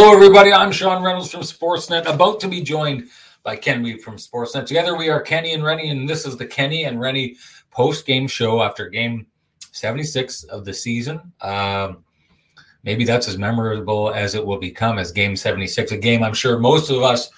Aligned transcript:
Hello, 0.00 0.12
everybody. 0.12 0.52
I'm 0.52 0.70
Sean 0.70 1.02
Reynolds 1.02 1.32
from 1.32 1.40
Sportsnet, 1.40 2.06
about 2.06 2.38
to 2.38 2.46
be 2.46 2.62
joined 2.62 3.08
by 3.42 3.56
Ken 3.56 3.82
Wiebe 3.82 4.00
from 4.00 4.14
Sportsnet. 4.14 4.64
Together, 4.64 4.96
we 4.96 5.08
are 5.08 5.20
Kenny 5.20 5.54
and 5.54 5.64
Rennie, 5.64 5.90
and 5.90 6.08
this 6.08 6.24
is 6.24 6.36
the 6.36 6.46
Kenny 6.46 6.84
and 6.84 7.00
Rennie 7.00 7.34
post 7.72 8.06
game 8.06 8.28
show 8.28 8.62
after 8.62 8.88
game 8.88 9.26
76 9.72 10.44
of 10.44 10.64
the 10.64 10.72
season. 10.72 11.32
Um, 11.40 12.04
maybe 12.84 13.04
that's 13.04 13.26
as 13.26 13.38
memorable 13.38 14.12
as 14.14 14.36
it 14.36 14.46
will 14.46 14.60
become 14.60 14.98
as 14.98 15.10
game 15.10 15.34
76, 15.34 15.90
a 15.90 15.96
game 15.96 16.22
I'm 16.22 16.32
sure 16.32 16.60
most 16.60 16.90
of 16.90 17.02
us 17.02 17.28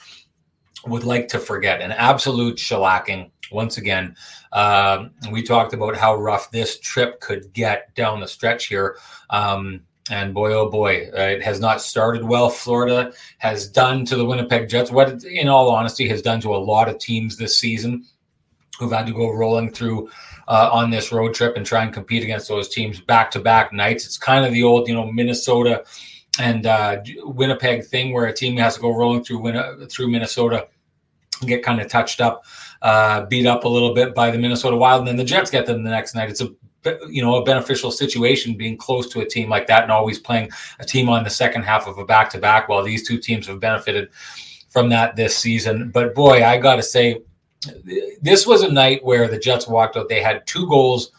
would 0.84 1.04
like 1.04 1.28
to 1.28 1.38
forget. 1.38 1.80
An 1.80 1.92
absolute 1.92 2.58
shellacking 2.58 3.30
once 3.50 3.78
again. 3.78 4.14
Um, 4.52 5.12
we 5.32 5.42
talked 5.42 5.72
about 5.72 5.96
how 5.96 6.14
rough 6.14 6.50
this 6.50 6.78
trip 6.78 7.20
could 7.20 7.54
get 7.54 7.94
down 7.94 8.20
the 8.20 8.28
stretch 8.28 8.66
here. 8.66 8.98
Um, 9.30 9.80
and 10.10 10.34
boy, 10.34 10.52
oh 10.52 10.68
boy, 10.68 11.08
uh, 11.16 11.20
it 11.20 11.42
has 11.42 11.60
not 11.60 11.80
started 11.80 12.24
well. 12.24 12.50
Florida 12.50 13.12
has 13.38 13.68
done 13.68 14.04
to 14.06 14.16
the 14.16 14.24
Winnipeg 14.24 14.68
Jets 14.68 14.90
what, 14.90 15.08
it, 15.08 15.24
in 15.24 15.48
all 15.48 15.70
honesty, 15.70 16.08
has 16.08 16.20
done 16.20 16.40
to 16.40 16.54
a 16.54 16.58
lot 16.58 16.88
of 16.88 16.98
teams 16.98 17.36
this 17.36 17.56
season 17.56 18.04
who've 18.78 18.92
had 18.92 19.06
to 19.06 19.12
go 19.12 19.30
rolling 19.30 19.70
through 19.70 20.10
uh, 20.48 20.68
on 20.72 20.90
this 20.90 21.12
road 21.12 21.32
trip 21.34 21.56
and 21.56 21.64
try 21.64 21.84
and 21.84 21.92
compete 21.92 22.24
against 22.24 22.48
those 22.48 22.68
teams 22.68 23.00
back 23.00 23.30
to 23.30 23.38
back 23.38 23.72
nights. 23.72 24.04
It's 24.04 24.18
kind 24.18 24.44
of 24.44 24.52
the 24.52 24.64
old, 24.64 24.88
you 24.88 24.94
know, 24.94 25.10
Minnesota 25.10 25.84
and 26.38 26.66
uh, 26.66 27.00
Winnipeg 27.22 27.84
thing 27.84 28.12
where 28.12 28.26
a 28.26 28.32
team 28.32 28.56
has 28.56 28.74
to 28.74 28.80
go 28.80 28.96
rolling 28.96 29.22
through 29.22 29.38
Win- 29.38 29.86
through 29.88 30.08
Minnesota 30.08 30.66
and 31.40 31.48
get 31.48 31.62
kind 31.62 31.80
of 31.80 31.88
touched 31.88 32.20
up, 32.20 32.44
uh, 32.82 33.26
beat 33.26 33.46
up 33.46 33.64
a 33.64 33.68
little 33.68 33.94
bit 33.94 34.14
by 34.14 34.30
the 34.30 34.38
Minnesota 34.38 34.76
Wild, 34.76 35.00
and 35.00 35.08
then 35.08 35.16
the 35.16 35.24
Jets 35.24 35.50
get 35.50 35.66
them 35.66 35.84
the 35.84 35.90
next 35.90 36.14
night. 36.14 36.30
It's 36.30 36.40
a 36.40 36.48
you 37.08 37.22
know 37.22 37.36
a 37.36 37.44
beneficial 37.44 37.90
situation 37.90 38.56
being 38.56 38.76
close 38.76 39.08
to 39.08 39.20
a 39.20 39.26
team 39.26 39.48
like 39.48 39.66
that 39.66 39.82
and 39.82 39.92
always 39.92 40.18
playing 40.18 40.50
a 40.78 40.84
team 40.84 41.08
on 41.08 41.24
the 41.24 41.30
second 41.30 41.62
half 41.62 41.86
of 41.86 41.98
a 41.98 42.04
back 42.04 42.30
to 42.30 42.38
back. 42.38 42.68
While 42.68 42.82
these 42.82 43.06
two 43.06 43.18
teams 43.18 43.46
have 43.46 43.60
benefited 43.60 44.10
from 44.68 44.88
that 44.90 45.16
this 45.16 45.36
season, 45.36 45.90
but 45.90 46.14
boy, 46.14 46.44
I 46.44 46.58
got 46.58 46.76
to 46.76 46.82
say, 46.82 47.22
this 48.22 48.46
was 48.46 48.62
a 48.62 48.70
night 48.70 49.04
where 49.04 49.28
the 49.28 49.38
Jets 49.38 49.66
walked 49.66 49.96
out. 49.96 50.08
They 50.08 50.22
had 50.22 50.46
two 50.46 50.66
goals 50.68 51.12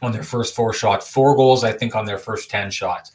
on 0.00 0.12
their 0.12 0.22
first 0.22 0.54
four 0.54 0.72
shots, 0.72 1.10
four 1.10 1.36
goals 1.36 1.64
I 1.64 1.72
think 1.72 1.94
on 1.94 2.04
their 2.04 2.18
first 2.18 2.50
ten 2.50 2.70
shots. 2.70 3.12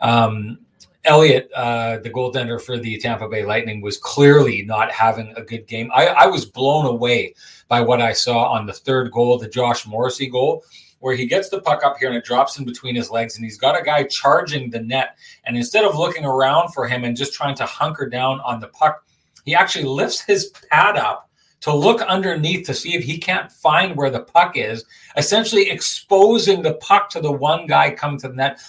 Um, 0.00 0.58
uh, 1.04 1.98
the 1.98 2.10
goaltender 2.14 2.60
for 2.60 2.78
the 2.78 2.96
Tampa 2.98 3.28
Bay 3.28 3.44
Lightning, 3.44 3.80
was 3.80 3.98
clearly 3.98 4.62
not 4.62 4.92
having 4.92 5.34
a 5.36 5.42
good 5.42 5.66
game. 5.66 5.90
I, 5.92 6.06
I 6.06 6.26
was 6.26 6.44
blown 6.44 6.86
away 6.86 7.34
by 7.66 7.80
what 7.80 8.00
I 8.00 8.12
saw 8.12 8.52
on 8.52 8.66
the 8.66 8.72
third 8.72 9.10
goal, 9.10 9.36
the 9.36 9.48
Josh 9.48 9.84
Morrissey 9.86 10.28
goal 10.28 10.64
where 11.02 11.14
he 11.14 11.26
gets 11.26 11.50
the 11.50 11.60
puck 11.60 11.84
up 11.84 11.98
here 11.98 12.08
and 12.08 12.16
it 12.16 12.24
drops 12.24 12.58
in 12.58 12.64
between 12.64 12.94
his 12.94 13.10
legs 13.10 13.36
and 13.36 13.44
he's 13.44 13.58
got 13.58 13.78
a 13.78 13.84
guy 13.84 14.04
charging 14.04 14.70
the 14.70 14.80
net. 14.80 15.18
And 15.44 15.56
instead 15.56 15.84
of 15.84 15.96
looking 15.96 16.24
around 16.24 16.72
for 16.72 16.88
him 16.88 17.04
and 17.04 17.16
just 17.16 17.34
trying 17.34 17.54
to 17.56 17.66
hunker 17.66 18.08
down 18.08 18.40
on 18.40 18.58
the 18.58 18.68
puck 18.68 19.04
he 19.44 19.54
actually 19.54 19.84
lifts 19.84 20.20
his 20.20 20.52
pad 20.70 20.96
up 20.96 21.28
to 21.60 21.74
look 21.74 22.00
underneath 22.02 22.66
to 22.66 22.74
see 22.74 22.94
if 22.94 23.04
he 23.04 23.18
can't 23.18 23.50
find 23.50 23.96
where 23.96 24.10
the 24.10 24.20
puck 24.20 24.56
is 24.56 24.84
essentially 25.16 25.70
exposing 25.70 26.62
the 26.62 26.74
puck 26.74 27.08
to 27.10 27.20
the 27.20 27.30
one 27.30 27.66
guy 27.66 27.90
coming 27.90 28.18
to 28.20 28.28
the 28.28 28.34
net. 28.34 28.60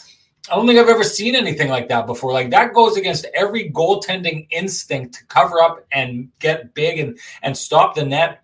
I 0.51 0.55
don't 0.55 0.67
think 0.67 0.77
I've 0.77 0.89
ever 0.89 1.03
seen 1.03 1.35
anything 1.35 1.69
like 1.69 1.87
that 1.87 2.05
before. 2.05 2.33
Like 2.33 2.49
that 2.51 2.73
goes 2.73 2.97
against 2.97 3.25
every 3.33 3.71
goaltending 3.71 4.45
instinct 4.51 5.15
to 5.15 5.25
cover 5.25 5.61
up 5.61 5.85
and 5.91 6.29
get 6.39 6.73
big 6.73 6.99
and 6.99 7.17
and 7.43 7.57
stop 7.57 7.95
the 7.95 8.05
net 8.05 8.42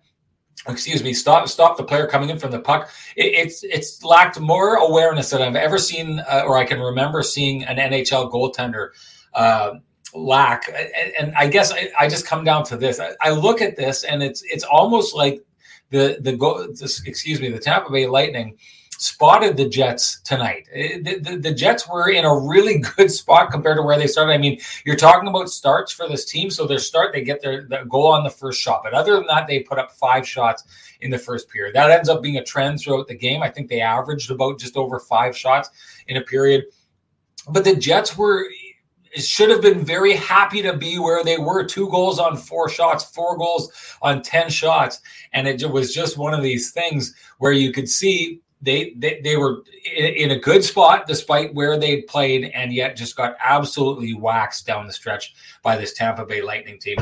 excuse 0.68 1.02
me, 1.02 1.12
stop 1.12 1.48
stop 1.48 1.76
the 1.76 1.84
player 1.84 2.06
coming 2.06 2.30
in 2.30 2.38
from 2.38 2.50
the 2.50 2.60
puck. 2.60 2.90
It, 3.16 3.34
it's 3.34 3.62
it's 3.64 4.02
lacked 4.04 4.38
more 4.40 4.76
awareness 4.76 5.30
than 5.30 5.42
I've 5.42 5.56
ever 5.56 5.78
seen, 5.78 6.20
uh, 6.20 6.44
or 6.46 6.56
I 6.56 6.64
can 6.64 6.80
remember 6.80 7.22
seeing 7.22 7.64
an 7.64 7.76
NHL 7.76 8.30
goaltender 8.30 8.90
uh, 9.34 9.74
lack. 10.14 10.68
And, 10.68 11.12
and, 11.18 11.34
I 11.36 11.46
guess 11.46 11.72
I, 11.72 11.88
I, 11.98 12.08
just 12.08 12.26
come 12.26 12.42
down 12.44 12.64
to 12.64 12.76
this. 12.76 12.98
I, 12.98 13.12
I, 13.20 13.30
look 13.30 13.62
at 13.62 13.76
this, 13.76 14.04
and 14.04 14.22
it's 14.22 14.42
it's 14.42 14.64
almost 14.64 15.14
like 15.14 15.44
the 15.90 16.18
the 16.20 16.36
go. 16.36 16.68
Excuse 16.80 17.40
me, 17.40 17.48
the 17.48 17.58
Tampa 17.58 17.90
Bay 17.90 18.06
Lightning 18.06 18.58
spotted 19.00 19.56
the 19.56 19.66
Jets 19.66 20.20
tonight. 20.20 20.68
Eh, 20.74 20.98
the, 21.02 21.18
the, 21.20 21.36
the, 21.38 21.54
Jets 21.54 21.88
were 21.88 22.10
in 22.10 22.26
a 22.26 22.38
really 22.38 22.78
good 22.96 23.10
spot 23.10 23.50
compared 23.50 23.78
to 23.78 23.82
where 23.82 23.98
they 23.98 24.06
started. 24.06 24.32
I 24.32 24.36
mean, 24.38 24.60
you're 24.84 24.94
talking 24.94 25.26
about 25.26 25.48
starts 25.48 25.90
for 25.90 26.06
this 26.06 26.26
team. 26.26 26.50
So 26.50 26.66
their 26.66 26.78
start, 26.78 27.14
they 27.14 27.22
get 27.22 27.40
their, 27.40 27.64
their 27.64 27.86
goal 27.86 28.08
on 28.08 28.24
the 28.24 28.30
first 28.30 28.60
shot. 28.60 28.82
But 28.84 28.92
other 28.92 29.14
than 29.14 29.26
that, 29.28 29.46
they 29.46 29.60
put 29.60 29.78
up 29.78 29.90
five 29.90 30.28
shots 30.28 30.64
in 31.00 31.10
the 31.10 31.16
first 31.16 31.48
period. 31.48 31.74
That 31.74 31.90
ends 31.90 32.10
up 32.10 32.20
being 32.20 32.36
a 32.36 32.44
trend 32.44 32.80
throughout 32.80 33.08
the 33.08 33.14
game. 33.14 33.42
I 33.42 33.48
think 33.48 33.68
they 33.68 33.80
averaged 33.80 34.30
about 34.30 34.58
just 34.58 34.76
over 34.76 34.98
five 34.98 35.34
shots 35.34 35.70
in 36.08 36.18
a 36.18 36.22
period. 36.22 36.64
But 37.48 37.64
the 37.64 37.74
Jets 37.74 38.18
were 38.18 38.44
should 39.16 39.50
have 39.50 39.62
been 39.62 39.84
very 39.84 40.12
happy 40.12 40.62
to 40.62 40.76
be 40.76 40.98
where 40.98 41.24
they 41.24 41.36
were 41.36 41.64
two 41.64 41.88
goals 41.88 42.20
on 42.20 42.36
four 42.36 42.68
shots 42.68 43.02
four 43.02 43.36
goals 43.36 43.96
on 44.02 44.22
10 44.22 44.48
shots 44.48 45.00
and 45.32 45.48
it 45.48 45.68
was 45.68 45.92
just 45.92 46.16
one 46.16 46.32
of 46.32 46.44
these 46.44 46.70
things 46.70 47.12
where 47.38 47.50
you 47.50 47.72
could 47.72 47.88
see 47.88 48.40
they, 48.62 48.94
they 48.96 49.20
they 49.22 49.36
were 49.36 49.62
in 49.96 50.32
a 50.32 50.38
good 50.38 50.62
spot 50.62 51.06
despite 51.06 51.54
where 51.54 51.78
they 51.78 52.02
played, 52.02 52.50
and 52.54 52.72
yet 52.72 52.96
just 52.96 53.16
got 53.16 53.36
absolutely 53.40 54.14
waxed 54.14 54.66
down 54.66 54.86
the 54.86 54.92
stretch 54.92 55.34
by 55.62 55.76
this 55.76 55.94
Tampa 55.94 56.26
Bay 56.26 56.42
Lightning 56.42 56.78
team. 56.78 56.98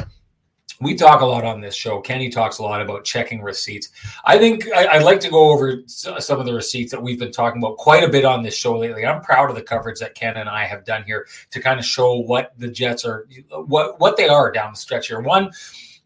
We 0.81 0.95
talk 0.95 1.23
a 1.23 1.27
lot 1.27 1.45
on 1.45 1.61
this 1.61 1.75
show. 1.75 2.01
Kenny 2.01 2.29
talks 2.29 2.59
a 2.59 2.63
lot 2.63 2.81
about 2.81 3.05
checking 3.05 3.43
receipts. 3.43 3.89
I 4.25 4.39
think 4.39 4.71
I, 4.73 4.99
would 4.99 5.05
like 5.05 5.19
to 5.21 5.31
go 5.31 5.51
over 5.51 5.83
some 5.89 6.39
of 6.39 6.47
the 6.47 6.55
receipts 6.55 6.93
that 6.93 7.03
we've 7.03 7.19
been 7.19 7.33
talking 7.33 7.61
about 7.61 7.79
quite 7.79 8.05
a 8.05 8.09
bit 8.09 8.25
on 8.25 8.45
this 8.45 8.55
show 8.55 8.79
lately. 8.79 9.05
I'm 9.05 9.21
proud 9.21 9.51
of 9.51 9.57
the 9.57 9.63
coverage 9.63 9.99
that 9.99 10.15
Ken 10.15 10.37
and 10.37 10.49
I 10.49 10.67
have 10.67 10.85
done 10.85 11.03
here 11.03 11.27
to 11.51 11.61
kind 11.61 11.81
of 11.81 11.85
show 11.85 12.21
what 12.21 12.53
the 12.59 12.69
Jets 12.69 13.05
are, 13.05 13.27
what 13.51 13.99
what 13.99 14.17
they 14.17 14.29
are 14.29 14.53
down 14.53 14.73
the 14.73 14.79
stretch 14.79 15.09
here. 15.09 15.21
One 15.21 15.51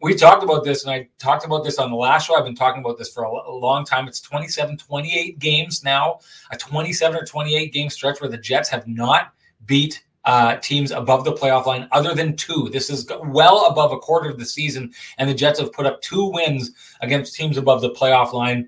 we 0.03 0.13
talked 0.13 0.43
about 0.43 0.65
this, 0.65 0.83
and 0.83 0.91
I 0.93 1.07
talked 1.17 1.45
about 1.45 1.63
this 1.63 1.79
on 1.79 1.89
the 1.89 1.95
last 1.95 2.27
show. 2.27 2.35
I've 2.35 2.43
been 2.43 2.55
talking 2.55 2.83
about 2.83 2.97
this 2.97 3.09
for 3.09 3.23
a, 3.23 3.51
long 3.51 3.85
time. 3.85 4.05
It's 4.05 4.19
27, 4.19 4.77
28 4.77 5.39
games 5.39 5.81
now, 5.81 6.19
a 6.51 6.57
27 6.57 7.17
or 7.17 7.25
28 7.25 7.71
game 7.71 7.89
stretch 7.89 8.19
where 8.19 8.29
the 8.29 8.37
Jets 8.37 8.67
have 8.67 8.85
not 8.85 9.33
beat 9.65 10.03
uh, 10.25 10.57
teams 10.57 10.91
above 10.91 11.23
the 11.23 11.31
playoff 11.31 11.65
line 11.65 11.87
other 11.93 12.13
than 12.13 12.35
two. 12.35 12.69
This 12.73 12.89
is 12.89 13.09
well 13.27 13.67
above 13.67 13.93
a 13.93 13.97
quarter 13.97 14.29
of 14.29 14.37
the 14.37 14.45
season, 14.45 14.91
and 15.17 15.29
the 15.29 15.33
Jets 15.33 15.61
have 15.61 15.71
put 15.71 15.85
up 15.85 16.01
two 16.01 16.29
wins 16.31 16.71
against 16.99 17.35
teams 17.35 17.57
above 17.57 17.79
the 17.79 17.91
playoff 17.91 18.33
line 18.33 18.67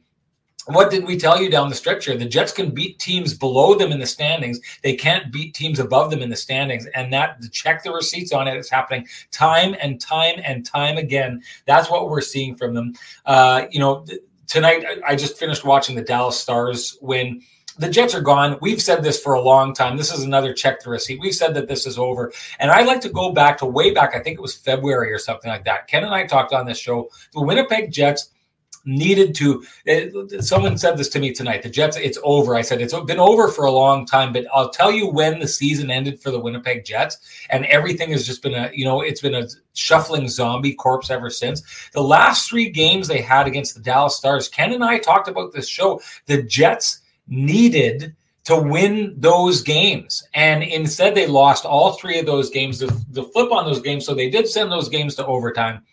what 0.68 0.90
did 0.90 1.06
we 1.06 1.18
tell 1.18 1.40
you 1.40 1.50
down 1.50 1.70
the 1.70 1.76
stretch 1.76 2.06
here? 2.06 2.18
The 2.18 2.26
Jets 2.26 2.52
can 2.52 2.72
beat 2.72 2.98
teams 3.00 3.34
below 3.34 3.76
them 3.76 3.92
in 3.92 4.00
the 4.00 4.06
standings. 4.08 4.60
They 4.82 4.96
can't 4.96 5.32
beat 5.32 5.54
teams 5.54 5.80
above 5.80 6.10
them 6.10 6.22
in 6.22 6.30
the 6.30 6.36
standings. 6.36 6.88
And 6.88 7.14
that 7.14 7.40
check 7.52 7.84
the 7.84 7.92
receipts 7.92 8.34
on 8.34 8.48
it. 8.48 8.56
it 8.56 8.60
is 8.60 8.70
happening 8.70 9.08
time 9.32 9.76
and 9.80 10.02
time 10.02 10.42
and 10.44 10.66
time 10.66 10.98
again. 10.98 11.42
That's 11.66 11.90
what 11.90 12.10
we're 12.10 12.22
seeing 12.22 12.56
from 12.56 12.74
them. 12.74 12.94
Uh, 13.26 13.66
you 13.70 13.80
know, 13.80 14.06
tonight 14.48 14.86
I 15.06 15.16
just 15.16 15.38
finished 15.38 15.66
watching 15.66 15.96
the 15.96 16.02
Dallas 16.02 16.40
Stars 16.40 16.98
win. 17.02 17.42
The 17.78 17.90
Jets 17.90 18.16
are 18.16 18.22
gone. 18.22 18.58
We've 18.62 18.82
said 18.82 19.04
this 19.04 19.20
for 19.20 19.34
a 19.34 19.42
long 19.42 19.74
time. 19.74 19.98
This 19.98 20.14
is 20.14 20.24
another 20.24 20.54
check 20.54 20.82
the 20.82 20.90
receipt. 20.90 21.20
We've 21.20 21.36
said 21.36 21.54
that 21.56 21.68
this 21.68 21.86
is 21.86 21.98
over. 21.98 22.32
And 22.60 22.72
I 22.72 22.84
like 22.84 23.02
to 23.02 23.10
go 23.10 23.34
back 23.34 23.58
to 23.58 23.66
way 23.66 23.92
back, 23.92 24.16
I 24.16 24.20
think 24.20 24.38
it 24.38 24.42
was 24.42 24.56
February 24.56 25.12
or 25.12 25.20
something 25.20 25.52
like 25.52 25.66
that. 25.66 25.88
Ken 25.88 26.06
and 26.06 26.16
I 26.16 26.26
talked 26.26 26.54
on 26.54 26.66
this 26.66 26.80
show. 26.80 27.10
The 27.34 27.42
Winnipeg 27.42 27.92
Jets 27.92 28.30
needed 28.86 29.34
to 29.36 29.64
uh, 29.90 30.42
someone 30.42 30.78
said 30.78 30.98
this 30.98 31.10
to 31.10 31.20
me 31.20 31.32
tonight 31.32 31.64
the 31.64 31.70
jets 31.70 31.98
it's 31.98 32.18
over 32.24 32.56
i 32.56 32.62
said 32.62 32.82
it's 32.82 32.94
been 33.02 33.20
over 33.20 33.48
for 33.48 33.66
a 33.66 33.72
long 33.72 34.06
time 34.06 34.32
but 34.32 34.46
i'll 34.54 34.70
tell 34.70 34.92
you 34.92 35.08
when 35.08 35.40
the 35.40 35.48
season 35.48 35.90
ended 35.90 36.22
for 36.22 36.32
the 36.32 36.40
winnipeg 36.40 36.86
jets 36.86 37.18
and 37.50 37.66
everything 37.66 38.12
has 38.12 38.26
just 38.26 38.42
been 38.44 38.54
a 38.54 38.70
you 38.74 38.86
know 38.86 39.02
it's 39.02 39.22
been 39.22 39.36
a 39.36 39.48
shuffling 39.74 40.28
zombie 40.28 40.74
corpse 40.74 41.10
ever 41.10 41.30
since 41.30 41.90
the 41.94 42.02
last 42.02 42.50
three 42.50 42.70
games 42.70 43.08
they 43.08 43.22
had 43.22 43.48
against 43.48 43.76
the 43.76 43.82
dallas 43.82 44.16
stars 44.16 44.48
ken 44.48 44.72
and 44.72 44.84
i 44.84 44.98
talked 44.98 45.28
about 45.28 45.52
this 45.52 45.68
show 45.68 46.00
the 46.28 46.44
jets 46.44 47.02
needed 47.28 48.16
to 48.46 48.56
win 48.56 49.16
those 49.18 49.62
games. 49.62 50.24
And 50.34 50.64
instead, 50.64 51.16
they 51.16 51.28
lost 51.28 51.66
all 51.66 51.94
three 51.94 52.20
of 52.20 52.26
those 52.26 52.50
games. 52.50 52.80
The, 52.80 52.88
the 53.10 53.24
flip 53.24 53.52
on 53.52 53.66
those 53.66 53.82
games, 53.82 54.06
so 54.06 54.14
they 54.14 54.30
did 54.30 54.48
send 54.48 54.72
those 54.72 54.88
games 54.88 55.16
to 55.16 55.26
overtime. 55.26 55.84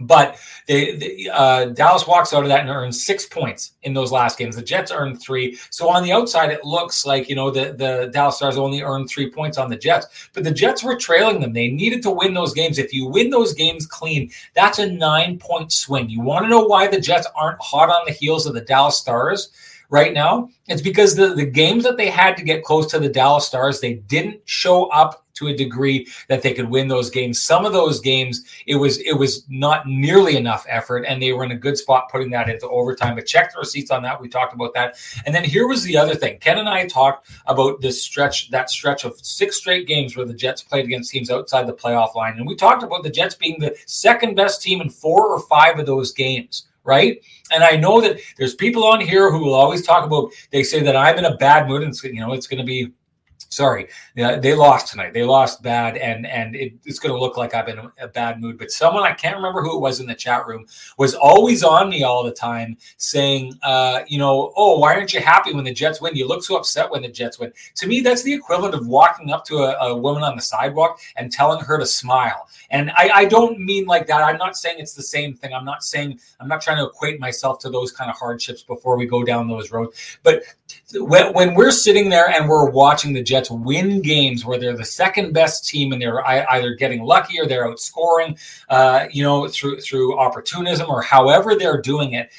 But 0.00 0.38
they, 0.66 0.96
they 0.96 1.28
uh, 1.32 1.66
Dallas 1.66 2.06
walks 2.06 2.34
out 2.34 2.42
of 2.42 2.48
that 2.48 2.60
and 2.60 2.68
earns 2.68 3.04
six 3.04 3.26
points 3.26 3.72
in 3.82 3.94
those 3.94 4.12
last 4.12 4.38
games. 4.38 4.56
The 4.56 4.62
Jets 4.62 4.92
earned 4.92 5.20
three. 5.20 5.58
So 5.70 5.88
on 5.88 6.02
the 6.02 6.12
outside, 6.12 6.50
it 6.50 6.64
looks 6.64 7.06
like 7.06 7.28
you 7.28 7.34
know 7.34 7.50
the 7.50 7.72
the 7.72 8.10
Dallas 8.12 8.36
Stars 8.36 8.58
only 8.58 8.82
earned 8.82 9.08
three 9.08 9.30
points 9.30 9.58
on 9.58 9.70
the 9.70 9.76
Jets, 9.76 10.28
but 10.32 10.44
the 10.44 10.50
Jets 10.50 10.84
were 10.84 10.96
trailing 10.96 11.40
them. 11.40 11.52
They 11.52 11.68
needed 11.68 12.02
to 12.02 12.10
win 12.10 12.34
those 12.34 12.52
games. 12.52 12.78
If 12.78 12.92
you 12.92 13.06
win 13.06 13.30
those 13.30 13.54
games 13.54 13.86
clean, 13.86 14.30
that's 14.54 14.78
a 14.78 14.90
nine 14.90 15.38
point 15.38 15.72
swing. 15.72 16.10
You 16.10 16.20
want 16.20 16.44
to 16.44 16.50
know 16.50 16.64
why 16.64 16.88
the 16.88 17.00
Jets 17.00 17.26
aren't 17.34 17.60
hot 17.62 17.88
on 17.88 18.04
the 18.06 18.12
heels 18.12 18.46
of 18.46 18.54
the 18.54 18.60
Dallas 18.60 18.98
Stars? 18.98 19.50
right 19.88 20.12
now, 20.12 20.48
it's 20.66 20.82
because 20.82 21.14
the, 21.14 21.34
the 21.34 21.46
games 21.46 21.84
that 21.84 21.96
they 21.96 22.10
had 22.10 22.36
to 22.36 22.42
get 22.42 22.64
close 22.64 22.86
to 22.90 22.98
the 22.98 23.08
Dallas 23.08 23.46
Stars, 23.46 23.80
they 23.80 23.94
didn't 23.94 24.40
show 24.44 24.86
up 24.86 25.25
to 25.36 25.48
a 25.48 25.56
degree 25.56 26.06
that 26.28 26.42
they 26.42 26.52
could 26.52 26.68
win 26.68 26.88
those 26.88 27.10
games. 27.10 27.40
Some 27.40 27.64
of 27.64 27.72
those 27.72 28.00
games, 28.00 28.44
it 28.66 28.76
was 28.76 28.98
it 28.98 29.14
was 29.14 29.44
not 29.48 29.86
nearly 29.86 30.36
enough 30.36 30.66
effort, 30.68 31.04
and 31.06 31.22
they 31.22 31.32
were 31.32 31.44
in 31.44 31.52
a 31.52 31.56
good 31.56 31.78
spot 31.78 32.10
putting 32.10 32.30
that 32.30 32.48
into 32.48 32.68
overtime. 32.68 33.14
But 33.14 33.26
check 33.26 33.52
the 33.52 33.60
receipts 33.60 33.90
on 33.90 34.02
that. 34.02 34.20
We 34.20 34.28
talked 34.28 34.54
about 34.54 34.74
that. 34.74 34.96
And 35.24 35.34
then 35.34 35.44
here 35.44 35.66
was 35.66 35.82
the 35.84 35.96
other 35.96 36.14
thing. 36.14 36.38
Ken 36.38 36.58
and 36.58 36.68
I 36.68 36.86
talked 36.86 37.30
about 37.46 37.80
this 37.80 38.02
stretch, 38.02 38.50
that 38.50 38.70
stretch 38.70 39.04
of 39.04 39.18
six 39.20 39.56
straight 39.56 39.86
games 39.86 40.16
where 40.16 40.26
the 40.26 40.34
Jets 40.34 40.62
played 40.62 40.84
against 40.84 41.10
teams 41.10 41.30
outside 41.30 41.66
the 41.66 41.74
playoff 41.74 42.14
line. 42.14 42.34
And 42.36 42.46
we 42.46 42.56
talked 42.56 42.82
about 42.82 43.02
the 43.02 43.10
Jets 43.10 43.34
being 43.34 43.58
the 43.58 43.76
second 43.86 44.34
best 44.34 44.62
team 44.62 44.80
in 44.80 44.90
four 44.90 45.26
or 45.26 45.40
five 45.40 45.78
of 45.78 45.86
those 45.86 46.12
games 46.12 46.66
right? 46.86 47.20
And 47.52 47.64
I 47.64 47.76
know 47.76 48.00
that 48.00 48.20
there's 48.38 48.54
people 48.54 48.84
on 48.84 49.00
here 49.00 49.30
who 49.30 49.40
will 49.40 49.54
always 49.54 49.84
talk 49.84 50.06
about. 50.06 50.30
They 50.52 50.62
say 50.62 50.82
that 50.84 50.96
I'm 50.96 51.18
in 51.18 51.24
a 51.24 51.36
bad 51.36 51.68
mood, 51.68 51.82
and 51.82 51.92
you 52.04 52.20
know 52.20 52.32
it's 52.32 52.46
going 52.46 52.58
to 52.58 52.64
be 52.64 52.92
sorry, 53.48 53.88
they 54.14 54.54
lost 54.54 54.88
tonight. 54.88 55.14
They 55.14 55.24
lost 55.24 55.62
bad, 55.62 55.96
and 55.96 56.26
and 56.26 56.54
it, 56.56 56.74
it's 56.84 56.98
going 56.98 57.14
to 57.14 57.20
look 57.20 57.36
like 57.36 57.54
I've 57.54 57.66
been 57.66 57.78
in 57.78 57.90
a 58.00 58.08
bad 58.08 58.40
mood. 58.40 58.58
But 58.58 58.70
someone 58.70 59.02
I 59.02 59.12
can't 59.12 59.36
remember 59.36 59.62
who 59.62 59.76
it 59.76 59.80
was 59.80 60.00
in 60.00 60.06
the 60.06 60.14
chat 60.14 60.46
room 60.46 60.66
was 60.98 61.14
always 61.14 61.62
on 61.62 61.88
me 61.88 62.02
all 62.02 62.22
the 62.24 62.32
time, 62.32 62.76
saying, 62.96 63.58
uh, 63.62 64.00
you 64.06 64.18
know, 64.18 64.52
oh, 64.56 64.78
why 64.78 64.94
aren't 64.94 65.14
you 65.14 65.20
happy 65.20 65.52
when 65.52 65.64
the 65.64 65.72
Jets 65.72 66.00
win? 66.00 66.14
You 66.14 66.26
look 66.26 66.44
so 66.44 66.56
upset 66.56 66.90
when 66.90 67.02
the 67.02 67.08
Jets 67.08 67.38
win. 67.38 67.52
To 67.76 67.86
me, 67.86 68.00
that's 68.00 68.22
the 68.22 68.32
equivalent 68.32 68.74
of 68.74 68.86
walking 68.86 69.30
up 69.30 69.44
to 69.46 69.58
a, 69.58 69.88
a 69.88 69.96
woman 69.96 70.22
on 70.22 70.36
the 70.36 70.42
sidewalk 70.42 71.00
and 71.16 71.30
telling 71.30 71.64
her 71.64 71.78
to 71.78 71.86
smile. 71.86 72.48
And 72.70 72.90
I, 72.96 73.10
I 73.14 73.24
don't 73.26 73.58
mean 73.58 73.86
like 73.86 74.06
that. 74.08 74.22
I'm 74.22 74.38
not 74.38 74.56
saying 74.56 74.76
it's 74.78 74.94
the 74.94 75.02
same 75.02 75.34
thing. 75.34 75.52
I'm 75.52 75.64
not 75.64 75.82
saying 75.82 76.18
I'm 76.40 76.48
not 76.48 76.60
trying 76.60 76.78
to 76.78 76.86
equate 76.86 77.20
myself 77.20 77.58
to 77.60 77.70
those 77.70 77.92
kind 77.92 78.10
of 78.10 78.16
hardships 78.16 78.62
before 78.62 78.96
we 78.96 79.06
go 79.06 79.22
down 79.22 79.48
those 79.48 79.70
roads. 79.70 80.18
But 80.22 80.42
when, 80.94 81.32
when 81.32 81.54
we're 81.54 81.70
sitting 81.70 82.08
there 82.08 82.28
and 82.28 82.48
we're 82.48 82.70
watching 82.70 83.12
the 83.12 83.22
Jets 83.22 83.45
win 83.50 84.02
games 84.02 84.44
where 84.44 84.58
they're 84.58 84.76
the 84.76 84.84
second 84.84 85.32
best 85.32 85.68
team 85.68 85.92
and 85.92 86.00
they're 86.00 86.26
either 86.26 86.74
getting 86.74 87.02
lucky 87.02 87.40
or 87.40 87.46
they're 87.46 87.66
outscoring, 87.66 88.38
uh, 88.68 89.06
you 89.10 89.22
know, 89.22 89.48
through 89.48 89.80
through 89.80 90.18
opportunism 90.18 90.88
or 90.88 91.02
however 91.02 91.54
they're 91.54 91.80
doing 91.80 92.12
it, 92.12 92.30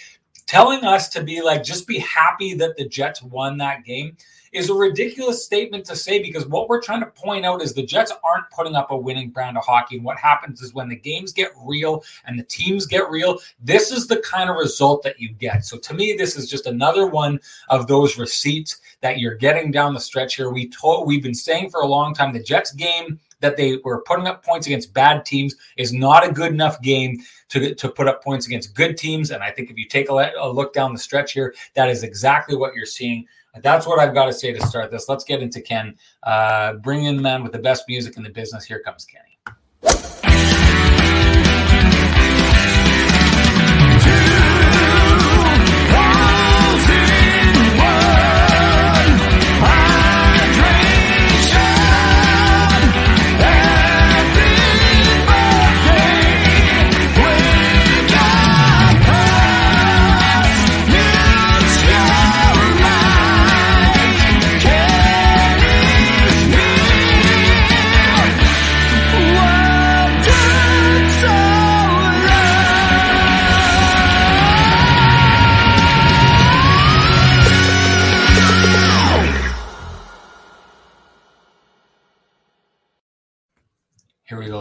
telling 0.48 0.84
us 0.84 1.10
to 1.10 1.24
be 1.24 1.42
like 1.42 1.64
just 1.64 1.86
be 1.86 2.00
happy 2.00 2.54
that 2.56 2.76
the 2.78 2.88
Jets 2.88 3.22
won 3.22 3.58
that 3.58 3.84
game 3.84 4.18
is 4.54 4.70
a 4.70 4.74
ridiculous 4.74 5.44
statement 5.44 5.86
to 5.86 5.96
say 5.96 6.22
because 6.22 6.48
what 6.48 6.70
we're 6.70 6.82
trying 6.82 7.02
to 7.02 7.08
point 7.08 7.46
out 7.46 7.62
is 7.62 7.74
the 7.74 7.86
Jets 7.86 8.12
aren't 8.24 8.50
putting 8.50 8.76
up 8.76 8.92
a 8.92 8.98
winning 8.98 9.30
brand 9.30 9.58
of 9.58 9.66
hockey. 9.66 9.98
And 9.98 10.06
what 10.06 10.18
happens 10.18 10.62
is 10.62 10.74
when 10.74 10.88
the 10.88 10.96
games 10.96 11.34
get 11.34 11.52
real 11.64 12.04
and 12.26 12.40
the 12.40 12.44
teams 12.44 12.86
get 12.86 13.10
real, 13.10 13.40
this 13.60 13.92
is 13.92 14.08
the 14.08 14.18
kind 14.22 14.50
of 14.50 14.56
result 14.56 15.04
that 15.04 15.20
you 15.20 15.30
get. 15.34 15.66
So 15.66 15.78
to 15.78 15.94
me, 15.94 16.16
this 16.18 16.38
is 16.38 16.50
just 16.50 16.66
another 16.66 17.08
one 17.08 17.40
of 17.70 17.88
those 17.88 18.18
receipts 18.18 18.80
that 19.02 19.20
you're 19.20 19.36
getting 19.36 19.70
down 19.70 19.94
the 19.94 20.00
stretch 20.00 20.36
here. 20.36 20.50
We 20.50 20.70
told 20.70 21.08
we've 21.08 21.24
been 21.24 21.36
saying 21.36 21.70
for 21.70 21.82
a 21.82 21.88
long 21.88 22.14
time 22.14 22.34
the 22.34 22.42
Jets 22.42 22.72
game 22.72 23.20
that 23.40 23.58
they 23.58 23.78
were 23.84 24.02
putting 24.02 24.28
up 24.28 24.44
points 24.44 24.68
against 24.68 24.94
bad 24.94 25.26
teams 25.26 25.56
is 25.78 25.94
not 25.94 26.28
a 26.28 26.32
good 26.32 26.52
enough 26.52 26.82
game 26.82 27.20
to, 27.50 27.76
to 27.76 27.90
put 27.90 28.08
up 28.08 28.24
points 28.24 28.48
against 28.48 28.74
good 28.74 28.98
teams. 28.98 29.32
And 29.32 29.44
I 29.44 29.52
think 29.52 29.70
if 29.70 29.78
you 29.78 29.88
take 29.88 30.10
a, 30.10 30.32
a 30.40 30.50
look 30.50 30.74
down 30.74 30.94
the 30.94 31.00
stretch 31.00 31.34
here, 31.34 31.54
that 31.76 31.90
is 31.90 32.04
exactly 32.04 32.56
what 32.56 32.76
you're 32.76 32.86
seeing. 32.86 33.26
That's 33.62 33.88
what 33.88 34.00
I've 34.00 34.14
got 34.14 34.26
to 34.26 34.34
say 34.34 34.54
to 34.54 34.66
start 34.68 34.92
this. 34.92 35.10
Let's 35.10 35.24
get 35.24 35.42
into 35.42 35.62
Ken. 35.62 35.96
Uh, 36.24 36.74
bring 36.74 37.06
in 37.06 37.16
the 37.16 37.22
man 37.22 37.44
with 37.44 37.52
the 37.52 37.60
best 37.60 37.86
music 37.88 38.18
in 38.18 38.24
the 38.24 38.30
business. 38.30 38.66
Here 38.66 38.80
comes 38.80 39.06
Kenny. 39.06 39.27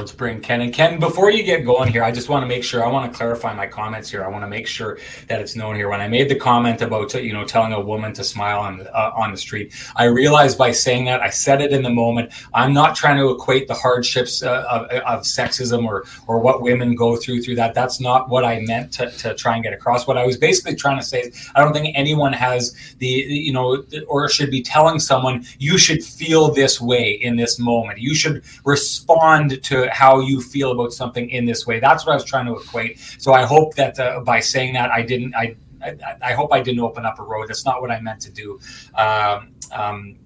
Let's 0.06 0.14
bring 0.14 0.40
Ken. 0.40 0.60
And 0.60 0.72
Ken, 0.72 1.00
before 1.00 1.32
you 1.32 1.42
get 1.42 1.64
going 1.64 1.90
here, 1.90 2.04
I 2.04 2.12
just 2.12 2.28
want 2.28 2.44
to 2.44 2.46
make 2.46 2.62
sure, 2.62 2.84
I 2.84 2.86
want 2.86 3.10
to 3.10 3.16
clarify 3.16 3.52
my 3.52 3.66
comments 3.66 4.08
here. 4.08 4.24
I 4.24 4.28
want 4.28 4.44
to 4.44 4.46
make 4.46 4.68
sure 4.68 5.00
that 5.26 5.40
it's 5.40 5.56
known 5.56 5.74
here. 5.74 5.88
When 5.88 6.00
I 6.00 6.06
made 6.06 6.28
the 6.28 6.36
comment 6.36 6.80
about, 6.80 7.12
you 7.14 7.32
know, 7.32 7.44
telling 7.44 7.72
a 7.72 7.80
woman 7.80 8.12
to 8.12 8.22
smile 8.22 8.60
on, 8.60 8.86
uh, 8.94 9.10
on 9.16 9.32
the 9.32 9.36
street, 9.36 9.74
I 9.96 10.04
realized 10.04 10.58
by 10.58 10.70
saying 10.70 11.06
that, 11.06 11.22
I 11.22 11.30
said 11.30 11.60
it 11.60 11.72
in 11.72 11.82
the 11.82 11.90
moment. 11.90 12.30
I'm 12.54 12.72
not 12.72 12.94
trying 12.94 13.16
to 13.16 13.30
equate 13.30 13.66
the 13.66 13.74
hardships 13.74 14.44
uh, 14.44 14.64
of, 14.70 14.84
of, 15.00 15.22
sexism 15.22 15.84
or, 15.84 16.04
or 16.28 16.38
what 16.38 16.62
women 16.62 16.94
go 16.94 17.16
through 17.16 17.42
through 17.42 17.56
that. 17.56 17.74
That's 17.74 17.98
not 18.00 18.28
what 18.28 18.44
I 18.44 18.60
meant 18.60 18.92
to, 18.92 19.10
to 19.10 19.34
try 19.34 19.54
and 19.54 19.64
get 19.64 19.72
across. 19.72 20.06
What 20.06 20.16
I 20.16 20.24
was 20.24 20.36
basically 20.36 20.76
trying 20.76 21.00
to 21.00 21.04
say 21.04 21.22
is, 21.22 21.50
I 21.56 21.64
don't 21.64 21.72
think 21.72 21.92
anyone 21.96 22.32
has 22.32 22.76
the, 22.98 23.08
you 23.08 23.52
know, 23.52 23.84
or 24.06 24.28
should 24.28 24.52
be 24.52 24.62
telling 24.62 25.00
someone, 25.00 25.44
you 25.58 25.78
should 25.78 26.04
feel 26.04 26.54
this 26.54 26.80
way 26.80 27.10
in 27.10 27.34
this 27.34 27.58
moment. 27.58 27.98
You 27.98 28.14
should 28.14 28.44
respond 28.64 29.60
to 29.64 29.95
how 29.96 30.20
you 30.20 30.40
feel 30.40 30.70
about 30.72 30.92
something 30.92 31.30
in 31.30 31.46
this 31.50 31.66
way. 31.66 31.80
That's 31.80 32.04
what 32.04 32.12
I 32.12 32.16
was 32.16 32.24
trying 32.24 32.46
to 32.50 32.54
equate. 32.62 32.98
So 33.18 33.32
I 33.32 33.44
hope 33.54 33.74
that 33.76 33.98
uh, 33.98 34.20
by 34.20 34.40
saying 34.40 34.74
that, 34.74 34.90
I 34.90 35.00
didn't. 35.02 35.34
I, 35.34 35.56
I, 35.82 35.96
I 36.30 36.32
hope 36.34 36.52
I 36.52 36.60
didn't 36.60 36.80
open 36.88 37.04
up 37.06 37.18
a 37.18 37.22
road. 37.22 37.48
That's 37.48 37.64
not 37.64 37.80
what 37.80 37.90
I 37.90 37.98
meant 38.00 38.20
to 38.22 38.32
do. 38.42 38.48
Um, 38.94 39.54
um, 39.72 40.16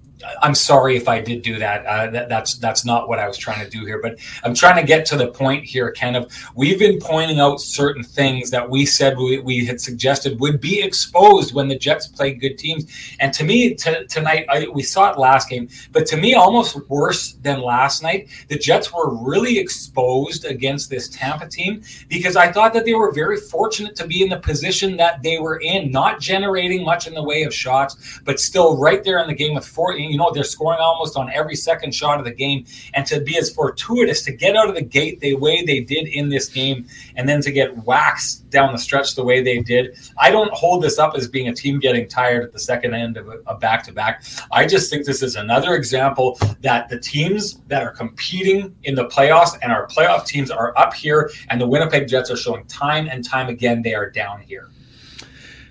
I'm 0.41 0.55
sorry 0.55 0.97
if 0.97 1.07
I 1.07 1.19
did 1.19 1.41
do 1.41 1.57
that. 1.59 1.85
Uh, 1.85 2.09
that. 2.11 2.29
That's 2.29 2.55
that's 2.55 2.85
not 2.85 3.07
what 3.07 3.19
I 3.19 3.27
was 3.27 3.37
trying 3.37 3.63
to 3.63 3.69
do 3.69 3.85
here. 3.85 3.99
But 4.01 4.19
I'm 4.43 4.53
trying 4.53 4.75
to 4.77 4.83
get 4.83 5.05
to 5.07 5.17
the 5.17 5.27
point 5.27 5.63
here, 5.63 5.91
Ken. 5.91 6.15
Of 6.15 6.31
we've 6.55 6.79
been 6.79 6.99
pointing 6.99 7.39
out 7.39 7.61
certain 7.61 8.03
things 8.03 8.49
that 8.51 8.69
we 8.69 8.85
said 8.85 9.17
we, 9.17 9.39
we 9.39 9.65
had 9.65 9.79
suggested 9.79 10.39
would 10.39 10.59
be 10.59 10.81
exposed 10.81 11.53
when 11.53 11.67
the 11.67 11.77
Jets 11.77 12.07
play 12.07 12.33
good 12.33 12.57
teams. 12.57 12.85
And 13.19 13.33
to 13.33 13.43
me, 13.43 13.73
t- 13.73 14.05
tonight 14.07 14.45
I, 14.49 14.67
we 14.73 14.83
saw 14.83 15.11
it 15.11 15.17
last 15.17 15.49
game, 15.49 15.69
but 15.91 16.05
to 16.07 16.17
me, 16.17 16.33
almost 16.33 16.75
worse 16.89 17.33
than 17.33 17.61
last 17.61 18.03
night. 18.03 18.27
The 18.47 18.57
Jets 18.57 18.93
were 18.93 19.15
really 19.15 19.57
exposed 19.57 20.45
against 20.45 20.89
this 20.89 21.09
Tampa 21.09 21.47
team 21.47 21.83
because 22.09 22.35
I 22.35 22.51
thought 22.51 22.73
that 22.73 22.85
they 22.85 22.93
were 22.93 23.11
very 23.11 23.37
fortunate 23.37 23.95
to 23.97 24.07
be 24.07 24.23
in 24.23 24.29
the 24.29 24.39
position 24.39 24.97
that 24.97 25.21
they 25.23 25.39
were 25.39 25.59
in, 25.59 25.91
not 25.91 26.19
generating 26.19 26.83
much 26.83 27.07
in 27.07 27.13
the 27.13 27.23
way 27.23 27.43
of 27.43 27.53
shots, 27.53 28.19
but 28.23 28.39
still 28.39 28.77
right 28.77 29.03
there 29.03 29.19
in 29.19 29.27
the 29.27 29.33
game 29.33 29.55
with 29.55 29.65
four 29.65 29.91
you 30.10 30.10
know, 30.17 30.31
they're 30.31 30.43
scoring 30.43 30.79
almost 30.79 31.17
on 31.17 31.31
every 31.31 31.55
second 31.55 31.93
shot 31.93 32.19
of 32.19 32.25
the 32.25 32.31
game. 32.31 32.65
And 32.93 33.05
to 33.07 33.19
be 33.21 33.37
as 33.37 33.53
fortuitous 33.53 34.23
to 34.23 34.31
get 34.31 34.55
out 34.55 34.69
of 34.69 34.75
the 34.75 34.81
gate 34.81 35.19
the 35.19 35.35
way 35.35 35.63
they 35.63 35.79
did 35.79 36.07
in 36.07 36.29
this 36.29 36.47
game 36.47 36.85
and 37.15 37.27
then 37.27 37.41
to 37.41 37.51
get 37.51 37.75
waxed 37.85 38.49
down 38.49 38.71
the 38.71 38.79
stretch 38.79 39.15
the 39.15 39.23
way 39.23 39.41
they 39.41 39.59
did, 39.59 39.97
I 40.17 40.31
don't 40.31 40.51
hold 40.53 40.83
this 40.83 40.99
up 40.99 41.15
as 41.15 41.27
being 41.27 41.47
a 41.47 41.53
team 41.53 41.79
getting 41.79 42.07
tired 42.07 42.43
at 42.43 42.51
the 42.51 42.59
second 42.59 42.93
end 42.93 43.17
of 43.17 43.29
a 43.45 43.55
back 43.55 43.83
to 43.83 43.93
back. 43.93 44.23
I 44.51 44.65
just 44.65 44.89
think 44.89 45.05
this 45.05 45.21
is 45.21 45.35
another 45.35 45.75
example 45.75 46.37
that 46.61 46.89
the 46.89 46.99
teams 46.99 47.59
that 47.67 47.83
are 47.83 47.91
competing 47.91 48.75
in 48.83 48.95
the 48.95 49.05
playoffs 49.05 49.57
and 49.61 49.71
our 49.71 49.87
playoff 49.87 50.25
teams 50.25 50.51
are 50.51 50.77
up 50.77 50.93
here, 50.93 51.31
and 51.49 51.59
the 51.59 51.67
Winnipeg 51.67 52.07
Jets 52.07 52.29
are 52.29 52.37
showing 52.37 52.65
time 52.65 53.07
and 53.07 53.23
time 53.23 53.47
again 53.47 53.81
they 53.81 53.93
are 53.93 54.09
down 54.09 54.41
here. 54.41 54.69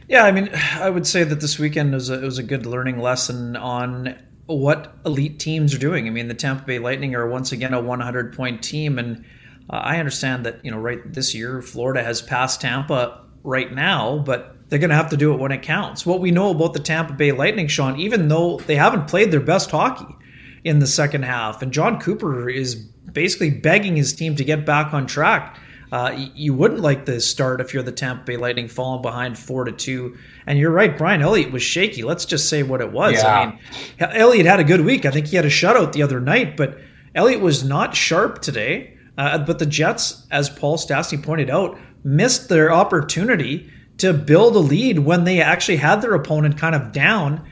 Yeah, 0.08 0.24
I 0.24 0.32
mean, 0.32 0.50
I 0.78 0.90
would 0.90 1.06
say 1.06 1.24
that 1.24 1.40
this 1.40 1.58
weekend 1.58 1.94
was 1.94 2.10
a, 2.10 2.18
was 2.18 2.38
a 2.38 2.42
good 2.42 2.66
learning 2.66 2.98
lesson 2.98 3.56
on 3.56 4.16
what 4.58 4.94
elite 5.04 5.38
teams 5.38 5.74
are 5.74 5.78
doing. 5.78 6.06
I 6.06 6.10
mean, 6.10 6.28
the 6.28 6.34
Tampa 6.34 6.64
Bay 6.64 6.78
Lightning 6.78 7.14
are 7.14 7.28
once 7.28 7.52
again 7.52 7.74
a 7.74 7.80
100 7.80 8.34
point 8.34 8.62
team, 8.62 8.98
and 8.98 9.24
uh, 9.68 9.76
I 9.76 9.98
understand 9.98 10.46
that 10.46 10.64
you 10.64 10.70
know 10.70 10.78
right 10.78 11.00
this 11.12 11.34
year 11.34 11.62
Florida 11.62 12.02
has 12.02 12.22
passed 12.22 12.60
Tampa 12.60 13.24
right 13.42 13.72
now, 13.72 14.18
but 14.18 14.56
they're 14.68 14.78
going 14.78 14.90
to 14.90 14.96
have 14.96 15.10
to 15.10 15.16
do 15.16 15.32
it 15.32 15.40
when 15.40 15.52
it 15.52 15.62
counts. 15.62 16.06
What 16.06 16.20
we 16.20 16.30
know 16.30 16.50
about 16.50 16.74
the 16.74 16.80
Tampa 16.80 17.12
Bay 17.12 17.32
Lightning, 17.32 17.66
Sean, 17.68 17.98
even 17.98 18.28
though 18.28 18.58
they 18.58 18.76
haven't 18.76 19.08
played 19.08 19.30
their 19.30 19.40
best 19.40 19.70
hockey 19.70 20.14
in 20.62 20.78
the 20.78 20.86
second 20.86 21.24
half, 21.24 21.62
and 21.62 21.72
Jon 21.72 22.00
Cooper 22.00 22.48
is 22.48 22.74
basically 22.74 23.50
begging 23.50 23.96
his 23.96 24.12
team 24.12 24.36
to 24.36 24.44
get 24.44 24.64
back 24.64 24.94
on 24.94 25.06
track. 25.06 25.58
Uh, 25.92 26.28
you 26.34 26.54
wouldn't 26.54 26.80
like 26.80 27.04
the 27.04 27.20
start 27.20 27.60
if 27.60 27.74
you're 27.74 27.82
the 27.82 27.92
Tampa 27.92 28.24
Bay 28.24 28.36
Lightning 28.36 28.68
falling 28.68 29.02
behind 29.02 29.36
four 29.38 29.64
to 29.64 29.72
two. 29.72 30.16
And 30.46 30.58
you're 30.58 30.70
right, 30.70 30.96
Brian 30.96 31.20
Elliott 31.20 31.50
was 31.50 31.62
shaky. 31.62 32.02
Let's 32.02 32.24
just 32.24 32.48
say 32.48 32.62
what 32.62 32.80
it 32.80 32.92
was. 32.92 33.14
Yeah. 33.14 33.36
I 33.36 33.46
mean, 33.46 33.58
Elliott 33.98 34.46
had 34.46 34.60
a 34.60 34.64
good 34.64 34.82
week. 34.82 35.04
I 35.04 35.10
think 35.10 35.26
he 35.26 35.36
had 35.36 35.44
a 35.44 35.50
shutout 35.50 35.92
the 35.92 36.02
other 36.02 36.20
night, 36.20 36.56
but 36.56 36.78
Elliott 37.14 37.40
was 37.40 37.64
not 37.64 37.96
sharp 37.96 38.40
today. 38.40 38.96
Uh, 39.18 39.38
but 39.38 39.58
the 39.58 39.66
Jets, 39.66 40.26
as 40.30 40.48
Paul 40.48 40.78
Stastny 40.78 41.22
pointed 41.22 41.50
out, 41.50 41.78
missed 42.04 42.48
their 42.48 42.72
opportunity 42.72 43.70
to 43.98 44.14
build 44.14 44.56
a 44.56 44.60
lead 44.60 45.00
when 45.00 45.24
they 45.24 45.42
actually 45.42 45.76
had 45.76 46.00
their 46.00 46.14
opponent 46.14 46.56
kind 46.56 46.74
of 46.74 46.92
down. 46.92 47.46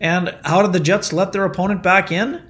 And 0.00 0.36
how 0.44 0.62
did 0.62 0.72
the 0.72 0.80
Jets 0.80 1.12
let 1.12 1.32
their 1.32 1.44
opponent 1.44 1.82
back 1.82 2.10
in? 2.10 2.42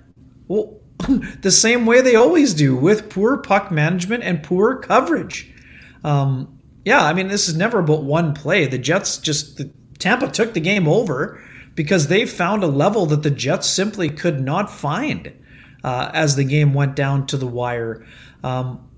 Well, 0.48 0.80
the 1.40 1.50
same 1.50 1.86
way 1.86 2.00
they 2.00 2.14
always 2.14 2.54
do 2.54 2.76
with 2.76 3.10
poor 3.10 3.36
puck 3.36 3.70
management 3.70 4.22
and 4.22 4.42
poor 4.42 4.76
coverage. 4.76 5.52
Um, 6.04 6.58
yeah, 6.84 7.04
I 7.04 7.12
mean, 7.12 7.28
this 7.28 7.48
is 7.48 7.56
never 7.56 7.78
about 7.78 8.02
one 8.02 8.34
play. 8.34 8.66
The 8.66 8.78
Jets 8.78 9.18
just, 9.18 9.56
the, 9.56 9.70
Tampa 9.98 10.28
took 10.30 10.54
the 10.54 10.60
game 10.60 10.88
over 10.88 11.40
because 11.74 12.08
they 12.08 12.26
found 12.26 12.62
a 12.64 12.66
level 12.66 13.06
that 13.06 13.22
the 13.22 13.30
Jets 13.30 13.68
simply 13.68 14.08
could 14.08 14.40
not 14.40 14.70
find 14.70 15.32
uh, 15.84 16.10
as 16.12 16.36
the 16.36 16.44
game 16.44 16.74
went 16.74 16.96
down 16.96 17.26
to 17.28 17.36
the 17.36 17.46
wire. 17.46 18.04
Um, 18.42 18.88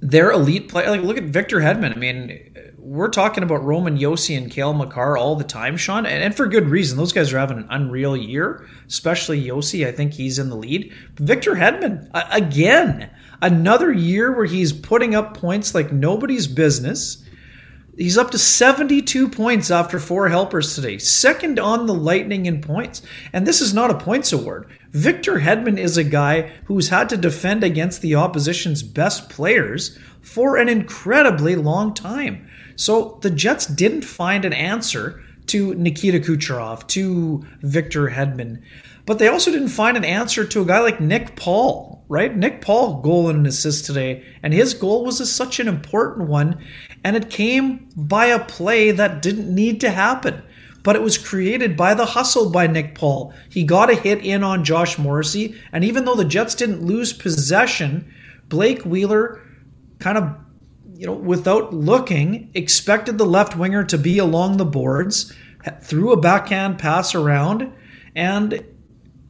their 0.00 0.30
elite 0.30 0.68
play, 0.68 0.88
like 0.88 1.02
look 1.02 1.16
at 1.16 1.24
Victor 1.24 1.60
Hedman. 1.60 1.96
I 1.96 1.98
mean, 1.98 2.55
we're 2.86 3.08
talking 3.08 3.42
about 3.42 3.64
Roman 3.64 3.98
Josi 3.98 4.38
and 4.38 4.48
Cale 4.48 4.72
Makar 4.72 5.16
all 5.16 5.34
the 5.34 5.42
time, 5.42 5.76
Sean, 5.76 6.06
and, 6.06 6.22
and, 6.22 6.36
for 6.36 6.46
good 6.46 6.68
reason. 6.68 6.96
Those 6.96 7.12
guys 7.12 7.32
are 7.32 7.38
having 7.38 7.58
an 7.58 7.66
unreal 7.68 8.16
year, 8.16 8.64
especially 8.86 9.42
Josi. 9.42 9.84
I 9.84 9.90
think 9.90 10.12
he's 10.12 10.38
in 10.38 10.50
the 10.50 10.56
lead. 10.56 10.92
Victor 11.16 11.56
Hedman, 11.56 12.08
again, 12.14 13.10
another 13.42 13.92
year 13.92 14.32
where 14.32 14.46
he's 14.46 14.72
putting 14.72 15.16
up 15.16 15.36
points 15.36 15.74
like 15.74 15.92
nobody's 15.92 16.46
business. 16.46 17.24
He's 17.98 18.16
up 18.16 18.30
to 18.30 18.38
72 18.38 19.30
points 19.30 19.72
after 19.72 19.98
four 19.98 20.28
helpers 20.28 20.76
today, 20.76 20.98
second 20.98 21.58
on 21.58 21.86
the 21.86 21.94
Lightning 21.94 22.46
in 22.46 22.60
points. 22.60 23.02
And 23.32 23.44
this 23.44 23.60
is 23.60 23.74
not 23.74 23.90
a 23.90 23.98
points 23.98 24.32
award. 24.32 24.70
Victor 24.92 25.40
Hedman 25.40 25.76
is 25.76 25.96
a 25.96 26.04
guy 26.04 26.52
who's 26.66 26.90
had 26.90 27.08
to 27.08 27.16
defend 27.16 27.64
against 27.64 28.00
the 28.00 28.14
opposition's 28.14 28.84
best 28.84 29.28
players 29.28 29.98
for 30.20 30.56
an 30.56 30.68
incredibly 30.68 31.56
long 31.56 31.92
time. 31.92 32.46
So 32.76 33.18
the 33.22 33.30
Jets 33.30 33.66
didn't 33.66 34.02
find 34.02 34.44
an 34.44 34.52
answer 34.52 35.22
to 35.46 35.74
Nikita 35.74 36.20
Kucherov, 36.20 36.86
to 36.88 37.44
Victor 37.62 38.08
Hedman. 38.08 38.62
But 39.06 39.18
they 39.18 39.28
also 39.28 39.52
didn't 39.52 39.68
find 39.68 39.96
an 39.96 40.04
answer 40.04 40.44
to 40.44 40.62
a 40.62 40.66
guy 40.66 40.80
like 40.80 41.00
Nick 41.00 41.36
Paul, 41.36 42.04
right? 42.08 42.36
Nick 42.36 42.60
Paul 42.60 43.00
goal 43.00 43.28
and 43.28 43.40
an 43.40 43.46
assist 43.46 43.86
today, 43.86 44.24
and 44.42 44.52
his 44.52 44.74
goal 44.74 45.04
was 45.04 45.20
a, 45.20 45.26
such 45.26 45.60
an 45.60 45.68
important 45.68 46.28
one, 46.28 46.64
and 47.04 47.14
it 47.14 47.30
came 47.30 47.88
by 47.96 48.26
a 48.26 48.44
play 48.44 48.90
that 48.90 49.22
didn't 49.22 49.54
need 49.54 49.80
to 49.82 49.90
happen. 49.90 50.42
But 50.82 50.96
it 50.96 51.02
was 51.02 51.18
created 51.18 51.76
by 51.76 51.94
the 51.94 52.06
hustle 52.06 52.50
by 52.50 52.66
Nick 52.66 52.94
Paul. 52.94 53.32
He 53.48 53.64
got 53.64 53.90
a 53.90 53.94
hit 53.94 54.24
in 54.24 54.42
on 54.42 54.64
Josh 54.64 54.98
Morrissey, 54.98 55.54
and 55.72 55.84
even 55.84 56.04
though 56.04 56.14
the 56.16 56.24
Jets 56.24 56.54
didn't 56.56 56.84
lose 56.84 57.12
possession, 57.12 58.12
Blake 58.48 58.84
Wheeler 58.84 59.40
kind 60.00 60.18
of, 60.18 60.36
you 60.96 61.06
know, 61.06 61.12
without 61.12 61.74
looking, 61.74 62.50
expected 62.54 63.18
the 63.18 63.26
left 63.26 63.56
winger 63.56 63.84
to 63.84 63.98
be 63.98 64.18
along 64.18 64.56
the 64.56 64.64
boards, 64.64 65.32
threw 65.82 66.12
a 66.12 66.16
backhand 66.16 66.78
pass 66.78 67.14
around, 67.14 67.72
and 68.14 68.64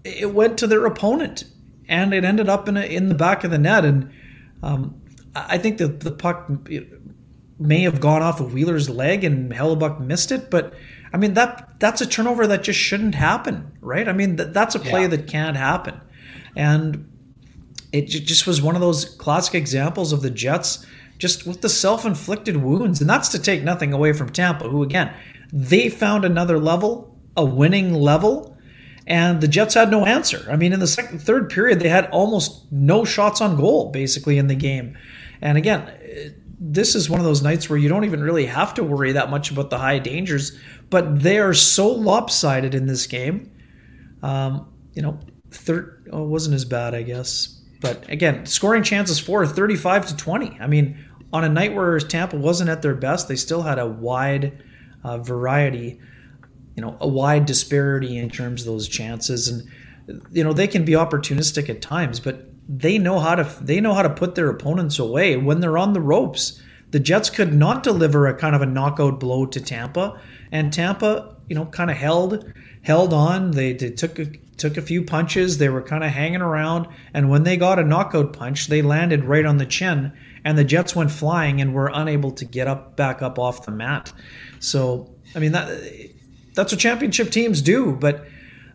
it 0.04 0.32
went 0.32 0.58
to 0.58 0.66
their 0.66 0.86
opponent, 0.86 1.44
and 1.88 2.14
it 2.14 2.24
ended 2.24 2.48
up 2.48 2.68
in 2.68 2.76
a, 2.76 2.82
in 2.82 3.08
the 3.08 3.14
back 3.14 3.42
of 3.42 3.50
the 3.50 3.58
net. 3.58 3.84
And 3.84 4.12
um, 4.62 5.00
I 5.34 5.58
think 5.58 5.78
that 5.78 6.00
the 6.00 6.12
puck 6.12 6.48
may 7.58 7.80
have 7.80 8.00
gone 8.00 8.22
off 8.22 8.40
of 8.40 8.52
Wheeler's 8.52 8.88
leg, 8.88 9.24
and 9.24 9.50
Hellebuyck 9.50 10.00
missed 10.00 10.30
it. 10.30 10.50
But 10.50 10.74
I 11.12 11.16
mean 11.16 11.34
that 11.34 11.80
that's 11.80 12.00
a 12.00 12.06
turnover 12.06 12.46
that 12.46 12.62
just 12.62 12.78
shouldn't 12.78 13.16
happen, 13.16 13.72
right? 13.80 14.08
I 14.08 14.12
mean 14.12 14.36
that, 14.36 14.54
that's 14.54 14.76
a 14.76 14.80
play 14.80 15.02
yeah. 15.02 15.08
that 15.08 15.26
can't 15.26 15.56
happen, 15.56 16.00
and 16.54 17.10
it 17.92 18.06
just 18.06 18.46
was 18.46 18.62
one 18.62 18.74
of 18.74 18.80
those 18.80 19.04
classic 19.04 19.54
examples 19.54 20.12
of 20.12 20.22
the 20.22 20.30
Jets 20.30 20.84
just 21.18 21.46
with 21.46 21.62
the 21.62 21.68
self-inflicted 21.68 22.56
wounds, 22.56 23.00
and 23.00 23.08
that's 23.08 23.28
to 23.30 23.38
take 23.38 23.62
nothing 23.62 23.92
away 23.92 24.12
from 24.12 24.30
Tampa, 24.30 24.68
who 24.68 24.82
again 24.82 25.14
they 25.52 25.88
found 25.88 26.24
another 26.24 26.58
level, 26.58 27.16
a 27.36 27.44
winning 27.44 27.94
level 27.94 28.56
and 29.06 29.40
the 29.40 29.48
Jets 29.48 29.74
had 29.74 29.90
no 29.90 30.04
answer. 30.04 30.46
I 30.50 30.56
mean, 30.56 30.72
in 30.72 30.80
the 30.80 30.86
second, 30.86 31.20
third 31.20 31.48
period, 31.48 31.78
they 31.78 31.88
had 31.88 32.10
almost 32.10 32.70
no 32.72 33.04
shots 33.04 33.40
on 33.40 33.56
goal 33.56 33.90
basically 33.92 34.36
in 34.36 34.48
the 34.48 34.56
game. 34.56 34.98
And 35.40 35.56
again, 35.56 36.34
this 36.58 36.94
is 36.94 37.08
one 37.08 37.20
of 37.20 37.26
those 37.26 37.42
nights 37.42 37.70
where 37.70 37.78
you 37.78 37.88
don't 37.88 38.04
even 38.04 38.22
really 38.22 38.46
have 38.46 38.74
to 38.74 38.82
worry 38.82 39.12
that 39.12 39.30
much 39.30 39.50
about 39.50 39.70
the 39.70 39.78
high 39.78 40.00
dangers, 40.00 40.58
but 40.90 41.20
they 41.20 41.38
are 41.38 41.54
so 41.54 41.88
lopsided 41.88 42.74
in 42.74 42.86
this 42.86 43.06
game. 43.06 43.52
Um, 44.22 44.68
you 44.94 45.02
know, 45.02 45.20
third 45.50 46.08
oh, 46.12 46.24
wasn't 46.24 46.54
as 46.54 46.64
bad, 46.64 46.94
I 46.94 47.02
guess. 47.02 47.48
But 47.80 48.08
again, 48.08 48.46
scoring 48.46 48.82
chances 48.82 49.20
for 49.20 49.46
35 49.46 50.06
to 50.06 50.16
20. 50.16 50.58
I 50.58 50.66
mean, 50.66 51.05
on 51.36 51.44
a 51.44 51.48
night 51.48 51.74
where 51.74 51.98
Tampa 52.00 52.36
wasn't 52.36 52.70
at 52.70 52.82
their 52.82 52.94
best, 52.94 53.28
they 53.28 53.36
still 53.36 53.62
had 53.62 53.78
a 53.78 53.86
wide 53.86 54.62
uh, 55.04 55.18
variety 55.18 56.00
you 56.76 56.82
know 56.82 56.96
a 57.00 57.08
wide 57.08 57.46
disparity 57.46 58.16
in 58.18 58.30
terms 58.30 58.62
of 58.62 58.66
those 58.66 58.86
chances. 58.86 59.48
And 59.48 59.68
you 60.30 60.44
know 60.44 60.52
they 60.52 60.68
can 60.68 60.84
be 60.84 60.92
opportunistic 60.92 61.68
at 61.68 61.82
times 61.82 62.20
but 62.20 62.48
they 62.68 62.96
know 62.96 63.18
how 63.18 63.34
to 63.34 63.64
they 63.64 63.80
know 63.80 63.94
how 63.94 64.02
to 64.02 64.10
put 64.10 64.36
their 64.36 64.48
opponents 64.50 64.98
away 64.98 65.36
when 65.36 65.60
they're 65.60 65.78
on 65.78 65.94
the 65.94 66.00
ropes. 66.00 66.62
The 66.92 67.00
jets 67.00 67.30
could 67.30 67.52
not 67.52 67.82
deliver 67.82 68.26
a 68.26 68.38
kind 68.38 68.54
of 68.54 68.62
a 68.62 68.66
knockout 68.66 69.18
blow 69.18 69.46
to 69.46 69.60
tampa 69.60 70.20
and 70.52 70.72
tampa 70.72 71.36
you 71.48 71.56
know 71.56 71.66
kind 71.66 71.90
of 71.90 71.96
held 71.96 72.44
held 72.82 73.12
on. 73.12 73.52
They, 73.52 73.72
they 73.72 73.90
took 73.90 74.18
a, 74.20 74.26
took 74.56 74.76
a 74.76 74.82
few 74.82 75.02
punches. 75.02 75.58
They 75.58 75.68
were 75.68 75.82
kind 75.82 76.04
of 76.04 76.10
hanging 76.10 76.40
around. 76.40 76.86
And 77.12 77.28
when 77.28 77.42
they 77.42 77.56
got 77.56 77.80
a 77.80 77.84
knockout 77.84 78.32
punch 78.32 78.68
they 78.68 78.82
landed 78.82 79.24
right 79.24 79.46
on 79.46 79.56
the 79.56 79.66
chin 79.66 80.12
and 80.46 80.56
the 80.56 80.64
jets 80.64 80.96
went 80.96 81.10
flying 81.10 81.60
and 81.60 81.74
were 81.74 81.90
unable 81.92 82.30
to 82.30 82.44
get 82.44 82.66
up 82.66 82.96
back 82.96 83.20
up 83.20 83.38
off 83.38 83.66
the 83.66 83.70
mat 83.72 84.12
so 84.60 85.12
i 85.34 85.38
mean 85.38 85.52
that 85.52 85.68
that's 86.56 86.72
what 86.72 86.80
championship 86.80 87.30
teams 87.30 87.62
do. 87.62 87.92
But 87.92 88.26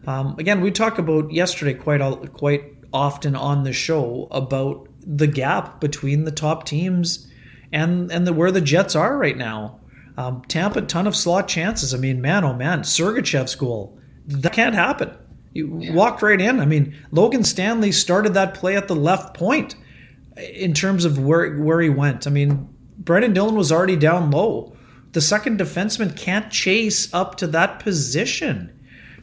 um, 0.07 0.35
again, 0.39 0.61
we 0.61 0.71
talk 0.71 0.97
about 0.97 1.31
yesterday 1.31 1.73
quite 1.73 1.99
quite 2.33 2.63
often 2.93 3.35
on 3.35 3.63
the 3.63 3.73
show 3.73 4.29
about 4.31 4.87
the 5.01 5.27
gap 5.27 5.81
between 5.81 6.23
the 6.23 6.31
top 6.31 6.65
teams 6.65 7.27
and 7.73 8.09
and 8.11 8.25
the, 8.25 8.31
where 8.31 8.51
the 8.51 8.61
Jets 8.61 8.95
are 8.95 9.17
right 9.17 9.35
now. 9.35 9.79
Um, 10.17 10.43
Tampa, 10.47 10.81
ton 10.83 11.07
of 11.07 11.15
slot 11.15 11.47
chances. 11.47 11.93
I 11.93 11.97
mean, 11.97 12.21
man, 12.21 12.45
oh 12.45 12.53
man, 12.53 12.83
Sergachev's 12.83 13.55
goal 13.55 13.97
that 14.27 14.53
can't 14.53 14.75
happen. 14.75 15.11
You 15.53 15.79
yeah. 15.79 15.93
walked 15.93 16.21
right 16.21 16.39
in. 16.39 16.59
I 16.59 16.65
mean, 16.65 16.95
Logan 17.11 17.43
Stanley 17.43 17.91
started 17.91 18.35
that 18.35 18.53
play 18.53 18.77
at 18.77 18.87
the 18.87 18.95
left 18.95 19.35
point 19.35 19.75
in 20.37 20.73
terms 20.73 21.05
of 21.05 21.19
where 21.19 21.57
where 21.57 21.81
he 21.81 21.89
went. 21.89 22.27
I 22.27 22.29
mean, 22.29 22.69
Brendan 22.97 23.33
Dillon 23.33 23.55
was 23.55 23.71
already 23.71 23.95
down 23.95 24.31
low 24.31 24.75
the 25.13 25.21
second 25.21 25.59
defenseman 25.59 26.15
can't 26.15 26.51
chase 26.51 27.13
up 27.13 27.35
to 27.35 27.47
that 27.47 27.79
position. 27.79 28.71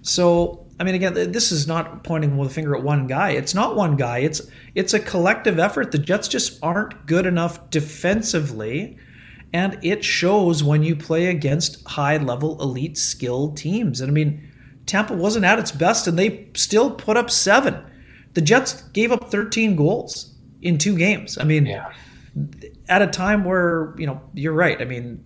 So, 0.02 0.66
I 0.78 0.84
mean, 0.84 0.94
again, 0.94 1.14
this 1.14 1.50
is 1.50 1.66
not 1.66 2.04
pointing 2.04 2.36
with 2.36 2.50
a 2.50 2.54
finger 2.54 2.76
at 2.76 2.82
one 2.82 3.06
guy. 3.06 3.30
It's 3.30 3.54
not 3.54 3.74
one 3.74 3.96
guy. 3.96 4.18
It's 4.18 4.42
it's 4.74 4.94
a 4.94 5.00
collective 5.00 5.58
effort. 5.58 5.90
The 5.90 5.98
Jets 5.98 6.28
just 6.28 6.58
aren't 6.62 7.06
good 7.06 7.26
enough 7.26 7.70
defensively, 7.70 8.98
and 9.52 9.78
it 9.82 10.04
shows 10.04 10.62
when 10.62 10.82
you 10.82 10.94
play 10.94 11.26
against 11.26 11.86
high-level, 11.86 12.60
elite, 12.60 12.98
skilled 12.98 13.56
teams. 13.56 14.00
And 14.00 14.10
I 14.10 14.12
mean, 14.12 14.48
Tampa 14.86 15.14
wasn't 15.14 15.46
at 15.46 15.58
its 15.58 15.72
best, 15.72 16.06
and 16.06 16.18
they 16.18 16.48
still 16.54 16.90
put 16.90 17.16
up 17.16 17.30
seven. 17.30 17.82
The 18.34 18.42
Jets 18.42 18.82
gave 18.90 19.10
up 19.10 19.30
13 19.30 19.74
goals 19.74 20.34
in 20.62 20.78
two 20.78 20.96
games. 20.96 21.38
I 21.38 21.44
mean, 21.44 21.66
yeah. 21.66 21.92
at 22.88 23.02
a 23.02 23.06
time 23.06 23.44
where 23.44 23.94
you 23.98 24.06
know 24.06 24.20
you're 24.34 24.52
right. 24.52 24.80
I 24.80 24.84
mean, 24.84 25.24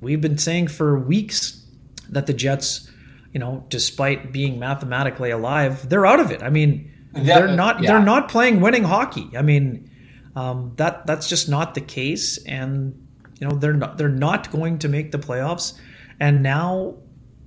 We've 0.00 0.20
been 0.20 0.38
saying 0.38 0.68
for 0.68 0.98
weeks 0.98 1.62
that 2.08 2.26
the 2.26 2.32
Jets, 2.32 2.90
you 3.32 3.40
know, 3.40 3.64
despite 3.68 4.32
being 4.32 4.58
mathematically 4.58 5.30
alive, 5.30 5.88
they're 5.88 6.06
out 6.06 6.20
of 6.20 6.30
it. 6.30 6.42
I 6.42 6.48
mean, 6.48 6.90
they're 7.12 7.48
not 7.48 7.82
yeah. 7.82 7.90
they're 7.90 8.04
not 8.04 8.28
playing 8.28 8.60
winning 8.60 8.84
hockey. 8.84 9.30
I 9.36 9.42
mean, 9.42 9.90
um, 10.34 10.72
that 10.76 11.06
that's 11.06 11.28
just 11.28 11.48
not 11.48 11.74
the 11.74 11.80
case, 11.82 12.38
and 12.44 13.06
you 13.38 13.48
know 13.48 13.56
they're 13.56 13.74
not 13.74 13.98
they're 13.98 14.08
not 14.08 14.50
going 14.50 14.78
to 14.78 14.88
make 14.88 15.12
the 15.12 15.18
playoffs. 15.18 15.78
And 16.18 16.42
now 16.42 16.96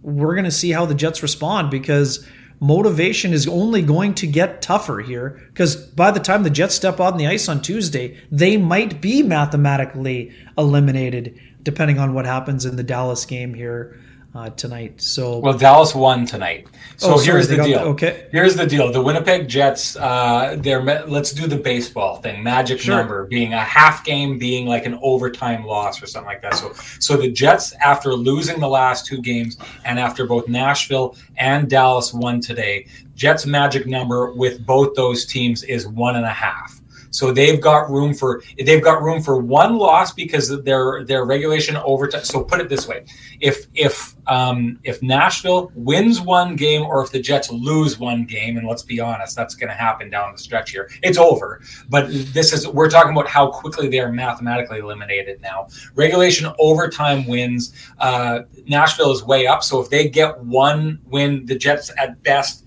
we're 0.02 0.36
going 0.36 0.46
to 0.46 0.52
see 0.52 0.72
how 0.72 0.86
the 0.86 0.96
Jets 0.96 1.24
respond 1.24 1.72
because 1.72 2.28
motivation 2.64 3.34
is 3.34 3.46
only 3.46 3.82
going 3.82 4.14
to 4.14 4.26
get 4.26 4.62
tougher 4.62 5.02
here 5.02 5.42
because 5.50 5.76
by 5.76 6.10
the 6.12 6.20
time 6.20 6.44
the 6.44 6.50
Jets 6.50 6.74
step 6.74 6.98
on 6.98 7.18
the 7.18 7.28
ice 7.28 7.50
on 7.50 7.62
Tuesday, 7.62 8.18
they 8.32 8.56
might 8.56 9.02
be 9.02 9.22
mathematically 9.22 10.32
eliminated 10.58 11.38
depending 11.62 12.00
on 12.00 12.14
what 12.14 12.26
happens 12.26 12.66
in 12.66 12.78
the 12.78 12.84
Dallas 12.84 13.26
game 13.26 13.54
here 13.54 14.00
uh, 14.36 14.50
tonight. 14.52 15.00
So 15.02 15.38
well, 15.38 15.58
Dallas 15.58 15.94
won 15.94 16.26
tonight. 16.26 16.68
So 16.98 17.16
oh, 17.16 17.20
here's 17.20 17.48
the 17.48 17.58
deal. 17.58 17.80
The, 17.80 17.86
okay, 17.86 18.28
here's 18.32 18.56
the 18.56 18.66
deal. 18.66 18.92
The 18.92 19.02
Winnipeg 19.02 19.48
Jets. 19.48 19.96
Uh, 19.96 20.56
they're 20.60 20.82
let's 20.82 21.32
do 21.32 21.48
the 21.48 21.58
baseball 21.58 22.18
thing. 22.18 22.42
Magic 22.42 22.80
sure. 22.80 22.98
number 22.98 23.26
being 23.26 23.54
a 23.54 23.60
half 23.60 24.04
game, 24.04 24.40
being 24.40 24.66
like 24.66 24.86
an 24.86 25.00
overtime 25.02 25.66
loss 25.66 26.02
or 26.02 26.08
something 26.08 26.28
like 26.28 26.42
that. 26.42 26.56
So 26.56 26.74
so 27.00 27.18
the 27.18 27.32
Jets, 27.32 27.74
after 27.74 28.14
losing 28.14 28.60
the 28.60 28.70
last 28.70 29.06
two 29.06 29.22
games, 29.22 29.58
and 29.86 30.00
after 30.00 30.26
both 30.26 30.48
Nashville 30.48 31.16
and 31.38 31.70
Dallas 31.70 32.14
won 32.14 32.42
today, 32.42 32.88
Jets 33.16 33.46
magic 33.46 33.86
number 33.86 34.34
with 34.34 34.66
both 34.66 34.96
those 34.96 35.26
teams 35.26 35.64
is 35.64 35.88
one 35.88 36.16
and 36.16 36.26
a 36.26 36.30
half. 36.30 36.80
So 37.14 37.32
they've 37.32 37.62
got 37.62 37.92
room 37.92 38.14
for 38.14 38.42
they've 38.58 38.84
got 38.84 39.04
room 39.04 39.22
for 39.22 39.38
one 39.38 39.78
loss 39.78 40.12
because 40.12 40.50
their 40.64 41.06
their 41.06 41.26
regulation 41.26 41.78
overtime. 41.78 42.24
So 42.24 42.44
put 42.44 42.60
it 42.60 42.70
this 42.70 42.88
way: 42.88 43.06
if 43.40 43.68
if 43.76 44.16
um, 44.26 44.80
if 44.84 45.02
Nashville 45.04 45.72
wins 45.76 46.20
one 46.20 46.56
game 46.56 46.82
or 46.82 47.04
if 47.04 47.12
the 47.12 47.20
Jets 47.20 47.52
lose 47.52 48.00
one 48.00 48.26
game, 48.26 48.58
and 48.58 48.68
let's 48.68 48.82
be 48.82 49.00
honest, 49.00 49.36
that's 49.36 49.54
going 49.54 49.70
to 49.70 49.76
happen 49.76 50.10
down 50.10 50.32
the 50.32 50.40
stretch 50.40 50.72
here. 50.72 50.90
It's 51.04 51.20
over. 51.20 51.62
But 51.88 52.08
this 52.10 52.52
is 52.52 52.68
we're 52.68 52.90
talking 52.90 53.12
about 53.12 53.28
how 53.28 53.52
quickly 53.52 53.88
they 53.90 54.00
are 54.00 54.12
mathematically 54.12 54.80
eliminated 54.80 55.40
now. 55.42 55.68
Regulation 55.94 56.52
overtime 56.58 57.28
wins. 57.28 57.74
Uh, 58.00 58.42
Nashville 58.66 59.12
is 59.12 59.24
way 59.24 59.46
up. 59.46 59.64
So 59.64 59.80
if 59.80 59.90
they 59.92 60.10
get 60.10 60.40
one 60.40 61.00
win, 61.06 61.46
the 61.46 61.56
Jets 61.56 61.92
at 62.00 62.22
best 62.24 62.63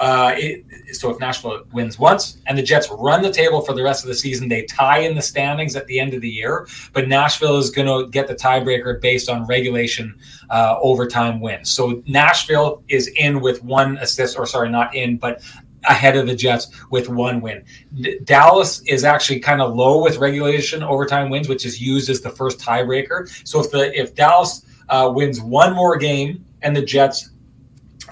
uh, 0.00 0.32
it, 0.34 0.96
so 0.96 1.10
if 1.10 1.20
Nashville 1.20 1.62
wins 1.72 1.98
once 1.98 2.38
and 2.46 2.56
the 2.56 2.62
Jets 2.62 2.88
run 2.90 3.20
the 3.22 3.30
table 3.30 3.60
for 3.60 3.74
the 3.74 3.82
rest 3.82 4.02
of 4.02 4.08
the 4.08 4.14
season, 4.14 4.48
they 4.48 4.62
tie 4.62 5.00
in 5.00 5.14
the 5.14 5.20
standings 5.20 5.76
at 5.76 5.86
the 5.86 6.00
end 6.00 6.14
of 6.14 6.22
the 6.22 6.28
year. 6.28 6.66
But 6.94 7.06
Nashville 7.06 7.58
is 7.58 7.70
going 7.70 7.86
to 7.86 8.10
get 8.10 8.26
the 8.26 8.34
tiebreaker 8.34 8.98
based 8.98 9.28
on 9.28 9.46
regulation 9.46 10.18
uh, 10.48 10.78
overtime 10.80 11.38
wins. 11.38 11.70
So 11.70 12.02
Nashville 12.06 12.82
is 12.88 13.08
in 13.08 13.42
with 13.42 13.62
one 13.62 13.98
assist, 13.98 14.38
or 14.38 14.46
sorry, 14.46 14.70
not 14.70 14.94
in, 14.94 15.18
but 15.18 15.42
ahead 15.84 16.16
of 16.16 16.26
the 16.26 16.34
Jets 16.34 16.68
with 16.90 17.10
one 17.10 17.42
win. 17.42 17.62
D- 18.00 18.20
Dallas 18.24 18.80
is 18.86 19.04
actually 19.04 19.40
kind 19.40 19.60
of 19.60 19.74
low 19.74 20.02
with 20.02 20.16
regulation 20.16 20.82
overtime 20.82 21.28
wins, 21.28 21.46
which 21.46 21.66
is 21.66 21.78
used 21.78 22.08
as 22.08 22.22
the 22.22 22.30
first 22.30 22.58
tiebreaker. 22.58 23.28
So 23.46 23.60
if 23.60 23.70
the 23.70 23.98
if 23.98 24.14
Dallas 24.14 24.64
uh, 24.88 25.12
wins 25.14 25.42
one 25.42 25.74
more 25.74 25.98
game 25.98 26.42
and 26.62 26.74
the 26.74 26.82
Jets 26.82 27.30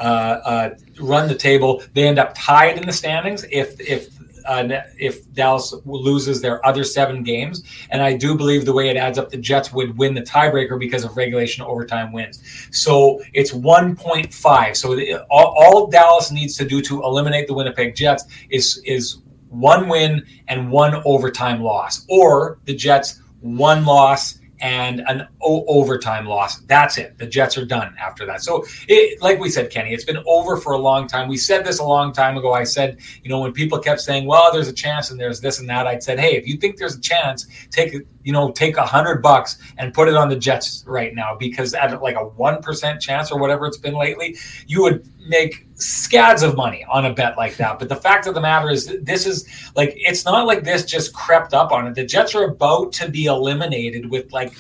uh, 0.01 0.41
uh, 0.45 0.71
run 1.01 1.29
the 1.29 1.35
table. 1.35 1.83
They 1.95 2.07
end 2.07 2.19
up 2.19 2.35
tied 2.37 2.79
in 2.79 2.87
the 2.87 2.93
standings 2.93 3.45
if 3.51 3.79
if 3.81 4.09
uh, 4.49 4.81
if 4.99 5.31
Dallas 5.35 5.75
loses 5.85 6.41
their 6.41 6.65
other 6.67 6.83
seven 6.83 7.23
games. 7.23 7.63
And 7.91 8.03
I 8.03 8.17
do 8.17 8.35
believe 8.35 8.65
the 8.65 8.73
way 8.73 8.89
it 8.89 8.97
adds 8.97 9.19
up, 9.19 9.31
the 9.31 9.37
Jets 9.37 9.73
would 9.73 9.97
win 9.99 10.15
the 10.15 10.23
tiebreaker 10.23 10.79
because 10.79 11.05
of 11.05 11.17
regulation 11.17 11.63
overtime 11.63 12.13
wins. 12.13 12.43
So 12.71 13.23
it's 13.35 13.53
1.5. 13.53 14.77
So 14.77 14.97
the, 14.97 15.23
all, 15.25 15.55
all 15.59 15.87
Dallas 15.89 16.33
needs 16.33 16.57
to 16.57 16.65
do 16.65 16.81
to 16.83 17.03
eliminate 17.03 17.47
the 17.47 17.55
Winnipeg 17.55 17.95
Jets 17.95 18.25
is 18.51 18.83
is 18.85 19.19
one 19.51 19.89
win 19.89 20.25
and 20.49 20.71
one 20.71 21.03
overtime 21.05 21.63
loss, 21.63 22.05
or 22.09 22.59
the 22.65 22.75
Jets 22.75 23.21
one 23.41 23.85
loss 23.85 24.39
and 24.61 25.03
an 25.07 25.29
o- 25.43 25.65
overtime 25.67 26.27
loss. 26.27 26.61
That's 26.61 26.99
it. 26.99 27.19
The 27.19 27.27
Jets 27.27 27.57
are 27.57 27.65
done 27.65 27.95
after 27.99 28.27
that. 28.27 28.43
So, 28.43 28.65
it, 28.89 29.21
like 29.23 29.39
we 29.39 29.51
said, 29.51 29.71
Kenny, 29.71 29.93
it's 29.93 30.05
been 30.05 30.23
over 30.27 30.57
for 30.57 30.73
a 30.73 30.79
long 30.79 31.07
time. 31.07 31.29
We 31.29 31.37
said 31.37 31.65
this 31.65 31.79
a 31.79 31.85
long 31.85 32.13
time 32.13 32.37
ago. 32.37 32.53
I 32.53 32.65
said, 32.65 32.99
you 33.23 33.31
know, 33.31 33.41
when 33.41 33.53
people 33.53 33.79
kept 33.79 34.01
saying, 34.01 34.27
"Well, 34.27 34.53
there's 34.53 34.69
a 34.69 34.73
chance," 34.73 35.11
and 35.11 35.21
there's 35.21 35.41
this 35.41 35.61
and 35.61 35.69
that, 35.69 35.87
I 35.87 35.99
said, 35.99 36.19
"Hey, 36.19 36.37
if 36.37 36.47
you 36.47 36.57
think 36.57 36.77
there's 36.77 36.97
a 36.97 37.01
chance, 37.01 37.47
take 37.71 37.95
it, 37.95 38.07
you 38.23 38.33
know, 38.33 38.51
take 38.51 38.77
a 38.77 38.87
hundred 38.87 39.23
bucks 39.23 39.59
and 39.77 39.95
put 39.95 40.09
it 40.09 40.15
on 40.15 40.29
the 40.29 40.37
Jets 40.37 40.85
right 40.87 41.15
now 41.15 41.37
because 41.39 41.75
at 41.75 42.01
like 42.03 42.17
a 42.17 42.25
one 42.25 42.63
percent 42.63 43.01
chance 43.01 43.31
or 43.31 43.39
whatever 43.39 43.67
it's 43.67 43.79
been 43.79 43.95
lately, 43.95 44.37
you 44.67 44.83
would 44.83 45.09
make 45.29 45.68
scads 45.79 46.43
of 46.43 46.57
money 46.57 46.85
on 46.91 47.07
a 47.07 47.13
bet 47.13 47.37
like 47.37 47.57
that. 47.57 47.79
But 47.79 47.89
the 47.89 47.97
fact 47.97 48.27
of 48.27 48.35
the 48.35 48.41
matter 48.41 48.71
is, 48.71 48.97
this 49.01 49.27
is 49.27 49.49
like 49.77 49.95
it's 49.97 50.25
not 50.25 50.47
like 50.47 50.65
this 50.65 50.85
just 50.85 51.15
crept 51.15 51.55
up 51.55 51.73
on 51.73 51.87
it. 51.87 51.95
The 51.95 52.05
Jets 52.05 52.35
are 52.35 52.45
about 52.45 52.93
to 52.95 53.09
be 53.09 53.27
eliminated 53.27 54.11
with 54.11 54.33
like 54.33 54.53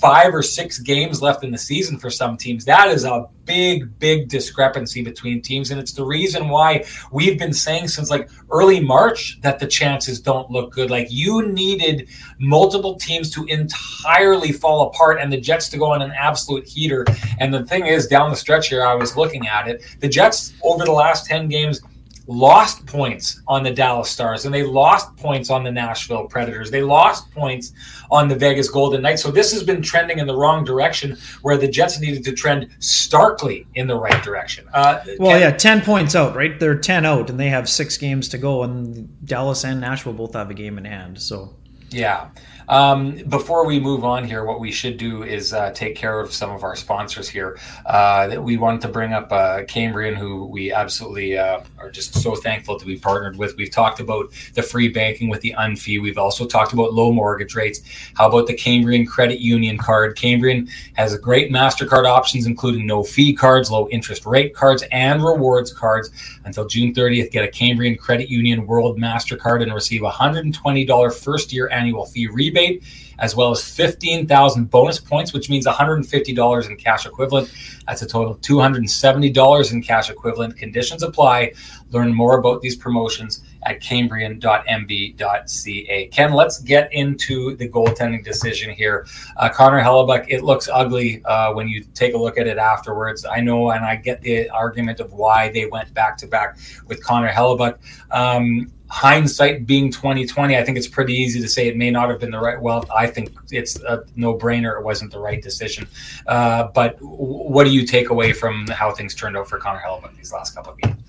five 0.00 0.34
or 0.34 0.42
six 0.42 0.78
games 0.78 1.20
left 1.20 1.44
in 1.44 1.50
the 1.50 1.58
season 1.58 1.98
for 1.98 2.08
some 2.08 2.36
teams. 2.36 2.64
That 2.64 2.88
is 2.88 3.04
a 3.04 3.26
big, 3.44 3.98
big 3.98 4.28
discrepancy 4.28 5.02
between 5.02 5.42
teams. 5.42 5.70
And 5.70 5.80
it's 5.80 5.92
the 5.92 6.04
reason 6.04 6.48
why 6.48 6.84
we've 7.12 7.38
been 7.38 7.52
saying 7.52 7.88
since 7.88 8.10
like 8.10 8.30
early 8.50 8.80
March 8.80 9.38
that 9.42 9.58
the 9.58 9.66
chances 9.66 10.20
don't 10.20 10.50
look 10.50 10.72
good. 10.72 10.90
Like 10.90 11.08
you 11.10 11.46
needed 11.46 12.08
multiple 12.38 12.94
teams 12.94 13.30
to 13.30 13.44
entirely 13.46 14.52
fall 14.52 14.86
apart 14.88 15.20
and 15.20 15.30
the 15.32 15.40
Jets 15.40 15.68
to 15.70 15.78
go 15.78 15.92
on 15.92 16.00
an 16.00 16.12
absolute 16.12 16.66
heater. 16.66 17.04
And 17.38 17.52
the 17.52 17.64
thing 17.66 17.86
is, 17.86 18.06
down 18.06 18.30
the 18.30 18.36
stretch 18.36 18.68
here, 18.68 18.84
I 18.84 18.94
was 18.94 19.16
looking 19.16 19.46
at 19.48 19.68
it, 19.68 19.82
the 20.00 20.08
Jets 20.08 20.54
over 20.62 20.84
the 20.84 20.92
last 20.92 21.26
10 21.26 21.48
games 21.48 21.82
lost 22.30 22.86
points 22.86 23.42
on 23.48 23.64
the 23.64 23.72
Dallas 23.72 24.08
Stars 24.08 24.44
and 24.44 24.54
they 24.54 24.62
lost 24.62 25.16
points 25.16 25.50
on 25.50 25.64
the 25.64 25.72
Nashville 25.72 26.26
Predators. 26.26 26.70
They 26.70 26.80
lost 26.80 27.28
points 27.32 27.72
on 28.08 28.28
the 28.28 28.36
Vegas 28.36 28.70
Golden 28.70 29.02
Knights. 29.02 29.20
So 29.20 29.32
this 29.32 29.52
has 29.52 29.64
been 29.64 29.82
trending 29.82 30.20
in 30.20 30.28
the 30.28 30.36
wrong 30.36 30.64
direction 30.64 31.18
where 31.42 31.56
the 31.56 31.66
Jets 31.66 31.98
needed 31.98 32.22
to 32.24 32.32
trend 32.32 32.68
starkly 32.78 33.66
in 33.74 33.88
the 33.88 33.96
right 33.96 34.22
direction. 34.22 34.68
Uh, 34.72 35.00
well, 35.18 35.32
Ken- 35.32 35.40
yeah, 35.40 35.50
10 35.50 35.80
points 35.80 36.14
out, 36.14 36.36
right? 36.36 36.58
They're 36.58 36.78
10 36.78 37.04
out 37.04 37.30
and 37.30 37.40
they 37.40 37.48
have 37.48 37.68
six 37.68 37.96
games 37.96 38.28
to 38.28 38.38
go, 38.38 38.62
and 38.62 39.26
Dallas 39.26 39.64
and 39.64 39.80
Nashville 39.80 40.12
both 40.12 40.34
have 40.34 40.50
a 40.50 40.54
game 40.54 40.78
in 40.78 40.84
hand. 40.84 41.20
So. 41.20 41.56
Yeah. 41.90 42.28
Um, 42.68 43.16
before 43.28 43.66
we 43.66 43.80
move 43.80 44.04
on 44.04 44.24
here, 44.24 44.44
what 44.44 44.60
we 44.60 44.70
should 44.70 44.96
do 44.96 45.22
is 45.22 45.52
uh, 45.52 45.70
take 45.72 45.96
care 45.96 46.20
of 46.20 46.32
some 46.32 46.50
of 46.50 46.62
our 46.62 46.76
sponsors 46.76 47.28
here. 47.28 47.58
Uh, 47.86 48.36
we 48.38 48.56
wanted 48.56 48.80
to 48.82 48.88
bring 48.88 49.12
up 49.12 49.32
uh, 49.32 49.64
Cambrian, 49.64 50.14
who 50.14 50.46
we 50.46 50.72
absolutely 50.72 51.36
uh, 51.36 51.60
are 51.78 51.90
just 51.90 52.14
so 52.14 52.34
thankful 52.34 52.78
to 52.78 52.86
be 52.86 52.96
partnered 52.96 53.36
with. 53.36 53.56
We've 53.56 53.70
talked 53.70 54.00
about 54.00 54.32
the 54.54 54.62
free 54.62 54.88
banking 54.88 55.28
with 55.28 55.40
the 55.40 55.54
unfee. 55.58 56.00
We've 56.00 56.18
also 56.18 56.46
talked 56.46 56.72
about 56.72 56.94
low 56.94 57.12
mortgage 57.12 57.54
rates. 57.54 57.80
How 58.14 58.28
about 58.28 58.46
the 58.46 58.54
Cambrian 58.54 59.06
Credit 59.06 59.40
Union 59.40 59.76
card? 59.76 60.16
Cambrian 60.16 60.68
has 60.94 61.16
great 61.18 61.50
MasterCard 61.50 62.06
options, 62.06 62.46
including 62.46 62.86
no 62.86 63.02
fee 63.02 63.34
cards, 63.34 63.70
low 63.70 63.88
interest 63.88 64.26
rate 64.26 64.54
cards, 64.54 64.84
and 64.92 65.22
rewards 65.22 65.72
cards. 65.72 66.10
Until 66.44 66.66
June 66.66 66.94
30th, 66.94 67.30
get 67.30 67.44
a 67.44 67.48
Cambrian 67.48 67.96
Credit 67.96 68.28
Union 68.28 68.66
World 68.66 68.98
MasterCard 68.98 69.62
and 69.62 69.74
receive 69.74 70.02
a 70.02 70.10
$120 70.10 71.14
first 71.14 71.52
year 71.52 71.68
annual 71.70 72.06
fee 72.06 72.28
rebate 72.28 72.59
rebate, 72.60 72.84
as 73.18 73.34
well 73.36 73.50
as 73.50 73.62
15,000 73.62 74.70
bonus 74.70 74.98
points, 74.98 75.34
which 75.34 75.50
means 75.50 75.66
$150 75.66 76.70
in 76.70 76.76
cash 76.76 77.06
equivalent. 77.06 77.52
That's 77.86 78.02
a 78.02 78.06
total 78.06 78.32
of 78.32 78.40
$270 78.40 79.72
in 79.72 79.82
cash 79.82 80.10
equivalent. 80.10 80.56
Conditions 80.56 81.02
apply. 81.02 81.52
Learn 81.90 82.14
more 82.14 82.38
about 82.38 82.62
these 82.62 82.76
promotions 82.76 83.42
at 83.64 83.82
cambrian.mb.ca. 83.82 86.06
Ken, 86.06 86.32
let's 86.32 86.60
get 86.60 86.90
into 86.94 87.56
the 87.56 87.68
goaltending 87.68 88.24
decision 88.24 88.70
here. 88.70 89.06
Uh, 89.36 89.50
Connor 89.50 89.82
Hellebuyck, 89.82 90.24
it 90.28 90.42
looks 90.42 90.70
ugly 90.72 91.22
uh, 91.26 91.52
when 91.52 91.68
you 91.68 91.84
take 91.92 92.14
a 92.14 92.18
look 92.18 92.38
at 92.38 92.46
it 92.46 92.56
afterwards. 92.56 93.26
I 93.26 93.40
know, 93.40 93.72
and 93.72 93.84
I 93.84 93.96
get 93.96 94.22
the 94.22 94.48
argument 94.48 95.00
of 95.00 95.12
why 95.12 95.50
they 95.50 95.66
went 95.66 95.92
back 95.92 96.16
to 96.18 96.26
back 96.26 96.56
with 96.86 97.04
Connor 97.04 97.28
Hellebuyck. 97.28 97.76
Um, 98.10 98.72
hindsight 98.90 99.66
being 99.66 99.90
2020 99.90 100.56
i 100.56 100.64
think 100.64 100.76
it's 100.76 100.88
pretty 100.88 101.14
easy 101.14 101.40
to 101.40 101.48
say 101.48 101.68
it 101.68 101.76
may 101.76 101.92
not 101.92 102.10
have 102.10 102.18
been 102.18 102.32
the 102.32 102.40
right 102.40 102.60
well 102.60 102.84
i 102.94 103.06
think 103.06 103.32
it's 103.52 103.80
a 103.82 104.02
no-brainer. 104.16 104.78
It 104.78 104.84
wasn't 104.84 105.12
the 105.12 105.18
right 105.18 105.42
decision. 105.42 105.88
Uh, 106.26 106.68
but 106.74 106.96
what 107.00 107.64
do 107.64 107.70
you 107.70 107.86
take 107.86 108.10
away 108.10 108.32
from 108.32 108.66
how 108.68 108.92
things 108.92 109.14
turned 109.14 109.36
out 109.36 109.48
for 109.48 109.58
connor 109.58 109.80
hellebuyck 109.80 110.16
these 110.16 110.32
last 110.32 110.54
couple 110.54 110.72
of 110.72 110.78
games? 110.78 111.02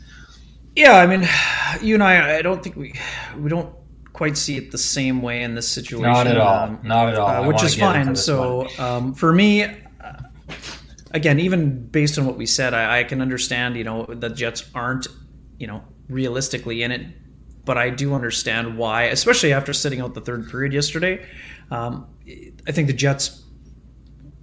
Yeah 0.75 0.97
i 0.97 1.05
mean 1.05 1.27
you 1.81 1.95
and 1.95 2.03
i 2.03 2.37
i 2.37 2.41
don't 2.41 2.63
think 2.63 2.75
we 2.75 2.93
we 3.37 3.49
don't 3.49 3.73
quite 4.13 4.37
see 4.37 4.57
it 4.57 4.71
the 4.71 4.77
same 4.77 5.21
way 5.21 5.43
in 5.43 5.55
this 5.55 5.67
situation 5.67 6.13
not 6.13 6.27
at 6.27 6.37
all. 6.37 6.65
um, 6.65 6.79
not 6.83 7.09
at 7.09 7.15
all. 7.15 7.27
Uh, 7.27 7.47
which 7.47 7.63
is 7.63 7.75
fine. 7.75 8.15
so 8.15 8.67
um, 8.77 9.13
for 9.13 9.33
me 9.33 9.63
uh, 9.63 9.71
again 11.11 11.39
even 11.39 11.87
based 11.87 12.17
on 12.17 12.25
what 12.25 12.37
we 12.37 12.45
said 12.45 12.73
I, 12.73 12.99
I 12.99 13.03
can 13.03 13.21
understand 13.21 13.75
you 13.75 13.83
know 13.83 14.05
the 14.05 14.29
jets 14.29 14.69
aren't 14.73 15.07
you 15.57 15.67
know 15.67 15.83
realistically 16.09 16.83
in 16.83 16.91
it 16.91 17.07
but 17.65 17.77
I 17.77 17.89
do 17.89 18.13
understand 18.13 18.77
why, 18.77 19.03
especially 19.03 19.53
after 19.53 19.73
sitting 19.73 20.01
out 20.01 20.13
the 20.13 20.21
third 20.21 20.49
period 20.49 20.73
yesterday. 20.73 21.25
Um, 21.69 22.07
I 22.67 22.71
think 22.71 22.87
the 22.87 22.93
Jets. 22.93 23.43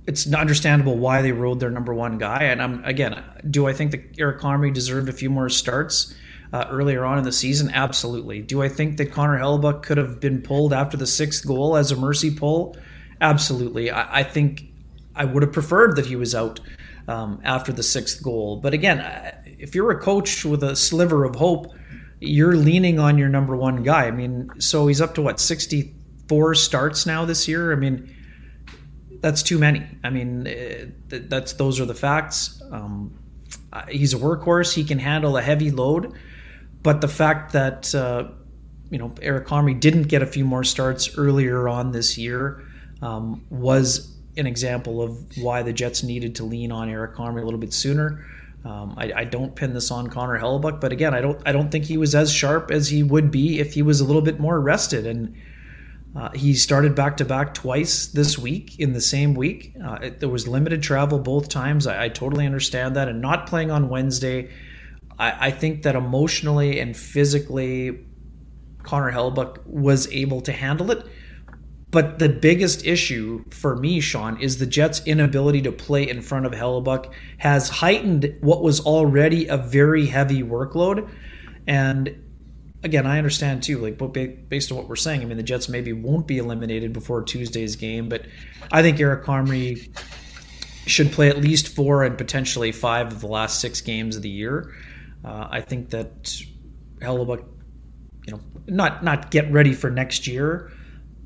It's 0.07 0.33
understandable 0.33 0.97
why 0.97 1.21
they 1.21 1.33
rode 1.33 1.61
their 1.61 1.71
number 1.71 1.93
one 1.93 2.17
guy, 2.17 2.45
and 2.45 2.63
I'm 2.63 2.83
again. 2.85 3.23
Do 3.51 3.69
I 3.69 3.75
think 3.75 3.91
that 3.91 4.19
Eric 4.19 4.41
Comrie 4.41 4.73
deserved 4.73 5.11
a 5.11 5.13
few 5.13 5.29
more 5.29 5.51
starts 5.51 6.15
uh, 6.53 6.67
earlier 6.71 7.05
on 7.05 7.19
in 7.19 7.25
the 7.25 7.33
season? 7.33 7.71
Absolutely. 7.71 8.41
Do 8.41 8.63
I 8.63 8.69
think 8.71 8.97
that 8.97 9.13
Connor 9.13 9.39
Hellebuyck 9.39 9.83
could 9.83 9.99
have 9.99 10.19
been 10.19 10.41
pulled 10.41 10.73
after 10.73 10.97
the 10.97 11.07
sixth 11.07 11.47
goal 11.47 11.77
as 11.77 11.93
a 11.93 11.97
mercy 11.97 12.35
pull? 12.35 12.75
Absolutely. 13.21 13.91
I, 13.91 14.21
I 14.21 14.23
think 14.23 14.65
I 15.15 15.27
would 15.27 15.43
have 15.43 15.53
preferred 15.53 15.97
that 15.97 16.07
he 16.07 16.17
was 16.17 16.35
out 16.35 16.61
um, 17.07 17.41
after 17.45 17.73
the 17.73 17.83
sixth 17.83 18.23
goal. 18.23 18.57
But 18.57 18.73
again, 18.73 19.01
if 19.59 19.75
you're 19.75 19.91
a 19.91 20.01
coach 20.01 20.45
with 20.45 20.63
a 20.63 20.75
sliver 20.75 21.25
of 21.25 21.35
hope 21.35 21.75
you're 22.21 22.57
leaning 22.57 22.99
on 22.99 23.19
your 23.19 23.29
number 23.29 23.57
one 23.57 23.83
guy. 23.83 24.07
I 24.07 24.11
mean, 24.11 24.51
so 24.59 24.87
he's 24.87 25.01
up 25.01 25.15
to 25.15 25.23
what 25.23 25.41
64 25.41 26.55
starts 26.55 27.07
now 27.07 27.25
this 27.25 27.47
year. 27.47 27.73
I 27.73 27.77
mean, 27.77 28.15
that's 29.21 29.43
too 29.43 29.59
many. 29.59 29.87
I 30.05 30.11
mean, 30.11 30.47
eh, 30.47 30.87
that's 31.09 31.55
those 31.55 31.81
are 31.81 31.85
the 31.85 31.95
facts. 31.95 32.63
Um, 32.71 33.19
he's 33.89 34.15
a 34.15 34.19
workhorse. 34.19 34.75
He 34.75 34.85
can 34.85 34.99
handle 34.99 35.37
a 35.37 35.43
heavy 35.43 35.71
load, 35.71 36.13
but 36.83 37.01
the 37.01 37.09
fact 37.09 37.53
that 37.53 37.95
uh, 37.95 38.29
you 38.91 38.99
know 38.99 39.13
Eric 39.23 39.47
Comrie 39.47 39.79
didn't 39.79 40.05
get 40.05 40.23
a 40.23 40.27
few 40.27 40.45
more 40.45 40.65
starts 40.65 41.17
earlier 41.19 41.69
on 41.69 41.93
this 41.93 42.17
year 42.17 42.65
um, 43.03 43.45
was 43.51 44.17
an 44.37 44.47
example 44.47 45.03
of 45.03 45.37
why 45.39 45.63
the 45.63 45.73
Jets 45.73 46.03
needed 46.03 46.37
to 46.37 46.45
lean 46.45 46.71
on 46.71 46.89
Eric 46.89 47.15
Comrie 47.15 47.43
a 47.43 47.45
little 47.45 47.61
bit 47.61 47.73
sooner. 47.73 48.25
Um, 48.69 48.95
I, 48.99 49.13
I, 49.17 49.25
don't 49.25 49.55
pin 49.55 49.73
this 49.73 49.91
on 49.91 50.09
Connor 50.09 50.39
Hellebuyck, 50.39 50.79
but 50.79 50.93
again, 50.93 51.15
I 51.15 51.23
don't 51.23 51.41
I 51.47 51.53
don't 51.53 51.71
think 51.71 51.87
he 51.87 51.97
was 51.97 52.15
as 52.15 52.31
sharp 52.31 52.71
as 52.71 52.91
he 52.91 53.03
would 53.03 53.31
be 53.31 53.61
if 53.61 53.73
he 53.73 53.81
was 53.81 54.01
a 54.01 54.05
little 54.05 54.21
bit 54.21 54.39
more 54.39 54.61
rested. 54.61 55.07
And 55.07 55.35
uh, 56.15 56.31
he 56.33 56.53
started 56.53 56.95
back 56.95 57.17
to 57.17 57.25
back 57.25 57.55
twice 57.55 58.09
this 58.09 58.37
week 58.37 58.79
in 58.79 58.93
the 58.93 59.01
same 59.01 59.33
week. 59.33 59.75
Uh, 59.83 59.95
it, 60.03 60.21
there 60.21 60.29
was 60.29 60.47
limited 60.47 60.83
travel 60.83 61.19
both 61.19 61.49
times. 61.49 61.87
I, 61.87 62.05
I, 62.05 62.09
totally 62.11 62.45
understand 62.45 62.95
that. 62.97 63.09
And 63.09 63.23
not 63.23 63.47
playing 63.47 63.71
on 63.71 63.89
Wednesday, 63.89 64.51
I, 65.19 65.47
I 65.47 65.51
think 65.51 65.85
that 65.85 65.97
emotionally 65.97 66.79
and 66.79 66.95
physically, 66.95 68.05
Connor 68.83 69.11
Hellebuyck 69.11 69.65
was 69.65 70.13
able 70.13 70.43
to 70.43 70.53
handle 70.53 70.91
it. 70.91 71.07
But 71.91 72.19
the 72.19 72.29
biggest 72.29 72.85
issue 72.85 73.45
for 73.51 73.77
me, 73.77 74.01
Sean, 74.01 74.39
is 74.41 74.59
the 74.59 74.67
Jets' 74.67 75.01
inability 75.07 75.63
to 75.63 75.73
play 75.73 76.09
in 76.09 76.21
front 76.21 76.45
of 76.45 76.53
Hellebuyck 76.53 77.11
has 77.39 77.71
heightened 77.71 78.37
what 78.41 78.63
was 78.63 78.81
already 78.81 79.47
a 79.47 79.57
very 79.57 80.05
heavy 80.05 80.43
workload. 80.43 81.09
And 81.67 82.23
again, 82.83 83.07
I 83.07 83.17
understand 83.17 83.63
too, 83.63 83.79
like 83.79 83.97
based 84.49 84.71
on 84.71 84.77
what 84.77 84.89
we're 84.89 84.97
saying, 84.97 85.23
I 85.23 85.25
mean, 85.25 85.39
the 85.39 85.43
Jets 85.43 85.69
maybe 85.69 85.95
won't 85.95 86.27
be 86.27 86.39
eliminated 86.39 86.93
before 86.93 87.23
Tuesday's 87.23 87.77
game, 87.77 88.09
but 88.09 88.27
I 88.71 88.83
think 88.83 89.01
Eric 89.01 89.25
Comrie 89.25 89.89
should 90.87 91.11
play 91.13 91.29
at 91.29 91.39
least 91.39 91.69
four 91.69 92.05
and 92.05 92.17
potentially 92.17 92.73
five 92.73 93.09
of 93.09 93.21
the 93.21 93.27
last 93.27 93.61
six 93.61 93.81
games 93.81 94.17
of 94.17 94.23
the 94.23 94.29
year. 94.29 94.75
Uh, 95.25 95.49
I 95.51 95.61
think 95.63 95.91
that 95.91 96.25
Hellebuyck, 97.01 97.45
you 98.27 98.33
know, 98.35 98.41
not 98.67 99.03
not 99.03 99.31
get 99.31 99.51
ready 99.51 99.73
for 99.73 99.91
next 99.91 100.27
year, 100.27 100.71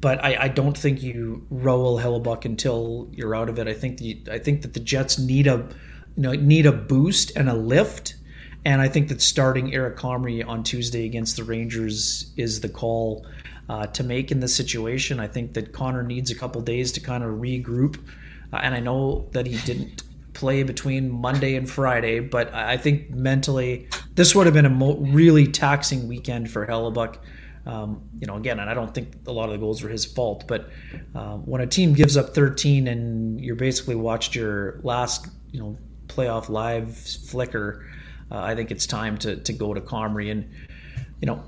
but 0.03 0.23
I, 0.23 0.37
I 0.43 0.49
don't 0.49 0.77
think 0.77 1.03
you 1.03 1.47
roll 1.49 1.99
Hellebuyck 1.99 2.45
until 2.45 3.09
you're 3.12 3.35
out 3.35 3.49
of 3.49 3.59
it. 3.59 3.67
I 3.67 3.73
think 3.73 3.97
the 3.97 4.21
I 4.31 4.38
think 4.38 4.61
that 4.61 4.75
the 4.75 4.81
Jets 4.81 5.19
need 5.19 5.47
a 5.47 5.67
you 6.17 6.23
know 6.23 6.33
need 6.33 6.67
a 6.67 6.73
boost 6.73 7.35
and 7.35 7.49
a 7.49 7.55
lift 7.55 8.17
and 8.65 8.81
I 8.81 8.88
think 8.88 9.09
that 9.09 9.21
starting 9.21 9.75
Eric 9.75 9.97
Comrie 9.97 10.47
on 10.47 10.62
Tuesday 10.62 11.05
against 11.05 11.37
the 11.37 11.45
Rangers 11.45 12.33
is 12.37 12.61
the 12.61 12.69
call 12.69 13.27
uh, 13.69 13.87
to 13.88 14.05
make 14.05 14.31
in 14.31 14.41
this 14.41 14.55
situation. 14.55 15.19
I 15.19 15.27
think 15.27 15.55
that 15.55 15.73
Connor 15.73 16.03
needs 16.03 16.31
a 16.31 16.35
couple 16.35 16.61
days 16.61 16.93
to 16.93 17.01
kind 17.01 17.25
of 17.25 17.31
regroup. 17.41 17.99
Uh, 18.53 18.61
and 18.62 18.75
I 18.75 18.81
know 18.81 19.29
that 19.33 19.47
he 19.47 19.57
didn't 19.67 20.05
play 20.35 20.62
between 20.62 21.11
Monday 21.11 21.57
and 21.57 21.69
Friday, 21.69 22.21
but 22.21 22.53
I 22.55 22.77
think 22.77 23.11
mentally 23.11 23.88
this 24.15 24.35
would 24.35 24.47
have 24.47 24.55
been 24.55 24.67
a 24.67 24.71
mo- 24.71 24.97
really 24.97 25.47
taxing 25.47 26.07
weekend 26.07 26.51
for 26.51 26.67
Hellebuyck. 26.67 27.19
Um, 27.64 28.09
you 28.18 28.27
know, 28.27 28.37
again, 28.37 28.59
and 28.59 28.68
I 28.68 28.75
don't 28.75 28.92
think 28.92 29.14
a 29.27 29.33
lot 29.33 29.44
of 29.46 29.53
the 29.53 29.59
goals 29.59 29.83
were 29.83 29.88
his 29.88 30.05
fault, 30.05 30.44
but 30.48 30.68
um, 31.14 31.46
when 31.46 31.61
a 31.61 31.66
team 31.66 31.92
gives 31.92 32.16
up 32.16 32.35
13 32.35 32.88
and 32.88 33.40
you're 33.40 33.55
basically 33.55 33.94
watched 33.94 34.35
your 34.35 34.81
last, 34.83 35.29
you 35.53 35.61
know, 35.61 35.79
playoff 36.09 36.48
live 36.48 36.96
flicker, 36.96 37.87
uh, 38.31 38.40
I 38.40 38.55
think 38.55 38.70
it's 38.70 38.87
time 38.87 39.18
to 39.18 39.37
to 39.37 39.53
go 39.53 39.75
to 39.75 39.81
Comrie. 39.81 40.31
And 40.31 40.51
you 41.20 41.27
know, 41.27 41.44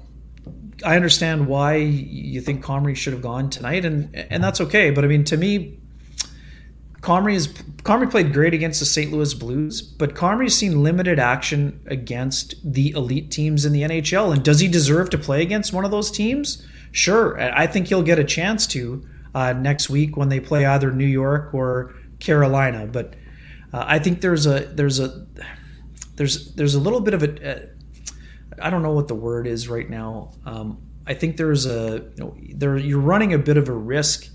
I 0.85 0.97
understand 0.97 1.47
why 1.47 1.77
you 1.77 2.41
think 2.41 2.65
Comrie 2.65 2.97
should 2.97 3.13
have 3.13 3.23
gone 3.23 3.51
tonight, 3.51 3.85
and 3.85 4.15
and 4.15 4.45
that's 4.45 4.61
okay. 4.61 4.91
But 4.91 5.05
I 5.05 5.09
mean, 5.09 5.25
to 5.25 5.37
me, 5.37 5.79
Comrie 7.05 7.35
is 7.35 7.49
Comrie 7.49 8.11
played 8.11 8.33
great 8.33 8.55
against 8.55 8.81
the 8.81 8.87
St. 8.87 9.13
Louis 9.13 9.35
Blues, 9.35 9.83
but 9.83 10.15
Comrie's 10.15 10.57
seen 10.57 10.83
limited 10.83 11.19
action 11.19 11.79
against 11.87 12.55
the 12.65 12.93
elite 12.93 13.31
teams 13.31 13.67
in 13.67 13.75
the 13.75 13.83
NHL. 13.83 14.33
And 14.33 14.43
does 14.43 14.59
he 14.59 14.69
deserve 14.69 15.11
to 15.11 15.19
play 15.19 15.43
against 15.43 15.75
one 15.75 15.85
of 15.85 15.91
those 15.91 16.11
teams? 16.11 16.67
Sure, 16.93 17.39
I 17.39 17.67
think 17.67 17.89
he'll 17.89 18.03
get 18.03 18.19
a 18.19 18.25
chance 18.25 18.67
to 18.69 19.07
uh, 19.35 19.53
next 19.53 19.91
week 19.91 20.17
when 20.17 20.31
they 20.31 20.41
play 20.41 20.65
either 20.65 20.91
New 20.93 21.05
York 21.05 21.53
or 21.53 21.95
Carolina. 22.21 22.87
But 22.87 23.17
uh, 23.75 23.85
I 23.87 23.99
think 23.99 24.23
there's 24.23 24.47
a 24.47 24.61
there's 24.61 24.99
a 24.99 25.27
there's 26.17 26.55
there's 26.55 26.75
a 26.75 26.81
little 26.81 27.01
bit 27.01 27.13
of 27.13 27.23
a 27.23 27.51
uh, 27.51 27.67
I 28.63 28.71
don't 28.71 28.83
know 28.83 28.93
what 28.93 29.09
the 29.09 29.15
word 29.15 29.47
is 29.47 29.69
right 29.69 29.91
now. 29.91 30.33
Um, 30.47 30.81
I 31.07 31.13
think 31.13 31.37
there's 31.37 31.67
a 31.67 31.97
you 32.17 32.25
know 32.25 32.35
there 32.55 32.79
you're 32.79 32.99
running 32.99 33.35
a 33.35 33.39
bit 33.39 33.59
of 33.59 33.69
a 33.69 33.73
risk 33.75 34.31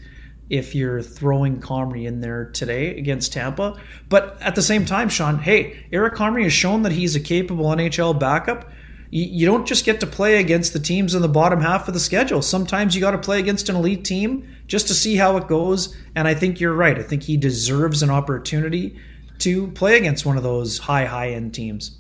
if 0.49 0.73
you're 0.73 1.01
throwing 1.01 1.59
Comrie 1.59 2.07
in 2.07 2.21
there 2.21 2.45
today 2.51 2.97
against 2.97 3.33
Tampa. 3.33 3.79
But 4.09 4.41
at 4.41 4.55
the 4.55 4.61
same 4.61 4.85
time, 4.85 5.09
Sean, 5.09 5.39
hey, 5.39 5.85
Eric 5.91 6.15
Comrie 6.15 6.43
has 6.43 6.53
shown 6.53 6.83
that 6.83 6.91
he's 6.91 7.15
a 7.15 7.19
capable 7.19 7.65
NHL 7.65 8.19
backup. 8.19 8.71
You, 9.11 9.47
don't 9.47 9.65
just 9.65 9.85
get 9.85 9.99
to 10.01 10.07
play 10.07 10.39
against 10.39 10.73
the 10.73 10.79
teams 10.79 11.15
in 11.15 11.23
the 11.23 11.27
bottom 11.27 11.61
half 11.61 11.87
of 11.87 11.95
the 11.95 11.99
schedule. 11.99 12.43
Sometimes 12.43 12.93
you 12.93 13.01
got 13.01 13.11
to 13.11 13.17
play 13.17 13.39
against 13.39 13.67
an 13.67 13.75
elite 13.75 14.05
team 14.05 14.47
just 14.67 14.87
to 14.87 14.93
see 14.93 15.15
how 15.15 15.35
it 15.37 15.47
goes. 15.47 15.95
And 16.15 16.27
I 16.27 16.35
think 16.35 16.59
you're 16.59 16.75
right. 16.75 16.97
I 16.97 17.01
think 17.01 17.23
he 17.23 17.35
deserves 17.35 18.03
an 18.03 18.11
opportunity 18.11 18.99
to 19.39 19.67
play 19.71 19.97
against 19.97 20.25
one 20.25 20.37
of 20.37 20.43
those 20.43 20.77
high 20.77 21.05
high 21.05 21.29
end 21.29 21.53
teams? 21.53 21.97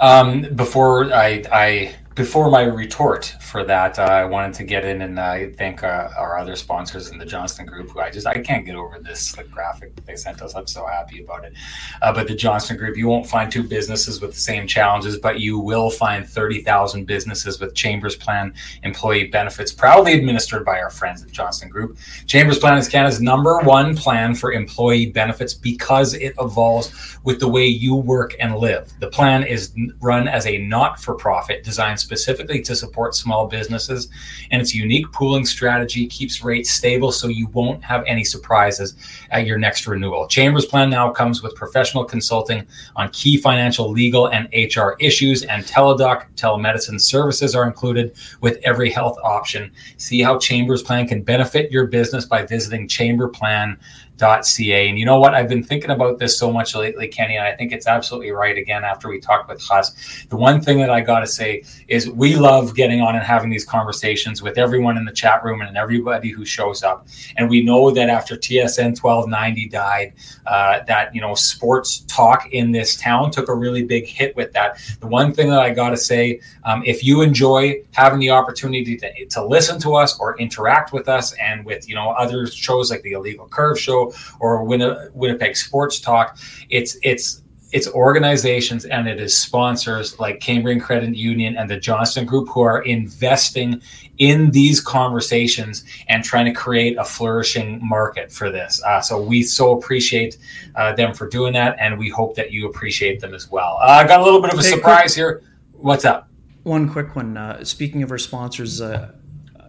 Um, 0.00 0.42
before 0.54 1.12
I, 1.12 1.42
I 1.52 1.94
before 2.14 2.50
my 2.50 2.62
retort 2.62 3.34
for 3.40 3.64
that, 3.64 3.98
uh, 3.98 4.02
I 4.02 4.24
wanted 4.24 4.54
to 4.54 4.64
get 4.64 4.84
in 4.84 5.02
and 5.02 5.18
uh, 5.18 5.38
thank 5.56 5.82
uh, 5.82 6.10
our 6.18 6.38
other 6.38 6.56
sponsors 6.56 7.10
in 7.10 7.18
the 7.18 7.24
Johnston 7.24 7.64
Group, 7.64 7.90
who 7.90 8.00
I 8.00 8.10
just 8.10 8.26
I 8.26 8.40
can't 8.40 8.66
get 8.66 8.74
over 8.74 8.98
this 8.98 9.36
like, 9.36 9.50
graphic 9.50 9.94
they 10.04 10.16
sent 10.16 10.42
us. 10.42 10.54
I'm 10.54 10.66
so 10.66 10.86
happy 10.86 11.22
about 11.22 11.44
it. 11.44 11.54
Uh, 12.02 12.12
but 12.12 12.28
the 12.28 12.34
Johnston 12.34 12.76
Group, 12.76 12.96
you 12.96 13.08
won't 13.08 13.26
find 13.26 13.50
two 13.50 13.62
businesses 13.62 14.20
with 14.20 14.34
the 14.34 14.40
same 14.40 14.66
challenges, 14.66 15.18
but 15.18 15.40
you 15.40 15.58
will 15.58 15.90
find 15.90 16.28
30,000 16.28 17.06
businesses 17.06 17.60
with 17.60 17.74
Chambers 17.74 18.16
Plan 18.16 18.52
employee 18.82 19.28
benefits, 19.28 19.72
proudly 19.72 20.12
administered 20.12 20.64
by 20.64 20.80
our 20.80 20.90
friends 20.90 21.22
at 21.22 21.30
Johnston 21.30 21.70
Group. 21.70 21.96
Chambers 22.26 22.58
Plan 22.58 22.76
is 22.76 22.88
Canada's 22.88 23.20
number 23.20 23.60
one 23.60 23.96
plan 23.96 24.34
for 24.34 24.52
employee 24.52 25.06
benefits 25.06 25.54
because 25.54 26.14
it 26.14 26.34
evolves 26.38 27.18
with 27.24 27.40
the 27.40 27.48
way 27.48 27.66
you 27.66 27.94
work 27.94 28.34
and 28.38 28.56
live. 28.56 28.92
The 29.00 29.08
plan 29.08 29.44
is 29.44 29.72
run 30.00 30.28
as 30.28 30.46
a 30.46 30.58
not-for-profit 30.58 31.64
designed 31.64 32.01
specifically 32.02 32.60
to 32.62 32.76
support 32.76 33.14
small 33.14 33.46
businesses. 33.46 34.08
And 34.50 34.60
its 34.60 34.74
unique 34.74 35.10
pooling 35.12 35.46
strategy 35.46 36.06
keeps 36.06 36.42
rates 36.42 36.70
stable 36.70 37.12
so 37.12 37.28
you 37.28 37.46
won't 37.48 37.82
have 37.84 38.04
any 38.06 38.24
surprises 38.24 38.94
at 39.30 39.46
your 39.46 39.58
next 39.58 39.86
renewal. 39.86 40.26
Chambers 40.26 40.66
Plan 40.66 40.90
now 40.90 41.10
comes 41.10 41.42
with 41.42 41.54
professional 41.54 42.04
consulting 42.04 42.66
on 42.96 43.08
key 43.10 43.36
financial, 43.36 43.90
legal, 43.90 44.28
and 44.28 44.48
HR 44.52 44.90
issues, 45.00 45.44
and 45.44 45.64
Teladoc 45.64 46.26
telemedicine 46.36 47.00
services 47.00 47.54
are 47.54 47.66
included 47.66 48.14
with 48.40 48.58
every 48.64 48.90
health 48.90 49.16
option. 49.22 49.70
See 49.96 50.20
how 50.20 50.38
Chambers 50.38 50.82
Plan 50.82 51.06
can 51.06 51.22
benefit 51.22 51.70
your 51.70 51.86
business 51.86 52.26
by 52.26 52.44
visiting 52.44 52.88
chamberplan.com 52.88 53.78
ca. 54.22 54.88
And 54.88 54.98
you 54.98 55.04
know 55.04 55.18
what? 55.18 55.34
I've 55.34 55.48
been 55.48 55.62
thinking 55.62 55.90
about 55.90 56.18
this 56.18 56.38
so 56.38 56.52
much 56.52 56.74
lately, 56.74 57.08
Kenny, 57.08 57.36
and 57.36 57.46
I 57.46 57.54
think 57.54 57.72
it's 57.72 57.86
absolutely 57.86 58.30
right. 58.30 58.56
Again, 58.56 58.84
after 58.84 59.08
we 59.08 59.20
talked 59.20 59.48
with 59.48 59.60
Huss, 59.62 60.24
the 60.28 60.36
one 60.36 60.60
thing 60.60 60.78
that 60.78 60.90
I 60.90 61.00
got 61.00 61.20
to 61.20 61.26
say 61.26 61.64
is 61.88 62.08
we 62.08 62.36
love 62.36 62.74
getting 62.74 63.00
on 63.00 63.14
and 63.14 63.24
having 63.24 63.50
these 63.50 63.64
conversations 63.64 64.42
with 64.42 64.58
everyone 64.58 64.96
in 64.96 65.04
the 65.04 65.12
chat 65.12 65.44
room 65.44 65.60
and 65.60 65.76
everybody 65.76 66.30
who 66.30 66.44
shows 66.44 66.82
up. 66.82 67.06
And 67.36 67.50
we 67.50 67.62
know 67.62 67.90
that 67.90 68.08
after 68.08 68.36
TSN 68.36 69.02
1290 69.02 69.68
died, 69.68 70.12
uh, 70.46 70.80
that, 70.86 71.14
you 71.14 71.20
know, 71.20 71.34
sports 71.34 72.00
talk 72.08 72.48
in 72.52 72.72
this 72.72 72.96
town 72.96 73.30
took 73.30 73.48
a 73.48 73.54
really 73.54 73.84
big 73.84 74.06
hit 74.06 74.34
with 74.36 74.52
that. 74.52 74.78
The 75.00 75.06
one 75.06 75.32
thing 75.32 75.50
that 75.50 75.60
I 75.60 75.70
got 75.70 75.90
to 75.90 75.96
say, 75.96 76.40
um, 76.64 76.82
if 76.86 77.04
you 77.04 77.22
enjoy 77.22 77.82
having 77.92 78.20
the 78.20 78.30
opportunity 78.30 78.96
to, 78.96 79.26
to 79.26 79.44
listen 79.44 79.80
to 79.80 79.94
us 79.94 80.18
or 80.18 80.38
interact 80.38 80.92
with 80.92 81.08
us 81.08 81.32
and 81.34 81.64
with, 81.64 81.88
you 81.88 81.94
know, 81.94 82.10
other 82.10 82.46
shows 82.46 82.90
like 82.90 83.02
the 83.02 83.12
Illegal 83.12 83.48
Curve 83.48 83.78
Show 83.78 84.11
or 84.40 84.64
Winnipeg 84.64 85.56
Sports 85.56 86.00
Talk. 86.00 86.38
It's 86.70 86.96
it's 87.02 87.42
it's 87.72 87.88
organizations 87.88 88.84
and 88.84 89.08
it 89.08 89.18
is 89.18 89.36
sponsors 89.36 90.18
like 90.20 90.40
Cambrian 90.40 90.78
Credit 90.78 91.16
Union 91.16 91.56
and 91.56 91.68
the 91.68 91.78
Johnston 91.78 92.26
Group 92.26 92.48
who 92.50 92.60
are 92.60 92.82
investing 92.82 93.80
in 94.18 94.50
these 94.50 94.80
conversations 94.80 95.84
and 96.08 96.22
trying 96.22 96.44
to 96.44 96.52
create 96.52 96.98
a 96.98 97.04
flourishing 97.04 97.80
market 97.82 98.30
for 98.30 98.50
this. 98.50 98.82
Uh, 98.84 99.00
so 99.00 99.20
we 99.20 99.42
so 99.42 99.76
appreciate 99.76 100.36
uh, 100.76 100.94
them 100.94 101.14
for 101.14 101.28
doing 101.28 101.54
that, 101.54 101.76
and 101.80 101.98
we 101.98 102.10
hope 102.10 102.36
that 102.36 102.52
you 102.52 102.68
appreciate 102.68 103.20
them 103.20 103.34
as 103.34 103.50
well. 103.50 103.78
Uh, 103.80 103.86
I 103.86 104.06
got 104.06 104.20
a 104.20 104.24
little 104.24 104.42
bit 104.42 104.52
of 104.52 104.58
a 104.58 104.62
hey, 104.62 104.70
surprise 104.70 105.14
quick, 105.14 105.16
here. 105.16 105.42
What's 105.72 106.04
up? 106.04 106.28
One 106.64 106.88
quick 106.88 107.16
one. 107.16 107.36
Uh, 107.36 107.64
speaking 107.64 108.02
of 108.02 108.10
our 108.10 108.18
sponsors, 108.18 108.80
uh, 108.80 109.12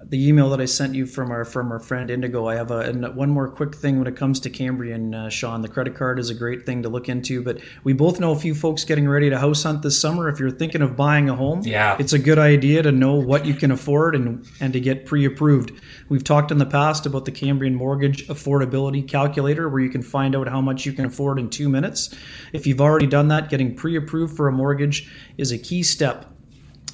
the 0.10 0.28
email 0.28 0.50
that 0.50 0.62
I 0.62 0.66
sent 0.66 0.96
you 0.96 1.06
from 1.06 1.32
our 1.32 1.46
from 1.46 1.72
our 1.72 1.80
friend 1.80 2.10
Indigo. 2.10 2.48
I 2.48 2.56
have 2.56 2.72
a 2.72 2.80
and 2.80 3.16
one 3.16 3.30
more 3.30 3.50
quick 3.50 3.76
thing 3.76 3.98
when 3.98 4.08
it 4.08 4.16
comes 4.16 4.40
to 4.42 4.50
Cambrian, 4.50 5.14
uh, 5.14 5.30
Sean. 5.30 5.62
The 5.62 5.68
credit 5.68 5.96
card 5.96 6.20
is 6.20 6.30
a 6.30 6.34
great 6.34 6.66
thing 6.66 6.84
to 6.84 6.90
look 6.90 7.10
into, 7.10 7.42
but 7.42 7.60
we 7.84 7.94
both 7.94 8.20
know 8.20 8.32
a 8.32 8.36
few 8.36 8.54
folks 8.56 8.84
getting 8.84 9.08
ready 9.08 9.30
to 9.30 9.38
house 9.38 9.64
hunt 9.64 9.82
this 9.82 10.00
summer. 10.00 10.30
If 10.30 10.40
you're 10.40 10.52
thinking 10.52 10.82
of 10.82 10.96
buying 10.96 11.30
a 11.30 11.36
home, 11.36 11.62
yeah, 11.64 11.96
it's 12.00 12.14
a 12.14 12.20
good 12.20 12.40
idea 12.40 12.84
to 12.84 12.92
know 12.92 13.14
what 13.14 13.46
you 13.46 13.54
can 13.54 13.72
afford 13.72 14.16
and 14.16 14.46
and 14.60 14.74
to 14.74 14.80
get 14.80 15.06
pre-approved. 15.06 15.72
We've 16.10 16.24
talked 16.24 16.52
in 16.52 16.58
the 16.58 16.66
past 16.66 17.06
about 17.06 17.26
the 17.26 17.32
Cambrian 17.32 17.76
Mortgage 17.76 18.28
Affordability 18.28 19.08
Calculator, 19.08 19.70
where 19.70 19.82
you 19.82 19.90
can 19.90 20.02
find 20.02 20.36
out 20.36 20.48
how 20.48 20.62
much 20.62 20.86
you 20.86 20.94
can 20.94 21.06
afford 21.06 21.40
in 21.40 21.50
two 21.50 21.70
minutes. 21.70 22.14
If 22.52 22.68
you've 22.68 22.82
already 22.82 23.08
done 23.08 23.30
that, 23.30 23.50
getting 23.50 23.76
pre-approved 23.76 24.36
for 24.36 24.48
a 24.48 24.52
mortgage 24.52 25.10
is 25.38 25.52
a 25.52 25.58
key 25.58 25.84
step 25.84 26.33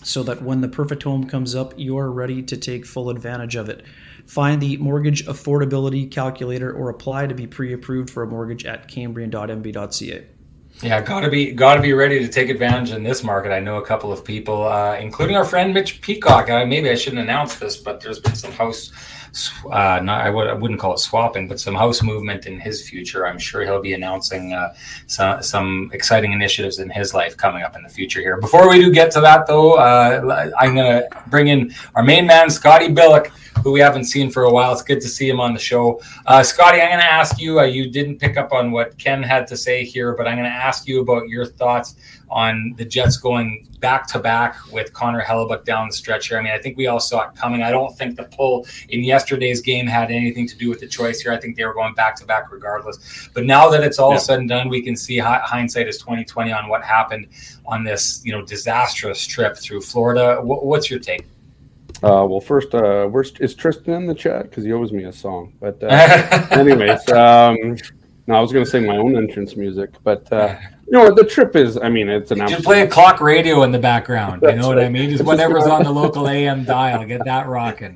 so 0.04 0.24
that 0.24 0.42
when 0.42 0.62
the 0.62 0.68
perfect 0.68 1.04
home 1.04 1.28
comes 1.28 1.56
up, 1.56 1.74
you're 1.78 2.12
ready 2.12 2.42
to 2.44 2.58
take 2.58 2.86
full 2.86 3.10
advantage 3.10 3.56
of 3.56 3.70
it. 3.70 3.84
Find 4.26 4.62
the 4.62 4.78
mortgage 4.78 5.26
affordability 5.26 6.10
calculator 6.10 6.72
or 6.72 6.90
apply 6.90 7.28
to 7.28 7.36
be 7.36 7.48
pre 7.48 7.74
approved 7.74 8.10
for 8.10 8.24
a 8.24 8.28
mortgage 8.28 8.66
at 8.66 8.88
cambrian.mb.ca. 8.88 10.26
Yeah, 10.82 11.02
gotta 11.02 11.30
be 11.30 11.52
gotta 11.52 11.82
be 11.82 11.92
ready 11.92 12.20
to 12.20 12.30
take 12.30 12.48
advantage 12.48 12.92
in 12.92 13.04
this 13.04 13.22
market. 13.22 13.52
I 13.52 13.60
know 13.60 13.80
a 13.80 13.86
couple 13.86 14.14
of 14.14 14.24
people, 14.24 14.66
uh, 14.66 14.96
including 14.96 15.36
our 15.36 15.44
friend 15.44 15.74
Mitch 15.74 16.00
Peacock. 16.00 16.50
Uh, 16.50 16.66
maybe 16.66 16.90
I 16.90 16.96
shouldn't 16.96 17.22
announce 17.22 17.56
this, 17.56 17.76
but 17.76 18.00
there's 18.00 18.20
been 18.20 18.34
some 18.34 18.54
house, 18.54 18.94
uh, 19.66 20.00
not 20.02 20.22
I, 20.22 20.30
would, 20.30 20.48
I 20.48 20.54
wouldn't 20.54 20.80
call 20.80 20.94
it 20.94 21.00
swapping, 21.00 21.50
but 21.50 21.60
some 21.60 21.76
house 21.76 22.02
movement 22.02 22.46
in 22.46 22.62
his 22.62 22.88
future. 22.88 23.28
I'm 23.28 23.38
sure 23.38 23.64
he'll 23.64 23.82
be 23.82 23.94
announcing 23.94 24.54
uh, 24.54 24.74
some 25.08 25.44
some 25.44 25.92
exciting 25.92 26.32
initiatives 26.32 26.80
in 26.80 26.90
his 26.90 27.14
life 27.14 27.36
coming 27.36 27.62
up 27.64 27.76
in 27.76 27.84
the 27.84 27.90
future 27.90 28.22
here. 28.22 28.40
Before 28.40 28.70
we 28.70 28.80
do 28.80 28.90
get 28.90 29.12
to 29.12 29.20
that, 29.20 29.48
though, 29.48 29.74
uh, 29.74 30.50
I'm 30.58 30.76
gonna 30.76 31.10
bring 31.28 31.48
in 31.50 31.74
our 31.96 32.04
main 32.04 32.26
man, 32.26 32.50
Scotty 32.50 32.88
Billeck 32.88 33.32
who 33.64 33.72
we 33.72 33.80
haven't 33.80 34.06
seen 34.06 34.30
for 34.30 34.44
a 34.44 34.52
while. 34.52 34.72
It's 34.74 34.82
good 34.82 35.02
to 35.02 35.08
see 35.08 35.30
him 35.30 35.40
on 35.40 35.54
the 35.54 35.60
show. 35.60 36.02
Uh, 36.26 36.44
Scotty, 36.44 36.82
I'm 36.82 36.90
going 36.90 37.00
to 37.00 37.06
ask 37.06 37.40
you. 37.40 37.60
Uh, 37.60 37.64
you 37.64 37.90
didn't 37.90 38.20
pick 38.20 38.38
up 38.38 38.54
on 38.54 38.72
what 38.72 38.98
Ken 38.98 39.22
had 39.22 39.48
to 39.48 39.58
say 39.58 39.84
here, 39.84 40.16
but 40.16 40.28
I'm 40.28 40.36
going 40.36 40.50
to 40.50 40.56
ask 40.56 40.88
you 40.88 41.02
about 41.02 41.28
your 41.28 41.46
thoughts 41.46 41.96
on 42.30 42.76
the 42.78 42.86
Jets 42.86 43.18
going 43.18 43.68
back 43.80 44.08
to 44.08 44.20
back 44.20 44.56
with 44.72 44.94
Connor 44.94 45.22
Hellebuyck 45.22 45.66
down 45.66 45.88
the 45.88 45.94
stretch 45.94 46.28
here. 46.28 46.38
I 46.38 46.42
mean, 46.42 46.54
I 46.54 46.60
think 46.60 46.78
we 46.78 46.88
all 46.88 47.00
saw 47.00 47.28
it 47.28 47.36
coming. 47.36 47.64
I 47.64 47.72
don't 47.72 47.98
think 47.98 48.16
the 48.16 48.24
pull 48.24 48.68
in 48.90 49.04
yesterday's 49.04 49.62
game 49.62 49.88
had 49.88 50.12
anything 50.12 50.48
to 50.48 50.58
do 50.58 50.70
with 50.70 50.80
the 50.80 50.88
choice 50.88 51.22
here. 51.22 51.32
I 51.32 51.38
think 51.38 51.56
they 51.56 51.66
were 51.66 51.74
going 51.74 51.94
back 51.96 52.16
to 52.18 52.26
back 52.26 52.52
regardless. 52.52 53.30
But 53.34 53.46
now 53.46 53.70
that 53.70 53.84
it's 53.84 54.00
all 54.00 54.14
yeah. 54.14 54.20
said 54.20 54.40
and 54.40 54.50
done, 54.50 54.70
we 54.70 54.82
can 54.82 54.96
see 54.96 55.18
hindsight 55.18 55.88
is 55.88 55.98
2020 55.98 56.52
on 56.52 56.68
what 56.68 56.84
happened 56.84 57.28
on 57.66 57.84
this, 57.84 58.22
you 58.24 58.32
know, 58.32 58.44
disastrous 58.44 59.26
trip 59.26 59.58
through 59.58 59.82
Florida. 59.82 60.40
What's 60.42 60.90
your 60.90 61.00
take? 61.00 61.26
Uh, 62.02 62.26
well, 62.26 62.40
first, 62.40 62.74
uh, 62.74 63.06
where's 63.08 63.34
is 63.40 63.54
Tristan 63.54 63.94
in 63.96 64.06
the 64.06 64.16
chat? 64.16 64.44
Because 64.44 64.64
he 64.64 64.72
owes 64.72 64.94
me 64.94 65.04
a 65.04 65.12
song. 65.12 65.54
But 65.60 65.84
uh, 65.84 66.48
anyways, 66.52 67.10
um, 67.10 67.76
no, 68.28 68.36
I 68.36 68.40
was 68.40 68.54
going 68.54 68.64
to 68.64 68.72
sing 68.72 68.86
my 68.86 68.96
own 68.96 69.18
entrance 69.18 69.58
music, 69.58 69.92
but 70.04 70.32
uh, 70.32 70.56
you 70.86 70.94
know 70.94 71.14
the 71.14 71.26
trip 71.26 71.58
is. 71.58 71.78
I 71.78 71.90
mean, 71.90 72.08
it's 72.08 72.32
an. 72.32 72.40
Just 72.48 72.64
play 72.64 72.84
a 72.84 72.88
clock 72.88 73.20
radio 73.20 73.64
in 73.64 73.72
the 73.74 73.80
background. 73.80 74.44
You 74.44 74.56
know 74.56 74.70
what. 74.70 74.80
I 74.80 74.88
mean? 74.88 75.10
Just 75.10 75.26
whatever's 75.26 75.66
on 75.66 75.84
the 75.84 75.92
local 75.92 76.30
AM 76.30 76.64
dial, 76.64 77.04
get 77.06 77.26
that 77.26 77.48
rocking. 77.48 77.94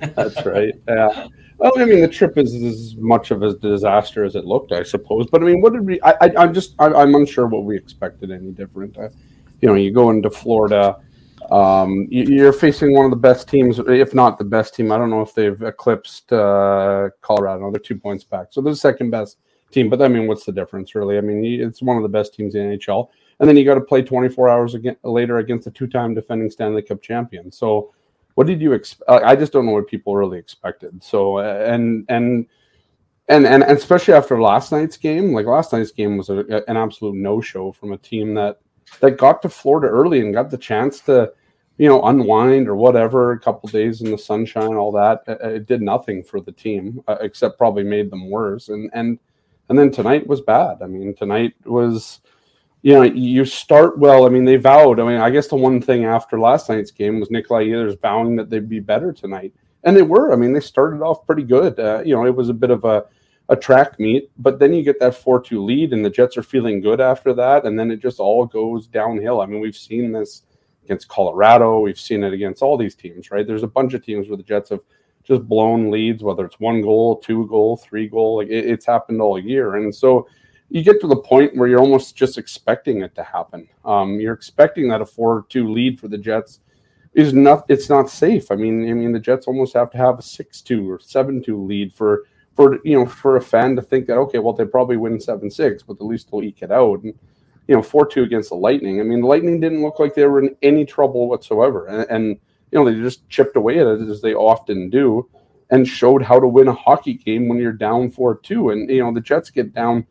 That's 0.00 0.44
right. 0.44 0.74
Yeah. 0.86 1.28
Well, 1.58 1.72
I 1.78 1.86
mean, 1.86 2.02
the 2.02 2.08
trip 2.08 2.36
is 2.36 2.54
as 2.54 2.96
much 2.96 3.30
of 3.30 3.42
a 3.42 3.56
disaster 3.56 4.24
as 4.24 4.36
it 4.36 4.44
looked, 4.44 4.72
I 4.72 4.82
suppose. 4.82 5.26
But 5.30 5.42
I 5.42 5.46
mean, 5.46 5.62
what 5.62 5.72
did 5.72 5.86
we? 5.86 5.98
I, 6.02 6.14
I 6.20 6.44
am 6.44 6.52
just, 6.52 6.74
I, 6.78 7.02
am 7.02 7.14
unsure 7.14 7.46
what 7.46 7.64
we 7.64 7.76
expected 7.76 8.30
any 8.30 8.50
different. 8.50 8.98
Uh, 8.98 9.08
you 9.62 9.68
know, 9.68 9.74
you 9.74 9.90
go 9.90 10.10
into 10.10 10.28
Florida 10.28 11.00
um, 11.50 12.06
you're 12.10 12.52
facing 12.52 12.92
one 12.92 13.04
of 13.04 13.10
the 13.10 13.16
best 13.16 13.48
teams, 13.48 13.78
if 13.78 14.14
not 14.14 14.38
the 14.38 14.44
best 14.44 14.74
team. 14.74 14.90
I 14.90 14.98
don't 14.98 15.10
know 15.10 15.22
if 15.22 15.34
they've 15.34 15.60
eclipsed 15.62 16.32
uh, 16.32 17.10
Colorado. 17.20 17.70
They're 17.70 17.80
two 17.80 17.98
points 17.98 18.24
back, 18.24 18.48
so 18.50 18.60
they're 18.60 18.72
the 18.72 18.78
second 18.78 19.10
best 19.10 19.38
team. 19.70 19.88
But 19.88 20.02
I 20.02 20.08
mean, 20.08 20.26
what's 20.26 20.44
the 20.44 20.52
difference, 20.52 20.94
really? 20.94 21.18
I 21.18 21.20
mean, 21.20 21.44
it's 21.44 21.82
one 21.82 21.96
of 21.96 22.02
the 22.02 22.08
best 22.08 22.34
teams 22.34 22.54
in 22.54 22.62
NHL, 22.62 23.08
and 23.38 23.48
then 23.48 23.56
you 23.56 23.64
got 23.64 23.74
to 23.74 23.80
play 23.80 24.02
24 24.02 24.48
hours 24.48 24.74
again, 24.74 24.96
later 25.04 25.38
against 25.38 25.64
the 25.64 25.70
two-time 25.70 26.14
defending 26.14 26.50
Stanley 26.50 26.82
Cup 26.82 27.00
champion. 27.00 27.52
So, 27.52 27.92
what 28.34 28.46
did 28.46 28.60
you 28.60 28.72
expect? 28.72 29.08
I 29.08 29.36
just 29.36 29.52
don't 29.52 29.66
know 29.66 29.72
what 29.72 29.86
people 29.86 30.16
really 30.16 30.38
expected. 30.38 31.02
So, 31.02 31.38
and 31.38 32.04
and. 32.08 32.46
And, 33.28 33.44
and 33.44 33.64
especially 33.64 34.14
after 34.14 34.40
last 34.40 34.70
night's 34.70 34.96
game, 34.96 35.32
like 35.32 35.46
last 35.46 35.72
night's 35.72 35.90
game 35.90 36.16
was 36.16 36.28
a, 36.28 36.62
an 36.68 36.76
absolute 36.76 37.16
no 37.16 37.40
show 37.40 37.72
from 37.72 37.92
a 37.92 37.98
team 37.98 38.34
that 38.34 38.60
that 39.00 39.12
got 39.12 39.42
to 39.42 39.48
Florida 39.48 39.88
early 39.88 40.20
and 40.20 40.34
got 40.34 40.50
the 40.50 40.58
chance 40.58 41.00
to, 41.00 41.32
you 41.78 41.88
know, 41.88 42.02
unwind 42.04 42.68
or 42.68 42.76
whatever, 42.76 43.32
a 43.32 43.40
couple 43.40 43.68
days 43.68 44.00
in 44.00 44.10
the 44.10 44.18
sunshine, 44.18 44.74
all 44.74 44.92
that. 44.92 45.22
It 45.26 45.66
did 45.66 45.82
nothing 45.82 46.22
for 46.22 46.40
the 46.40 46.52
team 46.52 47.02
uh, 47.08 47.16
except 47.20 47.58
probably 47.58 47.84
made 47.84 48.10
them 48.10 48.30
worse. 48.30 48.68
And 48.68 48.90
and 48.94 49.18
and 49.68 49.78
then 49.78 49.90
tonight 49.90 50.26
was 50.26 50.40
bad. 50.40 50.78
I 50.82 50.86
mean, 50.86 51.14
tonight 51.14 51.54
was, 51.64 52.20
you 52.82 52.94
know, 52.94 53.02
you 53.02 53.44
start 53.44 53.98
well. 53.98 54.24
I 54.24 54.28
mean, 54.28 54.44
they 54.44 54.56
vowed. 54.56 55.00
I 55.00 55.04
mean, 55.04 55.20
I 55.20 55.30
guess 55.30 55.48
the 55.48 55.56
one 55.56 55.80
thing 55.80 56.04
after 56.04 56.38
last 56.38 56.68
night's 56.68 56.92
game 56.92 57.18
was 57.18 57.30
Nikolai 57.30 57.66
Ehlers 57.66 58.00
vowing 58.00 58.36
that 58.36 58.48
they'd 58.48 58.68
be 58.68 58.80
better 58.80 59.12
tonight, 59.12 59.52
and 59.82 59.96
they 59.96 60.02
were. 60.02 60.32
I 60.32 60.36
mean, 60.36 60.52
they 60.52 60.60
started 60.60 61.02
off 61.02 61.26
pretty 61.26 61.42
good. 61.42 61.78
Uh, 61.80 62.02
you 62.04 62.14
know, 62.14 62.24
it 62.24 62.34
was 62.34 62.48
a 62.48 62.54
bit 62.54 62.70
of 62.70 62.84
a 62.84 63.06
a 63.48 63.56
track 63.56 63.98
meet, 64.00 64.30
but 64.38 64.58
then 64.58 64.72
you 64.72 64.82
get 64.82 64.98
that 65.00 65.14
4 65.14 65.40
2 65.40 65.62
lead, 65.62 65.92
and 65.92 66.04
the 66.04 66.10
Jets 66.10 66.36
are 66.36 66.42
feeling 66.42 66.80
good 66.80 67.00
after 67.00 67.32
that. 67.34 67.64
And 67.64 67.78
then 67.78 67.90
it 67.90 68.00
just 68.00 68.18
all 68.18 68.44
goes 68.44 68.86
downhill. 68.86 69.40
I 69.40 69.46
mean, 69.46 69.60
we've 69.60 69.76
seen 69.76 70.12
this 70.12 70.42
against 70.84 71.08
Colorado, 71.08 71.80
we've 71.80 71.98
seen 71.98 72.22
it 72.22 72.32
against 72.32 72.62
all 72.62 72.76
these 72.76 72.94
teams, 72.94 73.30
right? 73.30 73.46
There's 73.46 73.64
a 73.64 73.68
bunch 73.68 73.94
of 73.94 74.04
teams 74.04 74.28
where 74.28 74.36
the 74.36 74.42
Jets 74.42 74.70
have 74.70 74.80
just 75.24 75.48
blown 75.48 75.90
leads, 75.90 76.22
whether 76.22 76.44
it's 76.44 76.60
one 76.60 76.80
goal, 76.80 77.16
two 77.16 77.46
goal, 77.48 77.76
three 77.76 78.08
goal. 78.08 78.36
Like 78.36 78.48
it, 78.48 78.66
it's 78.66 78.86
happened 78.86 79.20
all 79.20 79.38
year. 79.38 79.76
And 79.76 79.92
so 79.92 80.28
you 80.68 80.82
get 80.82 81.00
to 81.00 81.08
the 81.08 81.16
point 81.16 81.56
where 81.56 81.68
you're 81.68 81.80
almost 81.80 82.16
just 82.16 82.38
expecting 82.38 83.02
it 83.02 83.14
to 83.16 83.22
happen. 83.24 83.68
Um, 83.84 84.20
you're 84.20 84.34
expecting 84.34 84.88
that 84.88 85.00
a 85.00 85.06
4 85.06 85.46
2 85.48 85.72
lead 85.72 85.98
for 85.98 86.08
the 86.08 86.18
Jets 86.18 86.60
is 87.14 87.32
not 87.32 87.64
it's 87.68 87.88
not 87.88 88.10
safe. 88.10 88.50
I 88.50 88.56
mean, 88.56 88.88
I 88.88 88.92
mean 88.92 89.12
the 89.12 89.18
Jets 89.18 89.46
almost 89.46 89.74
have 89.74 89.90
to 89.90 89.98
have 89.98 90.18
a 90.18 90.22
6-2 90.22 90.88
or 90.88 90.98
7-2 90.98 91.66
lead 91.66 91.92
for 91.92 92.24
for 92.56 92.78
you 92.84 92.98
know 92.98 93.06
for 93.06 93.36
a 93.36 93.40
fan 93.40 93.76
to 93.76 93.82
think 93.82 94.06
that 94.06 94.16
okay, 94.16 94.38
well 94.38 94.54
they 94.54 94.64
probably 94.64 94.96
win 94.96 95.20
seven 95.20 95.50
six, 95.50 95.82
but 95.82 95.94
at 95.94 96.02
least 96.02 96.30
they'll 96.30 96.42
eke 96.42 96.62
it 96.62 96.72
out. 96.72 97.02
And 97.02 97.14
you 97.68 97.76
know 97.76 97.82
four 97.82 98.06
two 98.06 98.22
against 98.22 98.48
the 98.48 98.56
Lightning. 98.56 98.98
I 98.98 99.04
mean, 99.04 99.20
the 99.20 99.26
Lightning 99.26 99.60
didn't 99.60 99.82
look 99.82 100.00
like 100.00 100.14
they 100.14 100.24
were 100.24 100.42
in 100.42 100.56
any 100.62 100.84
trouble 100.84 101.28
whatsoever, 101.28 101.86
and, 101.86 102.10
and 102.10 102.26
you 102.72 102.78
know 102.78 102.84
they 102.84 102.98
just 102.98 103.28
chipped 103.28 103.56
away 103.56 103.78
at 103.78 103.86
it 103.86 104.08
as 104.08 104.22
they 104.22 104.34
often 104.34 104.88
do, 104.88 105.28
and 105.70 105.86
showed 105.86 106.22
how 106.22 106.40
to 106.40 106.48
win 106.48 106.68
a 106.68 106.74
hockey 106.74 107.14
game 107.14 107.48
when 107.48 107.58
you're 107.58 107.72
down 107.72 108.10
four 108.10 108.38
two. 108.38 108.70
And 108.70 108.88
you 108.88 109.02
know 109.02 109.12
the 109.12 109.20
Jets 109.20 109.50
get 109.50 109.74
down. 109.74 110.06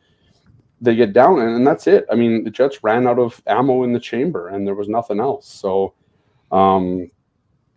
They 0.82 0.96
get 0.96 1.14
down, 1.14 1.40
and, 1.40 1.56
and 1.56 1.66
that's 1.66 1.88
it. 1.88 2.06
I 2.12 2.16
mean, 2.16 2.44
the 2.44 2.52
Jets 2.52 2.84
ran 2.84 3.08
out 3.08 3.18
of 3.18 3.42
ammo 3.48 3.84
in 3.84 3.94
the 3.94 4.00
chamber, 4.00 4.50
and 4.50 4.68
there 4.68 4.76
was 4.76 4.90
nothing 4.90 5.22
else. 5.22 5.48
So, 5.48 5.94
um, 6.52 7.10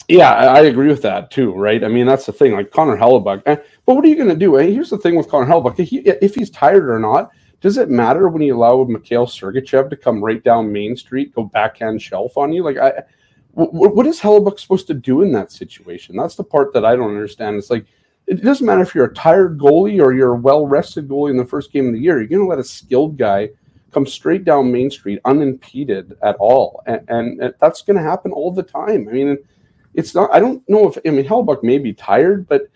yeah, 0.09 0.33
I, 0.33 0.61
agree 0.63 0.89
with 0.89 1.03
that 1.03 1.31
too, 1.31 1.53
right? 1.53 1.85
I 1.85 1.89
mean, 1.89 2.07
that's 2.07 2.25
the 2.25 2.33
thing. 2.33 2.53
Like 2.53 2.71
Connor 2.71 2.97
Hellebuyck, 2.97 3.43
eh, 3.45 3.57
but 3.85 3.95
what 3.95 4.05
are 4.05 4.09
you 4.09 4.17
going 4.17 4.31
to 4.31 4.35
do? 4.35 4.59
Eh, 4.59 4.71
here's 4.71 4.89
the 4.89 4.97
thing 4.97 5.17
with 5.17 5.29
Connor 5.29 5.47
Hellebuyck: 5.47 5.79
if, 5.79 5.89
he, 5.89 5.99
if 5.99 6.35
he's 6.35 6.49
tired 6.49 6.89
or 6.89 6.99
not, 6.99 7.31
does 7.61 7.77
it 7.77 7.91
matter 7.91 8.29
when 8.29 8.41
you 8.41 8.57
allow 8.57 8.85
Mikhail 8.85 9.27
Sergachev 9.27 9.91
to 9.91 9.97
come 9.97 10.25
right 10.25 10.43
down 10.43 10.73
Main 10.73 10.97
Street, 10.97 11.35
go 11.35 11.45
backhand 11.45 12.01
shelf 12.01 12.39
on 12.39 12.55
you? 12.55 12.65
Like, 12.65 12.79
I, 12.79 13.03
w- 13.55 13.91
what 13.91 14.07
is 14.07 14.19
Hellebuyck 14.19 14.59
supposed 14.59 14.87
to 14.87 14.95
do 14.95 15.21
in 15.21 15.31
that 15.33 15.53
situation? 15.53 16.17
That's 16.17 16.37
the 16.37 16.45
part 16.45 16.73
that 16.73 16.87
I 16.87 16.97
don't 16.97 17.11
understand. 17.11 17.57
It's 17.57 17.71
like 17.71 17.85
it 18.27 18.43
doesn't 18.43 18.65
matter 18.67 18.83
if 18.83 18.95
you're 18.95 19.07
a 19.07 19.15
tired 19.15 19.59
goalie 19.59 20.01
or 20.01 20.15
you're 20.15 20.35
a 20.35 20.41
well 20.41 20.67
rested 20.67 21.07
goalie 21.07 21.31
in 21.31 21.37
the 21.37 21.45
first 21.45 21.71
game 21.71 21.87
of 21.87 21.93
the 21.93 22.01
year. 22.01 22.19
You're 22.19 22.29
going 22.29 22.41
to 22.41 22.49
let 22.49 22.59
a 22.59 22.65
skilled 22.65 23.19
guy 23.19 23.51
come 23.93 24.07
straight 24.07 24.47
down 24.47 24.73
Main 24.73 24.91
Street 24.91 25.21
unimpeded 25.27 26.17
at 26.23 26.37
all, 26.37 26.83
and, 26.87 27.05
and 27.09 27.55
that's 27.61 27.83
going 27.83 27.99
to 27.99 28.03
happen 28.03 28.33
all 28.33 28.51
the 28.51 28.63
time. 28.63 29.07
I 29.07 29.13
mean 29.13 29.39
it's 29.99 30.15
not. 30.15 30.33
I 30.33 30.39
don't 30.39 30.67
know 30.69 30.89
if 30.89 30.97
I 31.05 31.11
mean 31.11 31.25
Hellebuyck 31.25 31.65
may 31.65 31.79
be 31.79 31.93
tired, 31.93 32.47
but 32.47 32.69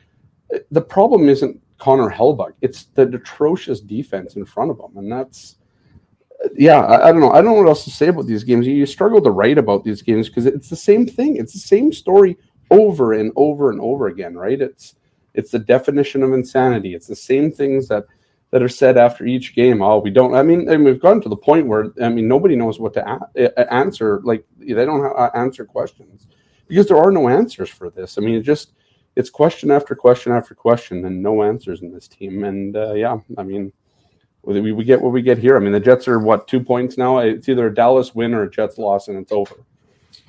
the 0.73 0.81
problem 0.81 1.29
isn't 1.29 1.61
Connor 1.79 2.11
Hellebuyck. 2.11 2.55
It's 2.63 2.87
the 2.95 3.03
atrocious 3.03 3.81
defense 3.81 4.35
in 4.35 4.45
front 4.45 4.73
of 4.73 4.81
him, 4.81 4.97
and 4.97 5.11
that's 5.11 5.57
yeah. 6.57 6.81
I, 6.81 7.09
I, 7.09 7.13
don't 7.13 7.21
know. 7.21 7.31
I 7.31 7.37
don't 7.37 7.55
know 7.55 7.63
what 7.63 7.69
else 7.69 7.85
to 7.85 7.91
say 7.91 8.09
about 8.09 8.27
these 8.27 8.43
games. 8.43 8.67
You, 8.67 8.75
you 8.75 8.87
struggle 8.87 9.23
to 9.23 9.31
write 9.31 9.57
about 9.57 9.85
these 9.85 10.03
games 10.03 10.29
because 10.29 10.47
it's 10.47 10.69
the 10.69 10.75
same 10.75 11.07
thing. 11.07 11.37
It's 11.37 11.53
the 11.53 11.61
same 11.61 11.93
story 11.93 12.37
over 12.73 13.13
and 13.13 13.31
over 13.37 13.71
and 13.71 13.81
over 13.81 14.09
again, 14.09 14.35
right? 14.35 14.61
It's 14.61 14.97
it's 15.35 15.53
the 15.53 15.61
definition 15.61 16.25
of 16.25 16.33
insanity. 16.33 16.93
It's 16.93 17.07
the 17.07 17.15
same 17.15 17.53
things 17.53 17.87
that 17.87 18.05
that 18.51 18.65
are 18.65 18.69
said 18.69 18.99
after 18.99 19.27
each 19.27 19.55
game. 19.55 19.81
Oh, 19.81 19.99
we 19.99 20.11
don't. 20.11 20.35
I 20.35 20.43
mean, 20.43 20.69
and 20.69 20.85
we've 20.85 21.01
gotten 21.01 21.23
to 21.23 21.29
the 21.29 21.37
point 21.37 21.69
where 21.69 21.93
I 22.03 22.09
mean, 22.09 22.27
nobody 22.27 22.57
knows 22.57 22.81
what 22.81 22.95
to 22.95 23.21
a- 23.37 23.73
answer. 23.73 24.21
Like 24.25 24.45
they 24.59 24.85
don't 24.85 25.07
uh, 25.07 25.31
answer 25.37 25.65
questions 25.65 26.27
because 26.73 26.87
there 26.87 26.97
are 26.97 27.11
no 27.11 27.29
answers 27.29 27.69
for 27.69 27.91
this. 27.91 28.17
I 28.17 28.23
mean, 28.23 28.35
it 28.35 28.43
just 28.43 28.73
it's 29.15 29.29
question 29.29 29.71
after 29.71 29.95
question 29.95 30.33
after 30.33 30.55
question, 30.55 31.05
and 31.05 31.23
no 31.23 31.43
answers 31.43 31.83
in 31.83 31.93
this 31.93 32.09
team. 32.09 32.45
And 32.45 32.75
uh, 32.75 32.95
yeah, 32.95 33.19
I 33.37 33.43
mean, 33.43 33.75
we, 34.41 34.73
we 34.73 34.83
get 34.83 34.99
what 34.99 35.13
we 35.13 35.21
get 35.21 35.37
here. 35.37 35.57
I 35.57 35.61
mean, 35.61 35.73
the 35.73 35.81
Jets 35.81 36.09
are 36.09 36.19
what 36.19 36.49
two 36.49 36.61
points 36.61 36.97
now. 36.97 37.19
It's 37.19 37.47
either 37.47 37.67
a 37.67 37.75
Dallas 37.75 38.15
win 38.15 38.33
or 38.33 38.45
a 38.45 38.51
Jets 38.51 38.79
loss, 38.79 39.09
and 39.09 39.19
it's 39.19 39.33
over. 39.33 39.57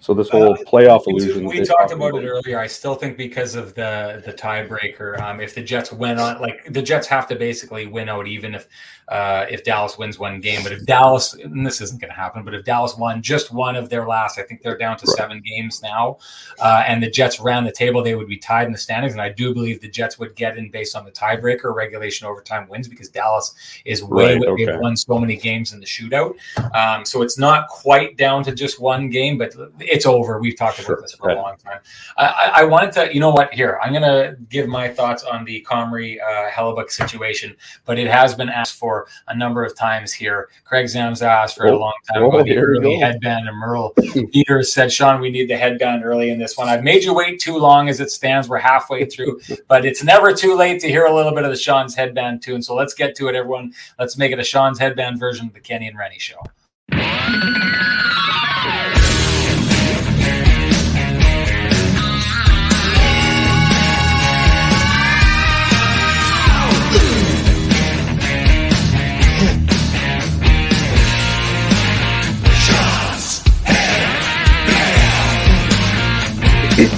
So 0.02 0.14
this 0.14 0.28
whole 0.28 0.54
uh, 0.54 0.58
playoff 0.68 1.08
illusion. 1.08 1.46
We 1.46 1.64
talked 1.64 1.94
about, 1.94 2.10
about 2.10 2.24
it 2.24 2.28
earlier. 2.28 2.60
I 2.60 2.68
still 2.68 2.96
think 2.96 3.16
because 3.16 3.56
of 3.56 3.74
the 3.74 4.22
the 4.26 4.34
tiebreaker, 4.34 5.18
um, 5.22 5.40
if 5.40 5.56
the 5.56 5.64
Jets 5.64 5.94
win 5.94 6.20
on, 6.20 6.42
like 6.42 6.74
the 6.74 6.82
Jets 6.82 7.08
have 7.08 7.26
to 7.30 7.38
basically 7.38 7.86
win 7.86 8.10
out, 8.10 8.28
even 8.28 8.54
if 8.54 8.68
uh, 9.14 9.46
if 9.48 9.64
Dallas 9.64 9.96
wins 9.96 10.18
one 10.18 10.42
game. 10.42 10.64
But 10.64 10.72
if 10.72 10.88
Dallas, 10.88 11.36
and 11.36 11.64
this 11.64 11.82
isn't 11.82 12.02
going 12.02 12.10
to 12.10 12.16
happen, 12.16 12.44
but 12.44 12.56
if 12.56 12.66
Dallas 12.66 12.98
won 12.98 13.22
just 13.22 13.54
one 13.54 13.76
of 13.76 13.88
their 13.88 14.08
last, 14.08 14.40
I 14.40 14.42
think 14.42 14.64
they're 14.64 14.78
down 14.78 14.98
to 14.98 15.06
right. 15.06 15.18
seven 15.18 15.44
games 15.46 15.84
now, 15.84 16.18
uh, 16.60 16.84
and 16.88 17.02
the 17.02 17.12
Jets 17.12 17.40
ran 17.40 17.64
the 17.64 17.72
table, 17.72 18.02
they 18.02 18.16
would 18.16 18.28
be 18.28 18.38
tied 18.38 18.66
in 18.66 18.72
the 18.72 18.78
standings. 18.78 19.14
And 19.14 19.22
I 19.22 19.30
do 19.30 19.54
believe 19.54 19.82
the 19.82 19.88
Jets 19.88 20.18
would 20.18 20.36
get 20.36 20.58
in 20.58 20.72
based 20.72 20.96
on 20.96 21.06
the 21.06 21.12
tiebreaker, 21.12 21.76
regulation, 21.76 22.26
overtime 22.26 22.68
wins 22.68 22.88
because 22.88 23.08
Dallas 23.08 23.54
is 23.86 24.04
way, 24.04 24.34
right, 24.34 24.48
okay. 24.48 24.66
they've 24.66 24.80
won 24.80 24.98
so 24.98 25.20
many 25.20 25.38
games 25.38 25.74
in 25.74 25.80
the 25.80 25.86
shootout. 25.86 26.34
Um, 26.74 27.06
so 27.06 27.22
it's 27.22 27.38
not 27.38 27.68
quite 27.68 28.18
down 28.18 28.44
to 28.46 28.56
just 28.56 28.80
one 28.80 29.12
game, 29.12 29.38
but 29.38 29.54
it's 29.80 30.08
over. 30.08 30.40
We've 30.40 30.58
talked 30.58 30.80
about 30.80 31.02
this 31.02 31.14
for 31.14 31.30
a 31.30 31.36
long 31.36 31.58
time. 31.58 31.82
I, 32.18 32.52
I, 32.56 32.64
wanted 32.64 32.92
to, 32.94 33.14
you 33.14 33.20
know 33.20 33.30
what? 33.30 33.54
Here, 33.54 33.80
I'm 33.84 33.94
going 33.94 34.02
to 34.02 34.38
give 34.50 34.68
my 34.68 34.90
thoughts 34.90 35.24
on 35.24 35.46
the 35.46 35.64
Comrie 35.70 36.18
uh, 36.20 36.50
Hellebuyck 36.50 36.90
situation, 36.90 37.56
but 37.86 38.00
it 38.00 38.08
has 38.08 38.34
been 38.34 38.50
asked 38.50 38.80
for 38.80 39.03
a 39.28 39.36
number 39.36 39.64
of 39.64 39.76
times 39.76 40.14
here. 40.14 40.50
Craig 40.66 40.86
Zams 40.86 41.22
asked 41.22 41.58
for 41.58 41.68
oh, 41.68 41.76
a 41.76 41.78
long 41.78 41.94
time 42.12 42.24
oh, 42.24 42.30
about 42.30 42.46
the 42.46 42.58
early 42.58 42.96
headband, 42.96 43.48
and 43.48 43.58
Merle 43.58 43.90
Peters 44.32 44.74
said, 44.74 44.92
Sean, 44.92 45.22
we 45.22 45.30
need 45.30 45.50
the 45.50 45.58
headband 45.58 46.04
early 46.04 46.30
in 46.30 46.40
this 46.40 46.58
one. 46.58 46.68
I've 46.68 46.84
made 46.84 47.04
you 47.04 47.14
wait 47.14 47.40
too 47.40 47.58
long 47.58 47.90
as 47.90 48.00
it 48.00 48.12
stands. 48.12 48.50
We're 48.50 48.58
halfway 48.58 49.06
through, 49.06 49.42
but 49.68 49.86
it's 49.86 50.04
never 50.04 50.34
too 50.34 50.56
late 50.56 50.80
to 50.82 50.90
hear 50.90 51.06
a 51.06 51.14
little 51.14 51.34
bit 51.34 51.44
of 51.44 51.52
the 51.52 51.58
Sean's 51.58 51.96
headband 51.96 52.42
tune. 52.42 52.62
So 52.62 52.76
let's 52.76 52.94
get 52.94 53.16
to 53.16 53.28
it, 53.28 53.36
everyone. 53.36 53.74
Let's 54.00 54.18
make 54.18 54.32
it 54.32 54.40
a 54.40 54.44
Sean's 54.44 54.80
headband 54.80 55.20
version 55.20 55.48
of 55.48 55.54
the 55.54 55.60
Kenny 55.60 55.88
and 55.88 55.98
Rennie 55.98 56.20
show. 56.20 56.42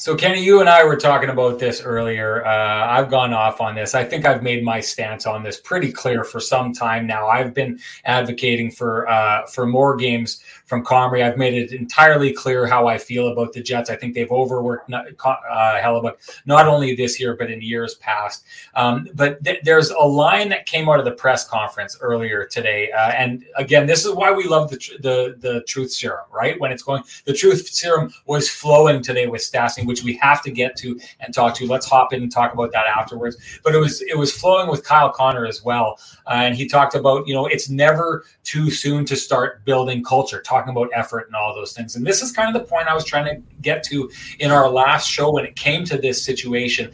So, 0.07 0.15
Kenny, 0.15 0.41
you 0.41 0.61
and 0.61 0.69
I 0.69 0.85
were 0.85 0.95
talking 0.95 1.31
about 1.31 1.59
this 1.59 1.83
earlier. 1.83 2.47
Uh, 2.47 2.87
I've 2.87 3.11
gone 3.11 3.33
off 3.33 3.61
on 3.61 3.75
this. 3.75 3.93
I 3.93 4.05
think 4.05 4.25
I've 4.25 4.41
made 4.41 4.63
my 4.63 4.79
stance 4.79 5.27
on 5.27 5.43
this 5.43 5.61
pretty 5.61 5.91
clear 5.91 6.23
for 6.23 6.39
some 6.39 6.73
time 6.73 7.09
now. 7.09 7.27
I've 7.27 7.53
been 7.53 7.81
advocating 8.05 8.71
for 8.71 9.09
uh, 9.09 9.49
for 9.49 9.67
more 9.67 9.97
games 9.97 10.45
from 10.67 10.85
Comrie. 10.85 11.25
I've 11.25 11.39
made 11.39 11.55
it 11.55 11.73
entirely 11.73 12.33
clear 12.33 12.67
how 12.67 12.87
I 12.89 12.99
feel 12.99 13.29
about 13.29 13.53
the 13.53 13.63
Jets. 13.63 13.89
I 13.89 13.97
think 13.97 14.15
they've 14.15 14.31
overworked 14.31 14.93
uh, 14.93 15.05
Hellebuyck 15.23 16.43
not 16.45 16.69
only 16.69 16.95
this 16.95 17.19
year 17.19 17.35
but 17.37 17.51
in 17.51 17.63
years 17.63 17.95
past. 17.95 18.45
Um, 18.75 19.09
but 19.15 19.43
th- 19.45 19.61
there's 19.63 19.91
a 19.91 20.03
line 20.03 20.49
that 20.51 20.67
came 20.67 20.89
out 20.89 20.99
of 20.99 21.05
the 21.05 21.13
press 21.13 21.49
conference 21.49 21.97
earlier 22.01 22.45
today, 22.47 22.91
uh, 22.93 23.11
and 23.11 23.45
again, 23.57 23.87
this 23.87 24.05
is 24.05 24.13
why 24.13 24.33
we 24.33 24.45
love 24.45 24.71
the, 24.71 24.77
tr- 24.77 25.01
the 25.01 25.37
the 25.39 25.63
truth 25.63 25.93
serum, 25.93 26.27
right? 26.33 26.61
When 26.61 26.73
it's 26.73 26.83
going, 26.83 27.03
the 27.25 27.33
truth 27.33 27.69
serum 27.69 28.13
was 28.27 28.49
flowing 28.49 29.03
today 29.03 29.27
with 29.27 29.43
Stastny, 29.43 29.87
which 29.87 30.03
we 30.03 30.17
have 30.17 30.43
to 30.43 30.51
get 30.51 30.77
to 30.77 30.99
and 31.21 31.33
talk 31.33 31.55
to. 31.57 31.67
Let's 31.67 31.87
hop 31.87 32.13
in 32.13 32.23
and 32.23 32.33
talk 32.33 32.53
about 32.53 32.73
that 32.73 32.87
afterwards. 32.87 33.37
But 33.63 33.75
it 33.75 33.79
was 33.79 34.03
it 34.03 34.19
was 34.19 34.33
flowing 34.33 34.69
with 34.69 34.85
Kyle 34.85 35.11
Connor 35.11 35.47
as 35.47 35.65
well, 35.65 35.99
uh, 36.27 36.31
and 36.31 36.57
he 36.57 36.69
talked 36.69 36.95
about 36.95 37.27
you 37.29 37.35
know 37.35 37.47
it's 37.47 37.69
never 37.69 38.25
too 38.43 38.71
soon 38.71 39.05
to 39.07 39.17
start 39.17 39.65
building 39.65 40.03
culture. 40.03 40.41
Talk 40.41 40.56
talking 40.57 40.71
about 40.71 40.91
effort 40.95 41.27
and 41.27 41.37
all 41.37 41.55
those 41.55 41.73
things. 41.73 41.97
And 41.97 42.07
this 42.07 42.23
is 42.23 42.33
kind 42.33 42.55
of 42.55 42.61
the 42.61 42.69
point 42.69 42.89
I 42.89 42.95
was 42.95 43.05
trying 43.05 43.27
to 43.27 43.43
get 43.61 43.83
to 43.85 44.11
in 44.39 44.51
our 44.51 44.69
last 44.69 45.09
show 45.09 45.31
when 45.33 45.45
it 45.45 45.57
came 45.57 45.85
to 45.87 45.99
this 45.99 46.23
situation. 46.25 46.91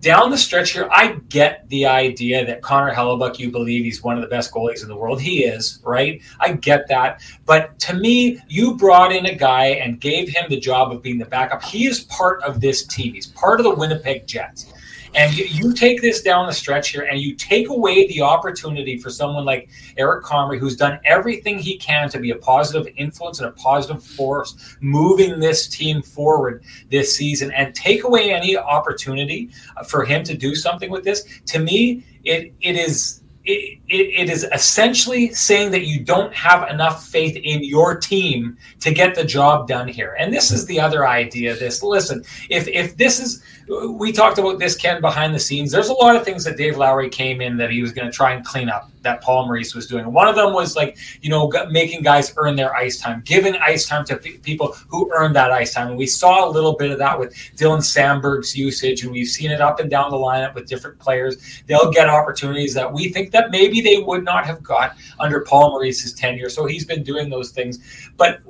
Down 0.00 0.30
the 0.30 0.38
stretch 0.38 0.72
here, 0.72 0.88
I 0.92 1.18
get 1.28 1.68
the 1.70 1.86
idea 1.86 2.46
that 2.46 2.62
Connor 2.62 2.94
Hellebuyck, 2.94 3.38
you 3.38 3.50
believe 3.50 3.82
he's 3.82 4.02
one 4.02 4.16
of 4.16 4.22
the 4.22 4.28
best 4.28 4.52
goalies 4.52 4.82
in 4.82 4.88
the 4.88 4.96
world. 4.96 5.20
He 5.20 5.44
is, 5.44 5.80
right? 5.82 6.22
I 6.38 6.52
get 6.52 6.86
that. 6.88 7.20
But 7.46 7.78
to 7.80 7.94
me, 7.94 8.38
you 8.48 8.76
brought 8.76 9.10
in 9.10 9.26
a 9.26 9.34
guy 9.34 9.66
and 9.66 10.00
gave 10.00 10.28
him 10.28 10.44
the 10.48 10.60
job 10.60 10.92
of 10.92 11.02
being 11.02 11.18
the 11.18 11.24
backup. 11.24 11.64
He 11.64 11.86
is 11.86 12.00
part 12.04 12.42
of 12.44 12.60
this 12.60 12.86
team, 12.86 13.14
he's 13.14 13.26
part 13.26 13.58
of 13.58 13.64
the 13.64 13.74
Winnipeg 13.74 14.26
Jets. 14.26 14.72
And 15.18 15.36
you, 15.36 15.72
take 15.72 16.00
this 16.00 16.22
down 16.22 16.46
the 16.46 16.52
stretch 16.52 16.90
here 16.90 17.02
and 17.02 17.20
you 17.20 17.34
take 17.34 17.70
away 17.70 18.06
the 18.06 18.20
opportunity 18.22 18.98
for 18.98 19.10
someone 19.10 19.44
like 19.44 19.68
Eric 19.96 20.24
Comrie, 20.24 20.60
who's 20.60 20.76
done 20.76 21.00
everything 21.04 21.58
he 21.58 21.76
can 21.76 22.08
to 22.10 22.20
be 22.20 22.30
a 22.30 22.36
positive 22.36 22.92
influence 22.96 23.40
and 23.40 23.48
a 23.48 23.52
positive 23.52 24.02
force 24.02 24.76
moving 24.80 25.40
this 25.40 25.66
team 25.66 26.02
forward 26.02 26.62
this 26.88 27.16
season, 27.16 27.50
and 27.50 27.74
take 27.74 28.04
away 28.04 28.32
any 28.32 28.56
opportunity 28.56 29.50
for 29.88 30.04
him 30.04 30.22
to 30.22 30.36
do 30.36 30.54
something 30.54 30.88
with 30.88 31.02
this. 31.02 31.24
To 31.46 31.58
me, 31.58 32.04
it 32.22 32.52
it 32.60 32.76
is 32.76 33.22
it, 33.44 33.80
it 33.88 34.28
is 34.28 34.44
essentially 34.52 35.32
saying 35.32 35.70
that 35.70 35.86
you 35.86 36.04
don't 36.04 36.34
have 36.34 36.68
enough 36.70 37.06
faith 37.06 37.34
in 37.36 37.64
your 37.64 37.96
team 37.96 38.56
to 38.80 38.92
get 38.92 39.14
the 39.14 39.24
job 39.24 39.66
done 39.66 39.88
here. 39.88 40.16
And 40.18 40.32
this 40.32 40.50
is 40.50 40.66
the 40.66 40.78
other 40.78 41.08
idea. 41.08 41.56
This 41.56 41.82
listen, 41.82 42.22
if 42.50 42.68
if 42.68 42.96
this 42.96 43.18
is 43.18 43.42
we 43.68 44.12
talked 44.12 44.38
about 44.38 44.58
this 44.58 44.76
Ken 44.76 45.00
behind 45.00 45.34
the 45.34 45.38
scenes. 45.38 45.70
There's 45.70 45.88
a 45.88 45.94
lot 45.94 46.16
of 46.16 46.24
things 46.24 46.44
that 46.44 46.56
Dave 46.56 46.78
Lowry 46.78 47.08
came 47.10 47.40
in 47.40 47.56
that 47.58 47.70
he 47.70 47.82
was 47.82 47.92
going 47.92 48.06
to 48.06 48.12
try 48.12 48.32
and 48.32 48.44
clean 48.44 48.68
up 48.68 48.90
that 49.02 49.20
Paul 49.20 49.46
Maurice 49.46 49.74
was 49.74 49.86
doing. 49.86 50.10
One 50.12 50.26
of 50.26 50.36
them 50.36 50.52
was 50.52 50.74
like 50.74 50.96
you 51.20 51.30
know 51.30 51.50
making 51.70 52.02
guys 52.02 52.32
earn 52.36 52.56
their 52.56 52.74
ice 52.74 52.98
time, 52.98 53.22
giving 53.24 53.56
ice 53.56 53.86
time 53.86 54.04
to 54.06 54.16
people 54.16 54.74
who 54.88 55.10
earned 55.14 55.36
that 55.36 55.50
ice 55.50 55.74
time. 55.74 55.88
And 55.88 55.98
we 55.98 56.06
saw 56.06 56.48
a 56.48 56.50
little 56.50 56.76
bit 56.76 56.90
of 56.90 56.98
that 56.98 57.18
with 57.18 57.34
Dylan 57.56 57.80
Samberg's 57.80 58.56
usage, 58.56 59.02
and 59.02 59.12
we've 59.12 59.28
seen 59.28 59.50
it 59.50 59.60
up 59.60 59.80
and 59.80 59.90
down 59.90 60.10
the 60.10 60.16
lineup 60.16 60.54
with 60.54 60.66
different 60.66 60.98
players. 60.98 61.62
They'll 61.66 61.90
get 61.90 62.08
opportunities 62.08 62.74
that 62.74 62.90
we 62.90 63.10
think 63.12 63.32
that 63.32 63.50
maybe 63.50 63.80
they 63.80 63.98
would 63.98 64.24
not 64.24 64.46
have 64.46 64.62
got 64.62 64.96
under 65.20 65.40
Paul 65.40 65.70
Maurice's 65.70 66.14
tenure. 66.14 66.48
So 66.48 66.66
he's 66.66 66.84
been 66.84 67.02
doing 67.02 67.28
those 67.28 67.50
things, 67.50 67.80
but. 68.16 68.40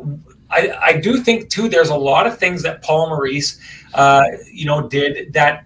I, 0.51 0.71
I 0.81 1.01
do 1.01 1.23
think 1.23 1.51
too. 1.51 1.69
There's 1.69 1.91
a 1.91 1.97
lot 1.97 2.27
of 2.27 2.39
things 2.39 2.63
that 2.63 2.83
Paul 2.83 3.11
Maurice, 3.11 3.61
uh, 3.95 4.25
you 4.51 4.65
know, 4.65 4.89
did 4.89 5.33
that 5.33 5.65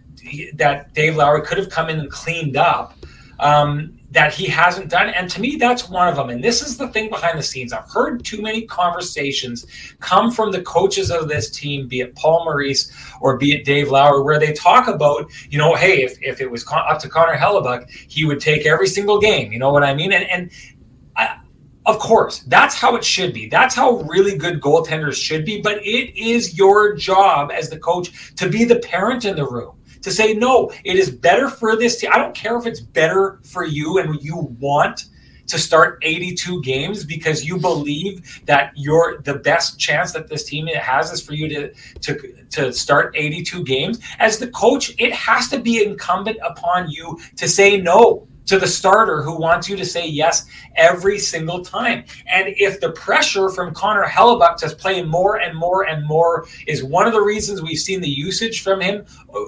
that 0.55 0.95
Dave 0.95 1.17
Lowry 1.17 1.43
could 1.43 1.59
have 1.59 1.71
come 1.71 1.89
in 1.89 1.99
and 1.99 2.11
cleaned 2.11 2.57
up. 2.57 2.97
Um, 3.39 3.99
that 4.13 4.35
he 4.35 4.47
hasn't 4.47 4.91
done. 4.91 5.09
And 5.09 5.29
to 5.31 5.41
me, 5.41 5.57
that's 5.57 5.89
one 5.89 6.07
of 6.07 6.17
them. 6.17 6.29
And 6.29 6.45
this 6.45 6.61
is 6.61 6.77
the 6.77 6.89
thing 6.89 7.09
behind 7.09 7.39
the 7.39 7.43
scenes. 7.43 7.73
I've 7.73 7.91
heard 7.91 8.23
too 8.25 8.43
many 8.43 8.63
conversations 8.67 9.67
come 10.01 10.31
from 10.31 10.53
the 10.53 10.61
coaches 10.63 11.11
of 11.11 11.29
this 11.29 11.51
team, 11.51 11.89
be 11.89 12.01
it 12.01 12.15
Paul 12.15 12.45
Maurice 12.45 12.93
or 13.23 13.39
be 13.39 13.53
it 13.53 13.65
Dave 13.65 13.91
Lowry, 13.91 14.23
where 14.23 14.39
they 14.39 14.53
talk 14.53 14.87
about, 14.87 15.31
you 15.49 15.59
know, 15.59 15.75
hey, 15.75 16.03
if, 16.03 16.19
if 16.21 16.43
it 16.43 16.51
was 16.51 16.67
up 16.71 16.99
to 17.01 17.09
Connor 17.09 17.37
Hellebuyck, 17.37 17.89
he 17.91 18.27
would 18.27 18.39
take 18.39 18.67
every 18.67 18.87
single 18.87 19.19
game. 19.19 19.51
You 19.51 19.59
know 19.59 19.73
what 19.73 19.83
I 19.83 19.95
mean? 19.95 20.13
And, 20.13 20.29
and 20.29 20.51
of 21.85 21.99
course, 21.99 22.41
that's 22.47 22.75
how 22.75 22.95
it 22.97 23.05
should 23.05 23.35
be. 23.35 23.49
That's 23.49 23.75
how 23.75 23.99
really 24.03 24.37
good 24.37 24.61
goaltenders 24.61 25.15
should 25.15 25.45
be. 25.45 25.61
But 25.61 25.79
it 25.79 26.17
is 26.17 26.57
your 26.57 26.95
job 26.95 27.51
as 27.51 27.69
the 27.71 27.79
coach 27.79 28.35
to 28.37 28.49
be 28.49 28.65
the 28.65 28.79
parent 28.79 29.25
in 29.25 29.37
the 29.37 29.47
room 29.47 29.77
to 30.03 30.11
say, 30.11 30.35
no, 30.35 30.71
it 30.85 30.97
is 30.97 31.11
better 31.11 31.49
for 31.49 31.77
this 31.77 31.99
team. 31.99 32.11
I 32.13 32.19
don't 32.19 32.35
care 32.35 32.57
if 32.57 32.67
it's 32.67 32.81
better 32.81 33.41
for 33.45 33.65
you 33.65 33.99
and 33.99 34.23
you 34.23 34.37
want 34.61 35.07
to 35.47 35.59
start 35.59 35.99
82 36.03 36.63
games 36.63 37.05
because 37.05 37.45
you 37.45 37.59
believe 37.59 38.43
that 38.47 38.73
you're 38.75 39.21
the 39.23 39.35
best 39.35 39.79
chance 39.79 40.13
that 40.13 40.29
this 40.29 40.45
team 40.45 40.67
has 40.69 41.13
is 41.13 41.21
for 41.21 41.35
you 41.35 41.49
to 41.49 41.75
to 42.01 42.45
to 42.51 42.73
start 42.73 43.15
82 43.17 43.65
games 43.65 43.99
as 44.19 44.39
the 44.39 44.49
coach 44.49 44.95
it 44.99 45.13
has 45.13 45.49
to 45.49 45.59
be 45.59 45.85
incumbent 45.85 46.39
upon 46.43 46.91
you 46.91 47.19
to 47.37 47.49
say 47.49 47.77
no 47.77 48.27
to 48.47 48.59
the 48.59 48.67
starter 48.67 49.23
who 49.23 49.39
wants 49.39 49.69
you 49.69 49.77
to 49.77 49.85
say 49.85 50.07
yes 50.07 50.47
every 50.77 51.19
single 51.19 51.65
time. 51.65 52.05
And 52.27 52.49
if 52.57 52.81
the 52.81 52.93
pressure 52.93 53.49
from 53.49 53.75
Connor 53.75 54.05
Hellebuyck 54.05 54.57
to 54.57 54.71
play 54.71 55.03
more 55.03 55.41
and 55.41 55.57
more 55.57 55.87
and 55.87 56.07
more 56.07 56.47
is 56.67 56.83
one 56.83 57.07
of 57.07 57.13
the 57.13 57.21
reasons 57.21 57.63
we've 57.63 57.79
seen 57.79 58.01
the 58.01 58.09
usage 58.09 58.63
from 58.63 58.81
him 58.81 59.05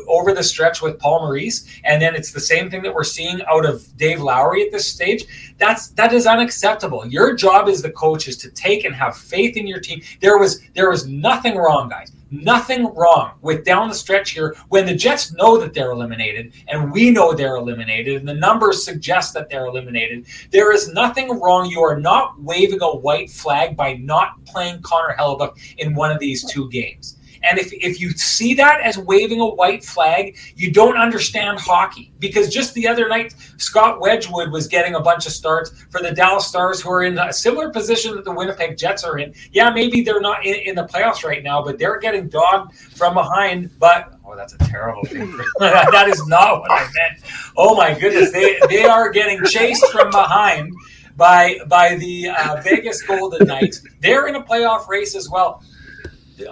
over 0.08 0.32
the 0.32 0.42
stretch 0.42 0.82
with 0.82 0.98
Paul 0.98 1.20
Maurice, 1.20 1.66
and 1.84 2.00
then 2.00 2.14
it's 2.14 2.32
the 2.32 2.40
same 2.40 2.70
thing 2.70 2.82
that 2.82 2.94
we're 2.94 3.04
seeing 3.04 3.40
out 3.46 3.64
of 3.64 3.96
Dave 3.96 4.20
Lowry 4.20 4.64
at 4.64 4.72
this 4.72 4.86
stage, 4.86 5.26
that's 5.58 5.88
that 5.90 6.12
is 6.12 6.26
unacceptable. 6.26 7.06
Your 7.06 7.34
job 7.34 7.68
as 7.68 7.82
the 7.82 7.90
coach 7.90 8.28
is 8.28 8.36
to 8.38 8.50
take 8.50 8.84
and 8.84 8.94
have 8.94 9.16
faith 9.16 9.56
in 9.56 9.66
your 9.66 9.80
team. 9.80 10.02
There 10.20 10.38
was 10.38 10.60
there 10.74 10.90
was 10.90 11.06
nothing 11.06 11.56
wrong, 11.56 11.88
guys 11.88 12.12
nothing 12.42 12.92
wrong 12.94 13.32
with 13.42 13.64
down 13.64 13.88
the 13.88 13.94
stretch 13.94 14.30
here 14.30 14.56
when 14.68 14.86
the 14.86 14.94
Jets 14.94 15.32
know 15.34 15.58
that 15.58 15.74
they're 15.74 15.92
eliminated 15.92 16.52
and 16.68 16.92
we 16.92 17.10
know 17.10 17.32
they're 17.32 17.56
eliminated 17.56 18.16
and 18.16 18.28
the 18.28 18.34
numbers 18.34 18.84
suggest 18.84 19.34
that 19.34 19.48
they're 19.48 19.66
eliminated. 19.66 20.26
There 20.50 20.72
is 20.72 20.92
nothing 20.92 21.40
wrong. 21.40 21.66
You 21.66 21.80
are 21.80 21.98
not 21.98 22.40
waving 22.40 22.82
a 22.82 22.96
white 22.96 23.30
flag 23.30 23.76
by 23.76 23.94
not 23.94 24.44
playing 24.44 24.82
Connor 24.82 25.14
Hellebuyck 25.18 25.76
in 25.78 25.94
one 25.94 26.10
of 26.10 26.18
these 26.18 26.44
two 26.44 26.68
games. 26.70 27.16
And 27.48 27.58
if, 27.58 27.72
if 27.72 28.00
you 28.00 28.10
see 28.12 28.54
that 28.54 28.80
as 28.80 28.98
waving 28.98 29.40
a 29.40 29.46
white 29.46 29.84
flag, 29.84 30.36
you 30.56 30.72
don't 30.72 30.96
understand 30.96 31.58
hockey. 31.58 32.12
Because 32.18 32.48
just 32.48 32.74
the 32.74 32.88
other 32.88 33.08
night, 33.08 33.34
Scott 33.58 34.00
Wedgewood 34.00 34.50
was 34.50 34.66
getting 34.66 34.94
a 34.94 35.00
bunch 35.00 35.26
of 35.26 35.32
starts 35.32 35.70
for 35.90 36.00
the 36.00 36.12
Dallas 36.12 36.46
Stars, 36.46 36.80
who 36.80 36.90
are 36.90 37.02
in 37.02 37.18
a 37.18 37.32
similar 37.32 37.70
position 37.70 38.14
that 38.16 38.24
the 38.24 38.32
Winnipeg 38.32 38.76
Jets 38.76 39.04
are 39.04 39.18
in. 39.18 39.34
Yeah, 39.52 39.70
maybe 39.70 40.02
they're 40.02 40.20
not 40.20 40.44
in, 40.44 40.54
in 40.54 40.74
the 40.74 40.84
playoffs 40.84 41.24
right 41.24 41.42
now, 41.42 41.62
but 41.62 41.78
they're 41.78 41.98
getting 41.98 42.28
dogged 42.28 42.74
from 42.74 43.14
behind. 43.14 43.70
But 43.78 44.14
oh, 44.24 44.36
that's 44.36 44.54
a 44.54 44.58
terrible 44.58 45.04
thing. 45.04 45.36
that 45.58 46.08
is 46.08 46.26
not 46.26 46.60
what 46.60 46.70
I 46.70 46.84
meant. 46.84 47.22
Oh 47.56 47.76
my 47.76 47.98
goodness, 47.98 48.32
they 48.32 48.58
they 48.68 48.84
are 48.84 49.10
getting 49.10 49.44
chased 49.44 49.86
from 49.92 50.10
behind 50.10 50.72
by 51.16 51.58
by 51.68 51.96
the 51.96 52.28
uh, 52.28 52.60
Vegas 52.62 53.02
Golden 53.02 53.46
Knights. 53.46 53.86
They're 54.00 54.26
in 54.26 54.34
a 54.36 54.42
playoff 54.42 54.88
race 54.88 55.14
as 55.14 55.28
well 55.28 55.62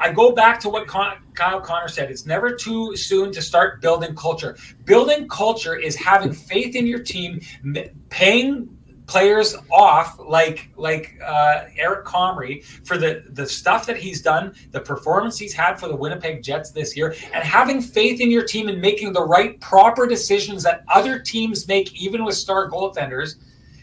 I 0.01 0.13
go 0.13 0.33
back 0.33 0.61
to 0.61 0.69
what 0.69 0.87
Con- 0.87 1.19
Kyle 1.35 1.61
Connor 1.61 1.89
said. 1.89 2.11
It's 2.11 2.27
never 2.27 2.55
too 2.55 2.97
soon 2.97 3.33
to 3.33 3.43
start 3.43 3.81
building 3.81 4.15
culture. 4.15 4.57
Building 4.85 5.29
culture 5.29 5.77
is 5.77 5.97
having 5.97 6.33
faith 6.33 6.77
in 6.77 6.87
your 6.87 7.01
team, 7.01 7.41
paying 8.09 8.69
players 9.07 9.57
off 9.71 10.19
like 10.19 10.71
like 10.77 11.19
uh, 11.25 11.65
Eric 11.77 12.05
Comrie 12.05 12.65
for 12.65 12.97
the 12.97 13.25
the 13.31 13.47
stuff 13.47 13.87
that 13.87 13.97
he's 13.97 14.23
done, 14.23 14.55
the 14.71 14.81
performance 14.81 15.39
he's 15.39 15.53
had 15.53 15.79
for 15.79 15.89
the 15.89 15.97
Winnipeg 15.97 16.43
Jets 16.43 16.71
this 16.71 16.97
year, 16.97 17.15
and 17.33 17.45
having 17.45 17.81
faith 17.81 18.21
in 18.21 18.31
your 18.31 18.45
team 18.45 18.69
and 18.69 18.81
making 18.81 19.13
the 19.13 19.23
right 19.23 19.61
proper 19.61 20.07
decisions 20.07 20.63
that 20.63 20.85
other 20.89 21.19
teams 21.19 21.67
make, 21.69 21.93
even 21.95 22.25
with 22.25 22.37
star 22.37 22.71
goaltenders. 22.71 23.37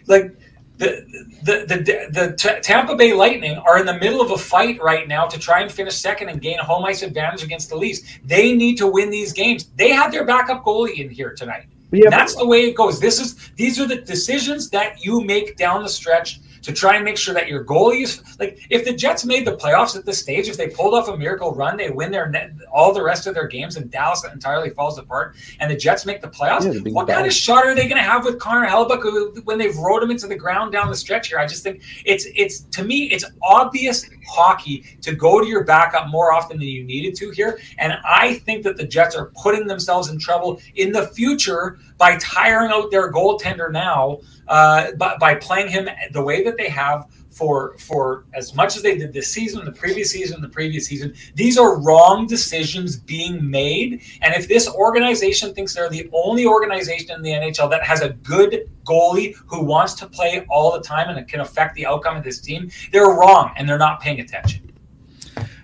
Like 0.08 0.36
the 0.80 1.06
the 1.44 1.66
the, 1.68 1.76
the, 1.76 2.32
the 2.38 2.60
Tampa 2.64 2.96
Bay 2.96 3.14
Lightning 3.14 3.58
are 3.58 3.78
in 3.78 3.86
the 3.86 4.00
middle 4.00 4.22
of 4.22 4.32
a 4.32 4.38
fight 4.38 4.82
right 4.82 5.08
now 5.08 5.28
to 5.28 5.38
try 5.38 5.60
and 5.60 5.72
finish 5.72 5.96
second 5.96 6.30
and 6.30 6.42
gain 6.42 6.58
home 6.58 6.86
ice 6.86 7.04
advantage 7.04 7.44
against 7.44 7.70
the 7.70 7.76
Leafs. 7.76 8.02
They 8.24 8.54
need 8.54 8.78
to 8.78 8.88
win 8.88 9.10
these 9.10 9.34
games. 9.34 9.66
They 9.76 9.90
had 9.90 10.12
their 10.12 10.26
backup 10.26 10.64
goalie 10.64 10.98
in 10.98 11.10
here 11.10 11.34
tonight. 11.36 11.66
Yeah, 11.92 12.10
That's 12.10 12.36
the 12.36 12.46
way 12.46 12.66
it 12.66 12.76
goes. 12.76 13.00
This 13.00 13.20
is 13.20 13.52
these 13.56 13.80
are 13.80 13.88
the 13.88 13.98
decisions 13.98 14.70
that 14.70 15.04
you 15.04 15.22
make 15.22 15.58
down 15.58 15.84
the 15.84 15.90
stretch 15.90 16.40
to 16.62 16.74
try 16.74 16.96
and 16.96 17.06
make 17.06 17.18
sure 17.18 17.34
that 17.34 17.48
your 17.48 17.64
goalie 17.64 18.04
is 18.04 18.22
like 18.40 18.60
if 18.70 18.86
the 18.86 18.94
Jets 18.94 19.26
made 19.26 19.46
the 19.46 19.56
playoffs 19.56 19.96
at 19.96 20.06
this 20.06 20.20
stage, 20.20 20.48
if 20.48 20.58
they 20.58 20.68
pulled 20.68 20.94
off 20.94 21.08
a 21.08 21.18
miracle 21.18 21.54
run, 21.54 21.78
they 21.78 21.90
win 21.90 22.12
their 22.12 22.30
net, 22.30 22.52
all 22.72 22.94
the 22.94 23.04
rest 23.04 23.28
of 23.28 23.34
their 23.34 23.48
games, 23.48 23.78
and 23.78 23.90
Dallas 23.90 24.24
entirely 24.32 24.70
falls 24.70 24.98
apart, 24.98 25.36
and 25.60 25.70
the 25.70 25.76
Jets 25.76 26.06
make 26.06 26.22
the 26.22 26.28
playoffs. 26.28 26.74
Yeah, 26.74 26.92
what 26.92 27.08
kind 27.08 27.26
of 27.26 27.34
shot 27.34 27.66
are 27.66 27.76
they 27.76 27.88
going 27.88 28.02
to 28.02 28.10
have 28.10 28.26
with 28.26 28.40
Connor 28.40 28.68
Hellebuyck 28.68 29.46
when 29.46 29.58
they've 29.58 29.76
rode 29.78 30.04
him 30.04 30.12
into 30.12 30.28
the 30.28 30.36
ground 30.36 30.72
down 30.72 30.90
the 30.90 30.96
stretch 30.96 31.30
here? 31.30 31.40
I 31.40 31.48
just 31.48 31.64
think 31.64 31.82
it's 32.06 32.28
it's 32.36 32.62
to 32.62 32.84
me 32.84 33.06
it's 33.06 33.26
obvious 33.42 34.10
hockey 34.28 34.84
to 35.02 35.16
go 35.16 35.40
to 35.42 35.48
your 35.48 35.64
backup 35.64 36.10
more 36.10 36.34
often 36.34 36.58
than 36.58 36.68
you 36.68 36.84
needed 36.84 37.16
to 37.16 37.32
here, 37.32 37.60
and 37.78 37.94
I 38.06 38.36
think 38.36 38.64
that 38.64 38.78
the 38.78 38.86
Jets 38.86 39.16
are 39.16 39.32
putting 39.36 39.68
themselves 39.68 40.10
in 40.10 40.20
trouble 40.20 40.62
in 40.76 40.92
the 40.92 41.08
future 41.08 41.80
by 41.98 42.18
tiring 42.18 42.72
out 42.72 42.92
their 42.92 43.12
goaltender 43.12 43.72
now 43.72 44.20
uh, 44.50 44.92
by, 44.94 45.16
by 45.18 45.36
playing 45.36 45.70
him 45.70 45.88
the 46.12 46.22
way 46.22 46.44
that 46.44 46.58
they 46.58 46.70
have 46.70 47.08
for 47.30 47.78
for 47.78 48.26
as 48.34 48.54
much 48.56 48.76
as 48.76 48.82
they 48.82 48.98
did 48.98 49.14
this 49.14 49.32
season, 49.32 49.64
the 49.64 49.72
previous 49.72 50.12
season, 50.12 50.42
the 50.42 50.50
previous 50.50 50.88
season. 50.88 51.14
These 51.36 51.58
are 51.58 51.80
wrong 51.80 52.28
decisions 52.28 52.98
being 52.98 53.50
made. 53.50 54.02
And 54.22 54.34
if 54.34 54.48
this 54.48 54.68
organization 54.68 55.54
thinks 55.54 55.74
they're 55.74 55.90
the 55.90 56.10
only 56.12 56.46
organization 56.46 57.16
in 57.16 57.22
the 57.22 57.32
NHL 57.32 57.70
that 57.70 57.84
has 57.84 58.02
a 58.02 58.10
good 58.10 58.70
goalie 58.84 59.36
who 59.46 59.64
wants 59.64 59.94
to 59.96 60.08
play 60.08 60.46
all 60.50 60.74
the 60.74 60.82
time 60.82 61.10
and 61.10 61.18
it 61.18 61.28
can 61.28 61.40
affect 61.40 61.76
the 61.76 61.86
outcome 61.86 62.18
of 62.18 62.24
this 62.24 62.42
team, 62.42 62.70
they're 62.92 63.12
wrong 63.12 63.54
and 63.56 63.70
they're 63.70 63.78
not 63.78 64.02
paying 64.02 64.20
attention. 64.20 64.69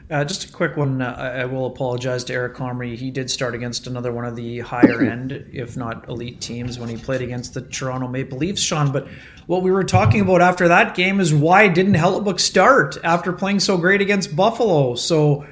Uh, 0.09 0.23
just 0.23 0.47
a 0.47 0.51
quick 0.51 0.77
one. 0.77 1.01
Uh, 1.01 1.33
I 1.39 1.45
will 1.45 1.65
apologize 1.65 2.23
to 2.25 2.33
Eric 2.33 2.55
Comrie. 2.55 2.95
He 2.95 3.09
did 3.09 3.29
start 3.29 3.55
against 3.55 3.87
another 3.87 4.11
one 4.11 4.23
of 4.23 4.35
the 4.35 4.59
higher 4.59 5.01
end, 5.11 5.31
if 5.51 5.75
not 5.75 6.07
elite 6.07 6.39
teams, 6.41 6.77
when 6.77 6.89
he 6.89 6.97
played 6.97 7.21
against 7.21 7.55
the 7.55 7.61
Toronto 7.61 8.07
Maple 8.07 8.37
Leafs, 8.37 8.61
Sean. 8.61 8.91
But 8.91 9.07
what 9.47 9.63
we 9.63 9.71
were 9.71 9.83
talking 9.83 10.21
about 10.21 10.41
after 10.41 10.67
that 10.67 10.95
game 10.95 11.19
is 11.19 11.33
why 11.33 11.67
didn't 11.67 11.95
Hellebuyck 11.95 12.39
start 12.39 12.97
after 13.03 13.33
playing 13.33 13.61
so 13.61 13.77
great 13.77 14.01
against 14.01 14.35
Buffalo? 14.35 14.93
So 14.93 15.43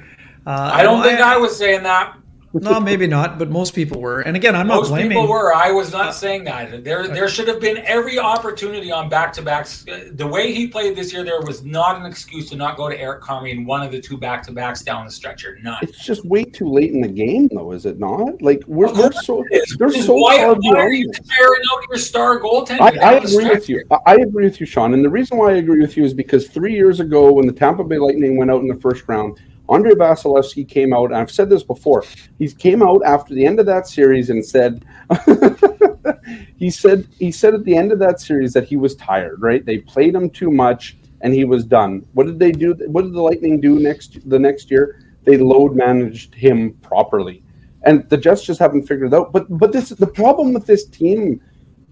uh, 0.46 0.70
I 0.72 0.84
don't 0.84 1.02
think 1.02 1.18
I, 1.18 1.34
I 1.34 1.36
was 1.38 1.56
saying 1.56 1.82
that 1.82 2.16
no, 2.62 2.78
maybe 2.78 3.06
not, 3.06 3.38
but 3.38 3.50
most 3.50 3.74
people 3.74 4.00
were. 4.00 4.20
And 4.20 4.36
again, 4.36 4.54
I'm 4.54 4.68
most 4.68 4.90
not 4.90 4.96
blaming. 4.96 5.16
Most 5.16 5.24
people 5.24 5.34
were. 5.34 5.54
I 5.54 5.70
was 5.72 5.92
not 5.92 6.08
uh, 6.08 6.12
saying 6.12 6.44
that. 6.44 6.84
There, 6.84 7.08
there 7.08 7.28
should 7.28 7.48
have 7.48 7.60
been 7.60 7.78
every 7.78 8.18
opportunity 8.18 8.92
on 8.92 9.08
back 9.08 9.32
to 9.34 9.42
backs. 9.42 9.84
Uh, 9.88 10.10
the 10.12 10.26
way 10.26 10.52
he 10.52 10.68
played 10.68 10.94
this 10.96 11.12
year, 11.12 11.24
there 11.24 11.40
was 11.40 11.64
not 11.64 11.96
an 11.96 12.06
excuse 12.06 12.48
to 12.50 12.56
not 12.56 12.76
go 12.76 12.88
to 12.88 12.98
Eric 12.98 13.22
Comrie 13.22 13.50
in 13.50 13.64
one 13.64 13.82
of 13.82 13.90
the 13.90 14.00
two 14.00 14.16
back 14.16 14.42
to 14.44 14.52
backs 14.52 14.82
down 14.82 15.04
the 15.04 15.10
stretcher. 15.10 15.58
None. 15.62 15.78
It's 15.82 16.04
just 16.04 16.24
way 16.24 16.44
too 16.44 16.70
late 16.70 16.92
in 16.92 17.00
the 17.00 17.08
game, 17.08 17.48
though, 17.52 17.72
is 17.72 17.86
it 17.86 17.98
not? 17.98 18.40
Like 18.40 18.62
we're, 18.66 18.92
we're 18.92 19.12
so 19.12 19.44
they're 19.78 19.90
so 19.90 20.14
why, 20.14 20.38
far 20.38 20.54
why 20.54 20.80
are 20.80 20.92
you 20.92 21.10
tearing 21.10 21.62
out 21.72 21.84
your 21.88 21.98
star 21.98 22.38
goaltender? 22.40 22.80
I, 22.80 22.98
I 22.98 23.12
agree 23.14 23.48
with 23.48 23.68
you. 23.68 23.84
I 24.06 24.14
agree 24.16 24.44
with 24.44 24.60
you, 24.60 24.66
Sean. 24.66 24.94
And 24.94 25.04
the 25.04 25.10
reason 25.10 25.38
why 25.38 25.50
I 25.50 25.56
agree 25.56 25.80
with 25.80 25.96
you 25.96 26.04
is 26.04 26.14
because 26.14 26.48
three 26.48 26.74
years 26.74 27.00
ago, 27.00 27.32
when 27.32 27.46
the 27.46 27.52
Tampa 27.52 27.82
Bay 27.82 27.98
Lightning 27.98 28.36
went 28.36 28.50
out 28.50 28.60
in 28.60 28.68
the 28.68 28.80
first 28.80 29.08
round 29.08 29.38
Andrei 29.68 29.92
Vasilevskiy 29.92 30.68
came 30.68 30.92
out, 30.92 31.06
and 31.06 31.16
I've 31.16 31.30
said 31.30 31.48
this 31.48 31.62
before. 31.62 32.04
He 32.38 32.48
came 32.50 32.82
out 32.82 33.02
after 33.04 33.34
the 33.34 33.46
end 33.46 33.60
of 33.60 33.66
that 33.66 33.86
series 33.86 34.30
and 34.30 34.44
said, 34.44 34.84
he 36.56 36.70
said, 36.70 37.08
he 37.18 37.32
said 37.32 37.54
at 37.54 37.64
the 37.64 37.76
end 37.76 37.92
of 37.92 37.98
that 38.00 38.20
series 38.20 38.52
that 38.52 38.64
he 38.64 38.76
was 38.76 38.94
tired. 38.96 39.40
Right? 39.40 39.64
They 39.64 39.78
played 39.78 40.14
him 40.14 40.30
too 40.30 40.50
much, 40.50 40.96
and 41.22 41.32
he 41.32 41.44
was 41.44 41.64
done. 41.64 42.06
What 42.12 42.26
did 42.26 42.38
they 42.38 42.52
do? 42.52 42.74
What 42.86 43.02
did 43.02 43.14
the 43.14 43.22
Lightning 43.22 43.60
do 43.60 43.78
next 43.78 44.28
the 44.28 44.38
next 44.38 44.70
year? 44.70 45.00
They 45.24 45.38
load 45.38 45.74
managed 45.74 46.34
him 46.34 46.74
properly, 46.82 47.42
and 47.82 48.08
the 48.10 48.18
Jets 48.18 48.44
just 48.44 48.60
haven't 48.60 48.86
figured 48.86 49.12
it 49.12 49.16
out. 49.16 49.32
But 49.32 49.46
but 49.58 49.72
this 49.72 49.88
the 49.88 50.06
problem 50.06 50.52
with 50.52 50.66
this 50.66 50.84
team, 50.84 51.40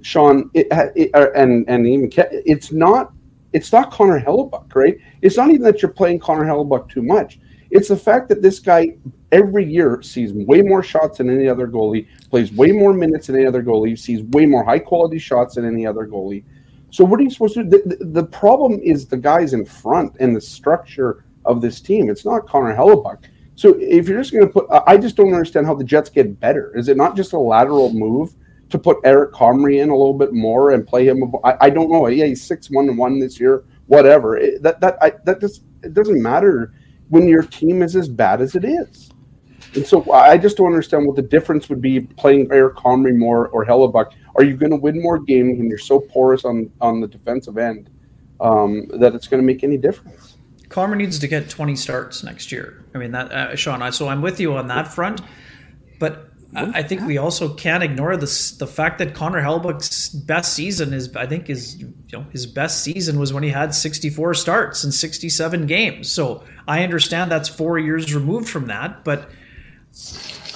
Sean, 0.02 0.50
it, 0.52 0.66
it, 0.94 1.10
uh, 1.14 1.28
and 1.34 1.64
and 1.68 1.86
even 1.86 2.10
it's 2.14 2.72
not 2.72 3.12
it's 3.54 3.72
not 3.72 3.90
Connor 3.90 4.20
Hellebuyck, 4.20 4.74
right? 4.74 4.96
It's 5.20 5.36
not 5.36 5.50
even 5.50 5.62
that 5.62 5.82
you're 5.82 5.90
playing 5.90 6.18
Connor 6.20 6.44
Hellebuyck 6.44 6.88
too 6.90 7.02
much. 7.02 7.38
It's 7.72 7.88
the 7.88 7.96
fact 7.96 8.28
that 8.28 8.42
this 8.42 8.58
guy 8.58 8.96
every 9.32 9.64
year 9.64 10.02
sees 10.02 10.34
way 10.34 10.60
more 10.60 10.82
shots 10.82 11.18
than 11.18 11.30
any 11.30 11.48
other 11.48 11.66
goalie, 11.66 12.06
plays 12.28 12.52
way 12.52 12.70
more 12.70 12.92
minutes 12.92 13.28
than 13.28 13.36
any 13.36 13.46
other 13.46 13.62
goalie, 13.62 13.98
sees 13.98 14.22
way 14.24 14.44
more 14.44 14.62
high 14.62 14.78
quality 14.78 15.18
shots 15.18 15.54
than 15.54 15.64
any 15.64 15.86
other 15.86 16.06
goalie. 16.06 16.44
So 16.90 17.02
what 17.02 17.18
are 17.18 17.22
you 17.22 17.30
supposed 17.30 17.54
to 17.54 17.64
do? 17.64 17.70
The, 17.70 17.96
the, 17.96 18.04
the 18.04 18.24
problem 18.24 18.78
is 18.82 19.06
the 19.06 19.16
guys 19.16 19.54
in 19.54 19.64
front 19.64 20.14
and 20.20 20.36
the 20.36 20.40
structure 20.40 21.24
of 21.46 21.62
this 21.62 21.80
team. 21.80 22.10
It's 22.10 22.26
not 22.26 22.46
Connor 22.46 22.76
Hellebuyck. 22.76 23.24
So 23.54 23.74
if 23.80 24.06
you're 24.06 24.20
just 24.20 24.34
going 24.34 24.46
to 24.46 24.52
put, 24.52 24.66
I 24.86 24.98
just 24.98 25.16
don't 25.16 25.32
understand 25.32 25.64
how 25.64 25.74
the 25.74 25.84
Jets 25.84 26.10
get 26.10 26.38
better. 26.40 26.76
Is 26.76 26.88
it 26.88 26.98
not 26.98 27.16
just 27.16 27.32
a 27.32 27.38
lateral 27.38 27.90
move 27.94 28.34
to 28.68 28.78
put 28.78 28.98
Eric 29.02 29.32
Comrie 29.32 29.82
in 29.82 29.88
a 29.88 29.96
little 29.96 30.12
bit 30.12 30.34
more 30.34 30.72
and 30.72 30.86
play 30.86 31.08
him? 31.08 31.32
I, 31.42 31.56
I 31.62 31.70
don't 31.70 31.90
know. 31.90 32.06
Yeah, 32.08 32.26
he's 32.26 32.44
six 32.44 32.68
one 32.68 32.94
one 32.98 33.18
this 33.18 33.40
year. 33.40 33.64
Whatever. 33.86 34.36
It, 34.36 34.62
that 34.62 34.78
that 34.80 34.98
I, 35.02 35.14
that 35.24 35.40
just 35.40 35.62
it 35.82 35.94
doesn't 35.94 36.20
matter 36.20 36.74
when 37.12 37.28
your 37.28 37.42
team 37.42 37.82
is 37.82 37.94
as 37.94 38.08
bad 38.08 38.40
as 38.40 38.54
it 38.54 38.64
is. 38.64 39.10
And 39.74 39.86
so 39.86 40.10
I 40.12 40.38
just 40.38 40.56
don't 40.56 40.68
understand 40.68 41.06
what 41.06 41.14
the 41.14 41.22
difference 41.22 41.68
would 41.68 41.82
be 41.82 42.00
playing 42.00 42.48
Eric 42.50 42.76
Comrie 42.76 43.14
more 43.14 43.48
or 43.48 43.66
Hellebuyck. 43.66 44.12
Are 44.36 44.44
you 44.44 44.56
going 44.56 44.70
to 44.70 44.78
win 44.78 45.02
more 45.02 45.18
games 45.18 45.58
when 45.58 45.68
you're 45.68 45.76
so 45.76 46.00
porous 46.00 46.46
on, 46.46 46.72
on 46.80 47.02
the 47.02 47.06
defensive 47.06 47.58
end 47.58 47.90
um, 48.40 48.88
that 48.94 49.14
it's 49.14 49.28
going 49.28 49.42
to 49.42 49.46
make 49.46 49.62
any 49.62 49.76
difference? 49.76 50.38
Comrie 50.68 50.96
needs 50.96 51.18
to 51.18 51.28
get 51.28 51.50
20 51.50 51.76
starts 51.76 52.22
next 52.22 52.50
year. 52.50 52.82
I 52.94 52.98
mean, 52.98 53.12
that 53.12 53.30
uh, 53.30 53.56
Sean, 53.56 53.82
I, 53.82 53.90
so 53.90 54.08
I'm 54.08 54.22
with 54.22 54.40
you 54.40 54.54
on 54.54 54.68
that 54.68 54.88
front. 54.88 55.20
But 56.00 56.31
I 56.54 56.82
think 56.82 57.02
we 57.02 57.16
also 57.16 57.54
can't 57.54 57.82
ignore 57.82 58.16
this 58.16 58.52
the 58.52 58.66
fact 58.66 58.98
that 58.98 59.14
Connor 59.14 59.40
Hellebuyck's 59.40 60.10
best 60.10 60.52
season 60.52 60.92
is 60.92 61.14
I 61.16 61.26
think 61.26 61.48
is 61.48 61.78
you 61.78 61.94
know 62.12 62.26
his 62.30 62.44
best 62.44 62.82
season 62.82 63.18
was 63.18 63.32
when 63.32 63.42
he 63.42 63.48
had 63.48 63.74
64 63.74 64.34
starts 64.34 64.84
in 64.84 64.92
67 64.92 65.66
games. 65.66 66.12
So 66.12 66.44
I 66.68 66.84
understand 66.84 67.30
that's 67.30 67.48
4 67.48 67.78
years 67.78 68.14
removed 68.14 68.50
from 68.50 68.66
that, 68.66 69.02
but 69.02 69.30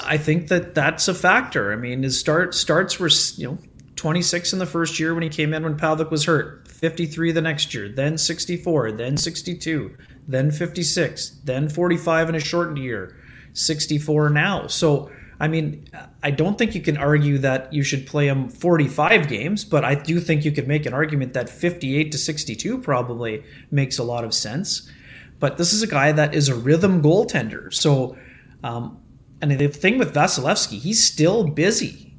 I 0.05 0.19
think 0.19 0.49
that 0.49 0.75
that's 0.75 1.09
a 1.09 1.15
factor. 1.15 1.73
I 1.73 1.77
mean, 1.77 2.03
his 2.03 2.21
start 2.21 2.55
starts 2.55 3.01
were 3.01 3.11
you 3.37 3.49
know 3.49 3.59
26 3.97 4.53
in 4.53 4.59
the 4.59 4.67
first 4.67 5.01
year 5.01 5.15
when 5.15 5.23
he 5.23 5.31
came 5.31 5.55
in 5.55 5.63
when 5.63 5.79
Pavelec 5.79 6.11
was 6.11 6.25
hurt, 6.25 6.69
53 6.69 7.33
the 7.33 7.41
next 7.41 7.73
year, 7.73 7.89
then 7.89 8.19
64, 8.19 8.93
then 8.93 9.17
62, 9.17 9.97
then 10.29 10.51
56, 10.51 11.31
then 11.45 11.69
45 11.71 12.29
in 12.29 12.35
a 12.35 12.41
shortened 12.41 12.79
year, 12.79 13.17
64 13.55 14.29
now. 14.29 14.67
So 14.67 15.11
I 15.39 15.49
mean, 15.49 15.87
I 16.23 16.31
don't 16.31 16.57
think 16.57 16.75
you 16.75 16.81
can 16.81 16.97
argue 16.97 17.39
that 17.39 17.73
you 17.73 17.83
should 17.83 18.07
play 18.07 18.27
him 18.27 18.49
45 18.49 19.29
games, 19.29 19.65
but 19.65 19.85
I 19.85 19.95
do 19.95 20.19
think 20.19 20.45
you 20.45 20.53
could 20.53 20.67
make 20.67 20.87
an 20.87 20.95
argument 20.95 21.35
that 21.35 21.51
58 21.51 22.11
to 22.13 22.19
62 22.19 22.79
probably 22.79 23.45
makes 23.71 23.99
a 23.99 24.03
lot 24.03 24.25
of 24.25 24.33
sense. 24.33 24.91
But 25.39 25.59
this 25.59 25.75
is 25.75 25.83
a 25.83 25.87
guy 25.87 26.13
that 26.13 26.35
is 26.35 26.49
a 26.49 26.55
rhythm 26.55 27.03
goaltender. 27.03 27.73
So, 27.73 28.17
um, 28.65 28.99
and 29.43 29.51
the 29.51 29.69
thing 29.69 29.99
with 29.99 30.15
Vasilevskiy, 30.15 30.79
he's 30.79 31.05
still 31.05 31.45
busy. 31.45 32.15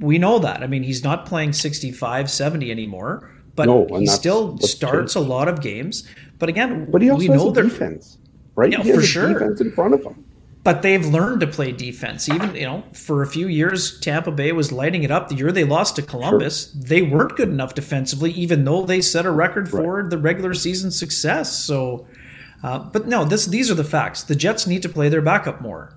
We 0.00 0.16
know 0.16 0.38
that. 0.38 0.62
I 0.62 0.66
mean, 0.66 0.82
he's 0.82 1.04
not 1.04 1.26
playing 1.26 1.52
65, 1.52 2.30
70 2.30 2.70
anymore, 2.70 3.30
but 3.54 3.66
no, 3.66 3.86
he 3.98 4.06
still 4.06 4.56
starts 4.58 5.12
true. 5.12 5.22
a 5.22 5.24
lot 5.24 5.48
of 5.48 5.60
games. 5.60 6.08
But 6.38 6.48
again, 6.48 6.90
but 6.90 7.02
he 7.02 7.10
also 7.10 7.20
we 7.20 7.28
know 7.28 7.52
has 7.52 7.64
defense, 7.64 8.18
right? 8.54 8.72
Yeah, 8.72 8.82
for 8.82 9.02
sure. 9.02 9.34
Defense 9.34 9.60
in 9.60 9.70
front 9.72 9.92
of 9.92 10.02
him 10.02 10.21
but 10.64 10.82
they've 10.82 11.04
learned 11.04 11.40
to 11.40 11.46
play 11.46 11.72
defense. 11.72 12.28
Even 12.28 12.54
you 12.54 12.66
know, 12.66 12.84
for 12.92 13.22
a 13.22 13.26
few 13.26 13.48
years, 13.48 13.98
Tampa 14.00 14.30
Bay 14.30 14.52
was 14.52 14.70
lighting 14.70 15.02
it 15.02 15.10
up. 15.10 15.28
The 15.28 15.34
year 15.34 15.50
they 15.50 15.64
lost 15.64 15.96
to 15.96 16.02
Columbus, 16.02 16.70
sure. 16.70 16.82
they 16.82 17.02
weren't 17.02 17.36
good 17.36 17.48
enough 17.48 17.74
defensively, 17.74 18.30
even 18.32 18.64
though 18.64 18.84
they 18.84 19.00
set 19.00 19.26
a 19.26 19.30
record 19.30 19.68
for 19.68 20.08
the 20.08 20.18
regular 20.18 20.54
season 20.54 20.90
success. 20.90 21.52
So, 21.52 22.06
uh, 22.62 22.78
but 22.78 23.08
no, 23.08 23.24
this 23.24 23.46
these 23.46 23.70
are 23.70 23.74
the 23.74 23.84
facts. 23.84 24.22
The 24.22 24.36
Jets 24.36 24.66
need 24.66 24.82
to 24.82 24.88
play 24.88 25.08
their 25.08 25.22
backup 25.22 25.60
more. 25.60 25.96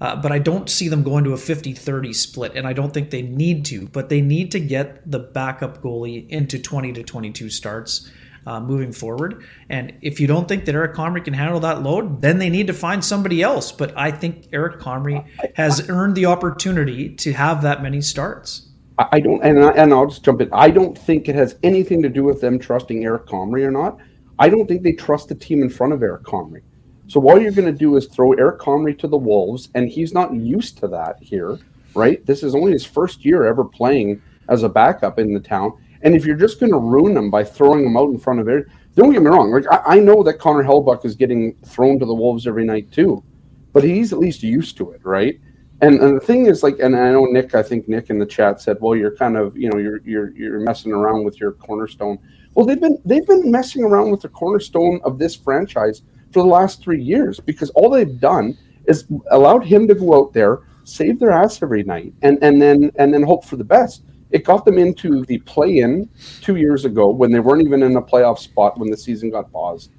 Uh, 0.00 0.14
but 0.14 0.30
I 0.30 0.38
don't 0.38 0.70
see 0.70 0.88
them 0.88 1.02
going 1.02 1.24
to 1.24 1.32
a 1.32 1.36
50 1.36 1.72
30 1.72 2.12
split, 2.12 2.52
and 2.54 2.66
I 2.66 2.72
don't 2.72 2.94
think 2.94 3.10
they 3.10 3.22
need 3.22 3.64
to. 3.66 3.88
But 3.88 4.08
they 4.08 4.20
need 4.20 4.52
to 4.52 4.60
get 4.60 5.10
the 5.10 5.18
backup 5.18 5.82
goalie 5.82 6.28
into 6.28 6.58
20 6.58 6.92
to 6.94 7.02
22 7.02 7.50
starts. 7.50 8.08
Uh, 8.48 8.58
moving 8.58 8.92
forward. 8.92 9.44
And 9.68 9.92
if 10.00 10.18
you 10.18 10.26
don't 10.26 10.48
think 10.48 10.64
that 10.64 10.74
Eric 10.74 10.94
Comrie 10.94 11.22
can 11.22 11.34
handle 11.34 11.60
that 11.60 11.82
load, 11.82 12.22
then 12.22 12.38
they 12.38 12.48
need 12.48 12.66
to 12.68 12.72
find 12.72 13.04
somebody 13.04 13.42
else. 13.42 13.70
But 13.70 13.96
I 13.96 14.10
think 14.10 14.48
Eric 14.54 14.80
Comrie 14.80 15.22
has 15.54 15.88
earned 15.90 16.14
the 16.14 16.24
opportunity 16.24 17.14
to 17.16 17.32
have 17.34 17.60
that 17.62 17.82
many 17.82 18.00
starts. 18.00 18.70
I 18.98 19.20
don't, 19.20 19.44
and, 19.44 19.62
I, 19.62 19.70
and 19.72 19.92
I'll 19.92 20.06
just 20.06 20.24
jump 20.24 20.40
in. 20.40 20.48
I 20.50 20.70
don't 20.70 20.96
think 20.96 21.28
it 21.28 21.34
has 21.34 21.56
anything 21.62 22.02
to 22.02 22.08
do 22.08 22.24
with 22.24 22.40
them 22.40 22.58
trusting 22.58 23.04
Eric 23.04 23.26
Comrie 23.26 23.64
or 23.64 23.70
not. 23.70 23.98
I 24.38 24.48
don't 24.48 24.66
think 24.66 24.82
they 24.82 24.92
trust 24.92 25.28
the 25.28 25.34
team 25.34 25.62
in 25.62 25.68
front 25.68 25.92
of 25.92 26.02
Eric 26.02 26.22
Comrie. 26.22 26.62
So 27.06 27.20
all 27.28 27.40
you're 27.40 27.52
going 27.52 27.72
to 27.72 27.78
do 27.78 27.96
is 27.96 28.06
throw 28.06 28.32
Eric 28.32 28.60
Comrie 28.60 28.98
to 28.98 29.06
the 29.06 29.16
Wolves, 29.16 29.68
and 29.74 29.88
he's 29.88 30.14
not 30.14 30.34
used 30.34 30.78
to 30.78 30.88
that 30.88 31.16
here, 31.20 31.58
right? 31.94 32.24
This 32.26 32.42
is 32.42 32.54
only 32.54 32.72
his 32.72 32.84
first 32.84 33.24
year 33.24 33.44
ever 33.44 33.64
playing 33.64 34.22
as 34.48 34.62
a 34.62 34.68
backup 34.68 35.18
in 35.18 35.34
the 35.34 35.40
town. 35.40 35.72
And 36.02 36.14
if 36.14 36.24
you're 36.24 36.36
just 36.36 36.60
going 36.60 36.72
to 36.72 36.78
ruin 36.78 37.14
them 37.14 37.30
by 37.30 37.44
throwing 37.44 37.82
them 37.84 37.96
out 37.96 38.10
in 38.10 38.18
front 38.18 38.40
of 38.40 38.48
it, 38.48 38.66
don't 38.94 39.12
get 39.12 39.22
me 39.22 39.28
wrong. 39.28 39.50
Like 39.50 39.66
I, 39.70 39.96
I 39.96 39.98
know 40.00 40.22
that 40.24 40.38
Connor 40.38 40.64
Hellebuyck 40.64 41.04
is 41.04 41.14
getting 41.14 41.54
thrown 41.64 41.98
to 41.98 42.06
the 42.06 42.14
Wolves 42.14 42.46
every 42.46 42.64
night 42.64 42.90
too, 42.90 43.22
but 43.72 43.84
he's 43.84 44.12
at 44.12 44.18
least 44.18 44.42
used 44.42 44.76
to 44.78 44.90
it, 44.92 45.00
right? 45.04 45.38
And, 45.80 46.00
and 46.00 46.16
the 46.16 46.20
thing 46.20 46.46
is, 46.46 46.62
like, 46.64 46.80
and 46.80 46.96
I 46.96 47.12
know 47.12 47.24
Nick, 47.26 47.54
I 47.54 47.62
think 47.62 47.88
Nick 47.88 48.10
in 48.10 48.18
the 48.18 48.26
chat 48.26 48.60
said, 48.60 48.78
"Well, 48.80 48.96
you're 48.96 49.14
kind 49.14 49.36
of, 49.36 49.56
you 49.56 49.70
know, 49.70 49.78
you're 49.78 50.00
you're 50.04 50.30
you're 50.30 50.58
messing 50.58 50.90
around 50.90 51.24
with 51.24 51.38
your 51.38 51.52
cornerstone." 51.52 52.18
Well, 52.54 52.66
they've 52.66 52.80
been 52.80 52.98
they've 53.04 53.26
been 53.26 53.50
messing 53.50 53.84
around 53.84 54.10
with 54.10 54.22
the 54.22 54.28
cornerstone 54.28 55.00
of 55.04 55.18
this 55.20 55.36
franchise 55.36 56.02
for 56.32 56.42
the 56.42 56.48
last 56.48 56.82
three 56.82 57.00
years 57.00 57.38
because 57.38 57.70
all 57.70 57.88
they've 57.90 58.18
done 58.18 58.58
is 58.86 59.06
allowed 59.30 59.64
him 59.64 59.86
to 59.86 59.94
go 59.94 60.18
out 60.18 60.32
there, 60.32 60.60
save 60.82 61.20
their 61.20 61.30
ass 61.30 61.62
every 61.62 61.84
night, 61.84 62.12
and 62.22 62.42
and 62.42 62.60
then 62.60 62.90
and 62.96 63.14
then 63.14 63.22
hope 63.22 63.44
for 63.44 63.54
the 63.54 63.62
best. 63.64 64.02
It 64.30 64.44
got 64.44 64.64
them 64.64 64.78
into 64.78 65.24
the 65.24 65.38
play-in 65.38 66.08
two 66.42 66.56
years 66.56 66.84
ago 66.84 67.10
when 67.10 67.32
they 67.32 67.40
weren't 67.40 67.62
even 67.62 67.82
in 67.82 67.96
a 67.96 68.02
playoff 68.02 68.38
spot 68.38 68.78
when 68.78 68.90
the 68.90 68.96
season 68.96 69.30
got 69.30 69.50
paused. 69.52 69.90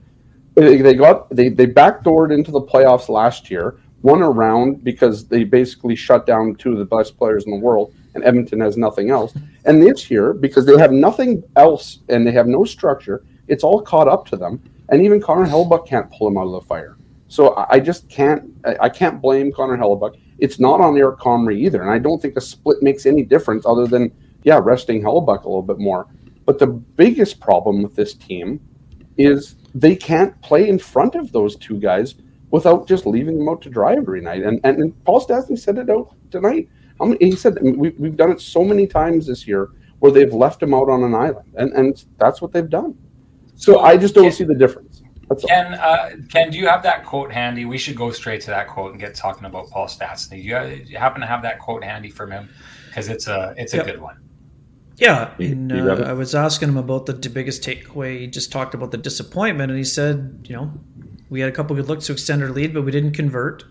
They 0.55 0.93
got 0.93 1.29
they 1.29 1.49
they 1.49 1.67
backdoored 1.67 2.33
into 2.33 2.51
the 2.51 2.61
playoffs 2.61 3.07
last 3.07 3.49
year 3.49 3.79
one 4.01 4.21
around 4.21 4.83
because 4.83 5.27
they 5.27 5.43
basically 5.43 5.95
shut 5.95 6.25
down 6.25 6.55
two 6.55 6.71
of 6.71 6.79
the 6.79 6.85
best 6.85 7.17
players 7.17 7.45
in 7.45 7.51
the 7.51 7.57
world, 7.57 7.93
and 8.13 8.23
Edmonton 8.23 8.59
has 8.61 8.77
nothing 8.77 9.09
else. 9.09 9.33
And 9.65 9.81
this 9.81 10.09
year, 10.09 10.33
because 10.33 10.65
they 10.65 10.77
have 10.77 10.91
nothing 10.91 11.43
else 11.55 11.99
and 12.09 12.25
they 12.25 12.31
have 12.31 12.47
no 12.47 12.63
structure, 12.63 13.23
it's 13.47 13.63
all 13.63 13.81
caught 13.81 14.07
up 14.07 14.25
to 14.27 14.37
them. 14.37 14.61
And 14.89 15.03
even 15.03 15.21
Connor 15.21 15.45
Hellebuyck 15.45 15.87
can't 15.87 16.09
pull 16.11 16.27
him 16.27 16.37
out 16.37 16.47
of 16.47 16.51
the 16.51 16.61
fire. 16.61 16.97
So 17.29 17.55
I 17.69 17.79
just 17.79 18.09
can't. 18.09 18.51
I 18.81 18.89
can't 18.89 19.21
blame 19.21 19.51
Connor 19.51 19.77
Hellebuyck. 19.77 20.19
It's 20.39 20.59
not 20.59 20.81
on 20.81 20.97
Eric 20.97 21.19
Comrie 21.19 21.59
either, 21.59 21.81
and 21.81 21.91
I 21.91 21.99
don't 21.99 22.19
think 22.19 22.35
a 22.35 22.41
split 22.41 22.81
makes 22.81 23.05
any 23.05 23.23
difference 23.23 23.65
other 23.65 23.85
than 23.85 24.11
yeah, 24.43 24.59
resting 24.61 25.01
Hellebuyck 25.01 25.43
a 25.43 25.47
little 25.47 25.61
bit 25.61 25.77
more. 25.77 26.07
But 26.45 26.57
the 26.57 26.67
biggest 26.67 27.39
problem 27.39 27.83
with 27.83 27.95
this 27.95 28.15
team 28.15 28.59
is 29.17 29.55
they 29.75 29.95
can't 29.95 30.39
play 30.41 30.67
in 30.67 30.79
front 30.79 31.13
of 31.13 31.31
those 31.31 31.55
two 31.55 31.79
guys 31.79 32.15
without 32.49 32.87
just 32.87 33.05
leaving 33.05 33.37
them 33.37 33.47
out 33.47 33.61
to 33.61 33.69
dry 33.69 33.95
every 33.95 34.21
night. 34.21 34.41
And 34.41 34.59
and, 34.63 34.79
and 34.79 35.05
Paul 35.05 35.23
Stastny 35.23 35.57
said 35.57 35.77
it 35.77 35.89
out 35.89 36.15
tonight. 36.31 36.67
he 37.19 37.35
said 37.35 37.59
we, 37.61 37.89
we've 37.89 38.17
done 38.17 38.31
it 38.31 38.41
so 38.41 38.63
many 38.63 38.87
times 38.87 39.27
this 39.27 39.47
year 39.47 39.69
where 39.99 40.11
they've 40.11 40.33
left 40.33 40.63
him 40.63 40.73
out 40.73 40.89
on 40.89 41.03
an 41.03 41.13
island, 41.13 41.53
and 41.55 41.71
and 41.73 42.03
that's 42.17 42.41
what 42.41 42.51
they've 42.51 42.69
done. 42.69 42.97
So 43.55 43.81
I 43.81 43.97
just 43.97 44.15
don't 44.15 44.31
see 44.31 44.45
the 44.45 44.55
difference. 44.55 45.03
That's 45.29 45.45
Ken, 45.45 45.75
uh, 45.75 46.11
Ken, 46.29 46.49
do 46.49 46.57
you 46.57 46.67
have 46.67 46.81
that 46.83 47.05
quote 47.05 47.31
handy? 47.31 47.65
We 47.65 47.77
should 47.77 47.95
go 47.95 48.11
straight 48.11 48.41
to 48.41 48.47
that 48.47 48.67
quote 48.67 48.91
and 48.91 48.99
get 48.99 49.13
talking 49.13 49.45
about 49.45 49.69
Paul 49.69 49.85
Stastny. 49.85 50.31
Do 50.31 50.37
you, 50.37 50.83
do 50.83 50.91
you 50.91 50.97
happen 50.97 51.21
to 51.21 51.27
have 51.27 51.43
that 51.43 51.59
quote 51.59 51.83
handy 51.83 52.09
from 52.09 52.31
him? 52.31 52.49
Because 52.87 53.09
it's 53.09 53.27
a 53.27 53.53
it's 53.55 53.73
a 53.73 53.77
yep. 53.77 53.85
good 53.85 54.01
one. 54.01 54.17
Yeah, 54.97 55.33
and 55.39 55.71
uh, 55.71 56.03
I 56.05 56.13
was 56.13 56.35
asking 56.35 56.69
him 56.69 56.77
about 56.77 57.05
the 57.05 57.13
biggest 57.29 57.63
takeaway. 57.63 58.19
He 58.19 58.27
just 58.27 58.51
talked 58.51 58.73
about 58.73 58.91
the 58.91 58.97
disappointment, 58.97 59.71
and 59.71 59.77
he 59.77 59.85
said, 59.85 60.45
you 60.49 60.55
know, 60.55 60.73
we 61.29 61.39
had 61.39 61.47
a 61.47 61.53
couple 61.53 61.75
good 61.75 61.87
looks 61.87 62.07
to 62.07 62.11
extend 62.11 62.43
our 62.43 62.49
lead, 62.49 62.73
but 62.73 62.81
we 62.81 62.91
didn't 62.91 63.13
convert. 63.13 63.63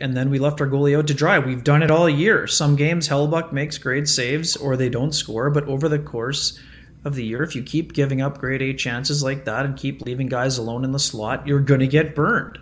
And 0.00 0.14
then 0.14 0.28
we 0.28 0.38
left 0.38 0.60
our 0.60 0.66
goalie 0.66 0.98
out 0.98 1.06
to 1.06 1.14
dry. 1.14 1.38
We've 1.38 1.64
done 1.64 1.82
it 1.82 1.90
all 1.90 2.10
year. 2.10 2.46
Some 2.46 2.76
games, 2.76 3.08
Hellebuyck 3.08 3.52
makes 3.52 3.78
great 3.78 4.08
saves 4.08 4.56
or 4.56 4.76
they 4.76 4.88
don't 4.88 5.12
score, 5.12 5.50
but 5.50 5.64
over 5.64 5.88
the 5.88 6.00
course 6.00 6.58
of 7.04 7.14
the 7.14 7.24
year, 7.24 7.42
if 7.42 7.54
you 7.54 7.62
keep 7.62 7.92
giving 7.92 8.22
up 8.22 8.38
grade 8.38 8.62
A 8.62 8.74
chances 8.74 9.22
like 9.22 9.44
that 9.44 9.64
and 9.64 9.76
keep 9.76 10.02
leaving 10.02 10.28
guys 10.28 10.58
alone 10.58 10.84
in 10.84 10.92
the 10.92 10.98
slot, 10.98 11.46
you're 11.46 11.60
going 11.60 11.80
to 11.80 11.86
get 11.86 12.14
burned. 12.14 12.58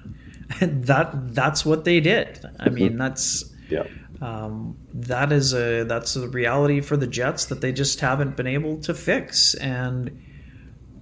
And 0.60 0.84
that 0.86 1.34
that's 1.34 1.64
what 1.64 1.84
they 1.84 2.00
did. 2.00 2.44
I 2.60 2.68
mean, 2.68 2.96
that's 2.96 3.44
yeah. 3.68 3.84
Um, 4.20 4.76
that 4.94 5.32
is 5.32 5.52
a 5.52 5.84
that's 5.84 6.14
a 6.14 6.28
reality 6.28 6.80
for 6.80 6.96
the 6.96 7.06
Jets 7.06 7.46
that 7.46 7.60
they 7.60 7.72
just 7.72 7.98
haven't 8.00 8.36
been 8.36 8.46
able 8.46 8.78
to 8.82 8.94
fix. 8.94 9.54
And 9.54 10.24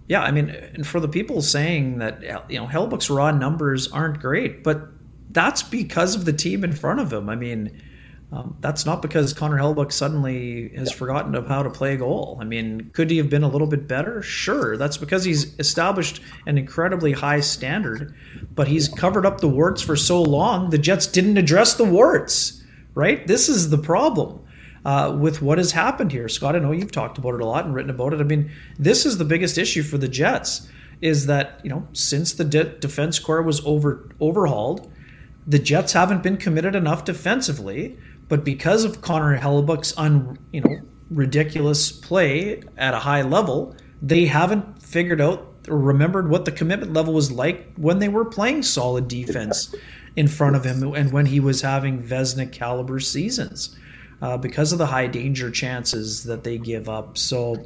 yeah, 0.09 0.23
I 0.23 0.31
mean, 0.31 0.51
and 0.51 0.87
for 0.87 1.01
the 1.01 1.09
people 1.09 1.43
saying 1.43 1.99
that 1.99 2.23
you 2.51 2.59
know 2.59 2.67
Hellebuyck's 2.67 3.11
raw 3.11 3.31
numbers 3.31 3.91
aren't 3.93 4.21
great, 4.21 4.65
but 4.65 4.89
that's 5.31 5.63
because 5.63 6.15
of 6.15 6.25
the 6.25 6.33
team 6.33 6.65
in 6.65 6.73
front 6.73 7.01
of 7.01 7.13
him. 7.13 7.29
I 7.29 7.37
mean, 7.37 7.83
um, 8.33 8.57
that's 8.61 8.87
not 8.87 9.03
because 9.03 9.33
Connor 9.33 9.59
Hellebuyck 9.59 9.91
suddenly 9.91 10.71
has 10.77 10.93
forgotten 10.93 11.35
of 11.35 11.49
how 11.49 11.65
to 11.65 11.71
play 11.71 11.95
a 11.95 11.97
goal. 11.97 12.39
I 12.41 12.45
mean, 12.45 12.91
could 12.93 13.11
he 13.11 13.17
have 13.17 13.29
been 13.29 13.43
a 13.43 13.49
little 13.49 13.67
bit 13.67 13.89
better? 13.89 14.23
Sure, 14.23 14.77
that's 14.77 14.97
because 14.97 15.25
he's 15.25 15.59
established 15.59 16.23
an 16.47 16.57
incredibly 16.57 17.11
high 17.11 17.41
standard, 17.41 18.15
but 18.55 18.69
he's 18.69 18.89
covered 18.89 19.27
up 19.27 19.41
the 19.41 19.49
warts 19.49 19.83
for 19.83 19.97
so 19.97 20.23
long. 20.23 20.71
The 20.71 20.79
Jets 20.79 21.09
didn't 21.09 21.39
address 21.39 21.75
the 21.75 21.85
warts, 21.85 22.63
right? 22.95 23.27
This 23.27 23.49
is 23.49 23.71
the 23.71 23.79
problem 23.79 24.45
uh, 24.85 25.17
with 25.19 25.43
what 25.43 25.59
has 25.59 25.73
happened 25.73 26.13
here. 26.13 26.29
Scott, 26.29 26.55
I 26.55 26.61
know 26.61 26.71
you've 26.71 26.93
talked 26.93 27.19
about 27.19 27.35
it 27.35 27.41
a 27.41 27.47
lot 27.47 27.65
and 27.65 27.75
written 27.75 27.91
about 27.91 28.15
it. 28.15 28.21
I 28.21 28.25
mean, 28.25 28.51
this 28.79 29.05
is 29.07 29.19
the 29.19 29.25
biggest 29.25 29.59
issue 29.59 29.83
for 29.83 29.99
the 29.99 30.09
Jets 30.09 30.69
is 31.01 31.27
that 31.27 31.61
you 31.65 31.71
know 31.71 31.87
since 31.93 32.35
the 32.35 32.45
de- 32.45 32.79
defense 32.79 33.19
core 33.19 33.43
was 33.43 33.65
over 33.65 34.09
overhauled, 34.21 34.93
the 35.47 35.59
Jets 35.59 35.93
haven't 35.93 36.23
been 36.23 36.37
committed 36.37 36.75
enough 36.75 37.05
defensively. 37.05 37.97
But 38.31 38.45
because 38.45 38.85
of 38.85 39.03
Connor 39.03 39.37
Hellebuyck's 39.37 39.93
un 39.99 40.39
you 40.53 40.63
know 40.63 40.81
ridiculous 41.11 41.93
play 41.93 42.63
at 42.79 42.95
a 42.95 42.99
high 42.99 43.23
level, 43.23 43.77
they 44.01 44.25
haven't 44.25 44.83
figured 44.83 45.21
out 45.21 45.47
or 45.69 45.77
remembered 45.77 46.31
what 46.31 46.47
the 46.47 46.53
commitment 46.53 46.95
level 46.95 47.13
was 47.13 47.31
like 47.31 47.75
when 47.77 47.99
they 47.99 48.09
were 48.09 48.25
playing 48.25 48.63
solid 48.63 49.09
defense 49.09 49.75
in 50.17 50.27
front 50.27 50.57
of 50.57 50.65
him 50.65 50.83
and 50.95 51.13
when 51.13 51.27
he 51.27 51.41
was 51.41 51.61
having 51.61 52.03
Vezina 52.03 52.51
caliber 52.51 53.01
seasons 53.01 53.77
uh, 54.23 54.37
because 54.37 54.73
of 54.73 54.79
the 54.79 54.87
high 54.87 55.07
danger 55.07 55.51
chances 55.51 56.25
that 56.25 56.45
they 56.45 56.57
give 56.57 56.89
up. 56.89 57.19
So, 57.19 57.57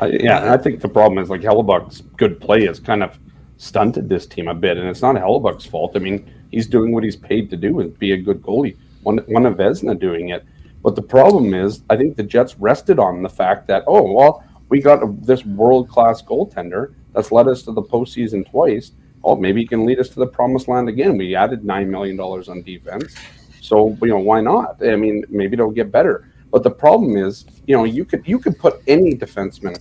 uh, 0.00 0.06
yeah, 0.06 0.52
I 0.52 0.58
think 0.58 0.80
the 0.80 0.88
problem 0.88 1.22
is 1.22 1.30
like 1.30 1.40
Hellebuyck's 1.40 2.02
good 2.16 2.40
play 2.40 2.66
has 2.66 2.78
kind 2.78 3.02
of 3.02 3.18
stunted 3.56 4.08
this 4.08 4.26
team 4.26 4.48
a 4.48 4.54
bit, 4.54 4.76
and 4.76 4.88
it's 4.88 5.02
not 5.02 5.14
Hellebuyck's 5.14 5.66
fault. 5.66 5.92
I 5.94 6.00
mean, 6.00 6.30
he's 6.50 6.66
doing 6.66 6.92
what 6.92 7.04
he's 7.04 7.16
paid 7.16 7.50
to 7.50 7.56
do 7.56 7.80
and 7.80 7.98
be 7.98 8.12
a 8.12 8.16
good 8.16 8.42
goalie. 8.42 8.76
One, 9.02 9.18
one 9.26 9.46
of 9.46 9.54
Vezina 9.54 9.98
doing 9.98 10.30
it. 10.30 10.44
But 10.82 10.96
the 10.96 11.02
problem 11.02 11.54
is, 11.54 11.82
I 11.90 11.96
think 11.96 12.16
the 12.16 12.22
Jets 12.22 12.56
rested 12.58 12.98
on 12.98 13.22
the 13.22 13.28
fact 13.28 13.66
that, 13.68 13.84
oh, 13.86 14.12
well, 14.12 14.44
we 14.68 14.80
got 14.80 15.02
a, 15.02 15.14
this 15.20 15.44
world 15.44 15.88
class 15.88 16.22
goaltender 16.22 16.94
that's 17.12 17.30
led 17.30 17.46
us 17.48 17.62
to 17.64 17.72
the 17.72 17.82
postseason 17.82 18.48
twice. 18.50 18.92
Oh, 19.22 19.36
maybe 19.36 19.60
he 19.60 19.66
can 19.66 19.84
lead 19.84 20.00
us 20.00 20.08
to 20.10 20.18
the 20.18 20.26
promised 20.26 20.66
land 20.66 20.88
again. 20.88 21.16
We 21.16 21.36
added 21.36 21.62
$9 21.62 21.88
million 21.88 22.18
on 22.18 22.62
defense. 22.62 23.14
So 23.60 23.96
you 24.02 24.08
know 24.08 24.18
why 24.18 24.40
not? 24.40 24.84
I 24.84 24.96
mean, 24.96 25.24
maybe 25.28 25.54
it'll 25.54 25.70
get 25.70 25.92
better. 25.92 26.28
But 26.50 26.64
the 26.64 26.70
problem 26.70 27.16
is, 27.16 27.46
you 27.66 27.76
know, 27.76 27.84
you 27.84 28.04
could 28.04 28.26
you 28.26 28.38
could 28.38 28.58
put 28.58 28.82
any 28.86 29.14
defenseman, 29.16 29.78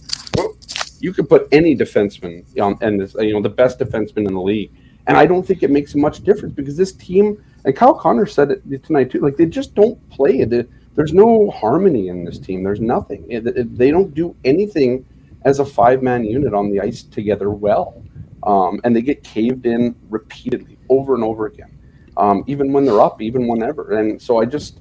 you 1.01 1.11
could 1.11 1.28
put 1.28 1.47
any 1.51 1.76
defenseman 1.76 2.45
on 2.61 2.78
and 2.82 3.01
this, 3.01 3.15
you 3.15 3.34
know 3.34 3.41
the 3.41 3.49
best 3.49 3.80
defenseman 3.80 4.28
in 4.28 4.34
the 4.34 4.41
league, 4.41 4.72
and 5.07 5.17
I 5.17 5.26
don't 5.26 5.45
think 5.45 5.63
it 5.63 5.72
makes 5.72 5.95
much 5.95 6.24
difference 6.24 6.53
because 6.53 6.78
this 6.78 6.93
team 6.93 7.43
and 7.66 7.76
Kyle 7.76 7.93
Connor 7.93 8.26
said 8.26 8.51
it 8.51 8.84
tonight 8.84 9.12
too. 9.12 9.20
Like 9.20 9.38
they 9.38 9.45
just 9.45 9.76
don't 9.76 9.97
play. 10.09 10.43
There's 10.43 11.14
no 11.14 11.49
harmony 11.51 12.09
in 12.09 12.26
this 12.26 12.39
team. 12.39 12.64
There's 12.64 12.82
nothing. 12.82 13.28
They 13.28 13.91
don't 13.91 14.14
do 14.14 14.36
anything 14.43 15.05
as 15.43 15.59
a 15.59 15.66
five 15.66 16.03
man 16.03 16.24
unit 16.24 16.53
on 16.53 16.70
the 16.70 16.80
ice 16.80 17.03
together 17.03 17.49
well, 17.49 18.03
um, 18.43 18.80
and 18.84 18.95
they 18.95 19.01
get 19.01 19.24
caved 19.24 19.66
in 19.66 19.95
repeatedly 20.09 20.78
over 20.89 21.16
and 21.16 21.24
over 21.24 21.45
again 21.45 21.78
um, 22.18 22.43
even 22.47 22.72
when 22.72 22.86
they're 22.86 23.01
up, 23.01 23.22
even 23.22 23.47
whenever. 23.47 23.97
And 23.97 24.22
so 24.22 24.39
I 24.39 24.45
just, 24.45 24.80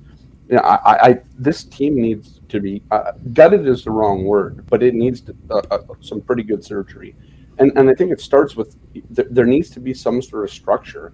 you 0.48 0.56
know, 0.56 0.62
I, 0.62 1.08
I 1.08 1.20
this 1.38 1.64
team 1.64 2.00
needs 2.00 2.40
to 2.48 2.60
be 2.60 2.82
uh, 2.90 3.12
gutted 3.32 3.66
is 3.66 3.84
the 3.84 3.90
wrong 3.90 4.24
word, 4.24 4.66
but 4.68 4.82
it 4.82 4.94
needs 4.94 5.20
to, 5.22 5.36
uh, 5.50 5.62
uh, 5.70 5.78
some 6.00 6.20
pretty 6.20 6.42
good 6.42 6.64
surgery. 6.64 7.14
And 7.58 7.72
and 7.76 7.88
I 7.88 7.94
think 7.94 8.10
it 8.10 8.20
starts 8.20 8.56
with 8.56 8.76
th- 9.14 9.28
there 9.30 9.46
needs 9.46 9.70
to 9.70 9.80
be 9.80 9.94
some 9.94 10.20
sort 10.22 10.44
of 10.44 10.50
structure, 10.50 11.12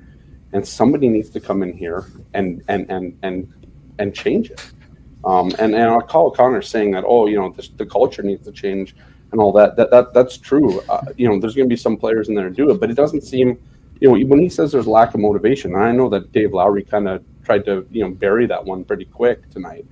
and 0.57 0.67
somebody 0.67 1.09
needs 1.09 1.31
to 1.31 1.41
come 1.41 1.63
in 1.63 1.73
here 1.73 2.07
and 2.35 2.63
and 2.69 2.91
and 2.91 3.17
and 3.23 3.53
and 3.99 4.15
change 4.15 4.51
it. 4.51 4.73
Um, 5.25 5.53
and 5.59 5.75
and 5.75 5.91
I 5.91 6.01
call 6.01 6.31
Connor 6.31 6.63
saying 6.63 6.91
that 6.93 7.05
oh 7.07 7.27
you 7.27 7.37
know 7.37 7.51
this, 7.51 7.69
the 7.69 7.87
culture 7.87 8.23
needs 8.23 8.45
to 8.47 8.53
change 8.53 8.97
and 9.33 9.41
all 9.41 9.53
that 9.53 9.77
that 9.77 9.91
that 9.91 10.15
that's 10.15 10.39
true. 10.39 10.81
Uh, 10.89 11.03
you 11.17 11.29
know 11.29 11.39
there's 11.39 11.55
going 11.55 11.69
to 11.69 11.73
be 11.73 11.77
some 11.77 11.97
players 11.97 12.29
in 12.29 12.35
there 12.35 12.49
to 12.49 12.55
do 12.55 12.71
it, 12.71 12.81
but 12.81 12.91
it 12.91 12.95
doesn't 12.95 13.23
seem 13.23 13.59
you 14.01 14.09
know, 14.09 14.27
when 14.27 14.41
he 14.41 14.49
says 14.49 14.73
there's 14.73 14.87
lack 14.87 15.15
of 15.15 15.21
motivation, 15.21 15.75
I 15.75 15.93
know 15.93 16.09
that 16.11 16.33
Dave 16.33 16.53
Lowry 16.53 16.83
kind 16.83 17.09
of 17.09 17.25
tried 17.45 17.65
to, 17.65 17.87
you 17.91 18.05
know, 18.05 18.11
bury 18.11 18.47
that 18.47 18.65
one 18.65 18.85
pretty 18.85 19.07
quick 19.07 19.49
tonight. 19.51 19.87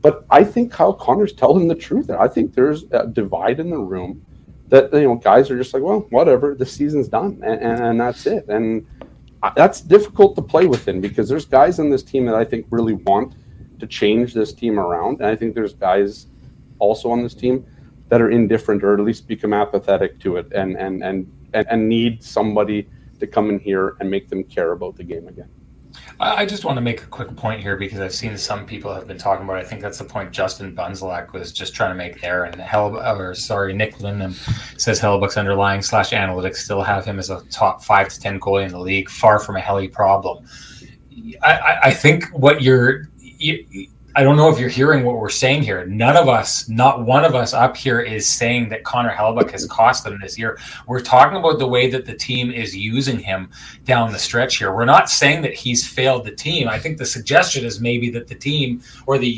But 0.00 0.24
I 0.30 0.42
think 0.42 0.72
Kyle 0.72 0.94
Connor's 0.94 1.32
telling 1.32 1.68
the 1.68 1.74
truth 1.74 2.06
there. 2.06 2.20
I 2.20 2.28
think 2.28 2.54
there's 2.54 2.84
a 2.90 3.06
divide 3.06 3.60
in 3.60 3.70
the 3.70 3.78
room 3.78 4.24
that 4.68 4.92
you 4.94 5.02
know 5.02 5.16
guys 5.16 5.50
are 5.50 5.56
just 5.56 5.74
like, 5.74 5.82
well, 5.82 6.00
whatever, 6.10 6.54
the 6.54 6.64
season's 6.64 7.08
done, 7.08 7.40
and, 7.44 7.60
and, 7.60 7.80
and 7.80 8.00
that's 8.00 8.26
it. 8.26 8.48
And 8.48 8.86
that's 9.56 9.80
difficult 9.80 10.36
to 10.36 10.42
play 10.42 10.66
within 10.66 11.00
because 11.00 11.28
there's 11.28 11.44
guys 11.44 11.78
on 11.78 11.90
this 11.90 12.02
team 12.02 12.26
that 12.26 12.34
I 12.34 12.44
think 12.44 12.66
really 12.70 12.94
want 12.94 13.34
to 13.80 13.86
change 13.86 14.34
this 14.34 14.52
team 14.52 14.78
around, 14.78 15.20
and 15.20 15.26
I 15.26 15.34
think 15.34 15.54
there's 15.54 15.74
guys 15.74 16.28
also 16.78 17.10
on 17.10 17.22
this 17.22 17.34
team 17.34 17.66
that 18.08 18.20
are 18.20 18.30
indifferent 18.30 18.84
or 18.84 18.94
at 18.94 19.00
least 19.00 19.26
become 19.26 19.52
apathetic 19.52 20.20
to 20.20 20.36
it, 20.36 20.52
and 20.52 20.76
and 20.76 21.02
and 21.02 21.30
and, 21.54 21.66
and 21.68 21.88
need 21.88 22.22
somebody 22.22 22.88
to 23.18 23.26
come 23.26 23.50
in 23.50 23.58
here 23.58 23.96
and 24.00 24.10
make 24.10 24.28
them 24.28 24.44
care 24.44 24.72
about 24.72 24.96
the 24.96 25.04
game 25.04 25.28
again. 25.28 25.48
I 26.20 26.46
just 26.46 26.64
want 26.64 26.76
to 26.76 26.80
make 26.80 27.02
a 27.02 27.06
quick 27.06 27.34
point 27.36 27.60
here 27.60 27.76
because 27.76 27.98
I've 27.98 28.14
seen 28.14 28.36
some 28.38 28.64
people 28.64 28.94
have 28.94 29.06
been 29.06 29.18
talking 29.18 29.44
about. 29.44 29.58
It. 29.58 29.66
I 29.66 29.68
think 29.68 29.82
that's 29.82 29.98
the 29.98 30.04
point 30.04 30.30
Justin 30.30 30.74
Bunzelak 30.74 31.32
was 31.32 31.52
just 31.52 31.74
trying 31.74 31.90
to 31.90 31.96
make 31.96 32.20
there. 32.20 32.44
And 32.44 32.60
Hell, 32.60 32.96
or 32.96 33.34
sorry, 33.34 33.72
Nick 33.72 33.96
Lindenham 33.96 34.34
says 34.80 35.00
Hellebuyck's 35.00 35.36
underlying 35.36 35.82
slash 35.82 36.10
analytics 36.10 36.56
still 36.56 36.82
have 36.82 37.04
him 37.04 37.18
as 37.18 37.30
a 37.30 37.42
top 37.50 37.82
five 37.82 38.08
to 38.08 38.20
ten 38.20 38.38
goalie 38.38 38.64
in 38.64 38.72
the 38.72 38.78
league, 38.78 39.08
far 39.08 39.38
from 39.38 39.56
a 39.56 39.60
Helly 39.60 39.88
problem. 39.88 40.46
I, 41.42 41.78
I 41.84 41.90
think 41.92 42.24
what 42.28 42.62
you're 42.62 43.08
you, 43.18 43.88
I 44.14 44.22
don't 44.22 44.36
know 44.36 44.50
if 44.50 44.58
you're 44.58 44.68
hearing 44.68 45.04
what 45.04 45.16
we're 45.16 45.30
saying 45.30 45.62
here. 45.62 45.86
None 45.86 46.18
of 46.18 46.28
us, 46.28 46.68
not 46.68 47.06
one 47.06 47.24
of 47.24 47.34
us 47.34 47.54
up 47.54 47.74
here 47.74 48.00
is 48.00 48.26
saying 48.26 48.68
that 48.68 48.84
Connor 48.84 49.10
Hellebuyck 49.10 49.50
has 49.52 49.66
cost 49.66 50.04
them 50.04 50.18
this 50.20 50.38
year. 50.38 50.58
We're 50.86 51.00
talking 51.00 51.38
about 51.38 51.58
the 51.58 51.66
way 51.66 51.90
that 51.90 52.04
the 52.04 52.14
team 52.14 52.50
is 52.50 52.76
using 52.76 53.18
him 53.18 53.48
down 53.84 54.12
the 54.12 54.18
stretch 54.18 54.58
here. 54.58 54.74
We're 54.74 54.84
not 54.84 55.08
saying 55.08 55.40
that 55.42 55.54
he's 55.54 55.86
failed 55.86 56.26
the 56.26 56.32
team. 56.32 56.68
I 56.68 56.78
think 56.78 56.98
the 56.98 57.06
suggestion 57.06 57.64
is 57.64 57.80
maybe 57.80 58.10
that 58.10 58.28
the 58.28 58.34
team 58.34 58.82
or 59.06 59.16
the 59.16 59.32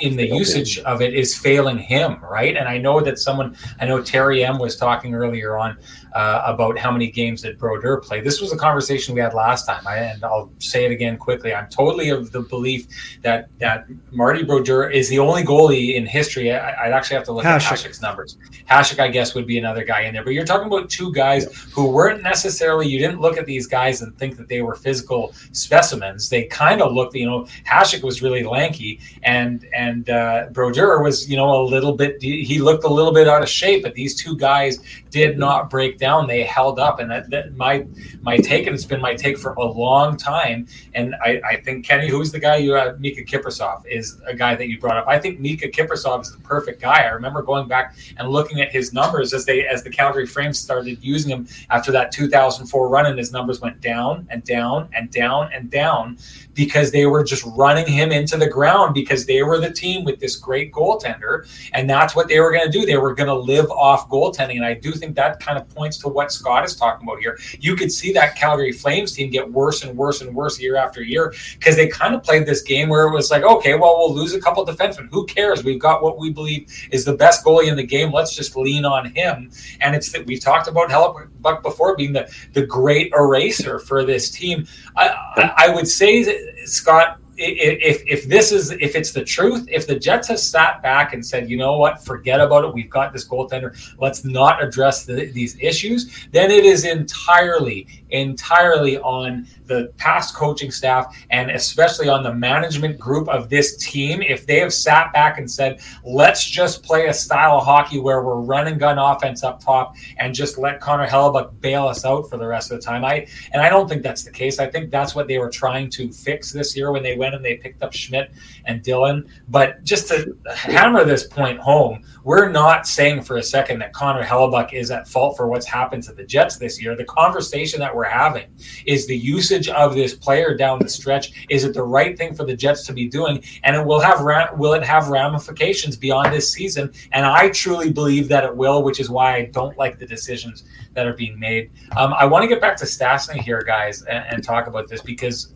in 0.00 0.16
the 0.16 0.26
usage 0.26 0.78
of 0.80 1.02
it 1.02 1.12
is 1.12 1.36
failing 1.36 1.76
him, 1.76 2.18
right? 2.24 2.56
And 2.56 2.66
I 2.66 2.78
know 2.78 3.00
that 3.02 3.18
someone, 3.18 3.56
I 3.78 3.84
know 3.84 4.02
Terry 4.02 4.42
M 4.42 4.58
was 4.58 4.76
talking 4.76 5.14
earlier 5.14 5.58
on 5.58 5.76
uh, 6.14 6.42
about 6.46 6.78
how 6.78 6.90
many 6.90 7.10
games 7.10 7.42
that 7.42 7.58
Brodeur 7.58 8.00
played. 8.00 8.24
This 8.24 8.40
was 8.40 8.52
a 8.52 8.56
conversation 8.56 9.14
we 9.14 9.20
had 9.20 9.34
last 9.34 9.66
time, 9.66 9.86
I, 9.86 9.96
and 9.96 10.24
I'll 10.24 10.50
say 10.58 10.84
it 10.86 10.92
again 10.92 11.18
quickly. 11.18 11.52
I'm 11.52 11.68
totally 11.68 12.08
of 12.08 12.32
the 12.32 12.40
belief 12.40 12.86
that 13.22 13.48
that 13.58 13.86
Marty 14.14 14.44
Brodeur 14.44 14.88
is 14.88 15.08
the 15.08 15.18
only 15.18 15.42
goalie 15.42 15.96
in 15.96 16.06
history. 16.06 16.52
I, 16.52 16.86
would 16.86 16.94
actually 16.94 17.16
have 17.16 17.24
to 17.24 17.32
look 17.32 17.44
Hasek. 17.44 17.54
at 17.54 17.62
Hasek's 17.62 18.00
numbers. 18.00 18.38
Hasek, 18.70 19.00
I 19.00 19.08
guess, 19.08 19.34
would 19.34 19.46
be 19.46 19.58
another 19.58 19.84
guy 19.84 20.02
in 20.02 20.14
there. 20.14 20.24
But 20.24 20.34
you're 20.34 20.44
talking 20.44 20.66
about 20.66 20.88
two 20.88 21.12
guys 21.12 21.44
yeah. 21.44 21.58
who 21.72 21.90
weren't 21.90 22.22
necessarily. 22.22 22.86
You 22.88 22.98
didn't 22.98 23.20
look 23.20 23.36
at 23.36 23.46
these 23.46 23.66
guys 23.66 24.02
and 24.02 24.16
think 24.18 24.36
that 24.36 24.48
they 24.48 24.62
were 24.62 24.74
physical 24.74 25.34
specimens. 25.52 26.28
They 26.28 26.44
kind 26.44 26.80
of 26.80 26.92
looked. 26.92 27.14
You 27.14 27.26
know, 27.26 27.46
Hasek 27.66 28.02
was 28.02 28.22
really 28.22 28.44
lanky, 28.44 29.00
and 29.22 29.66
and 29.74 30.08
uh, 30.08 30.46
Brodeur 30.52 31.02
was 31.02 31.28
you 31.28 31.36
know 31.36 31.60
a 31.60 31.64
little 31.64 31.92
bit. 31.92 32.22
He 32.22 32.58
looked 32.58 32.84
a 32.84 32.88
little 32.88 33.12
bit 33.12 33.28
out 33.28 33.42
of 33.42 33.48
shape. 33.48 33.82
But 33.82 33.94
these 33.94 34.14
two 34.14 34.36
guys 34.36 34.78
did 35.10 35.38
not 35.38 35.70
break 35.70 35.98
down. 35.98 36.26
They 36.26 36.42
held 36.42 36.78
up, 36.78 37.00
and 37.00 37.10
that, 37.10 37.30
that 37.30 37.56
my 37.56 37.86
my 38.22 38.36
take, 38.38 38.66
and 38.66 38.74
it's 38.74 38.84
been 38.84 39.00
my 39.00 39.14
take 39.14 39.38
for 39.38 39.52
a 39.54 39.64
long 39.64 40.16
time. 40.16 40.66
And 40.94 41.14
I, 41.24 41.40
I 41.48 41.60
think 41.60 41.84
Kenny, 41.84 42.08
who's 42.08 42.32
the 42.32 42.38
guy 42.38 42.56
you 42.56 42.72
have, 42.72 42.96
Miikka 42.96 43.26
Kiprusoff, 43.26 43.86
is 43.86 44.03
a 44.26 44.34
guy 44.34 44.54
that 44.54 44.68
you 44.68 44.78
brought 44.78 44.96
up. 44.96 45.06
I 45.08 45.18
think 45.18 45.40
Miikka 45.40 45.72
Kiprusoff 45.72 46.22
is 46.22 46.32
the 46.32 46.38
perfect 46.38 46.80
guy. 46.80 47.02
I 47.02 47.08
remember 47.08 47.42
going 47.42 47.68
back 47.68 47.96
and 48.18 48.28
looking 48.28 48.60
at 48.60 48.72
his 48.72 48.92
numbers 48.92 49.32
as 49.32 49.44
they 49.44 49.66
as 49.66 49.82
the 49.82 49.90
Calgary 49.90 50.26
Flames 50.26 50.58
started 50.58 50.98
using 51.02 51.30
him 51.30 51.48
after 51.70 51.92
that 51.92 52.12
2004 52.12 52.88
run, 52.88 53.06
and 53.06 53.18
his 53.18 53.32
numbers 53.32 53.60
went 53.60 53.80
down 53.80 54.26
and 54.30 54.44
down 54.44 54.88
and 54.94 55.10
down 55.10 55.50
and 55.52 55.70
down 55.70 56.18
because 56.54 56.90
they 56.90 57.06
were 57.06 57.24
just 57.24 57.44
running 57.56 57.86
him 57.86 58.12
into 58.12 58.36
the 58.36 58.48
ground 58.48 58.94
because 58.94 59.26
they 59.26 59.42
were 59.42 59.58
the 59.58 59.70
team 59.70 60.04
with 60.04 60.20
this 60.20 60.36
great 60.36 60.72
goaltender, 60.72 61.46
and 61.72 61.88
that's 61.88 62.14
what 62.14 62.28
they 62.28 62.40
were 62.40 62.52
going 62.52 62.64
to 62.64 62.70
do. 62.70 62.86
They 62.86 62.96
were 62.96 63.14
going 63.14 63.28
to 63.28 63.34
live 63.34 63.70
off 63.70 64.08
goaltending, 64.08 64.56
and 64.56 64.64
I 64.64 64.74
do 64.74 64.92
think 64.92 65.16
that 65.16 65.40
kind 65.40 65.58
of 65.58 65.68
points 65.74 65.98
to 65.98 66.08
what 66.08 66.32
Scott 66.32 66.64
is 66.64 66.76
talking 66.76 67.06
about 67.06 67.20
here. 67.20 67.38
You 67.58 67.76
could 67.76 67.92
see 67.92 68.12
that 68.12 68.36
Calgary 68.36 68.72
Flames 68.72 69.12
team 69.12 69.30
get 69.30 69.50
worse 69.50 69.82
and 69.82 69.96
worse 69.96 70.20
and 70.20 70.34
worse 70.34 70.60
year 70.60 70.76
after 70.76 71.02
year 71.02 71.34
because 71.54 71.76
they 71.76 71.88
kind 71.88 72.14
of 72.14 72.22
played 72.22 72.46
this 72.46 72.62
game 72.62 72.88
where 72.88 73.06
it 73.06 73.12
was 73.12 73.30
like, 73.30 73.42
okay, 73.42 73.74
well, 73.74 73.93
we'll 73.98 74.14
lose 74.14 74.34
a 74.34 74.40
couple 74.40 74.64
defensemen. 74.66 75.08
Who 75.10 75.26
cares? 75.26 75.64
We've 75.64 75.80
got 75.80 76.02
what 76.02 76.18
we 76.18 76.30
believe 76.30 76.70
is 76.90 77.04
the 77.04 77.14
best 77.14 77.44
goalie 77.44 77.68
in 77.68 77.76
the 77.76 77.84
game. 77.84 78.12
Let's 78.12 78.34
just 78.34 78.56
lean 78.56 78.84
on 78.84 79.12
him. 79.12 79.50
And 79.80 79.94
it's 79.94 80.12
that 80.12 80.26
we've 80.26 80.40
talked 80.40 80.68
about 80.68 80.88
Hellebuyck 80.90 81.62
before 81.62 81.96
being 81.96 82.12
the 82.12 82.30
the 82.52 82.66
great 82.66 83.12
eraser 83.12 83.78
for 83.78 84.04
this 84.04 84.30
team. 84.30 84.66
I, 84.96 85.08
I, 85.36 85.66
I 85.66 85.74
would 85.74 85.88
say 85.88 86.22
that 86.24 86.68
Scott, 86.68 87.18
if 87.36 88.02
if 88.06 88.28
this 88.28 88.52
is 88.52 88.70
if 88.72 88.94
it's 88.94 89.12
the 89.12 89.24
truth, 89.24 89.66
if 89.70 89.86
the 89.86 89.98
Jets 89.98 90.28
have 90.28 90.38
sat 90.38 90.82
back 90.82 91.12
and 91.14 91.24
said, 91.24 91.50
you 91.50 91.56
know 91.56 91.76
what, 91.76 92.04
forget 92.04 92.40
about 92.40 92.64
it, 92.64 92.74
we've 92.74 92.90
got 92.90 93.12
this 93.12 93.26
goaltender, 93.26 93.76
let's 93.98 94.24
not 94.24 94.62
address 94.62 95.04
the, 95.04 95.26
these 95.26 95.56
issues, 95.60 96.26
then 96.32 96.50
it 96.50 96.64
is 96.64 96.84
entirely 96.84 97.86
entirely 98.10 98.98
on 98.98 99.46
the 99.66 99.92
past 99.96 100.34
coaching 100.34 100.70
staff 100.70 101.16
and 101.30 101.50
especially 101.50 102.08
on 102.08 102.22
the 102.22 102.32
management 102.32 102.98
group 102.98 103.28
of 103.28 103.48
this 103.48 103.76
team. 103.78 104.22
If 104.22 104.46
they 104.46 104.60
have 104.60 104.72
sat 104.72 105.12
back 105.12 105.38
and 105.38 105.50
said, 105.50 105.80
let's 106.04 106.44
just 106.44 106.82
play 106.82 107.06
a 107.06 107.14
style 107.14 107.58
of 107.58 107.64
hockey 107.64 107.98
where 107.98 108.22
we're 108.22 108.40
running 108.40 108.78
gun 108.78 108.98
offense 108.98 109.42
up 109.42 109.62
top 109.62 109.96
and 110.18 110.34
just 110.34 110.58
let 110.58 110.80
Connor 110.80 111.06
Hellebuyck 111.06 111.60
bail 111.60 111.88
us 111.88 112.04
out 112.04 112.28
for 112.30 112.36
the 112.36 112.46
rest 112.46 112.70
of 112.70 112.80
the 112.80 112.84
time. 112.84 113.04
I 113.04 113.26
and 113.52 113.62
I 113.62 113.68
don't 113.68 113.88
think 113.88 114.02
that's 114.02 114.22
the 114.22 114.30
case. 114.30 114.58
I 114.58 114.70
think 114.70 114.90
that's 114.90 115.14
what 115.14 115.26
they 115.26 115.38
were 115.38 115.50
trying 115.50 115.90
to 115.90 116.12
fix 116.12 116.52
this 116.52 116.76
year 116.76 116.92
when 116.92 117.02
they 117.02 117.16
went 117.16 117.23
and 117.32 117.44
they 117.44 117.56
picked 117.56 117.82
up 117.82 117.94
Schmidt 117.94 118.32
and 118.66 118.82
Dillon. 118.82 119.26
But 119.48 119.82
just 119.84 120.08
to 120.08 120.36
hammer 120.54 121.04
this 121.04 121.26
point 121.26 121.58
home, 121.58 122.02
we're 122.24 122.50
not 122.50 122.86
saying 122.86 123.22
for 123.22 123.36
a 123.36 123.42
second 123.42 123.78
that 123.78 123.92
Connor 123.92 124.22
Hellebuyck 124.22 124.74
is 124.74 124.90
at 124.90 125.08
fault 125.08 125.36
for 125.36 125.48
what's 125.48 125.66
happened 125.66 126.02
to 126.04 126.12
the 126.12 126.24
Jets 126.24 126.56
this 126.56 126.82
year. 126.82 126.96
The 126.96 127.04
conversation 127.04 127.80
that 127.80 127.94
we're 127.94 128.04
having 128.04 128.46
is 128.86 129.06
the 129.06 129.16
usage 129.16 129.68
of 129.68 129.94
this 129.94 130.14
player 130.14 130.56
down 130.56 130.80
the 130.80 130.88
stretch. 130.88 131.46
Is 131.48 131.64
it 131.64 131.72
the 131.72 131.82
right 131.82 132.18
thing 132.18 132.34
for 132.34 132.44
the 132.44 132.56
Jets 132.56 132.84
to 132.86 132.92
be 132.92 133.08
doing? 133.08 133.42
And 133.62 133.76
it 133.76 133.84
will 133.84 134.00
have 134.00 134.20
will 134.58 134.72
it 134.74 134.82
have 134.82 135.08
ramifications 135.08 135.96
beyond 135.96 136.32
this 136.32 136.52
season? 136.52 136.92
And 137.12 137.24
I 137.24 137.50
truly 137.50 137.92
believe 137.92 138.28
that 138.28 138.44
it 138.44 138.54
will, 138.54 138.82
which 138.82 139.00
is 139.00 139.08
why 139.08 139.36
I 139.36 139.44
don't 139.46 139.76
like 139.78 139.98
the 139.98 140.06
decisions 140.06 140.64
that 140.94 141.06
are 141.06 141.14
being 141.14 141.38
made. 141.38 141.70
Um, 141.96 142.14
I 142.14 142.24
want 142.24 142.42
to 142.42 142.48
get 142.48 142.60
back 142.60 142.76
to 142.78 142.84
Stastny 142.84 143.40
here, 143.40 143.62
guys, 143.62 144.02
and, 144.02 144.24
and 144.28 144.42
talk 144.42 144.66
about 144.66 144.88
this 144.88 145.02
because 145.02 145.54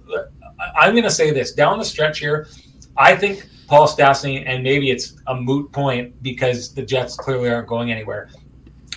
I'm 0.76 0.92
going 0.92 1.04
to 1.04 1.10
say 1.10 1.30
this 1.30 1.52
down 1.52 1.78
the 1.78 1.84
stretch 1.84 2.18
here. 2.18 2.48
I 2.96 3.14
think 3.14 3.48
Paul 3.68 3.86
Stastny, 3.86 4.44
and 4.46 4.62
maybe 4.62 4.90
it's 4.90 5.16
a 5.26 5.34
moot 5.34 5.70
point 5.72 6.20
because 6.22 6.74
the 6.74 6.82
Jets 6.82 7.16
clearly 7.16 7.50
aren't 7.50 7.68
going 7.68 7.92
anywhere. 7.92 8.30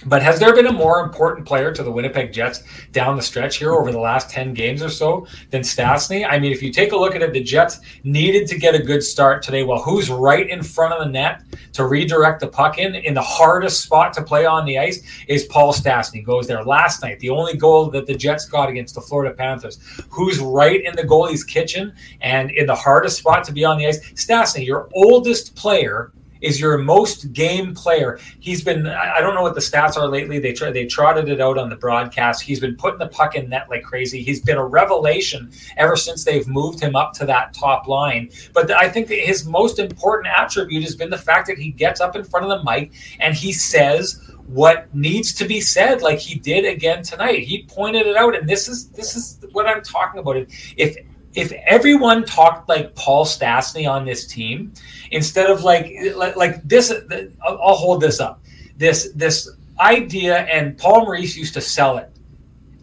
But 0.06 0.24
has 0.24 0.40
there 0.40 0.54
been 0.54 0.68
a 0.68 0.72
more 0.72 1.02
important 1.02 1.46
player 1.46 1.72
to 1.72 1.84
the 1.84 1.92
Winnipeg 1.92 2.34
Jets 2.34 2.64
down 2.92 3.16
the 3.16 3.22
stretch 3.22 3.58
here 3.58 3.74
over 3.74 3.92
the 3.92 4.00
last 4.00 4.30
10 4.30 4.54
games 4.54 4.82
or 4.82 4.90
so 4.90 5.28
than 5.52 5.62
Stastny? 5.62 6.28
I 6.28 6.40
mean, 6.40 6.52
if 6.52 6.64
you 6.64 6.72
take 6.72 6.92
a 6.92 6.98
look 6.98 7.16
at 7.16 7.22
it, 7.22 7.34
the 7.34 7.44
Jets 7.44 7.80
needed 8.04 8.48
to 8.48 8.58
get 8.58 8.74
a 8.74 8.80
good 8.82 9.04
start 9.04 9.44
today. 9.44 9.64
Well, 9.64 9.82
who's 9.82 10.10
right 10.10 10.50
in 10.50 10.64
front 10.64 10.94
of 10.94 11.06
the 11.06 11.12
net 11.12 11.44
to 11.74 11.86
redirect 11.86 12.40
the 12.40 12.48
puck 12.48 12.80
in? 12.80 12.96
In 12.96 13.14
the 13.14 13.22
hardest 13.22 13.82
spot 13.82 14.14
to 14.14 14.24
play 14.24 14.46
on 14.46 14.66
the 14.66 14.80
ice 14.80 15.04
is 15.28 15.46
Paul 15.46 15.72
Stastny. 15.72 16.24
Goes 16.24 16.48
there 16.48 16.64
last 16.64 17.04
night. 17.04 17.20
The 17.20 17.30
only 17.30 17.56
goal 17.56 17.90
that 17.92 18.08
the 18.08 18.16
Jets 18.16 18.48
got 18.48 18.70
against 18.70 18.96
the 18.96 19.02
Florida 19.02 19.36
Panthers. 19.36 19.80
Who's 20.10 20.40
right 20.40 20.84
in 20.84 20.96
the 20.96 21.04
goalie's 21.04 21.44
kitchen 21.44 21.94
and 22.22 22.50
in 22.52 22.66
the 22.66 22.76
hardest 22.76 23.20
spot 23.20 23.44
to 23.44 23.52
be 23.52 23.64
on 23.64 23.78
the 23.78 23.88
ice? 23.88 24.00
Stastny, 24.14 24.66
your 24.66 24.90
oldest 24.94 25.56
player 25.56 26.12
is 26.42 26.60
your 26.60 26.78
most 26.78 27.34
game 27.34 27.74
player. 27.74 28.20
He's 28.40 28.64
been 28.64 28.88
I 28.88 29.22
don't 29.22 29.36
know 29.36 29.42
what 29.42 29.56
the 29.56 29.62
stats 29.62 29.98
are 29.98 30.08
lately. 30.08 30.40
They 30.40 30.54
try, 30.54 30.72
they 30.72 30.86
trotted 30.86 31.30
it 31.30 31.40
out 31.40 31.58
on 31.58 31.70
the 31.70 31.76
broadcast. 31.76 32.42
He's 32.42 32.60
been 32.60 32.76
putting 32.76 33.00
the 33.00 33.08
puck 33.08 33.36
in 33.36 33.50
net 33.50 33.70
like 33.70 33.84
crazy. 33.84 34.24
He's 34.24 34.42
been 34.42 34.58
a 34.58 34.66
revelation 34.66 35.52
ever 35.78 35.96
since 35.96 36.24
they've 36.24 36.48
moved 36.48 36.80
him 36.80 36.96
up 36.96 37.14
to 37.14 37.26
that 37.26 37.54
top 37.54 37.88
line. 37.88 38.30
But 38.54 38.72
I 38.72 38.90
think 38.90 39.10
his 39.10 39.46
most 39.46 39.80
important 39.80 40.34
attribute 40.36 40.84
has 40.84 40.96
been 40.96 41.10
the 41.10 41.18
fact 41.18 41.48
that 41.48 41.58
he 41.58 41.72
gets 41.72 42.02
up 42.02 42.16
in 42.16 42.24
front 42.24 42.46
of 42.46 42.58
the 42.58 42.70
mic 42.70 42.92
and 43.20 43.36
he 43.36 43.54
says 43.54 44.22
what 44.48 44.94
needs 44.94 45.34
to 45.34 45.46
be 45.46 45.62
said 45.62 46.02
like 46.02 46.20
he 46.20 46.38
did 46.38 46.66
again 46.66 47.02
tonight 47.04 47.40
he 47.40 47.64
pointed 47.70 48.06
it 48.06 48.18
out 48.18 48.36
and 48.36 48.50
this 48.50 48.68
is 48.68 48.90
this 48.90 49.16
is 49.16 49.40
what 49.54 49.66
i'm 49.66 49.82
talking 49.82 50.20
about 50.20 50.36
if 50.76 50.98
if 51.34 51.52
everyone 51.66 52.26
talked 52.26 52.68
like 52.68 52.94
Paul 52.96 53.26
Stastny 53.26 53.90
on 53.90 54.06
this 54.06 54.28
team, 54.28 54.74
instead 55.12 55.50
of 55.50 55.64
like 55.64 55.94
like, 56.16 56.36
like 56.36 56.64
this, 56.68 56.94
I'll 57.42 57.76
hold 57.76 58.02
this 58.02 58.20
up. 58.20 58.42
This 58.78 59.12
this 59.16 59.50
idea, 59.80 60.40
and 60.40 60.78
Paul 60.78 61.06
Maurice 61.06 61.36
used 61.36 61.54
to 61.54 61.62
sell 61.62 61.98
it 61.98 62.10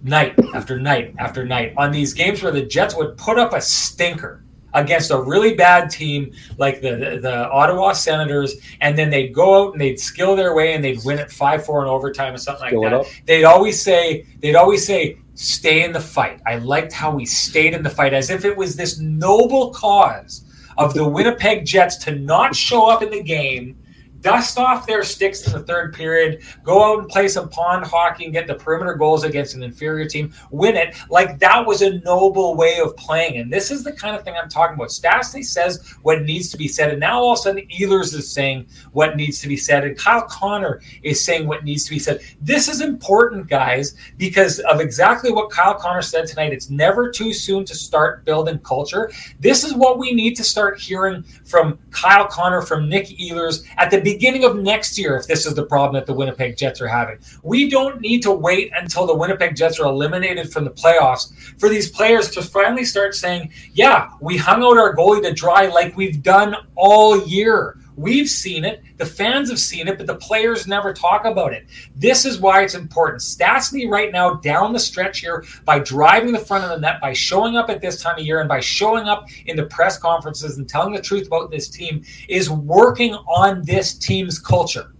night 0.02 0.38
after 0.54 0.78
night 0.78 1.14
after 1.18 1.44
night 1.44 1.74
on 1.76 1.90
these 1.90 2.14
games 2.14 2.42
where 2.42 2.52
the 2.52 2.62
Jets 2.62 2.96
would 2.96 3.16
put 3.16 3.38
up 3.38 3.52
a 3.52 3.60
stinker 3.60 4.44
against 4.74 5.10
a 5.10 5.20
really 5.20 5.54
bad 5.54 5.90
team 5.90 6.30
like 6.58 6.80
the, 6.80 6.94
the, 6.94 7.18
the 7.20 7.48
Ottawa 7.50 7.92
Senators, 7.92 8.56
and 8.80 8.96
then 8.96 9.10
they'd 9.10 9.34
go 9.34 9.66
out 9.66 9.72
and 9.72 9.80
they'd 9.80 9.98
skill 9.98 10.36
their 10.36 10.54
way 10.54 10.74
and 10.74 10.84
they'd 10.84 11.02
win 11.04 11.18
it 11.18 11.30
five 11.30 11.64
four 11.64 11.82
in 11.82 11.88
overtime 11.88 12.34
or 12.34 12.38
something 12.38 12.64
like 12.64 12.74
that. 12.90 13.22
They'd 13.26 13.44
always 13.44 13.80
say 13.80 14.26
they'd 14.40 14.56
always 14.56 14.86
say 14.86 15.18
stay 15.38 15.84
in 15.84 15.92
the 15.92 16.00
fight. 16.00 16.40
I 16.46 16.56
liked 16.56 16.92
how 16.92 17.12
we 17.14 17.24
stayed 17.24 17.72
in 17.72 17.84
the 17.84 17.90
fight 17.90 18.12
as 18.12 18.28
if 18.28 18.44
it 18.44 18.56
was 18.56 18.74
this 18.74 18.98
noble 18.98 19.70
cause 19.72 20.44
of 20.76 20.94
the 20.94 21.08
Winnipeg 21.08 21.64
Jets 21.64 21.96
to 21.98 22.14
not 22.16 22.56
show 22.56 22.90
up 22.90 23.02
in 23.02 23.10
the 23.10 23.22
game 23.22 23.76
dust 24.20 24.58
off 24.58 24.86
their 24.86 25.02
sticks 25.02 25.46
in 25.46 25.52
the 25.52 25.60
third 25.60 25.94
period, 25.94 26.42
go 26.62 26.82
out 26.82 27.00
and 27.00 27.08
play 27.08 27.28
some 27.28 27.48
pond 27.48 27.84
hockey 27.84 28.24
and 28.24 28.32
get 28.32 28.46
the 28.46 28.54
perimeter 28.54 28.94
goals 28.94 29.24
against 29.24 29.54
an 29.54 29.62
inferior 29.62 30.06
team, 30.06 30.32
win 30.50 30.76
it. 30.76 30.96
Like 31.10 31.38
that 31.38 31.66
was 31.66 31.82
a 31.82 31.98
noble 32.00 32.54
way 32.56 32.80
of 32.80 32.96
playing. 32.96 33.38
And 33.38 33.52
this 33.52 33.70
is 33.70 33.84
the 33.84 33.92
kind 33.92 34.16
of 34.16 34.24
thing 34.24 34.34
I'm 34.40 34.48
talking 34.48 34.74
about. 34.74 34.88
Stastny 34.88 35.44
says 35.44 35.94
what 36.02 36.22
needs 36.22 36.50
to 36.50 36.56
be 36.56 36.68
said. 36.68 36.90
And 36.90 37.00
now 37.00 37.20
all 37.20 37.32
of 37.32 37.38
a 37.38 37.42
sudden 37.42 37.66
Ehlers 37.68 38.14
is 38.14 38.30
saying 38.30 38.66
what 38.92 39.16
needs 39.16 39.40
to 39.40 39.48
be 39.48 39.56
said. 39.56 39.84
And 39.84 39.96
Kyle 39.96 40.22
Connor 40.22 40.80
is 41.02 41.24
saying 41.24 41.46
what 41.46 41.64
needs 41.64 41.84
to 41.84 41.90
be 41.90 41.98
said. 41.98 42.20
This 42.40 42.68
is 42.68 42.80
important, 42.80 43.48
guys, 43.48 43.96
because 44.16 44.58
of 44.60 44.80
exactly 44.80 45.30
what 45.32 45.50
Kyle 45.50 45.74
Connor 45.74 46.02
said 46.02 46.26
tonight. 46.26 46.52
It's 46.52 46.70
never 46.70 47.10
too 47.10 47.32
soon 47.32 47.64
to 47.66 47.74
start 47.74 48.24
building 48.24 48.58
culture. 48.60 49.10
This 49.40 49.64
is 49.64 49.74
what 49.74 49.98
we 49.98 50.12
need 50.12 50.34
to 50.36 50.44
start 50.44 50.78
hearing 50.78 51.22
from 51.44 51.78
Kyle 51.90 52.26
Connor, 52.26 52.62
from 52.62 52.88
Nik 52.88 53.06
Ehlers 53.06 53.64
at 53.76 53.90
the 53.90 54.00
beginning 54.12 54.44
of 54.44 54.56
next 54.56 54.98
year 54.98 55.16
if 55.16 55.26
this 55.26 55.44
is 55.46 55.54
the 55.54 55.64
problem 55.64 55.94
that 55.94 56.06
the 56.06 56.14
Winnipeg 56.14 56.56
Jets 56.56 56.80
are 56.80 56.88
having. 56.88 57.18
We 57.42 57.68
don't 57.68 58.00
need 58.00 58.22
to 58.22 58.32
wait 58.32 58.72
until 58.74 59.06
the 59.06 59.14
Winnipeg 59.14 59.54
Jets 59.54 59.78
are 59.78 59.86
eliminated 59.86 60.52
from 60.52 60.64
the 60.64 60.70
playoffs 60.70 61.32
for 61.58 61.68
these 61.68 61.90
players 61.90 62.30
to 62.30 62.42
finally 62.42 62.84
start 62.84 63.14
saying, 63.14 63.52
yeah, 63.74 64.10
we 64.20 64.36
hung 64.36 64.62
out 64.62 64.78
our 64.78 64.94
goalie 64.94 65.22
to 65.22 65.32
dry 65.32 65.66
like 65.66 65.96
we've 65.96 66.22
done 66.22 66.56
all 66.74 67.22
year. 67.26 67.76
We've 67.98 68.28
seen 68.28 68.64
it. 68.64 68.84
The 68.96 69.04
fans 69.04 69.50
have 69.50 69.58
seen 69.58 69.88
it, 69.88 69.98
but 69.98 70.06
the 70.06 70.14
players 70.14 70.68
never 70.68 70.92
talk 70.92 71.24
about 71.24 71.52
it. 71.52 71.66
This 71.96 72.24
is 72.24 72.38
why 72.38 72.62
it's 72.62 72.76
important. 72.76 73.22
Stastny 73.22 73.90
right 73.90 74.12
now 74.12 74.34
down 74.34 74.72
the 74.72 74.78
stretch 74.78 75.18
here 75.18 75.44
by 75.64 75.80
driving 75.80 76.30
the 76.30 76.38
front 76.38 76.62
of 76.62 76.70
the 76.70 76.78
net, 76.78 77.00
by 77.00 77.12
showing 77.12 77.56
up 77.56 77.68
at 77.68 77.80
this 77.80 78.00
time 78.00 78.16
of 78.16 78.24
year, 78.24 78.38
and 78.38 78.48
by 78.48 78.60
showing 78.60 79.08
up 79.08 79.26
in 79.46 79.56
the 79.56 79.66
press 79.66 79.98
conferences 79.98 80.58
and 80.58 80.68
telling 80.68 80.92
the 80.92 81.02
truth 81.02 81.26
about 81.26 81.50
this 81.50 81.68
team 81.68 82.04
is 82.28 82.48
working 82.48 83.14
on 83.14 83.62
this 83.62 83.94
team's 83.94 84.38
culture 84.38 84.92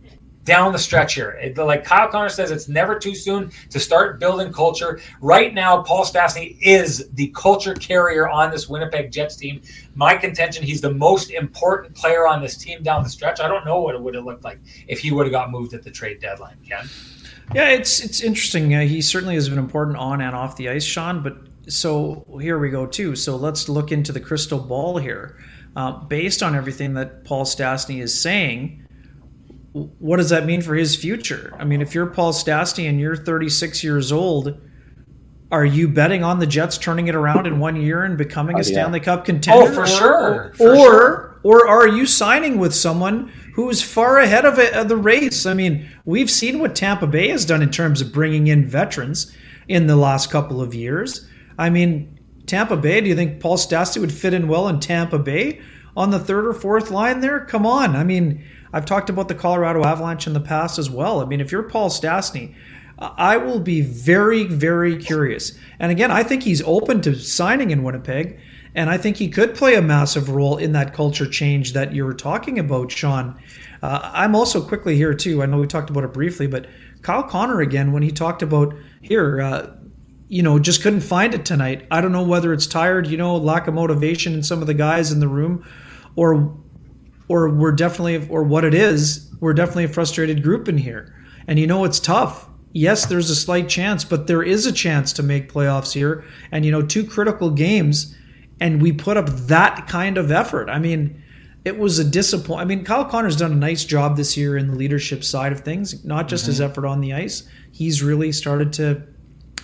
down 0.49 0.73
the 0.73 0.79
stretch 0.79 1.15
here. 1.15 1.33
It, 1.33 1.59
like 1.59 1.85
Kyle 1.85 2.09
Connor 2.09 2.31
says, 2.31 2.51
it's 2.51 2.69
never 2.69 2.99
too 2.99 3.15
soon 3.15 3.53
to 3.69 3.79
start 3.79 4.19
building 4.19 4.51
culture. 4.51 4.99
Right 5.21 5.53
now, 5.53 5.83
Paul 5.83 6.07
Stastny 6.07 6.57
is 6.63 7.11
the 7.11 7.29
culture 7.37 7.75
carrier 7.75 8.29
on 8.29 8.51
this 8.51 8.67
Winnipeg 8.67 9.13
Jets 9.13 9.37
team. 9.37 9.61
My 9.95 10.17
contention, 10.17 10.65
he's 10.65 10.81
the 10.81 10.95
most 10.95 11.31
important 11.31 11.95
player 11.95 12.27
on 12.27 12.41
this 12.41 12.57
team 12.57 12.83
down 12.83 13.03
the 13.03 13.11
stretch. 13.11 13.41
I 13.41 13.47
don't 13.47 13.67
know 13.67 13.81
what 13.83 13.95
it 13.95 14.01
would 14.01 14.15
have 14.15 14.25
looked 14.25 14.43
like 14.43 14.59
if 14.89 15.01
he 15.01 15.13
would 15.13 15.27
have 15.27 15.33
got 15.33 15.51
moved 15.51 15.75
at 15.75 15.83
the 15.83 15.91
trade 15.91 16.19
deadline, 16.19 16.57
Ken. 16.67 16.89
Yeah, 17.55 17.69
it's 17.69 18.01
it's 18.01 18.21
interesting. 18.23 18.75
Uh, 18.75 18.81
he 18.83 19.01
certainly 19.03 19.35
has 19.35 19.49
been 19.49 19.59
important 19.59 19.97
on 19.99 20.21
and 20.21 20.35
off 20.35 20.57
the 20.57 20.69
ice, 20.71 20.85
Sean. 20.85 21.23
But 21.23 21.37
so 21.71 22.27
here 22.41 22.59
we 22.59 22.71
go 22.71 22.87
too. 22.87 23.15
So 23.17 23.37
let's 23.37 23.69
look 23.69 23.93
into 23.93 24.13
the 24.13 24.21
crystal 24.21 24.59
ball 24.59 24.99
here. 24.99 25.39
Uh, 25.77 25.93
based 25.93 26.43
on 26.43 26.55
everything 26.55 26.95
that 26.95 27.25
Paul 27.25 27.45
Stastny 27.45 28.03
is 28.03 28.19
saying, 28.19 28.88
what 29.99 30.17
does 30.19 30.31
that 30.31 30.47
mean 30.47 30.63
for 30.63 30.75
his 30.75 30.95
future? 30.95 31.55
I 31.59 31.65
mean, 31.65 31.81
if 31.81 31.95
you're 31.95 32.07
Paul 32.07 32.33
Stastny 32.33 32.89
and 32.89 33.01
you're 33.01 33.17
36 33.17 33.83
years 33.83 34.13
old, 34.13 34.61
are 35.51 35.65
you 35.65 35.89
betting 35.89 36.23
on 36.23 36.39
the 36.39 36.47
Jets 36.47 36.77
turning 36.77 37.09
it 37.09 37.15
around 37.15 37.47
in 37.47 37.59
one 37.59 37.77
year 37.77 38.05
and 38.05 38.19
becoming 38.19 38.57
a 38.57 38.61
oh, 38.61 38.63
Stanley 38.63 39.01
Cup 39.01 39.21
oh, 39.21 39.23
contender? 39.23 39.71
Oh, 39.71 39.75
for 39.75 39.83
or, 39.83 39.87
sure. 39.87 40.53
For 40.57 40.71
or 40.71 40.77
sure. 40.77 41.41
or 41.43 41.69
are 41.69 41.89
you 41.89 42.05
signing 42.05 42.59
with 42.59 42.75
someone 42.75 43.33
who's 43.55 43.83
far 43.83 44.19
ahead 44.19 44.45
of, 44.45 44.59
it, 44.59 44.75
of 44.75 44.89
the 44.89 44.97
race? 44.97 45.47
I 45.47 45.55
mean, 45.55 45.89
we've 46.05 46.31
seen 46.31 46.59
what 46.59 46.77
Tampa 46.77 47.07
Bay 47.07 47.29
has 47.29 47.45
done 47.45 47.63
in 47.63 47.71
terms 47.71 48.01
of 48.01 48.13
bringing 48.13 48.49
in 48.49 48.69
veterans 48.69 49.35
in 49.69 49.87
the 49.87 49.97
last 49.97 50.31
couple 50.31 50.61
of 50.61 50.75
years. 50.75 51.27
I 51.59 51.71
mean, 51.71 52.19
Tampa 52.47 52.77
Bay. 52.77 53.01
Do 53.01 53.09
you 53.09 53.17
think 53.17 53.41
Paul 53.41 53.57
Stastny 53.57 54.01
would 54.01 54.13
fit 54.13 54.35
in 54.35 54.49
well 54.49 54.69
in 54.69 54.81
Tampa 54.81 55.19
Bay 55.19 55.61
on 55.97 56.11
the 56.11 56.19
third 56.19 56.47
or 56.47 56.53
fourth 56.53 56.91
line 56.91 57.21
there? 57.21 57.45
Come 57.45 57.67
on. 57.67 57.97
I 57.97 58.05
mean 58.05 58.45
I've 58.73 58.85
talked 58.85 59.11
about 59.11 59.29
the 59.29 59.35
Colorado 59.35 59.85
Avalanche 59.85 60.27
in 60.27 60.33
the 60.33 60.41
past 60.41 60.79
as 60.79 60.91
well. 60.91 61.21
I 61.21 61.25
mean, 61.25 61.41
if 61.41 61.51
you're 61.53 61.63
Paul 61.63 61.91
Stastny, 61.91 62.55
I 62.99 63.37
will 63.37 63.61
be 63.61 63.81
very, 63.81 64.45
very 64.45 64.97
curious. 64.97 65.57
And 65.79 65.93
again, 65.93 66.11
I 66.11 66.23
think 66.23 66.43
he's 66.43 66.63
open 66.63 67.01
to 67.03 67.15
signing 67.15 67.71
in 67.71 67.85
Winnipeg, 67.85 68.41
and 68.75 68.91
I 68.91 68.99
think 68.99 69.17
he 69.17 69.29
could 69.29 69.55
play 69.55 69.77
a 69.77 69.83
massive 69.83 70.29
role 70.29 70.57
in 70.57 70.73
that 70.73 70.95
culture 70.95 71.27
change 71.27 71.73
that 71.75 71.93
you 71.93 72.05
were 72.05 72.15
talking 72.15 72.59
about, 72.59 72.91
Sean. 72.91 73.41
Uh, 73.83 74.11
I'm 74.13 74.35
also 74.35 74.61
quickly 74.61 74.97
here 74.97 75.15
too. 75.15 75.43
I 75.43 75.47
know 75.47 75.59
we 75.59 75.67
talked 75.69 75.91
about 75.91 76.05
it 76.05 76.13
briefly, 76.13 76.49
but 76.49 76.67
Kyle 77.03 77.23
Connor 77.23 77.61
again 77.61 77.93
when 77.93 78.03
he 78.03 78.11
talked 78.11 78.43
about 78.43 78.75
here, 79.01 79.41
uh, 79.41 79.71
you 80.29 80.43
know, 80.43 80.59
just 80.59 80.83
couldn't 80.83 81.01
find 81.01 81.35
it 81.35 81.45
tonight. 81.45 81.87
I 81.91 82.01
don't 82.01 82.13
know 82.13 82.25
whether 82.25 82.53
it's 82.53 82.67
tired, 82.67 83.07
you 83.07 83.17
know, 83.17 83.37
lack 83.37 83.69
of 83.69 83.75
motivation 83.75 84.35
in 84.35 84.43
some 84.43 84.61
of 84.61 84.67
the 84.67 84.75
guys 84.75 85.13
in 85.13 85.21
the 85.21 85.29
room, 85.29 85.65
or 86.17 86.59
or 87.29 87.49
we're 87.51 87.73
definitely 87.73 88.27
or 88.29 88.43
what 88.43 88.65
it 88.65 88.75
is 88.75 89.29
we're 89.41 89.55
definitely 89.55 89.85
a 89.85 89.89
frustrated 89.89 90.43
group 90.43 90.69
in 90.69 90.79
here. 90.79 91.15
And 91.47 91.59
you 91.59 91.67
know 91.67 91.85
it's 91.85 92.01
tough. 92.01 92.49
Yes 92.73 93.07
there's 93.07 93.31
a 93.31 93.37
slight 93.37 93.69
chance 93.69 94.05
but 94.05 94.27
there 94.27 94.43
is 94.43 94.67
a 94.67 94.73
chance 94.73 95.13
to 95.15 95.23
make 95.23 95.53
playoffs 95.53 95.93
here. 95.93 96.25
And 96.53 96.65
you 96.65 96.73
know 96.73 96.83
two 96.83 97.05
critical 97.05 97.51
games 97.51 98.15
and 98.61 98.83
we 98.83 98.93
put 98.93 99.17
up 99.17 99.29
that 99.29 99.87
kind 99.87 100.19
of 100.19 100.31
effort. 100.31 100.69
I 100.69 100.79
mean 100.79 101.23
it 101.65 101.77
was 101.77 101.99
a 101.99 102.05
disappoint 102.05 102.61
i 102.61 102.65
mean 102.65 102.85
kyle 102.85 103.05
connor's 103.05 103.37
done 103.37 103.51
a 103.51 103.57
nice 103.57 103.85
job 103.85 104.17
this 104.17 104.37
year 104.37 104.57
in 104.57 104.69
the 104.69 104.77
leadership 104.77 105.25
side 105.25 105.53
of 105.53 105.61
things 105.61 106.05
not 106.05 106.29
just 106.29 106.45
mm-hmm. 106.45 106.53
his 106.53 106.61
effort 106.61 106.87
on 106.87 107.01
the 107.01 107.13
ice. 107.13 107.49
He's 107.73 108.03
really 108.03 108.33
started 108.33 108.73
to 108.75 109.03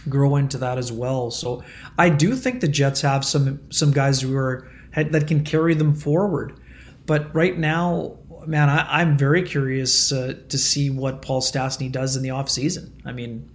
grow 0.09 0.37
into 0.37 0.59
that 0.59 0.77
as 0.77 0.93
well. 0.93 1.31
So 1.31 1.63
i 1.99 2.09
do 2.09 2.35
think 2.37 2.61
the 2.61 2.69
jets 2.69 3.01
have 3.01 3.25
some 3.25 3.61
some 3.71 3.91
guys 3.91 4.21
who 4.21 4.37
are 4.37 4.69
that 4.95 5.27
can 5.27 5.45
carry 5.45 5.75
them 5.75 5.95
forward 5.95 6.61
but 7.07 7.35
right 7.35 7.57
now, 7.57 8.19
man, 8.47 8.69
I, 8.69 9.03
am 9.03 9.17
very 9.17 9.43
curious 9.43 10.13
uh, 10.13 10.35
to 10.49 10.59
see 10.59 10.91
what 10.91 11.23
Paul 11.23 11.41
Stastny 11.41 11.91
does 11.91 12.17
in 12.17 12.23
the 12.23 12.31
offseason. 12.31 12.91
I 13.05 13.13
mean, 13.13 13.51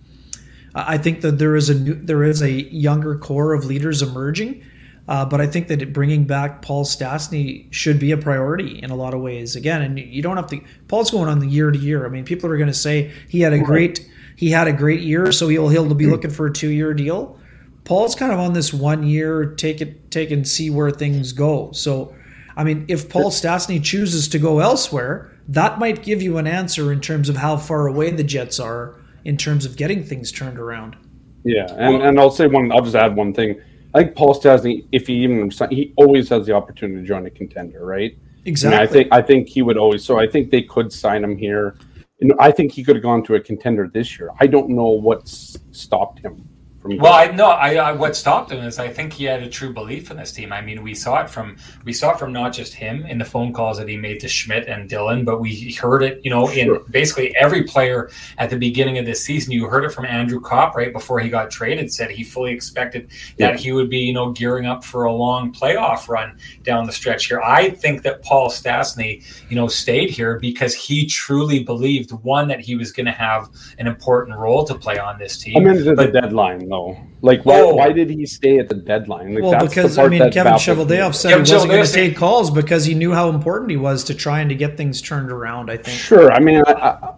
I 0.75 0.97
think 0.97 1.21
that 1.21 1.39
there 1.39 1.55
is 1.55 1.69
a 1.69 1.75
new, 1.75 1.95
there 1.95 2.23
is 2.23 2.41
a 2.41 2.51
younger 2.51 3.17
core 3.17 3.53
of 3.53 3.65
leaders 3.65 4.01
emerging, 4.01 4.63
uh, 5.07 5.25
but 5.25 5.41
I 5.41 5.47
think 5.47 5.67
that 5.69 5.93
bringing 5.93 6.25
back 6.25 6.61
Paul 6.61 6.85
Stastny 6.85 7.71
should 7.73 7.99
be 7.99 8.11
a 8.11 8.17
priority 8.17 8.79
in 8.81 8.91
a 8.91 8.95
lot 8.95 9.13
of 9.13 9.21
ways. 9.21 9.55
Again, 9.55 9.81
and 9.81 9.97
you 9.97 10.21
don't 10.21 10.37
have 10.37 10.47
to. 10.47 10.61
Paul's 10.87 11.09
going 11.09 11.29
on 11.29 11.39
the 11.39 11.47
year 11.47 11.71
to 11.71 11.79
year. 11.79 12.05
I 12.05 12.09
mean, 12.09 12.25
people 12.25 12.51
are 12.51 12.57
going 12.57 12.67
to 12.67 12.73
say 12.73 13.11
he 13.27 13.41
had 13.41 13.53
a 13.53 13.59
great 13.59 14.07
he 14.35 14.51
had 14.51 14.67
a 14.67 14.73
great 14.73 15.01
year, 15.01 15.31
so 15.31 15.47
he'll 15.47 15.69
he'll 15.69 15.93
be 15.95 16.05
looking 16.05 16.31
for 16.31 16.45
a 16.45 16.53
two 16.53 16.69
year 16.69 16.93
deal. 16.93 17.39
Paul's 17.85 18.13
kind 18.13 18.31
of 18.31 18.39
on 18.39 18.53
this 18.53 18.71
one 18.71 19.03
year 19.03 19.55
take 19.55 19.81
it 19.81 20.11
take 20.11 20.29
and 20.29 20.47
see 20.47 20.69
where 20.69 20.91
things 20.91 21.33
go. 21.33 21.71
So 21.71 22.13
I 22.59 22.65
mean, 22.65 22.83
if 22.89 23.07
Paul 23.07 23.31
Stastny 23.31 23.81
chooses 23.81 24.27
to 24.27 24.37
go 24.37 24.59
elsewhere, 24.59 25.31
that 25.47 25.79
might 25.79 26.03
give 26.03 26.21
you 26.21 26.39
an 26.39 26.45
answer 26.45 26.91
in 26.91 26.99
terms 26.99 27.29
of 27.29 27.37
how 27.37 27.55
far 27.55 27.87
away 27.87 28.11
the 28.11 28.23
Jets 28.23 28.59
are 28.59 28.99
in 29.23 29.37
terms 29.37 29.65
of 29.65 29.77
getting 29.77 30.03
things 30.03 30.29
turned 30.29 30.59
around. 30.59 30.97
Yeah, 31.45 31.73
and, 31.77 32.03
and 32.03 32.19
I'll 32.19 32.29
say 32.29 32.47
one. 32.47 32.69
I'll 32.73 32.81
just 32.81 32.97
add 32.97 33.15
one 33.15 33.33
thing. 33.33 33.61
I 33.93 34.03
think 34.03 34.17
Paul 34.17 34.35
Stastny, 34.35 34.85
if 34.91 35.07
he 35.07 35.13
even 35.23 35.49
he 35.69 35.93
always 35.95 36.27
has 36.29 36.47
the 36.47 36.53
opportunity 36.53 36.99
to 36.99 37.07
join 37.07 37.25
a 37.27 37.29
contender, 37.29 37.85
right? 37.85 38.17
Exactly. 38.43 38.75
I, 38.75 38.81
mean, 38.81 38.89
I 38.89 38.91
think 38.91 39.13
I 39.13 39.21
think 39.21 39.47
he 39.47 39.61
would 39.61 39.77
always. 39.77 40.03
So 40.03 40.19
I 40.19 40.27
think 40.27 40.51
they 40.51 40.63
could 40.63 40.91
sign 40.91 41.23
him 41.23 41.37
here. 41.37 41.77
And 42.19 42.33
I 42.41 42.51
think 42.51 42.73
he 42.73 42.83
could 42.83 42.97
have 42.97 43.03
gone 43.03 43.23
to 43.23 43.35
a 43.35 43.39
contender 43.39 43.87
this 43.87 44.19
year. 44.19 44.31
I 44.41 44.47
don't 44.47 44.67
know 44.67 44.89
what's 44.89 45.57
stopped 45.71 46.19
him 46.19 46.45
from 46.81 46.97
well, 46.97 47.13
I 47.13 47.27
know 47.27 47.49
I, 47.49 47.75
I, 47.75 47.91
what 47.91 48.15
stopped 48.15 48.51
him 48.51 48.63
is 48.63 48.79
I 48.79 48.87
think 48.87 49.11
he 49.11 49.25
had 49.25 49.43
a 49.43 49.49
true 49.49 49.73
belief 49.73 50.11
in 50.11 50.17
this 50.17 50.31
team. 50.31 50.53
I 50.53 50.61
mean, 50.61 50.81
we 50.81 50.93
saw 50.93 51.21
it 51.21 51.29
from 51.29 51.57
we 51.83 51.91
saw 51.91 52.11
it 52.11 52.19
from 52.19 52.31
not 52.31 52.53
just 52.53 52.73
him 52.73 53.05
in 53.05 53.17
the 53.17 53.25
phone 53.25 53.51
calls 53.51 53.77
that 53.79 53.89
he 53.89 53.97
made 53.97 54.21
to 54.21 54.29
Schmidt 54.29 54.67
and 54.69 54.87
Dillon, 54.87 55.25
but 55.25 55.41
we 55.41 55.73
heard 55.73 56.03
it, 56.03 56.21
you 56.23 56.29
know, 56.29 56.47
sure. 56.47 56.77
in 56.77 56.91
basically 56.91 57.35
every 57.35 57.63
player 57.63 58.09
at 58.37 58.49
the 58.49 58.57
beginning 58.57 58.97
of 58.97 59.05
this 59.05 59.21
season. 59.23 59.51
You 59.51 59.67
heard 59.67 59.83
it 59.83 59.91
from 59.91 60.05
Andrew 60.05 60.39
Copp 60.39 60.73
right 60.75 60.93
before 60.93 61.19
he 61.19 61.29
got 61.29 61.51
traded. 61.51 61.91
Said 61.91 62.11
he 62.11 62.23
fully 62.23 62.53
expected 62.53 63.09
that 63.37 63.55
yeah. 63.55 63.57
he 63.57 63.73
would 63.73 63.89
be, 63.89 63.99
you 63.99 64.13
know, 64.13 64.31
gearing 64.31 64.65
up 64.65 64.85
for 64.85 65.03
a 65.03 65.13
long 65.13 65.51
playoff 65.51 66.07
run 66.07 66.37
down 66.63 66.85
the 66.85 66.93
stretch 66.93 67.25
here. 67.25 67.41
I 67.41 67.71
think 67.71 68.03
that 68.03 68.21
Paul 68.23 68.49
Stastny, 68.49 69.25
you 69.49 69.57
know, 69.57 69.67
stayed 69.67 70.11
here 70.11 70.39
because 70.39 70.73
he 70.73 71.05
truly 71.05 71.61
believed 71.61 72.11
one 72.23 72.47
that 72.47 72.61
he 72.61 72.75
was 72.75 72.93
going 72.93 73.05
to 73.07 73.11
have 73.11 73.49
an 73.79 73.87
important 73.87 74.37
role 74.37 74.63
to 74.63 74.75
play 74.75 74.97
on 74.97 75.19
this 75.19 75.37
team. 75.37 75.57
I 75.57 75.73
mean, 75.73 75.83
the 75.83 76.07
deadline 76.07 76.68
no. 76.69 76.95
Like, 77.21 77.45
why, 77.45 77.61
oh. 77.61 77.73
why 77.73 77.91
did 77.91 78.11
he 78.11 78.25
stay 78.27 78.59
at 78.59 78.69
the 78.69 78.75
deadline? 78.75 79.33
Like, 79.33 79.43
well, 79.43 79.67
because 79.67 79.97
I 79.97 80.07
mean, 80.07 80.31
Kevin 80.31 80.53
Cheveldayoff 80.53 81.15
said 81.15 81.29
Kevin 81.29 81.45
he 81.45 81.53
wasn't 81.53 81.71
going 81.71 81.85
to 81.85 81.91
take 81.91 82.15
calls 82.15 82.51
because 82.51 82.85
he 82.85 82.93
knew 82.93 83.11
how 83.11 83.29
important 83.29 83.71
he 83.71 83.77
was 83.77 84.03
to 84.05 84.13
trying 84.13 84.47
to 84.49 84.55
get 84.55 84.77
things 84.77 85.01
turned 85.01 85.31
around. 85.31 85.71
I 85.71 85.77
think. 85.77 85.97
Sure. 85.97 86.31
I 86.31 86.39
mean, 86.39 86.61
I, 86.67 87.15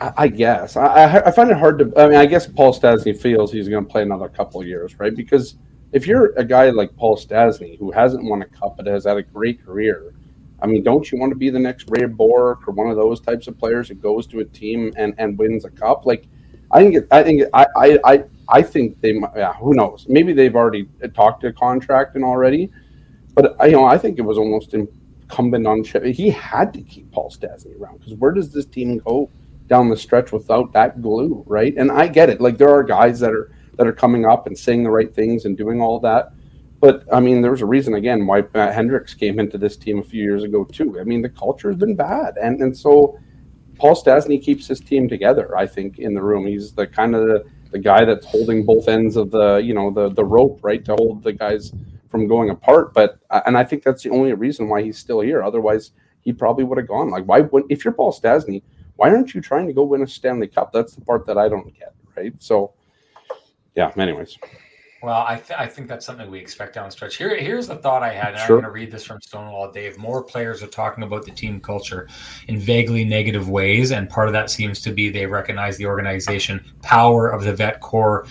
I, 0.00 0.12
I 0.16 0.28
guess 0.28 0.76
I, 0.76 1.18
I, 1.26 1.30
find 1.30 1.50
it 1.50 1.58
hard 1.58 1.78
to. 1.80 1.92
I 1.96 2.08
mean, 2.08 2.16
I 2.16 2.24
guess 2.24 2.46
Paul 2.46 2.72
Stastny 2.72 3.16
feels 3.16 3.52
he's 3.52 3.68
going 3.68 3.84
to 3.84 3.90
play 3.90 4.02
another 4.02 4.30
couple 4.30 4.62
of 4.62 4.66
years, 4.66 4.98
right? 4.98 5.14
Because 5.14 5.56
if 5.92 6.06
you're 6.06 6.32
a 6.38 6.44
guy 6.44 6.70
like 6.70 6.96
Paul 6.96 7.18
Stastny 7.18 7.78
who 7.78 7.90
hasn't 7.90 8.24
won 8.24 8.40
a 8.40 8.46
cup 8.46 8.78
but 8.78 8.86
has 8.86 9.04
had 9.04 9.18
a 9.18 9.22
great 9.22 9.62
career, 9.62 10.14
I 10.62 10.66
mean, 10.66 10.82
don't 10.82 11.12
you 11.12 11.18
want 11.18 11.32
to 11.32 11.38
be 11.38 11.50
the 11.50 11.58
next 11.58 11.84
Ray 11.90 12.06
Bourque 12.06 12.66
or 12.66 12.72
one 12.72 12.88
of 12.88 12.96
those 12.96 13.20
types 13.20 13.46
of 13.46 13.58
players 13.58 13.88
that 13.88 14.00
goes 14.00 14.26
to 14.28 14.40
a 14.40 14.44
team 14.44 14.94
and, 14.96 15.14
and 15.18 15.36
wins 15.36 15.66
a 15.66 15.70
cup? 15.70 16.06
Like, 16.06 16.26
I 16.70 16.82
think 16.82 16.96
it, 16.96 17.08
I 17.10 17.22
think 17.22 17.42
it, 17.42 17.50
I, 17.52 17.66
I 17.76 17.98
I 18.04 18.24
think 18.62 19.00
they 19.00 19.12
might. 19.12 19.32
Yeah, 19.36 19.52
who 19.54 19.74
knows? 19.74 20.06
Maybe 20.08 20.32
they've 20.32 20.54
already 20.54 20.88
talked 21.14 21.42
to 21.42 21.52
contract 21.52 22.14
and 22.14 22.24
already, 22.24 22.70
but 23.34 23.56
I, 23.60 23.66
you 23.66 23.72
know, 23.72 23.84
I 23.84 23.98
think 23.98 24.18
it 24.18 24.22
was 24.22 24.38
almost 24.38 24.74
incumbent 24.74 25.66
on 25.66 25.82
Chip. 25.82 26.04
He 26.04 26.30
had 26.30 26.72
to 26.74 26.82
keep 26.82 27.10
Paul 27.12 27.30
Stastny 27.30 27.78
around 27.80 27.98
because 27.98 28.14
where 28.14 28.32
does 28.32 28.52
this 28.52 28.66
team 28.66 28.98
go 28.98 29.30
down 29.66 29.88
the 29.88 29.96
stretch 29.96 30.32
without 30.32 30.72
that 30.72 31.02
glue, 31.02 31.42
right? 31.46 31.74
And 31.76 31.90
I 31.90 32.06
get 32.06 32.30
it. 32.30 32.40
Like 32.40 32.58
there 32.58 32.70
are 32.70 32.82
guys 32.82 33.20
that 33.20 33.32
are 33.32 33.50
that 33.76 33.86
are 33.86 33.92
coming 33.92 34.24
up 34.24 34.46
and 34.46 34.56
saying 34.56 34.84
the 34.84 34.90
right 34.90 35.14
things 35.14 35.44
and 35.44 35.56
doing 35.56 35.80
all 35.80 36.00
that. 36.00 36.32
But 36.80 37.04
I 37.12 37.20
mean, 37.20 37.42
there's 37.42 37.62
a 37.62 37.66
reason 37.66 37.94
again 37.94 38.26
why 38.26 38.44
Matt 38.54 38.74
Hendricks 38.74 39.14
came 39.14 39.38
into 39.40 39.58
this 39.58 39.76
team 39.76 39.98
a 39.98 40.04
few 40.04 40.22
years 40.22 40.44
ago 40.44 40.64
too. 40.64 41.00
I 41.00 41.04
mean, 41.04 41.22
the 41.22 41.28
culture 41.28 41.68
has 41.68 41.78
been 41.78 41.96
bad, 41.96 42.36
and 42.40 42.60
and 42.62 42.76
so 42.76 43.18
Paul 43.76 43.94
Stastny 43.94 44.42
keeps 44.42 44.66
his 44.66 44.80
team 44.80 45.08
together. 45.08 45.56
I 45.56 45.66
think 45.66 45.98
in 45.98 46.14
the 46.14 46.22
room, 46.22 46.46
he's 46.46 46.72
the 46.72 46.86
kind 46.86 47.14
of 47.14 47.26
the, 47.26 47.44
the 47.76 47.82
guy 47.82 48.06
that's 48.06 48.24
holding 48.24 48.64
both 48.64 48.88
ends 48.88 49.16
of 49.16 49.30
the 49.30 49.56
you 49.56 49.74
know 49.74 49.90
the 49.90 50.08
the 50.08 50.24
rope, 50.24 50.58
right, 50.62 50.82
to 50.86 50.94
hold 50.94 51.22
the 51.22 51.32
guys 51.32 51.72
from 52.08 52.26
going 52.26 52.48
apart. 52.50 52.94
But 52.94 53.18
uh, 53.30 53.42
and 53.46 53.56
I 53.56 53.64
think 53.64 53.82
that's 53.82 54.02
the 54.02 54.10
only 54.10 54.32
reason 54.32 54.68
why 54.68 54.82
he's 54.82 54.98
still 54.98 55.20
here. 55.20 55.42
Otherwise, 55.42 55.92
he 56.22 56.32
probably 56.32 56.64
would 56.64 56.78
have 56.78 56.88
gone. 56.88 57.10
Like, 57.10 57.24
why? 57.24 57.40
Would, 57.40 57.64
if 57.68 57.84
you're 57.84 57.92
Paul 57.92 58.12
Stastny, 58.12 58.62
why 58.96 59.10
aren't 59.10 59.34
you 59.34 59.42
trying 59.42 59.66
to 59.66 59.74
go 59.74 59.82
win 59.82 60.02
a 60.02 60.06
Stanley 60.06 60.48
Cup? 60.48 60.72
That's 60.72 60.94
the 60.94 61.02
part 61.02 61.26
that 61.26 61.36
I 61.36 61.48
don't 61.48 61.72
get, 61.78 61.94
right? 62.16 62.32
So, 62.38 62.72
yeah. 63.74 63.92
Anyways. 63.96 64.38
Well, 65.02 65.26
I, 65.28 65.36
th- 65.36 65.58
I 65.58 65.66
think 65.66 65.88
that's 65.88 66.06
something 66.06 66.30
we 66.30 66.38
expect 66.38 66.74
down 66.74 66.86
the 66.86 66.90
stretch. 66.90 67.16
Here, 67.16 67.36
here's 67.36 67.66
the 67.66 67.76
thought 67.76 68.02
I 68.02 68.14
had. 68.14 68.30
And 68.30 68.38
sure. 68.38 68.56
I'm 68.56 68.62
going 68.62 68.64
to 68.64 68.70
read 68.70 68.90
this 68.90 69.04
from 69.04 69.20
Stonewall 69.20 69.70
Dave. 69.70 69.98
More 69.98 70.22
players 70.22 70.62
are 70.62 70.68
talking 70.68 71.04
about 71.04 71.26
the 71.26 71.32
team 71.32 71.60
culture 71.60 72.08
in 72.48 72.58
vaguely 72.58 73.04
negative 73.04 73.50
ways, 73.50 73.92
and 73.92 74.08
part 74.08 74.26
of 74.26 74.32
that 74.32 74.50
seems 74.50 74.80
to 74.80 74.92
be 74.92 75.10
they 75.10 75.26
recognize 75.26 75.76
the 75.76 75.84
organization 75.84 76.64
power 76.80 77.28
of 77.28 77.44
the 77.44 77.52
vet 77.52 77.80
core. 77.80 78.26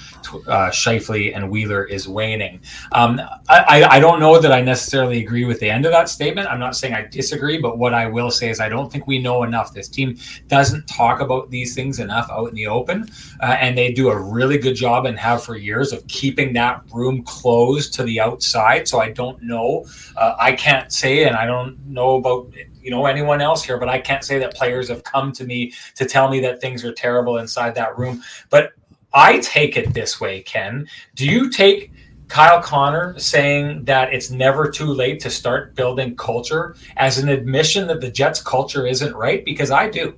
Uh, 0.48 0.72
Scheifele 0.72 1.36
and 1.36 1.52
Wheeler 1.52 1.84
is 1.86 2.08
waning. 2.08 2.60
Um, 2.94 3.22
I, 3.48 3.86
I 3.88 4.00
don't 4.00 4.20
know 4.20 4.40
that 4.40 4.52
I 4.52 4.62
necessarily 4.62 5.24
agree 5.24 5.46
with 5.46 5.60
the 5.60 5.70
end 5.70 5.86
of 5.86 5.92
that 5.92 6.10
statement. 6.10 6.50
I'm 6.50 6.60
not 6.60 6.76
saying 6.76 6.96
I 6.96 7.06
disagree, 7.06 7.60
but 7.60 7.78
what 7.78 7.94
I 7.94 8.08
will 8.08 8.32
say 8.32 8.50
is 8.50 8.60
I 8.60 8.70
don't 8.70 8.92
think 8.92 9.06
we 9.06 9.20
know 9.20 9.44
enough. 9.44 9.72
This 9.72 9.88
team 9.88 10.18
doesn't 10.48 10.88
talk 10.88 11.22
about 11.22 11.52
these 11.52 11.76
things 11.76 12.00
enough 12.00 12.28
out 12.32 12.50
in 12.50 12.56
the 12.56 12.66
open, 12.66 13.08
uh, 13.42 13.58
and 13.60 13.78
they 13.78 13.94
do 13.94 14.10
a 14.10 14.20
really 14.20 14.58
good 14.58 14.76
job 14.76 15.06
and 15.06 15.20
have 15.20 15.44
for 15.44 15.56
years 15.56 15.94
of 15.94 16.06
keeping 16.08 16.55
that 16.56 16.82
room 16.94 17.24
closed 17.24 17.94
to 17.96 18.04
the 18.04 18.20
outside. 18.20 18.88
So 18.88 19.00
I 19.00 19.12
don't 19.12 19.42
know. 19.42 19.86
Uh, 20.18 20.36
I 20.40 20.54
can't 20.54 20.92
say, 20.92 21.26
and 21.26 21.36
I 21.36 21.46
don't 21.46 21.78
know 21.86 22.16
about 22.16 22.52
you 22.82 22.92
know 22.92 23.06
anyone 23.06 23.42
else 23.42 23.64
here, 23.64 23.78
but 23.78 23.90
I 23.90 24.00
can't 24.00 24.24
say 24.24 24.40
that 24.40 24.56
players 24.56 24.90
have 24.90 25.04
come 25.04 25.32
to 25.34 25.46
me 25.46 25.74
to 25.96 26.06
tell 26.06 26.30
me 26.30 26.40
that 26.42 26.62
things 26.62 26.84
are 26.84 26.94
terrible 26.94 27.38
inside 27.38 27.76
that 27.76 27.98
room. 27.98 28.24
But 28.50 28.74
I 29.14 29.40
take 29.40 29.78
it 29.78 29.94
this 29.94 30.20
way, 30.20 30.42
Ken. 30.42 30.88
Do 31.16 31.26
you 31.26 31.50
take 31.50 31.92
Kyle 32.28 32.62
Connor 32.62 33.18
saying 33.20 33.86
that 33.86 34.14
it's 34.14 34.30
never 34.30 34.70
too 34.70 34.88
late 34.88 35.20
to 35.22 35.30
start 35.30 35.76
building 35.76 36.16
culture 36.16 36.76
as 36.98 37.18
an 37.18 37.30
admission 37.30 37.88
that 37.88 38.02
the 38.02 38.10
Jets 38.10 38.42
culture 38.42 38.86
isn't 38.86 39.16
right? 39.16 39.46
Because 39.46 39.72
I 39.72 39.90
do. 39.90 40.16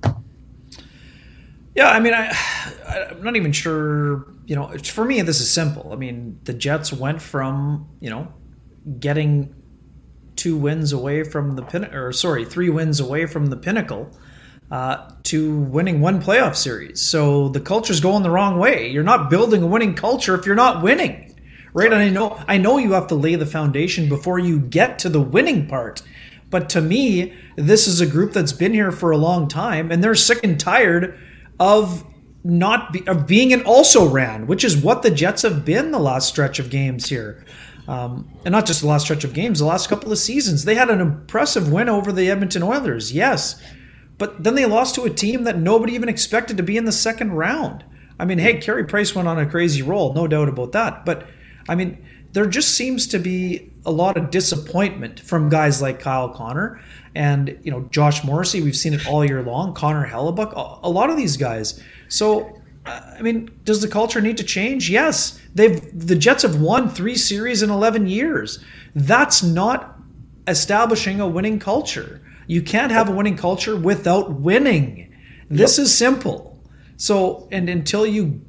Yeah, 1.74 1.90
I 1.90 2.00
mean, 2.00 2.14
I, 2.14 2.36
I'm 3.10 3.22
not 3.22 3.36
even 3.36 3.52
sure. 3.52 4.26
You 4.48 4.56
know, 4.56 4.68
for 4.82 5.04
me, 5.04 5.20
this 5.20 5.40
is 5.42 5.50
simple. 5.50 5.92
I 5.92 5.96
mean, 5.96 6.40
the 6.44 6.54
Jets 6.54 6.90
went 6.90 7.20
from 7.20 7.86
you 8.00 8.08
know 8.08 8.32
getting 8.98 9.54
two 10.36 10.56
wins 10.56 10.94
away 10.94 11.22
from 11.22 11.54
the 11.54 11.62
pin, 11.62 11.84
or 11.84 12.12
sorry, 12.12 12.46
three 12.46 12.70
wins 12.70 12.98
away 12.98 13.26
from 13.26 13.46
the 13.46 13.58
pinnacle, 13.58 14.10
uh, 14.70 15.10
to 15.24 15.58
winning 15.58 16.00
one 16.00 16.22
playoff 16.22 16.56
series. 16.56 17.02
So 17.02 17.50
the 17.50 17.60
culture's 17.60 18.00
going 18.00 18.22
the 18.22 18.30
wrong 18.30 18.58
way. 18.58 18.88
You're 18.88 19.02
not 19.02 19.28
building 19.28 19.62
a 19.62 19.66
winning 19.66 19.94
culture 19.94 20.34
if 20.34 20.46
you're 20.46 20.54
not 20.54 20.82
winning, 20.82 21.38
right? 21.74 21.92
And 21.92 22.00
I 22.00 22.08
know, 22.08 22.42
I 22.48 22.56
know 22.56 22.78
you 22.78 22.92
have 22.92 23.08
to 23.08 23.16
lay 23.16 23.34
the 23.34 23.44
foundation 23.44 24.08
before 24.08 24.38
you 24.38 24.60
get 24.60 24.98
to 25.00 25.10
the 25.10 25.20
winning 25.20 25.66
part. 25.66 26.00
But 26.48 26.70
to 26.70 26.80
me, 26.80 27.34
this 27.56 27.86
is 27.86 28.00
a 28.00 28.06
group 28.06 28.32
that's 28.32 28.54
been 28.54 28.72
here 28.72 28.92
for 28.92 29.10
a 29.10 29.18
long 29.18 29.46
time, 29.46 29.90
and 29.90 30.02
they're 30.02 30.14
sick 30.14 30.42
and 30.42 30.58
tired 30.58 31.18
of 31.60 32.02
not 32.48 32.92
be, 32.94 33.06
of 33.06 33.26
being 33.26 33.52
an 33.52 33.62
also 33.62 34.08
ran, 34.08 34.46
which 34.46 34.64
is 34.64 34.76
what 34.76 35.02
the 35.02 35.10
Jets 35.10 35.42
have 35.42 35.64
been 35.64 35.90
the 35.90 35.98
last 35.98 36.28
stretch 36.28 36.58
of 36.58 36.70
games 36.70 37.08
here. 37.08 37.44
Um, 37.86 38.30
and 38.44 38.52
not 38.52 38.66
just 38.66 38.80
the 38.80 38.86
last 38.86 39.04
stretch 39.04 39.24
of 39.24 39.34
games, 39.34 39.58
the 39.58 39.66
last 39.66 39.88
couple 39.88 40.10
of 40.10 40.18
seasons. 40.18 40.64
They 40.64 40.74
had 40.74 40.90
an 40.90 41.00
impressive 41.00 41.70
win 41.70 41.88
over 41.88 42.10
the 42.10 42.30
Edmonton 42.30 42.62
Oilers, 42.62 43.12
yes. 43.12 43.62
But 44.16 44.42
then 44.42 44.54
they 44.54 44.64
lost 44.64 44.94
to 44.94 45.04
a 45.04 45.10
team 45.10 45.44
that 45.44 45.58
nobody 45.58 45.92
even 45.92 46.08
expected 46.08 46.56
to 46.56 46.62
be 46.62 46.76
in 46.76 46.86
the 46.86 46.92
second 46.92 47.32
round. 47.32 47.84
I 48.18 48.24
mean, 48.24 48.38
hey, 48.38 48.58
Carey 48.58 48.84
Price 48.84 49.14
went 49.14 49.28
on 49.28 49.38
a 49.38 49.46
crazy 49.46 49.82
roll, 49.82 50.14
no 50.14 50.26
doubt 50.26 50.48
about 50.48 50.72
that. 50.72 51.04
But 51.04 51.28
I 51.68 51.74
mean, 51.74 52.02
there 52.32 52.46
just 52.46 52.74
seems 52.74 53.06
to 53.08 53.18
be 53.18 53.70
a 53.84 53.92
lot 53.92 54.16
of 54.16 54.30
disappointment 54.30 55.20
from 55.20 55.48
guys 55.48 55.80
like 55.80 56.00
Kyle 56.00 56.30
Connor 56.30 56.80
and 57.14 57.58
you 57.62 57.70
know 57.70 57.88
Josh 57.90 58.24
Morrissey. 58.24 58.62
We've 58.62 58.76
seen 58.76 58.94
it 58.94 59.06
all 59.06 59.24
year 59.24 59.42
long. 59.42 59.74
Connor 59.74 60.06
Hellebuyck, 60.06 60.80
a 60.82 60.88
lot 60.90 61.10
of 61.10 61.16
these 61.16 61.36
guys. 61.36 61.82
So, 62.08 62.60
uh, 62.86 63.00
I 63.18 63.22
mean, 63.22 63.50
does 63.64 63.82
the 63.82 63.88
culture 63.88 64.20
need 64.20 64.36
to 64.38 64.44
change? 64.44 64.90
Yes, 64.90 65.40
they've 65.54 65.80
the 66.06 66.16
Jets 66.16 66.42
have 66.42 66.60
won 66.60 66.88
three 66.88 67.16
series 67.16 67.62
in 67.62 67.70
eleven 67.70 68.06
years. 68.06 68.64
That's 68.94 69.42
not 69.42 69.96
establishing 70.46 71.20
a 71.20 71.28
winning 71.28 71.58
culture. 71.58 72.22
You 72.46 72.62
can't 72.62 72.90
have 72.90 73.08
a 73.08 73.12
winning 73.12 73.36
culture 73.36 73.76
without 73.76 74.32
winning. 74.32 75.14
This 75.50 75.78
yep. 75.78 75.84
is 75.84 75.96
simple. 75.96 76.62
So, 76.96 77.48
and 77.52 77.68
until 77.68 78.06
you 78.06 78.40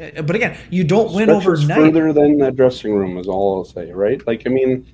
uh, 0.00 0.22
but 0.22 0.34
again, 0.34 0.56
you 0.70 0.84
don't 0.84 1.12
win 1.12 1.30
overnight. 1.30 1.76
Further 1.76 2.12
than 2.12 2.38
the 2.38 2.50
dressing 2.50 2.92
room 2.94 3.16
is 3.18 3.28
all 3.28 3.58
I'll 3.58 3.64
say, 3.64 3.92
right? 3.92 4.24
Like, 4.26 4.42
I 4.46 4.50
mean, 4.50 4.86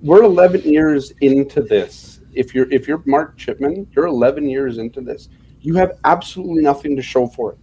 we're 0.00 0.22
11 0.22 0.62
years 0.62 1.12
into 1.20 1.62
this 1.62 2.14
if 2.34 2.54
you're 2.54 2.70
if 2.70 2.86
you're 2.86 3.02
Mark 3.06 3.36
Chipman, 3.36 3.86
you're 3.92 4.06
11 4.06 4.48
years 4.48 4.78
into 4.78 5.00
this. 5.00 5.28
You 5.60 5.74
have 5.74 5.98
absolutely 6.04 6.62
nothing 6.62 6.96
to 6.96 7.02
show 7.02 7.26
for 7.26 7.52
it. 7.52 7.58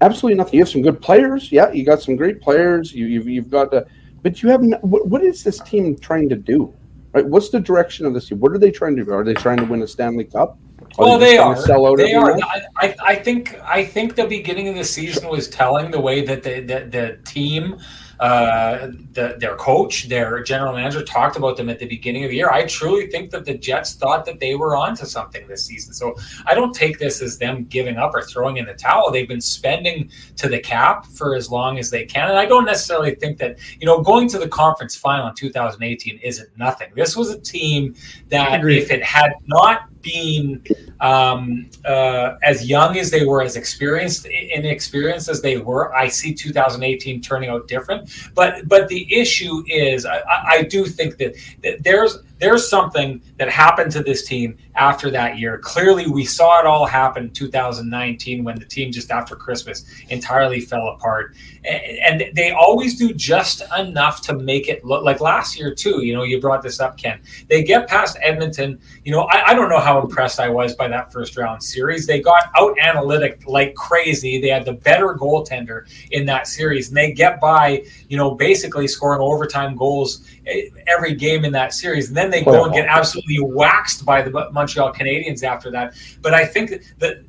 Absolutely 0.00 0.36
nothing. 0.36 0.54
You 0.54 0.60
have 0.60 0.68
some 0.68 0.82
good 0.82 1.00
players. 1.00 1.50
Yeah, 1.50 1.72
you 1.72 1.84
got 1.84 2.00
some 2.00 2.16
great 2.16 2.40
players. 2.40 2.92
You, 2.92 3.06
you've 3.06 3.28
you've 3.28 3.50
got, 3.50 3.74
a, 3.74 3.86
but 4.22 4.42
you 4.42 4.48
have. 4.48 4.62
What, 4.82 5.08
what 5.08 5.22
is 5.22 5.42
this 5.42 5.60
team 5.60 5.98
trying 5.98 6.28
to 6.28 6.36
do? 6.36 6.72
Right? 7.12 7.26
What's 7.26 7.48
the 7.50 7.58
direction 7.58 8.06
of 8.06 8.14
this 8.14 8.28
team? 8.28 8.38
What 8.38 8.52
are 8.52 8.58
they 8.58 8.70
trying 8.70 8.96
to 8.96 9.04
do? 9.04 9.12
Are 9.12 9.24
they 9.24 9.34
trying 9.34 9.56
to 9.58 9.64
win 9.64 9.82
a 9.82 9.88
Stanley 9.88 10.24
Cup? 10.24 10.58
Are 10.98 11.04
well, 11.04 11.18
they, 11.18 11.32
they 11.32 11.38
are. 11.38 11.56
Sell 11.56 11.86
out 11.86 11.98
they 11.98 12.14
are. 12.14 12.38
I, 12.76 12.94
I, 13.04 13.14
think 13.16 13.58
I 13.62 13.84
think 13.84 14.14
the 14.14 14.26
beginning 14.26 14.68
of 14.68 14.76
the 14.76 14.84
season 14.84 15.28
was 15.28 15.48
telling 15.48 15.90
the 15.90 16.00
way 16.00 16.24
that 16.24 16.42
the 16.42 16.60
the, 16.60 16.86
the 16.88 17.18
team 17.24 17.78
uh, 18.20 18.88
the, 19.12 19.36
their 19.38 19.56
coach, 19.56 20.08
their 20.08 20.42
general 20.42 20.74
manager 20.74 21.02
talked 21.02 21.36
about 21.36 21.56
them 21.56 21.68
at 21.68 21.78
the 21.78 21.86
beginning 21.86 22.24
of 22.24 22.30
the 22.30 22.36
year. 22.36 22.50
I 22.50 22.66
truly 22.66 23.06
think 23.06 23.30
that 23.30 23.44
the 23.44 23.56
Jets 23.56 23.94
thought 23.94 24.24
that 24.24 24.40
they 24.40 24.54
were 24.54 24.76
onto 24.76 25.06
something 25.06 25.46
this 25.46 25.64
season. 25.64 25.92
So 25.92 26.16
I 26.46 26.54
don't 26.54 26.74
take 26.74 26.98
this 26.98 27.22
as 27.22 27.38
them 27.38 27.64
giving 27.64 27.96
up 27.96 28.14
or 28.14 28.22
throwing 28.22 28.56
in 28.56 28.66
the 28.66 28.74
towel. 28.74 29.10
They've 29.10 29.28
been 29.28 29.40
spending 29.40 30.10
to 30.36 30.48
the 30.48 30.58
cap 30.58 31.06
for 31.06 31.34
as 31.34 31.50
long 31.50 31.78
as 31.78 31.90
they 31.90 32.04
can. 32.04 32.28
And 32.28 32.38
I 32.38 32.46
don't 32.46 32.64
necessarily 32.64 33.14
think 33.14 33.38
that, 33.38 33.58
you 33.80 33.86
know, 33.86 34.02
going 34.02 34.28
to 34.30 34.38
the 34.38 34.48
conference 34.48 34.96
final 34.96 35.28
in 35.28 35.34
2018 35.34 36.18
isn't 36.18 36.48
nothing. 36.56 36.88
This 36.94 37.16
was 37.16 37.30
a 37.30 37.40
team 37.40 37.94
that 38.28 38.64
if 38.64 38.90
it 38.90 39.02
had 39.02 39.32
not 39.46 39.88
been 40.02 40.64
um, 41.00 41.68
uh, 41.84 42.36
as 42.42 42.68
young 42.68 42.96
as 42.98 43.10
they 43.10 43.24
were, 43.24 43.42
as 43.42 43.56
experienced 43.56 44.26
inexperienced 44.26 45.28
as 45.28 45.42
they 45.42 45.58
were, 45.58 45.94
I 45.94 46.08
see 46.08 46.34
2018 46.34 47.20
turning 47.20 47.50
out 47.50 47.68
different. 47.68 48.10
But 48.34 48.68
but 48.68 48.88
the 48.88 49.12
issue 49.14 49.62
is, 49.66 50.06
I, 50.06 50.22
I 50.28 50.62
do 50.62 50.86
think 50.86 51.18
that, 51.18 51.36
that 51.62 51.82
there's 51.82 52.18
there's 52.38 52.68
something 52.68 53.20
that 53.38 53.50
happened 53.50 53.92
to 53.92 54.02
this 54.02 54.26
team 54.26 54.56
after 54.76 55.10
that 55.10 55.38
year. 55.38 55.58
Clearly, 55.58 56.06
we 56.06 56.24
saw 56.24 56.60
it 56.60 56.66
all 56.66 56.86
happen 56.86 57.24
in 57.24 57.30
2019 57.30 58.44
when 58.44 58.58
the 58.58 58.64
team 58.64 58.92
just 58.92 59.10
after 59.10 59.34
Christmas 59.34 59.84
entirely 60.08 60.60
fell 60.60 60.88
apart. 60.88 61.34
And 61.64 62.24
they 62.34 62.52
always 62.52 62.96
do 62.96 63.12
just 63.12 63.62
enough 63.76 64.22
to 64.22 64.32
make 64.32 64.68
it 64.68 64.84
look 64.84 65.04
like 65.04 65.20
last 65.20 65.58
year, 65.58 65.74
too. 65.74 66.04
You 66.04 66.14
know, 66.14 66.22
you 66.22 66.40
brought 66.40 66.62
this 66.62 66.80
up, 66.80 66.96
Ken. 66.96 67.20
They 67.48 67.62
get 67.62 67.88
past 67.88 68.16
Edmonton. 68.22 68.80
You 69.04 69.12
know, 69.12 69.22
I, 69.22 69.48
I 69.48 69.54
don't 69.54 69.68
know 69.68 69.80
how 69.80 70.00
impressed 70.00 70.38
I 70.38 70.48
was 70.48 70.74
by 70.74 70.88
that 70.88 71.12
first 71.12 71.36
round 71.36 71.62
series. 71.62 72.06
They 72.06 72.20
got 72.20 72.44
out 72.56 72.78
analytic 72.78 73.42
like 73.46 73.74
crazy. 73.74 74.40
They 74.40 74.48
had 74.48 74.64
the 74.64 74.72
better 74.72 75.14
goaltender 75.14 75.86
in 76.12 76.24
that 76.26 76.46
series, 76.46 76.88
and 76.88 76.96
they 76.96 77.12
get 77.12 77.40
by, 77.40 77.84
you 78.08 78.16
know, 78.16 78.34
basically 78.34 78.86
scoring 78.86 79.20
overtime 79.20 79.76
goals 79.76 80.24
eh, 80.46 80.68
every 80.86 81.14
game 81.14 81.44
in 81.44 81.52
that 81.52 81.74
series. 81.74 82.08
And 82.08 82.16
then 82.16 82.27
they 82.30 82.42
go 82.42 82.64
and 82.64 82.74
get 82.74 82.86
absolutely 82.86 83.40
waxed 83.40 84.04
by 84.04 84.22
the 84.22 84.30
Montreal 84.52 84.92
Canadiens 84.92 85.42
after 85.42 85.70
that. 85.70 85.94
But 86.22 86.34
I 86.34 86.44
think 86.44 86.82
that 86.98 87.24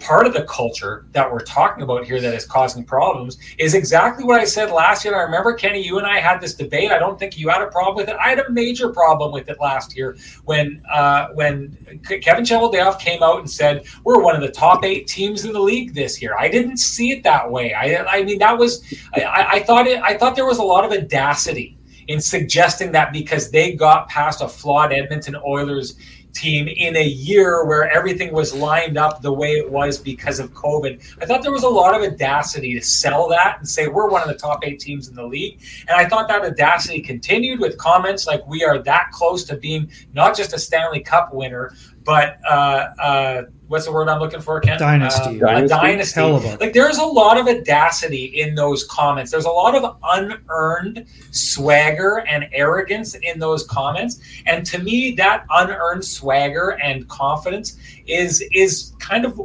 part 0.00 0.26
of 0.26 0.32
the 0.32 0.44
culture 0.44 1.06
that 1.12 1.30
we're 1.30 1.40
talking 1.40 1.82
about 1.82 2.04
here 2.04 2.20
that 2.20 2.34
is 2.34 2.44
causing 2.44 2.84
problems 2.84 3.38
is 3.58 3.74
exactly 3.74 4.24
what 4.24 4.40
I 4.40 4.44
said 4.44 4.70
last 4.70 5.04
year. 5.04 5.14
And 5.14 5.20
I 5.20 5.24
remember 5.24 5.52
Kenny, 5.52 5.84
you 5.84 5.98
and 5.98 6.06
I 6.06 6.20
had 6.20 6.40
this 6.40 6.54
debate. 6.54 6.92
I 6.92 6.98
don't 6.98 7.18
think 7.18 7.38
you 7.38 7.48
had 7.48 7.62
a 7.62 7.66
problem 7.66 7.96
with 7.96 8.08
it. 8.08 8.16
I 8.20 8.28
had 8.28 8.38
a 8.38 8.50
major 8.50 8.90
problem 8.90 9.32
with 9.32 9.48
it 9.48 9.58
last 9.60 9.96
year 9.96 10.16
when 10.44 10.82
uh, 10.92 11.28
when 11.34 11.76
Kevin 12.22 12.44
Cheveldayoff 12.44 13.00
came 13.00 13.22
out 13.22 13.38
and 13.38 13.50
said 13.50 13.84
we're 14.04 14.22
one 14.22 14.36
of 14.36 14.42
the 14.42 14.50
top 14.50 14.84
eight 14.84 15.06
teams 15.06 15.44
in 15.44 15.52
the 15.52 15.60
league 15.60 15.94
this 15.94 16.22
year. 16.22 16.36
I 16.38 16.48
didn't 16.48 16.76
see 16.76 17.10
it 17.10 17.22
that 17.24 17.50
way. 17.50 17.74
I, 17.74 18.04
I 18.04 18.22
mean 18.22 18.38
that 18.38 18.56
was 18.56 18.84
I, 19.14 19.46
I 19.52 19.60
thought 19.60 19.86
it. 19.86 20.00
I 20.02 20.16
thought 20.16 20.36
there 20.36 20.46
was 20.46 20.58
a 20.58 20.62
lot 20.62 20.84
of 20.84 20.92
audacity 20.92 21.73
in 22.08 22.20
suggesting 22.20 22.92
that 22.92 23.12
because 23.12 23.50
they 23.50 23.72
got 23.72 24.08
past 24.08 24.40
a 24.40 24.48
flawed 24.48 24.92
Edmonton 24.92 25.36
Oilers 25.46 25.96
team 26.34 26.68
in 26.68 26.96
a 26.96 27.04
year 27.04 27.64
where 27.64 27.88
everything 27.90 28.32
was 28.32 28.52
lined 28.52 28.98
up 28.98 29.22
the 29.22 29.32
way 29.32 29.52
it 29.52 29.70
was 29.70 29.96
because 29.96 30.40
of 30.40 30.52
COVID. 30.52 31.00
I 31.22 31.26
thought 31.26 31.42
there 31.42 31.52
was 31.52 31.62
a 31.62 31.68
lot 31.68 31.94
of 31.94 32.02
audacity 32.02 32.74
to 32.74 32.84
sell 32.84 33.28
that 33.28 33.58
and 33.58 33.68
say 33.68 33.86
we're 33.86 34.10
one 34.10 34.22
of 34.22 34.28
the 34.28 34.34
top 34.34 34.64
eight 34.64 34.80
teams 34.80 35.08
in 35.08 35.14
the 35.14 35.24
league. 35.24 35.60
And 35.88 35.96
I 35.96 36.08
thought 36.08 36.28
that 36.28 36.44
audacity 36.44 37.00
continued 37.00 37.60
with 37.60 37.78
comments 37.78 38.26
like 38.26 38.46
we 38.46 38.64
are 38.64 38.82
that 38.82 39.10
close 39.12 39.44
to 39.44 39.56
being 39.56 39.90
not 40.12 40.36
just 40.36 40.52
a 40.52 40.58
Stanley 40.58 41.00
Cup 41.00 41.32
winner, 41.32 41.72
but 42.04 42.38
uh, 42.48 42.90
uh, 43.00 43.42
what's 43.68 43.86
the 43.86 43.92
word 43.92 44.08
I'm 44.08 44.20
looking 44.20 44.40
for, 44.40 44.60
Ken? 44.60 44.78
Dynasty. 44.78 45.42
Uh, 45.42 45.64
a 45.64 45.68
dynasty. 45.68 46.20
Like 46.20 46.72
there's 46.72 46.98
a 46.98 47.04
lot 47.04 47.38
of 47.38 47.48
audacity 47.48 48.40
in 48.40 48.54
those 48.54 48.84
comments. 48.84 49.30
There's 49.30 49.46
a 49.46 49.50
lot 49.50 49.74
of 49.74 49.96
unearned 50.02 51.06
swagger 51.30 52.24
and 52.28 52.48
arrogance 52.52 53.14
in 53.14 53.38
those 53.38 53.66
comments. 53.66 54.20
And 54.46 54.66
to 54.66 54.78
me, 54.78 55.12
that 55.12 55.46
unearned 55.50 56.04
swagger 56.04 56.78
and 56.82 57.08
confidence 57.08 57.78
is 58.06 58.42
is 58.52 58.92
kind 58.98 59.24
of 59.24 59.40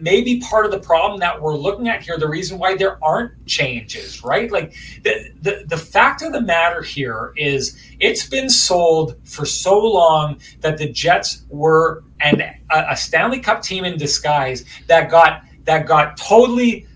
maybe 0.00 0.40
part 0.40 0.64
of 0.64 0.70
the 0.70 0.78
problem 0.78 1.18
that 1.20 1.40
we're 1.40 1.56
looking 1.56 1.88
at 1.88 2.02
here. 2.02 2.18
The 2.18 2.28
reason 2.28 2.58
why 2.58 2.76
there 2.76 3.02
aren't 3.02 3.46
changes, 3.46 4.22
right? 4.22 4.50
Like 4.50 4.74
the 5.02 5.30
the, 5.40 5.64
the 5.66 5.76
fact 5.76 6.22
of 6.22 6.32
the 6.32 6.40
matter 6.40 6.82
here 6.82 7.32
is 7.36 7.80
it's 8.00 8.26
been 8.26 8.50
sold 8.50 9.16
for 9.24 9.46
so 9.46 9.78
long 9.78 10.40
that 10.60 10.78
the 10.78 10.90
Jets 10.90 11.44
were 11.48 12.04
and 12.20 12.40
a, 12.40 12.56
a 12.70 12.96
Stanley 12.96 13.40
Cup 13.40 13.62
team 13.62 13.84
in 13.84 13.96
disguise 13.96 14.64
that 14.88 15.10
got 15.10 15.44
that 15.64 15.86
got 15.86 16.16
totally 16.16 16.86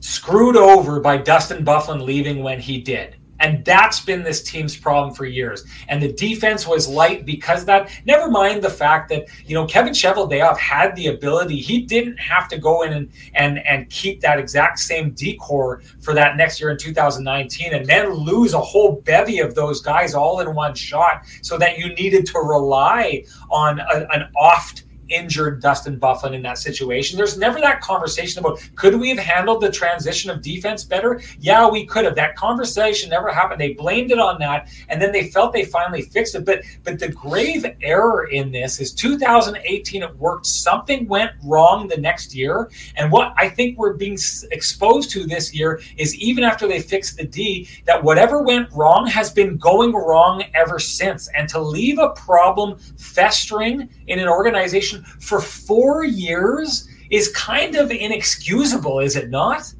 screwed 0.00 0.56
over 0.56 1.00
by 1.00 1.16
Dustin 1.16 1.64
Byfuglien 1.64 2.02
leaving 2.02 2.42
when 2.42 2.58
he 2.58 2.80
did. 2.80 3.16
And 3.42 3.64
that's 3.64 4.00
been 4.00 4.22
this 4.22 4.42
team's 4.42 4.76
problem 4.76 5.14
for 5.14 5.26
years. 5.26 5.64
And 5.88 6.00
the 6.00 6.12
defense 6.12 6.66
was 6.66 6.88
light 6.88 7.26
because 7.26 7.64
that. 7.64 7.90
Never 8.06 8.30
mind 8.30 8.62
the 8.62 8.70
fact 8.70 9.08
that, 9.08 9.26
you 9.44 9.54
know, 9.54 9.66
Kevin 9.66 9.92
Cheveldayoff 9.92 10.56
had 10.56 10.94
the 10.94 11.08
ability. 11.08 11.60
He 11.60 11.82
didn't 11.82 12.16
have 12.18 12.48
to 12.48 12.58
go 12.58 12.82
in 12.82 12.92
and, 12.92 13.10
and, 13.34 13.58
and 13.66 13.90
keep 13.90 14.20
that 14.20 14.38
exact 14.38 14.78
same 14.78 15.10
decor 15.10 15.82
for 16.00 16.14
that 16.14 16.36
next 16.36 16.60
year 16.60 16.70
in 16.70 16.78
2019 16.78 17.74
and 17.74 17.84
then 17.84 18.12
lose 18.12 18.54
a 18.54 18.60
whole 18.60 19.02
bevy 19.04 19.40
of 19.40 19.56
those 19.56 19.80
guys 19.80 20.14
all 20.14 20.38
in 20.38 20.54
one 20.54 20.74
shot 20.74 21.24
so 21.42 21.58
that 21.58 21.78
you 21.78 21.92
needed 21.94 22.24
to 22.26 22.38
rely 22.38 23.24
on 23.50 23.80
a, 23.80 24.06
an 24.12 24.30
oft 24.36 24.84
injured 25.12 25.60
Dustin 25.60 25.98
Byfuglien 25.98 26.34
in 26.34 26.42
that 26.42 26.58
situation. 26.58 27.16
There's 27.16 27.38
never 27.38 27.60
that 27.60 27.80
conversation 27.80 28.40
about 28.40 28.60
could 28.74 28.98
we 28.98 29.08
have 29.10 29.18
handled 29.18 29.62
the 29.62 29.70
transition 29.70 30.30
of 30.30 30.42
defense 30.42 30.84
better? 30.84 31.20
Yeah, 31.38 31.68
we 31.68 31.84
could 31.86 32.04
have. 32.04 32.14
That 32.14 32.36
conversation 32.36 33.10
never 33.10 33.30
happened. 33.30 33.60
They 33.60 33.74
blamed 33.74 34.10
it 34.10 34.18
on 34.18 34.38
that, 34.40 34.68
and 34.88 35.00
then 35.00 35.12
they 35.12 35.30
felt 35.30 35.52
they 35.52 35.64
finally 35.64 36.02
fixed 36.02 36.34
it. 36.34 36.44
But 36.44 36.62
but 36.84 36.98
the 36.98 37.08
grave 37.08 37.66
error 37.82 38.28
in 38.28 38.50
this 38.50 38.80
is 38.80 38.92
2018. 38.92 40.02
It 40.02 40.16
worked. 40.16 40.46
Something 40.46 41.06
went 41.06 41.32
wrong 41.44 41.88
the 41.88 41.96
next 41.96 42.34
year, 42.34 42.70
and 42.96 43.10
what 43.12 43.34
I 43.36 43.48
think 43.48 43.78
we're 43.78 43.94
being 43.94 44.18
exposed 44.50 45.10
to 45.10 45.26
this 45.26 45.54
year 45.54 45.80
is 45.96 46.14
even 46.16 46.44
after 46.44 46.66
they 46.66 46.80
fixed 46.80 47.16
the 47.16 47.24
D, 47.24 47.68
that 47.86 48.02
whatever 48.02 48.42
went 48.42 48.70
wrong 48.72 49.06
has 49.06 49.32
been 49.32 49.56
going 49.56 49.92
wrong 49.92 50.44
ever 50.54 50.78
since. 50.78 51.28
And 51.34 51.48
to 51.50 51.60
leave 51.60 51.98
a 51.98 52.10
problem 52.10 52.78
festering 52.96 53.88
in 54.06 54.18
an 54.18 54.28
organization 54.28 55.02
for 55.20 55.40
four 55.40 56.04
years 56.04 56.88
is 57.10 57.28
kind 57.32 57.76
of 57.76 57.90
inexcusable, 57.90 59.00
is 59.00 59.16
it 59.16 59.30
not? 59.30 59.72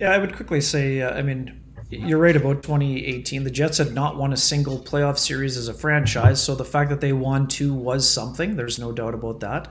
Yeah, 0.00 0.10
I 0.10 0.18
would 0.18 0.34
quickly 0.34 0.60
say, 0.60 1.02
uh, 1.02 1.16
I 1.16 1.22
mean, 1.22 1.60
you're 1.90 2.18
right 2.18 2.34
about 2.34 2.62
2018. 2.62 3.44
The 3.44 3.50
Jets 3.50 3.78
had 3.78 3.94
not 3.94 4.16
won 4.16 4.32
a 4.32 4.36
single 4.36 4.78
playoff 4.78 5.18
series 5.18 5.56
as 5.56 5.68
a 5.68 5.74
franchise, 5.74 6.42
so 6.42 6.54
the 6.54 6.64
fact 6.64 6.90
that 6.90 7.00
they 7.00 7.12
won 7.12 7.46
two 7.46 7.72
was 7.72 8.08
something. 8.08 8.56
There's 8.56 8.78
no 8.78 8.90
doubt 8.90 9.14
about 9.14 9.40
that. 9.40 9.68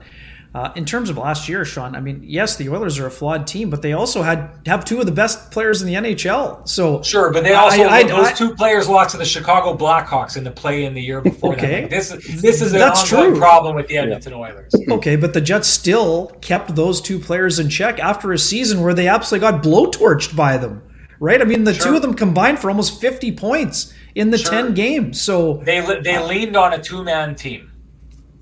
Uh, 0.54 0.72
in 0.76 0.84
terms 0.84 1.10
of 1.10 1.18
last 1.18 1.48
year, 1.48 1.64
Sean, 1.64 1.96
I 1.96 2.00
mean, 2.00 2.20
yes, 2.22 2.54
the 2.54 2.68
Oilers 2.68 2.96
are 3.00 3.08
a 3.08 3.10
flawed 3.10 3.44
team, 3.44 3.70
but 3.70 3.82
they 3.82 3.92
also 3.92 4.22
had 4.22 4.60
have 4.66 4.84
two 4.84 5.00
of 5.00 5.06
the 5.06 5.10
best 5.10 5.50
players 5.50 5.82
in 5.82 5.88
the 5.88 5.94
NHL. 5.94 6.68
So 6.68 7.02
sure, 7.02 7.32
but 7.32 7.42
they 7.42 7.54
also 7.54 7.82
I, 7.82 7.96
I, 7.96 8.02
those 8.04 8.26
I, 8.28 8.32
two 8.34 8.54
players 8.54 8.88
lost 8.88 9.10
to 9.10 9.16
the 9.16 9.24
Chicago 9.24 9.76
Blackhawks 9.76 10.36
in 10.36 10.44
the 10.44 10.52
play 10.52 10.84
in 10.84 10.94
the 10.94 11.02
year 11.02 11.20
before. 11.20 11.54
Okay, 11.54 11.82
like, 11.82 11.90
this 11.90 12.12
is 12.12 12.40
this 12.40 12.62
is 12.62 12.72
an 12.72 12.78
That's 12.78 13.02
ongoing 13.12 13.32
true. 13.32 13.40
problem 13.40 13.74
with 13.74 13.88
the 13.88 13.98
Edmonton 13.98 14.32
yeah. 14.32 14.38
Oilers. 14.38 14.72
Okay, 14.90 15.16
but 15.16 15.34
the 15.34 15.40
Jets 15.40 15.66
still 15.66 16.28
kept 16.40 16.76
those 16.76 17.00
two 17.00 17.18
players 17.18 17.58
in 17.58 17.68
check 17.68 17.98
after 17.98 18.32
a 18.32 18.38
season 18.38 18.80
where 18.80 18.94
they 18.94 19.08
absolutely 19.08 19.50
got 19.50 19.60
blowtorched 19.60 20.36
by 20.36 20.56
them. 20.56 20.84
Right? 21.18 21.40
I 21.40 21.44
mean, 21.44 21.64
the 21.64 21.74
sure. 21.74 21.86
two 21.86 21.96
of 21.96 22.02
them 22.02 22.14
combined 22.14 22.60
for 22.60 22.70
almost 22.70 23.00
fifty 23.00 23.32
points 23.32 23.92
in 24.14 24.30
the 24.30 24.38
sure. 24.38 24.52
ten 24.52 24.74
games. 24.74 25.20
So 25.20 25.54
they 25.64 25.80
they 26.02 26.24
leaned 26.24 26.56
on 26.56 26.74
a 26.74 26.80
two 26.80 27.02
man 27.02 27.34
team 27.34 27.72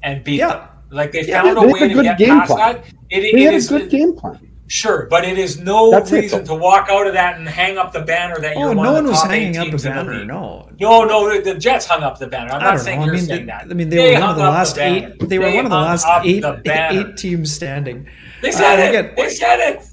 and 0.03 0.23
beat 0.23 0.41
yeah. 0.41 0.49
them. 0.49 0.69
Like 0.93 1.13
they 1.13 1.27
yeah, 1.27 1.43
found 1.43 1.59
a 1.59 1.67
way 1.67 1.81
a 1.81 1.89
to 1.89 2.03
get 2.03 2.19
past 2.19 2.53
plan. 2.53 2.75
that. 2.77 2.87
It, 3.11 3.21
they 3.23 3.29
it 3.31 3.45
had 3.47 3.55
is, 3.55 3.73
a 3.73 3.79
good 3.79 3.91
game 3.91 4.15
plan. 4.15 4.49
Sure, 4.67 5.07
but 5.11 5.25
it 5.25 5.39
is 5.39 5.59
no 5.59 5.91
That's 5.91 6.13
reason 6.13 6.45
to 6.45 6.55
walk 6.55 6.89
out 6.89 7.07
of 7.07 7.15
that 7.15 7.39
and 7.39 7.49
hang 7.49 7.77
up 7.79 7.93
the 7.93 8.03
banner 8.03 8.39
that 8.41 8.57
you're 8.57 8.71
oh, 8.71 8.75
one 8.75 8.87
no 8.87 8.93
one 8.93 9.07
was 9.07 9.23
hanging 9.23 9.57
up 9.59 9.71
the 9.71 9.77
banner. 9.77 10.25
No, 10.25 10.69
no, 10.79 11.05
no. 11.05 11.41
The 11.41 11.55
Jets 11.55 11.87
hung 11.87 12.03
up 12.03 12.19
the 12.19 12.27
banner. 12.27 12.53
I'm 12.53 12.63
not 12.63 12.81
saying 12.81 13.01
know. 13.01 13.07
you're 13.07 13.15
I 13.15 13.19
mean, 13.19 13.27
saying 13.27 13.47
that. 13.47 13.63
I 13.71 13.75
mean, 13.75 13.89
they, 13.89 13.97
they 13.97 14.15
were 14.15 14.21
one 14.21 14.31
of 14.31 14.37
the 14.37 14.43
last 14.43 14.75
the 14.77 14.85
eight. 14.85 15.19
They, 15.19 15.27
they 15.27 15.39
were 15.39 15.55
one 15.55 15.65
of 15.65 15.71
the 15.71 15.77
last 15.77 16.07
eight, 16.25 16.41
the 16.41 16.89
eight 16.91 17.17
teams 17.17 17.53
standing. 17.53 18.09
They 18.41 18.53
said 18.53 18.79
uh, 18.79 18.83
it. 18.83 18.89
Again, 18.89 19.15
they 19.17 19.29
said 19.31 19.61
it. 19.61 19.85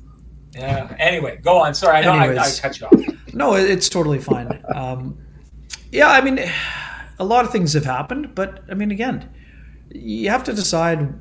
Yeah. 0.52 0.95
Anyway, 1.00 1.39
go 1.43 1.58
on. 1.58 1.74
Sorry, 1.74 1.97
I 1.97 2.02
know 2.02 2.12
I, 2.12 2.41
I 2.41 2.52
cut 2.62 2.80
you 2.80 2.88
off. 2.88 3.34
No, 3.34 3.56
it's 3.56 3.89
totally 3.89 4.20
fine. 4.20 4.64
Um, 4.74 5.18
yeah, 5.91 6.10
I 6.10 6.22
mean, 6.22 6.39
a 7.20 7.26
lot 7.26 7.45
of 7.45 7.52
things 7.52 7.74
have 7.74 7.86
happened, 7.86 8.36
but 8.36 8.64
I 8.70 8.76
mean, 8.76 8.91
again 8.91 9.30
you 9.91 10.29
have 10.29 10.43
to 10.45 10.53
decide 10.53 11.13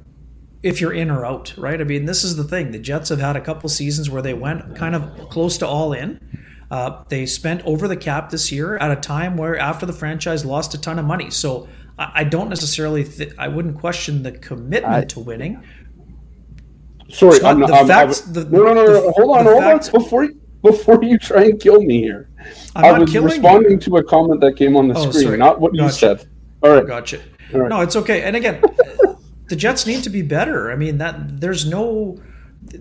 if 0.63 0.81
you're 0.81 0.93
in 0.93 1.11
or 1.11 1.25
out, 1.25 1.55
right? 1.57 1.81
I 1.81 1.85
mean, 1.85 2.05
this 2.05 2.25
is 2.25 2.37
the 2.37 2.45
thing. 2.45 2.73
The 2.73 2.79
Jets 2.79 3.09
have 3.11 3.21
had 3.21 3.37
a 3.37 3.41
couple 3.41 3.69
seasons 3.69 4.11
where 4.11 4.23
they 4.23 4.35
went 4.35 4.77
kind 4.77 4.95
of 4.95 5.29
close 5.29 5.59
to 5.59 5.67
all 5.67 5.93
in. 5.93 6.21
Uh, 6.71 7.03
they 7.09 7.25
spent 7.27 7.63
over 7.65 7.89
the 7.89 7.97
cap 7.97 8.31
this 8.31 8.53
year 8.53 8.77
at 8.77 8.91
a 8.91 8.97
time 8.97 9.37
where 9.37 9.59
after 9.59 9.87
the 9.87 9.93
franchise 9.93 10.45
lost 10.45 10.75
a 10.75 10.81
ton 10.81 10.99
of 10.99 11.05
money. 11.05 11.31
So 11.31 11.69
I, 11.99 12.11
I 12.17 12.25
don't 12.25 12.49
necessarily, 12.49 13.05
th- 13.05 13.33
I 13.39 13.49
wouldn't 13.49 13.79
question 13.79 14.23
the 14.23 14.33
commitment 14.33 14.95
I, 14.95 15.05
to 15.05 15.21
winning. 15.21 15.63
Sorry, 17.09 17.43
I'm, 17.43 17.61
the 17.61 17.67
I'm, 17.73 17.87
facts, 17.87 18.27
I'm, 18.27 18.33
the, 18.35 18.45
no, 18.45 18.65
no, 18.65 18.75
no, 18.75 18.85
no, 18.85 18.93
the, 19.07 19.13
hold 19.13 19.39
on, 19.39 19.45
hold 19.47 19.63
facts, 19.63 19.89
on, 19.89 20.03
before 20.03 20.25
you, 20.25 20.39
before 20.63 21.03
you 21.03 21.19
try 21.19 21.45
and 21.45 21.61
kill 21.61 21.81
me 21.81 22.03
here. 22.03 22.29
I'm 22.77 22.97
I 22.97 22.99
was 22.99 23.17
responding 23.17 23.73
you. 23.73 23.79
to 23.79 23.97
a 23.99 24.05
comment 24.05 24.41
that 24.43 24.57
came 24.57 24.77
on 24.77 24.89
the 24.89 24.95
oh, 24.95 25.11
screen, 25.11 25.25
sorry. 25.25 25.39
not 25.39 25.61
what 25.61 25.73
gotcha. 25.73 25.85
you 25.85 25.91
said. 25.91 26.29
All 26.63 26.71
right, 26.71 26.87
gotcha. 26.87 27.21
Right. 27.53 27.69
No, 27.69 27.81
it's 27.81 27.97
okay. 27.97 28.23
And 28.23 28.37
again, 28.37 28.63
the 29.49 29.57
Jets 29.57 29.87
need 29.87 30.03
to 30.05 30.11
be 30.11 30.23
better. 30.23 30.71
I 30.71 30.77
mean, 30.77 30.99
that 30.99 31.41
there's 31.41 31.67
no. 31.67 32.19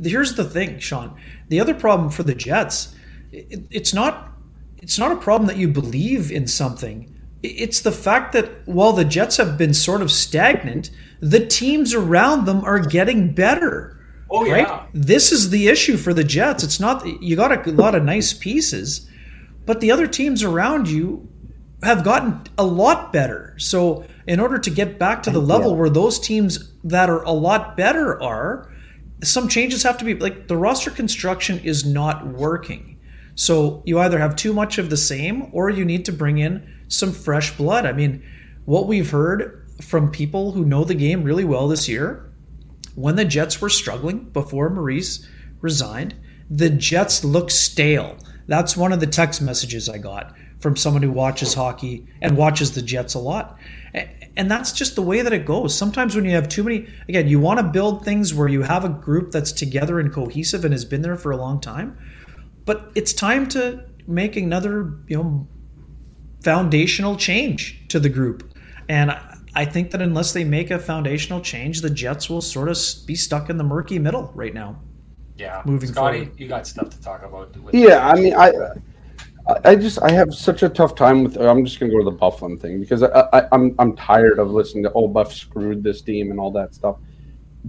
Here's 0.03 0.35
the 0.35 0.43
thing, 0.43 0.79
Sean. 0.79 1.17
The 1.49 1.59
other 1.59 1.73
problem 1.73 2.09
for 2.09 2.23
the 2.23 2.35
Jets, 2.35 2.93
it, 3.31 3.63
it's 3.71 3.93
not. 3.93 4.31
It's 4.77 4.99
not 4.99 5.11
a 5.11 5.15
problem 5.15 5.47
that 5.47 5.57
you 5.57 5.67
believe 5.67 6.31
in 6.31 6.47
something. 6.47 7.13
It's 7.43 7.81
the 7.81 7.91
fact 7.91 8.33
that 8.33 8.67
while 8.67 8.93
the 8.93 9.05
Jets 9.05 9.37
have 9.37 9.57
been 9.57 9.73
sort 9.73 10.01
of 10.01 10.11
stagnant, 10.11 10.91
the 11.19 11.45
teams 11.45 11.93
around 11.93 12.45
them 12.45 12.63
are 12.63 12.79
getting 12.79 13.33
better. 13.33 13.97
Oh 14.29 14.45
yeah. 14.45 14.85
This 14.93 15.31
is 15.31 15.49
the 15.49 15.67
issue 15.67 15.97
for 15.97 16.13
the 16.13 16.23
Jets. 16.23 16.63
It's 16.63 16.79
not 16.79 17.05
you 17.21 17.35
got 17.35 17.67
a 17.67 17.71
lot 17.71 17.95
of 17.95 18.03
nice 18.03 18.33
pieces, 18.33 19.09
but 19.65 19.79
the 19.79 19.91
other 19.91 20.07
teams 20.07 20.43
around 20.43 20.89
you 20.89 21.27
have 21.83 22.03
gotten 22.03 22.41
a 22.57 22.65
lot 22.65 23.13
better. 23.13 23.53
So 23.57 24.05
in 24.25 24.39
order 24.39 24.57
to 24.59 24.69
get 24.69 24.97
back 24.97 25.23
to 25.23 25.29
the 25.29 25.39
level 25.39 25.71
yeah. 25.71 25.77
where 25.77 25.89
those 25.89 26.19
teams 26.19 26.73
that 26.83 27.09
are 27.09 27.23
a 27.23 27.31
lot 27.31 27.77
better 27.77 28.21
are, 28.21 28.71
some 29.23 29.47
changes 29.47 29.83
have 29.83 29.97
to 29.99 30.05
be 30.05 30.15
like 30.15 30.47
the 30.47 30.57
roster 30.57 30.91
construction 30.91 31.59
is 31.59 31.85
not 31.85 32.27
working. 32.27 32.99
So 33.35 33.83
you 33.85 33.99
either 33.99 34.17
have 34.17 34.35
too 34.35 34.53
much 34.53 34.79
of 34.79 34.89
the 34.89 34.97
same 34.97 35.49
or 35.51 35.69
you 35.69 35.85
need 35.85 36.05
to 36.05 36.11
bring 36.11 36.39
in 36.39 36.67
some 36.87 37.11
fresh 37.11 37.55
blood. 37.55 37.85
I 37.85 37.91
mean, 37.91 38.23
what 38.65 38.87
we've 38.87 39.09
heard 39.09 39.69
from 39.81 40.11
people 40.11 40.51
who 40.51 40.65
know 40.65 40.83
the 40.83 40.95
game 40.95 41.23
really 41.23 41.45
well 41.45 41.67
this 41.67 41.87
year, 41.87 42.31
when 42.95 43.15
the 43.15 43.25
Jets 43.25 43.61
were 43.61 43.69
struggling 43.69 44.23
before 44.31 44.71
Maurice 44.71 45.27
resigned, 45.61 46.15
the 46.49 46.71
Jets 46.71 47.23
look 47.23 47.51
stale. 47.51 48.17
That's 48.47 48.75
one 48.75 48.91
of 48.91 48.99
the 48.99 49.07
text 49.07 49.41
messages 49.41 49.87
I 49.87 49.99
got 49.99 50.33
from 50.59 50.75
someone 50.75 51.03
who 51.03 51.11
watches 51.11 51.53
hockey 51.53 52.05
and 52.21 52.35
watches 52.35 52.73
the 52.73 52.81
Jets 52.81 53.13
a 53.13 53.19
lot. 53.19 53.59
And 54.35 54.49
that's 54.51 54.71
just 54.71 54.95
the 54.95 55.01
way 55.01 55.21
that 55.21 55.33
it 55.33 55.45
goes. 55.45 55.75
Sometimes 55.75 56.15
when 56.15 56.25
you 56.25 56.31
have 56.31 56.47
too 56.49 56.63
many, 56.63 56.87
again, 57.07 57.27
you 57.27 57.39
want 57.39 57.59
to 57.59 57.63
build 57.63 58.05
things 58.05 58.33
where 58.33 58.47
you 58.47 58.61
have 58.61 58.85
a 58.85 58.89
group 58.89 59.31
that's 59.31 59.51
together 59.51 59.99
and 59.99 60.13
cohesive 60.13 60.63
and 60.63 60.73
has 60.73 60.85
been 60.85 61.01
there 61.01 61.15
for 61.15 61.31
a 61.31 61.37
long 61.37 61.59
time. 61.59 61.97
But 62.65 62.91
it's 62.95 63.13
time 63.13 63.47
to 63.49 63.83
make 64.07 64.35
another, 64.35 64.93
you 65.07 65.17
know, 65.17 65.47
foundational 66.43 67.15
change 67.15 67.87
to 67.89 67.99
the 67.99 68.09
group. 68.09 68.53
And 68.89 69.17
I 69.55 69.65
think 69.65 69.91
that 69.91 70.01
unless 70.01 70.33
they 70.33 70.43
make 70.43 70.69
a 70.69 70.77
foundational 70.79 71.41
change, 71.41 71.81
the 71.81 71.89
Jets 71.89 72.29
will 72.29 72.41
sort 72.41 72.69
of 72.69 72.77
be 73.05 73.15
stuck 73.15 73.49
in 73.49 73.57
the 73.57 73.63
murky 73.63 73.97
middle 73.99 74.31
right 74.35 74.53
now. 74.53 74.79
Yeah, 75.35 75.61
moving 75.65 75.89
Scotty, 75.89 76.25
forward. 76.25 76.39
you 76.39 76.47
got 76.47 76.67
stuff 76.67 76.89
to 76.89 77.01
talk 77.01 77.23
about. 77.23 77.55
yeah, 77.71 78.07
I 78.07 78.15
mean, 78.15 78.33
I 78.33 78.51
I 79.63 79.75
just 79.75 80.01
I 80.01 80.11
have 80.11 80.33
such 80.33 80.63
a 80.63 80.69
tough 80.69 80.95
time 80.95 81.23
with. 81.23 81.37
I'm 81.37 81.63
just 81.63 81.79
gonna 81.79 81.91
go 81.91 81.99
to 81.99 82.03
the 82.03 82.11
Byfuglien 82.11 82.59
thing 82.59 82.79
because 82.81 83.01
I, 83.03 83.07
I 83.07 83.39
am 83.39 83.47
I'm, 83.51 83.75
I'm 83.79 83.95
tired 83.95 84.39
of 84.39 84.51
listening 84.51 84.83
to 84.83 84.91
oh 84.93 85.07
Buff 85.07 85.33
screwed 85.33 85.83
this 85.83 86.01
team 86.01 86.31
and 86.31 86.39
all 86.39 86.51
that 86.51 86.75
stuff. 86.75 86.97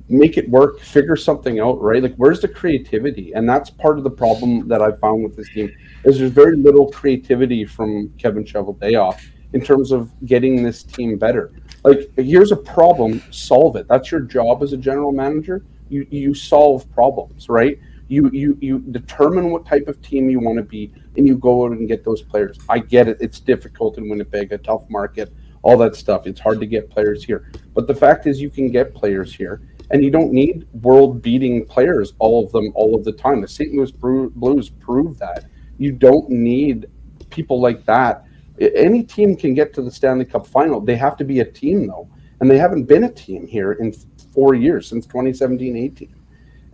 Make 0.09 0.39
it 0.39 0.49
work, 0.49 0.81
figure 0.81 1.17
something 1.17 1.61
out, 1.61 1.81
right? 1.81 2.03
Like 2.03 2.17
where's 2.17 2.41
the 2.41 2.49
creativity? 2.49 3.33
And 3.33 3.49
that's 3.49 3.71
part 3.71 3.99
of 3.99 4.05
the 4.05 4.11
problem 4.11 4.67
that 4.69 4.83
I 4.83 4.93
found 4.93 5.23
with 5.23 5.37
this 5.37 5.49
team 5.51 5.71
is 6.05 6.19
there's 6.19 6.33
very 6.33 6.57
little 6.57 6.91
creativity 6.91 7.65
from 7.65 8.13
Kevin 8.19 8.45
Cheveldayoff 8.45 9.21
in 9.53 9.61
terms 9.61 9.93
of 9.93 10.13
getting 10.27 10.63
this 10.63 10.83
team 10.83 11.17
better. 11.17 11.53
Like 11.85 12.11
here's 12.17 12.51
a 12.51 12.57
problem, 12.57 13.23
solve 13.31 13.77
it. 13.77 13.87
That's 13.89 14.11
your 14.11 14.21
job 14.21 14.65
as 14.65 14.73
a 14.73 14.77
general 14.77 15.13
manager. 15.13 15.65
You 15.91 16.07
you 16.11 16.35
solve 16.35 16.91
problems, 16.91 17.49
right? 17.49 17.79
You 18.09 18.31
you 18.33 18.57
you 18.61 18.79
determine 18.79 19.51
what 19.51 19.67
type 19.67 19.87
of 19.87 20.01
team 20.01 20.31
you 20.31 20.41
want 20.41 20.57
to 20.57 20.65
be, 20.65 20.93
and 21.17 21.27
you 21.27 21.37
go 21.37 21.67
out 21.67 21.73
and 21.73 21.87
get 21.87 22.05
those 22.05 22.23
players. 22.23 22.59
I 22.69 22.79
get 22.79 23.07
it; 23.07 23.19
it's 23.21 23.39
difficult 23.39 23.99
in 23.99 24.09
Winnipeg, 24.09 24.51
a 24.53 24.59
tough 24.59 24.89
market, 24.89 25.33
all 25.63 25.77
that 25.79 25.95
stuff. 25.95 26.27
It's 26.27 26.41
hard 26.41 26.59
to 26.61 26.67
get 26.67 26.89
players 26.89 27.23
here, 27.23 27.51
but 27.75 27.87
the 27.87 27.95
fact 27.95 28.27
is, 28.27 28.41
you 28.41 28.49
can 28.49 28.71
get 28.71 28.95
players 28.95 29.35
here, 29.35 29.61
and 29.91 30.03
you 30.03 30.11
don't 30.11 30.33
need 30.33 30.67
world-beating 30.83 31.67
players, 31.67 32.15
all 32.19 32.47
of 32.47 32.51
them, 32.53 32.73
all 32.75 32.95
of 32.95 33.05
the 33.05 33.13
time. 33.13 33.43
The 33.43 33.49
St. 33.49 33.75
Louis 33.75 33.93
Blues 33.93 34.71
prove 34.71 35.19
that. 35.19 35.45
You 35.77 35.93
don't 35.93 36.31
need 36.31 36.87
people 37.29 37.61
like 37.61 37.85
that. 37.85 38.25
Any 38.59 39.03
team 39.03 39.37
can 39.37 39.53
get 39.53 39.75
to 39.75 39.83
the 39.83 39.91
Stanley 39.91 40.25
Cup 40.25 40.47
final. 40.47 40.81
They 40.81 40.97
have 40.97 41.17
to 41.19 41.25
be 41.25 41.41
a 41.41 41.45
team, 41.45 41.87
though, 41.87 42.09
and 42.41 42.51
they 42.51 42.59
haven't 42.59 42.85
been 42.85 43.05
a 43.05 43.13
team 43.13 43.47
here 43.47 43.73
in 43.73 43.93
four 44.33 44.55
years 44.55 44.89
since 44.89 45.07
2017-18 45.07 46.09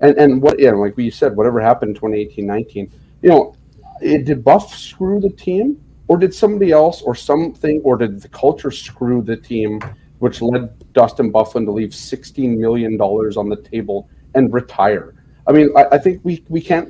and 0.01 0.17
and 0.17 0.43
what 0.43 0.59
yeah, 0.59 0.73
like 0.73 0.97
we 0.97 1.11
said, 1.11 1.37
whatever 1.37 1.61
happened 1.61 1.91
in 1.91 1.95
2018, 1.95 2.47
19, 2.47 2.93
you 3.23 3.29
know, 3.29 3.55
it, 4.01 4.25
did 4.25 4.45
Buff 4.45 4.75
screw 4.75 5.21
the 5.21 5.31
team, 5.31 5.81
or 6.09 6.19
did 6.19 6.35
somebody 6.35 6.73
else, 6.73 7.03
or 7.03 7.15
something, 7.15 7.81
or 7.85 7.97
did 7.97 8.21
the 8.21 8.29
culture 8.29 8.71
screw 8.71 9.23
the 9.23 9.37
team, 9.37 9.81
which 10.19 10.43
led 10.43 10.93
Dustin 10.93 11.33
Byfuglien 11.33 11.65
to 11.67 11.73
leave 11.73 11.95
16 11.95 12.61
million 12.61 12.97
dollars 12.97 13.37
on 13.37 13.49
the 13.49 13.57
table 13.57 14.09
and 14.35 14.53
retire? 14.53 15.15
I 15.47 15.53
mean, 15.53 15.71
I, 15.77 15.85
I, 15.93 15.99
think 15.99 16.21
we 16.25 16.45
we 16.49 16.61
can't 16.61 16.89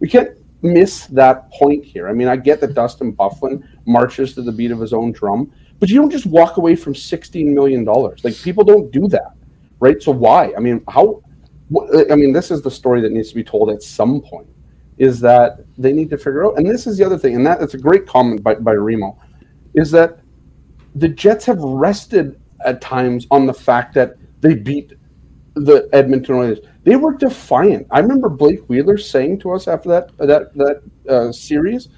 we 0.00 0.08
can't 0.08 0.30
miss 0.62 1.06
that 1.06 1.50
point 1.50 1.84
here. 1.84 2.08
I 2.08 2.12
mean, 2.12 2.28
I 2.28 2.36
get 2.36 2.60
that 2.60 2.74
Dustin 2.74 3.12
Byfuglien 3.12 3.66
marches 3.86 4.34
to 4.34 4.42
the 4.42 4.52
beat 4.52 4.70
of 4.70 4.80
his 4.80 4.92
own 4.92 5.12
drum, 5.12 5.52
but 5.80 5.88
you 5.88 5.96
don't 5.96 6.10
just 6.10 6.26
walk 6.26 6.56
away 6.56 6.76
from 6.76 6.94
16 6.94 7.54
million 7.54 7.84
dollars. 7.84 8.24
Like 8.24 8.36
people 8.36 8.64
don't 8.64 8.90
do 8.90 9.08
that, 9.08 9.32
right? 9.80 10.02
So 10.02 10.12
why? 10.12 10.52
I 10.56 10.60
mean, 10.60 10.82
how 10.88 11.22
I 12.10 12.14
mean, 12.14 12.32
this 12.32 12.50
is 12.50 12.62
the 12.62 12.70
story 12.70 13.00
that 13.02 13.12
needs 13.12 13.28
to 13.30 13.34
be 13.34 13.44
told 13.44 13.70
at 13.70 13.82
some 13.82 14.20
point. 14.20 14.48
Is 14.96 15.20
that 15.20 15.60
they 15.76 15.92
need 15.92 16.10
to 16.10 16.18
figure 16.18 16.44
out, 16.44 16.58
and 16.58 16.68
this 16.68 16.86
is 16.86 16.98
the 16.98 17.04
other 17.04 17.18
thing, 17.18 17.36
and 17.36 17.46
that 17.46 17.62
it's 17.62 17.74
a 17.74 17.78
great 17.78 18.04
comment 18.04 18.42
by, 18.42 18.56
by 18.56 18.72
Remo, 18.72 19.16
is 19.74 19.92
that 19.92 20.18
the 20.96 21.08
Jets 21.08 21.44
have 21.44 21.60
rested 21.60 22.40
at 22.64 22.80
times 22.80 23.26
on 23.30 23.46
the 23.46 23.54
fact 23.54 23.94
that 23.94 24.16
they 24.40 24.54
beat 24.54 24.94
the 25.54 25.88
Edmonton 25.92 26.34
Oilers. 26.34 26.58
They 26.82 26.96
were 26.96 27.14
defiant. 27.14 27.86
I 27.90 28.00
remember 28.00 28.28
Blake 28.28 28.68
Wheeler 28.68 28.98
saying 28.98 29.38
to 29.40 29.52
us 29.52 29.68
after 29.68 29.88
that 29.90 30.16
that 30.18 30.54
that 30.54 30.82
uh, 31.08 31.32
series, 31.32 31.88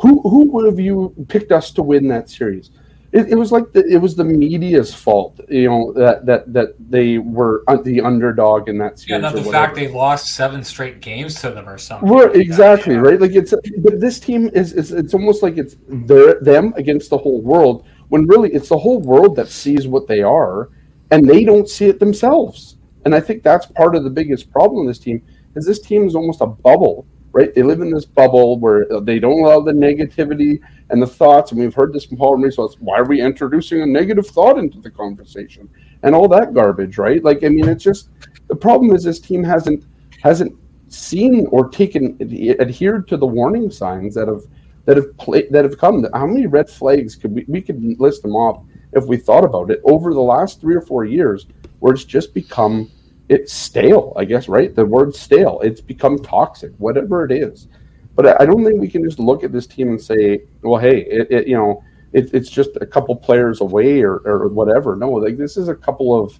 "Who 0.00 0.20
who 0.22 0.50
would 0.50 0.66
have 0.66 0.80
you 0.80 1.14
picked 1.28 1.52
us 1.52 1.70
to 1.72 1.82
win 1.82 2.08
that 2.08 2.28
series?" 2.30 2.70
It, 3.10 3.30
it, 3.30 3.34
was 3.36 3.50
like 3.50 3.72
the, 3.72 3.86
it 3.86 3.96
was 3.96 4.16
the 4.16 4.24
media's 4.24 4.92
fault, 4.92 5.40
you 5.48 5.68
know, 5.68 5.92
that 5.94 6.26
that 6.26 6.52
that 6.52 6.74
they 6.90 7.16
were 7.16 7.64
the 7.82 8.02
underdog 8.02 8.68
in 8.68 8.76
that 8.78 8.98
series. 8.98 9.10
Yeah, 9.10 9.18
not 9.18 9.34
the 9.34 9.50
fact 9.50 9.76
they 9.76 9.88
lost 9.88 10.34
seven 10.34 10.62
straight 10.62 11.00
games 11.00 11.40
to 11.40 11.50
them 11.50 11.66
or 11.66 11.78
something. 11.78 12.06
Like 12.06 12.34
exactly 12.34 12.96
that, 12.96 13.02
yeah. 13.02 13.10
right. 13.10 13.20
Like 13.20 13.34
it's, 13.34 13.54
but 13.78 13.98
this 13.98 14.20
team 14.20 14.50
is, 14.52 14.74
is 14.74 14.92
it's 14.92 15.14
almost 15.14 15.42
like 15.42 15.56
it's 15.56 15.76
their 15.88 16.38
them 16.40 16.74
against 16.76 17.08
the 17.08 17.16
whole 17.16 17.40
world. 17.40 17.86
When 18.08 18.26
really 18.26 18.52
it's 18.52 18.68
the 18.68 18.78
whole 18.78 19.00
world 19.00 19.36
that 19.36 19.48
sees 19.48 19.86
what 19.86 20.06
they 20.06 20.22
are, 20.22 20.68
and 21.10 21.26
they 21.26 21.44
don't 21.44 21.68
see 21.68 21.86
it 21.86 21.98
themselves. 21.98 22.76
And 23.06 23.14
I 23.14 23.20
think 23.20 23.42
that's 23.42 23.64
part 23.64 23.96
of 23.96 24.04
the 24.04 24.10
biggest 24.10 24.50
problem 24.50 24.86
this 24.86 24.98
team 24.98 25.22
is 25.56 25.64
this 25.64 25.80
team 25.80 26.06
is 26.06 26.14
almost 26.14 26.42
a 26.42 26.46
bubble 26.46 27.06
right? 27.38 27.54
They 27.54 27.62
live 27.62 27.80
in 27.80 27.90
this 27.92 28.04
bubble 28.04 28.58
where 28.58 28.84
they 29.02 29.20
don't 29.20 29.44
allow 29.44 29.60
the 29.60 29.70
negativity 29.70 30.60
and 30.90 31.00
the 31.00 31.06
thoughts. 31.06 31.52
And 31.52 31.60
we've 31.60 31.74
heard 31.74 31.92
this 31.92 32.04
from 32.04 32.16
Paul 32.16 32.36
Maurice. 32.36 32.56
So 32.56 32.68
why 32.80 32.98
are 32.98 33.04
we 33.04 33.20
introducing 33.20 33.80
a 33.80 33.86
negative 33.86 34.26
thought 34.26 34.58
into 34.58 34.80
the 34.80 34.90
conversation 34.90 35.68
and 36.02 36.16
all 36.16 36.26
that 36.28 36.52
garbage, 36.52 36.98
right? 36.98 37.22
Like, 37.22 37.44
I 37.44 37.48
mean, 37.48 37.68
it's 37.68 37.84
just 37.84 38.08
the 38.48 38.56
problem 38.56 38.92
is 38.92 39.04
this 39.04 39.20
team 39.20 39.44
hasn't 39.44 39.84
hasn't 40.20 40.52
seen 40.88 41.46
or 41.52 41.68
taken 41.68 42.18
adhered 42.60 43.06
to 43.06 43.16
the 43.16 43.26
warning 43.26 43.70
signs 43.70 44.16
that 44.16 44.26
have 44.26 44.42
that 44.86 44.96
have 44.96 45.16
played 45.16 45.46
that 45.52 45.64
have 45.64 45.78
come. 45.78 46.04
How 46.12 46.26
many 46.26 46.48
red 46.48 46.68
flags 46.68 47.14
could 47.14 47.32
we 47.32 47.44
we 47.46 47.62
could 47.62 48.00
list 48.00 48.22
them 48.22 48.34
off 48.34 48.64
if 48.94 49.04
we 49.04 49.16
thought 49.16 49.44
about 49.44 49.70
it 49.70 49.80
over 49.84 50.12
the 50.12 50.28
last 50.34 50.60
three 50.60 50.74
or 50.74 50.80
four 50.80 51.04
years, 51.04 51.46
where 51.78 51.94
it's 51.94 52.04
just 52.04 52.34
become 52.34 52.90
it's 53.28 53.52
stale, 53.52 54.12
I 54.16 54.24
guess, 54.24 54.48
right? 54.48 54.74
The 54.74 54.86
word 54.86 55.14
stale, 55.14 55.60
it's 55.62 55.80
become 55.80 56.18
toxic, 56.18 56.72
whatever 56.78 57.24
it 57.24 57.32
is. 57.32 57.68
But 58.14 58.40
I 58.40 58.46
don't 58.46 58.64
think 58.64 58.80
we 58.80 58.88
can 58.88 59.04
just 59.04 59.20
look 59.20 59.44
at 59.44 59.52
this 59.52 59.66
team 59.66 59.90
and 59.90 60.00
say, 60.00 60.42
well, 60.62 60.80
hey, 60.80 61.02
it, 61.02 61.30
it 61.30 61.46
you 61.46 61.56
know, 61.56 61.84
it, 62.12 62.32
it's 62.34 62.50
just 62.50 62.70
a 62.80 62.86
couple 62.86 63.14
players 63.14 63.60
away 63.60 64.00
or, 64.00 64.16
or 64.24 64.48
whatever. 64.48 64.96
No, 64.96 65.10
like 65.10 65.36
this 65.36 65.56
is 65.56 65.68
a 65.68 65.74
couple 65.74 66.20
of, 66.20 66.38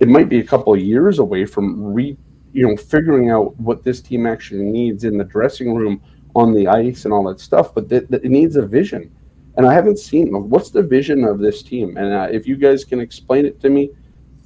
it 0.00 0.08
might 0.08 0.28
be 0.28 0.40
a 0.40 0.44
couple 0.44 0.74
of 0.74 0.80
years 0.80 1.18
away 1.18 1.44
from 1.44 1.94
re, 1.94 2.16
you 2.52 2.66
know, 2.66 2.76
figuring 2.76 3.30
out 3.30 3.58
what 3.60 3.84
this 3.84 4.00
team 4.00 4.26
actually 4.26 4.64
needs 4.64 5.04
in 5.04 5.18
the 5.18 5.24
dressing 5.24 5.74
room, 5.74 6.00
on 6.34 6.54
the 6.54 6.66
ice, 6.66 7.04
and 7.04 7.12
all 7.12 7.24
that 7.28 7.40
stuff. 7.40 7.74
But 7.74 7.88
th- 7.88 8.08
th- 8.08 8.22
it 8.22 8.30
needs 8.30 8.56
a 8.56 8.66
vision, 8.66 9.14
and 9.56 9.66
I 9.66 9.74
haven't 9.74 9.98
seen 9.98 10.32
what's 10.48 10.70
the 10.70 10.82
vision 10.82 11.24
of 11.24 11.38
this 11.38 11.62
team. 11.62 11.96
And 11.96 12.12
uh, 12.12 12.28
if 12.30 12.46
you 12.46 12.56
guys 12.56 12.84
can 12.84 13.00
explain 13.00 13.44
it 13.44 13.60
to 13.60 13.70
me, 13.70 13.90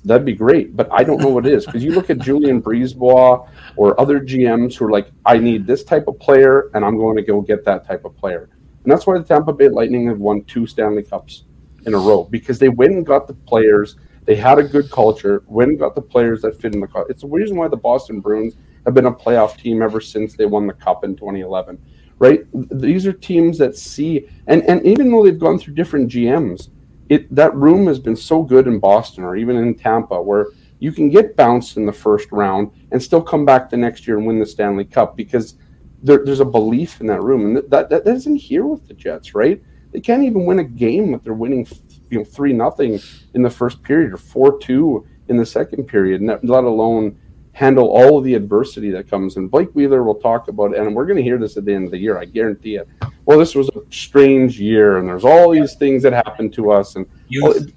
that'd 0.05 0.27
be 0.27 0.33
great. 0.33 0.77
But 0.77 0.89
I 0.93 1.05
don't 1.05 1.21
know 1.21 1.29
what 1.29 1.47
it 1.47 1.53
is 1.53 1.67
because 1.67 1.85
you 1.85 1.93
look 1.93 2.11
at 2.11 2.19
Julien 2.19 2.63
BriseBois 2.63 3.49
or 3.77 4.01
other 4.01 4.21
GMs 4.21 4.75
who 4.75 4.87
are 4.87 4.91
like, 4.91 5.11
I 5.25 5.39
need 5.39 5.67
this 5.67 5.85
type 5.85 6.09
of 6.09 6.19
player, 6.19 6.71
and 6.75 6.85
I'm 6.85 6.97
going 6.97 7.17
to 7.17 7.23
go 7.23 7.41
get 7.41 7.65
that 7.65 7.87
type 7.87 8.05
of 8.05 8.17
player. 8.17 8.49
And 8.83 8.91
that's 8.91 9.07
why 9.07 9.17
the 9.19 9.25
Tampa 9.25 9.53
Bay 9.53 9.69
Lightning 9.69 10.07
have 10.09 10.19
won 10.19 10.43
two 10.45 10.67
Stanley 10.67 11.03
Cups 11.03 11.45
in 11.87 11.95
a 11.95 11.99
row 11.99 12.25
because 12.25 12.59
they 12.59 12.69
went 12.69 12.93
and 12.93 13.07
got 13.07 13.27
the 13.27 13.35
players. 13.35 13.97
They 14.25 14.37
had 14.37 14.59
a 14.59 14.63
good 14.63 14.91
culture, 14.91 15.43
went 15.47 15.71
and 15.71 15.79
got 15.79 15.95
the 15.95 16.03
players 16.03 16.43
that 16.43 16.61
fit 16.61 16.75
in 16.75 16.81
the 16.81 16.87
cup. 16.87 17.07
It's 17.09 17.23
the 17.23 17.29
reason 17.29 17.57
why 17.57 17.69
the 17.69 17.77
Boston 17.77 18.21
Bruins 18.21 18.55
have 18.85 18.95
been 18.95 19.07
a 19.07 19.13
playoff 19.13 19.57
team 19.57 19.83
ever 19.83 20.01
since 20.01 20.37
they 20.37 20.47
won 20.47 20.67
the 20.67 20.73
cup 20.73 21.05
in 21.05 21.17
2011. 21.17 21.81
Right? 22.19 22.45
These 22.53 23.05
are 23.07 23.13
teams 23.13 23.59
that 23.59 23.77
see, 23.77 24.29
and, 24.47 24.63
and 24.65 24.85
even 24.87 25.11
though 25.11 25.25
they've 25.25 25.39
gone 25.39 25.59
through 25.59 25.75
different 25.75 26.09
GMs, 26.11 26.69
it 27.13 27.35
that 27.35 27.55
room 27.55 27.87
has 27.87 27.99
been 27.99 28.17
so 28.17 28.43
good 28.43 28.67
in 28.67 28.79
Boston 28.79 29.23
or 29.23 29.37
even 29.37 29.57
in 29.57 29.75
Tampa 29.75 30.21
where 30.21 30.47
you 30.79 30.93
can 30.93 31.11
get 31.11 31.37
bounced 31.37 31.77
in 31.77 31.85
the 31.85 31.93
first 31.93 32.33
round 32.33 32.71
and 32.91 33.03
still 33.03 33.21
come 33.21 33.45
back 33.45 33.69
the 33.69 33.77
next 33.77 34.07
year 34.07 34.17
and 34.17 34.27
win 34.27 34.39
the 34.39 34.47
Stanley 34.47 34.87
Cup 34.87 35.15
because 35.15 35.57
there, 36.03 36.25
there's 36.25 36.41
a 36.41 36.45
belief 36.45 37.01
in 37.03 37.07
that 37.09 37.23
room, 37.23 37.45
and 37.45 37.57
that, 37.57 37.71
that 37.91 38.05
that 38.05 38.07
isn't 38.07 38.37
here 38.37 38.65
with 38.67 38.89
the 38.89 38.95
Jets, 38.95 39.35
right? 39.35 39.63
They 39.93 40.01
can't 40.01 40.25
even 40.25 40.47
win 40.47 40.61
a 40.61 40.65
game 40.65 41.13
if 41.13 41.23
they're 41.23 41.35
winning, 41.35 41.67
you 42.09 42.19
know, 42.19 42.25
three 42.25 42.55
nothing 42.55 42.99
in 43.35 43.43
the 43.43 43.51
first 43.51 43.83
period 43.83 44.13
or 44.13 44.17
four 44.17 44.59
two 44.59 45.07
in 45.29 45.37
the 45.37 45.47
second 45.47 45.85
period, 45.85 46.23
let 46.23 46.65
alone 46.65 47.19
handle 47.53 47.89
all 47.89 48.19
of 48.19 48.25
the 48.25 48.35
adversity 48.35 48.91
that 48.91 49.09
comes. 49.09 49.37
And 49.37 49.51
Blake 49.51 49.71
Wheeler 49.75 50.03
will 50.03 50.15
talk 50.15 50.49
about, 50.49 50.73
it, 50.73 50.79
and 50.79 50.97
we're 50.97 51.05
going 51.05 51.19
to 51.19 51.23
hear 51.23 51.39
this 51.39 51.59
at 51.59 51.67
the 51.67 51.75
end 51.75 51.85
of 51.85 51.91
the 51.91 51.99
year, 51.99 52.17
I 52.19 52.25
guarantee 52.25 52.77
it. 52.77 52.89
Well, 53.25 53.39
this 53.39 53.55
was 53.55 53.69
a 53.69 53.81
strange 53.91 54.61
year, 54.61 54.99
and 54.99 55.09
there's 55.09 55.25
all 55.25 55.51
these 55.51 55.75
things 55.75 56.03
that 56.03 56.13
happened 56.13 56.53
to 56.55 56.73
us, 56.73 56.97
and 56.97 57.07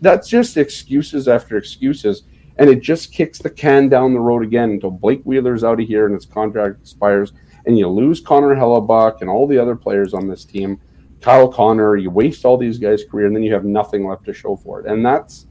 that's 0.01 0.27
just 0.27 0.57
excuses 0.57 1.27
after 1.27 1.57
excuses, 1.57 2.23
and 2.57 2.69
it 2.69 2.81
just 2.81 3.13
kicks 3.13 3.39
the 3.39 3.49
can 3.49 3.87
down 3.87 4.13
the 4.13 4.19
road 4.19 4.43
again 4.43 4.71
until 4.71 4.91
Blake 4.91 5.21
Wheeler's 5.23 5.63
out 5.63 5.79
of 5.79 5.87
here 5.87 6.05
and 6.05 6.15
his 6.15 6.25
contract 6.25 6.81
expires, 6.81 7.33
and 7.65 7.77
you 7.77 7.87
lose 7.87 8.19
Connor 8.19 8.55
Hellebuyck 8.55 9.21
and 9.21 9.29
all 9.29 9.45
the 9.45 9.57
other 9.57 9.75
players 9.75 10.13
on 10.13 10.27
this 10.27 10.45
team. 10.45 10.79
Kyle 11.21 11.51
Connor, 11.51 11.95
you 11.95 12.09
waste 12.09 12.45
all 12.45 12.57
these 12.57 12.77
guys' 12.77 13.03
career, 13.03 13.27
and 13.27 13.35
then 13.35 13.43
you 13.43 13.53
have 13.53 13.65
nothing 13.65 14.07
left 14.07 14.25
to 14.25 14.33
show 14.33 14.55
for 14.55 14.79
it, 14.79 14.85
and 14.87 15.05
that's 15.05 15.47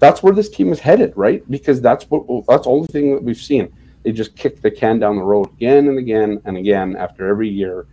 that's 0.00 0.22
where 0.22 0.32
this 0.32 0.48
team 0.48 0.72
is 0.72 0.80
headed, 0.80 1.12
right? 1.14 1.48
Because 1.50 1.80
that's 1.80 2.04
what 2.10 2.26
that's 2.48 2.64
the 2.64 2.70
only 2.70 2.86
thing 2.88 3.14
that 3.14 3.22
we've 3.22 3.36
seen. 3.36 3.72
They 4.02 4.12
just 4.12 4.34
kick 4.34 4.60
the 4.62 4.70
can 4.70 4.98
down 4.98 5.16
the 5.16 5.22
road 5.22 5.52
again 5.52 5.88
and 5.88 5.98
again 5.98 6.40
and 6.46 6.56
again 6.56 6.96
after 6.96 7.28
every 7.28 7.48
year, 7.48 7.86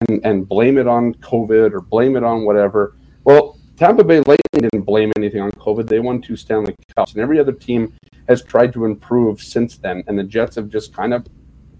and 0.00 0.24
and 0.24 0.48
blame 0.48 0.78
it 0.78 0.86
on 0.86 1.14
COVID 1.14 1.72
or 1.72 1.80
blame 1.80 2.16
it 2.16 2.24
on 2.24 2.44
whatever. 2.44 2.96
Well, 3.24 3.58
Tampa 3.76 4.04
Bay 4.04 4.18
Lightning 4.18 4.68
didn't 4.70 4.82
blame 4.82 5.12
anything 5.16 5.40
on 5.40 5.50
COVID. 5.52 5.88
They 5.88 6.00
won 6.00 6.20
two 6.20 6.36
Stanley 6.36 6.74
Cups, 6.96 7.12
and 7.12 7.20
every 7.20 7.38
other 7.40 7.52
team 7.52 7.94
has 8.28 8.42
tried 8.42 8.72
to 8.74 8.84
improve 8.84 9.42
since 9.42 9.78
then. 9.78 10.04
And 10.06 10.18
the 10.18 10.24
Jets 10.24 10.56
have 10.56 10.68
just 10.68 10.94
kind 10.94 11.12
of 11.12 11.26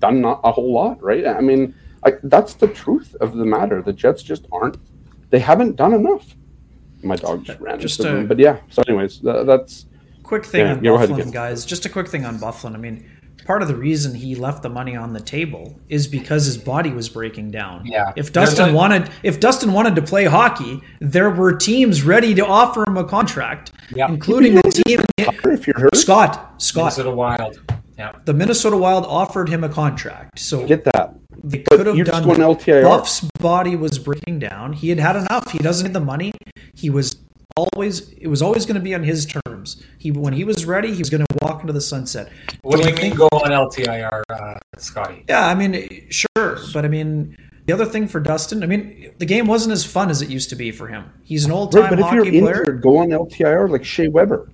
done 0.01 0.21
not 0.21 0.41
a 0.45 0.53
whole 0.53 0.73
lot, 0.73 1.03
right? 1.03 1.27
I 1.27 1.41
mean, 1.41 1.75
like 2.05 2.21
that's 2.25 2.55
the 2.55 2.69
truth 2.69 3.15
of 3.21 3.37
the 3.37 3.45
matter. 3.45 3.83
The 3.83 3.93
Jets 3.93 4.23
just 4.23 4.47
aren't. 4.53 4.77
They 5.31 5.39
haven't 5.39 5.77
done 5.77 5.95
enough 5.95 6.35
my 7.05 7.17
dog 7.17 7.45
just 7.45 7.61
ran 7.61 7.79
just 7.79 8.01
into 8.01 8.11
the 8.11 8.17
room. 8.19 8.27
But 8.27 8.39
yeah, 8.39 8.59
so 8.71 8.83
anyways, 8.89 9.21
that's 9.21 9.87
quick 10.23 10.45
thing 10.45 10.83
yeah, 10.83 10.93
on 10.93 11.09
Byfuglien, 11.09 11.33
guys. 11.33 11.65
Just 11.65 11.87
a 11.87 11.89
quick 11.89 12.09
thing 12.09 12.25
on 12.25 12.39
Byfuglien. 12.39 12.75
I 12.75 12.79
mean, 12.79 13.11
part 13.45 13.63
of 13.63 13.69
the 13.69 13.77
reason 13.77 14.15
he 14.15 14.35
left 14.35 14.63
the 14.63 14.69
money 14.69 14.97
on 14.97 15.13
the 15.13 15.21
table 15.21 15.79
is 15.89 16.07
because 16.07 16.45
his 16.47 16.57
body 16.59 16.91
was 16.91 17.09
breaking 17.09 17.51
down. 17.51 17.85
Yeah. 17.87 18.13
If 18.17 18.33
Dustin 18.33 18.71
a- 18.71 18.73
wanted 18.73 19.11
if 19.23 19.41
Dustin 19.41 19.73
wanted 19.73 19.95
to 19.97 20.03
play 20.03 20.25
hockey, 20.25 20.81
there 21.01 21.31
were 21.31 21.53
teams 21.55 22.03
ready 22.03 22.35
to 22.35 22.45
offer 22.47 22.85
him 22.87 22.97
a 22.97 23.05
contract, 23.05 23.73
Yeah. 23.95 24.09
including 24.09 24.55
the 24.57 24.63
team 24.87 25.01
If 25.45 25.67
you're 25.67 25.79
hurt, 25.79 25.97
Scott 25.97 26.55
Scott. 26.63 26.85
Minnesota 26.85 27.11
Wild. 27.11 27.61
Yeah. 27.99 28.13
The 28.25 28.35
Minnesota 28.35 28.77
Wild 28.77 29.05
offered 29.07 29.49
him 29.49 29.63
a 29.63 29.69
contract, 29.69 30.39
so 30.39 30.67
get 30.67 30.85
that. 30.85 31.15
they 31.45 31.59
But 31.59 31.77
could 31.79 31.87
have 31.87 31.97
you're 31.97 32.05
just 32.05 32.25
done. 32.25 32.37
going 32.37 32.41
LTIR. 32.57 32.83
Buff's 32.83 33.21
body 33.39 33.77
was 33.77 33.99
breaking 33.99 34.41
down. 34.41 34.73
He 34.73 34.89
had 34.89 34.99
had 34.99 35.17
enough. 35.17 35.51
He 35.53 35.59
doesn't 35.59 35.87
need 35.87 35.95
the 35.95 36.01
money. 36.01 36.33
He 36.75 36.91
was 36.91 37.15
always. 37.57 38.11
It 38.13 38.27
was 38.27 38.43
always 38.43 38.67
going 38.67 38.75
to 38.77 38.81
be 38.81 38.95
on 38.95 39.03
his 39.03 39.27
terms. 39.27 39.83
He 39.99 40.11
when 40.11 40.33
he 40.33 40.45
was 40.45 40.65
ready, 40.65 40.93
he 40.93 40.99
was 40.99 41.11
going 41.11 41.25
to 41.25 41.39
walk 41.43 41.61
into 41.61 41.73
the 41.73 41.81
sunset. 41.81 42.31
What 42.63 42.81
do 42.81 42.87
I 42.87 42.91
you 42.91 42.97
mean 42.97 43.15
go 43.15 43.27
on 43.33 43.51
LTIR, 43.51 44.23
uh, 44.31 44.59
Scotty? 44.79 45.25
Yeah, 45.29 45.47
I 45.47 45.55
mean, 45.55 46.07
sure, 46.11 46.59
but 46.73 46.85
I 46.85 46.89
mean, 46.89 47.37
the 47.67 47.73
other 47.73 47.87
thing 47.87 48.09
for 48.09 48.21
Dustin, 48.21 48.63
I 48.63 48.67
mean, 48.67 49.13
the 49.19 49.27
game 49.27 49.47
wasn't 49.47 49.73
as 49.73 49.85
fun 49.85 50.11
as 50.11 50.21
it 50.23 50.29
used 50.29 50.51
to 50.51 50.57
be 50.57 50.71
for 50.71 50.87
him. 50.87 51.11
He's 51.23 51.45
an 51.45 51.53
old 51.53 51.73
Right, 51.75 51.89
time 51.89 51.91
but 51.91 51.99
if 52.01 52.13
you're 52.13 52.25
hockey 52.25 52.41
player. 52.41 52.59
injured, 52.61 52.83
go 52.83 52.99
on 52.99 53.09
LTIR 53.09 53.71
like 53.71 53.85
Shea 53.85 54.09
Weber. 54.09 54.51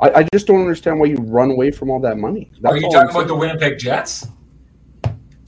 I, 0.00 0.10
I 0.20 0.28
just 0.32 0.46
don't 0.46 0.60
understand 0.60 0.98
why 0.98 1.06
you 1.06 1.16
run 1.16 1.50
away 1.50 1.70
from 1.70 1.90
all 1.90 2.00
that 2.00 2.18
money. 2.18 2.50
That's 2.60 2.74
Are 2.74 2.76
you 2.76 2.90
talking 2.90 3.10
about 3.10 3.22
the 3.22 3.28
saying. 3.28 3.38
Winnipeg 3.40 3.78
Jets? 3.78 4.26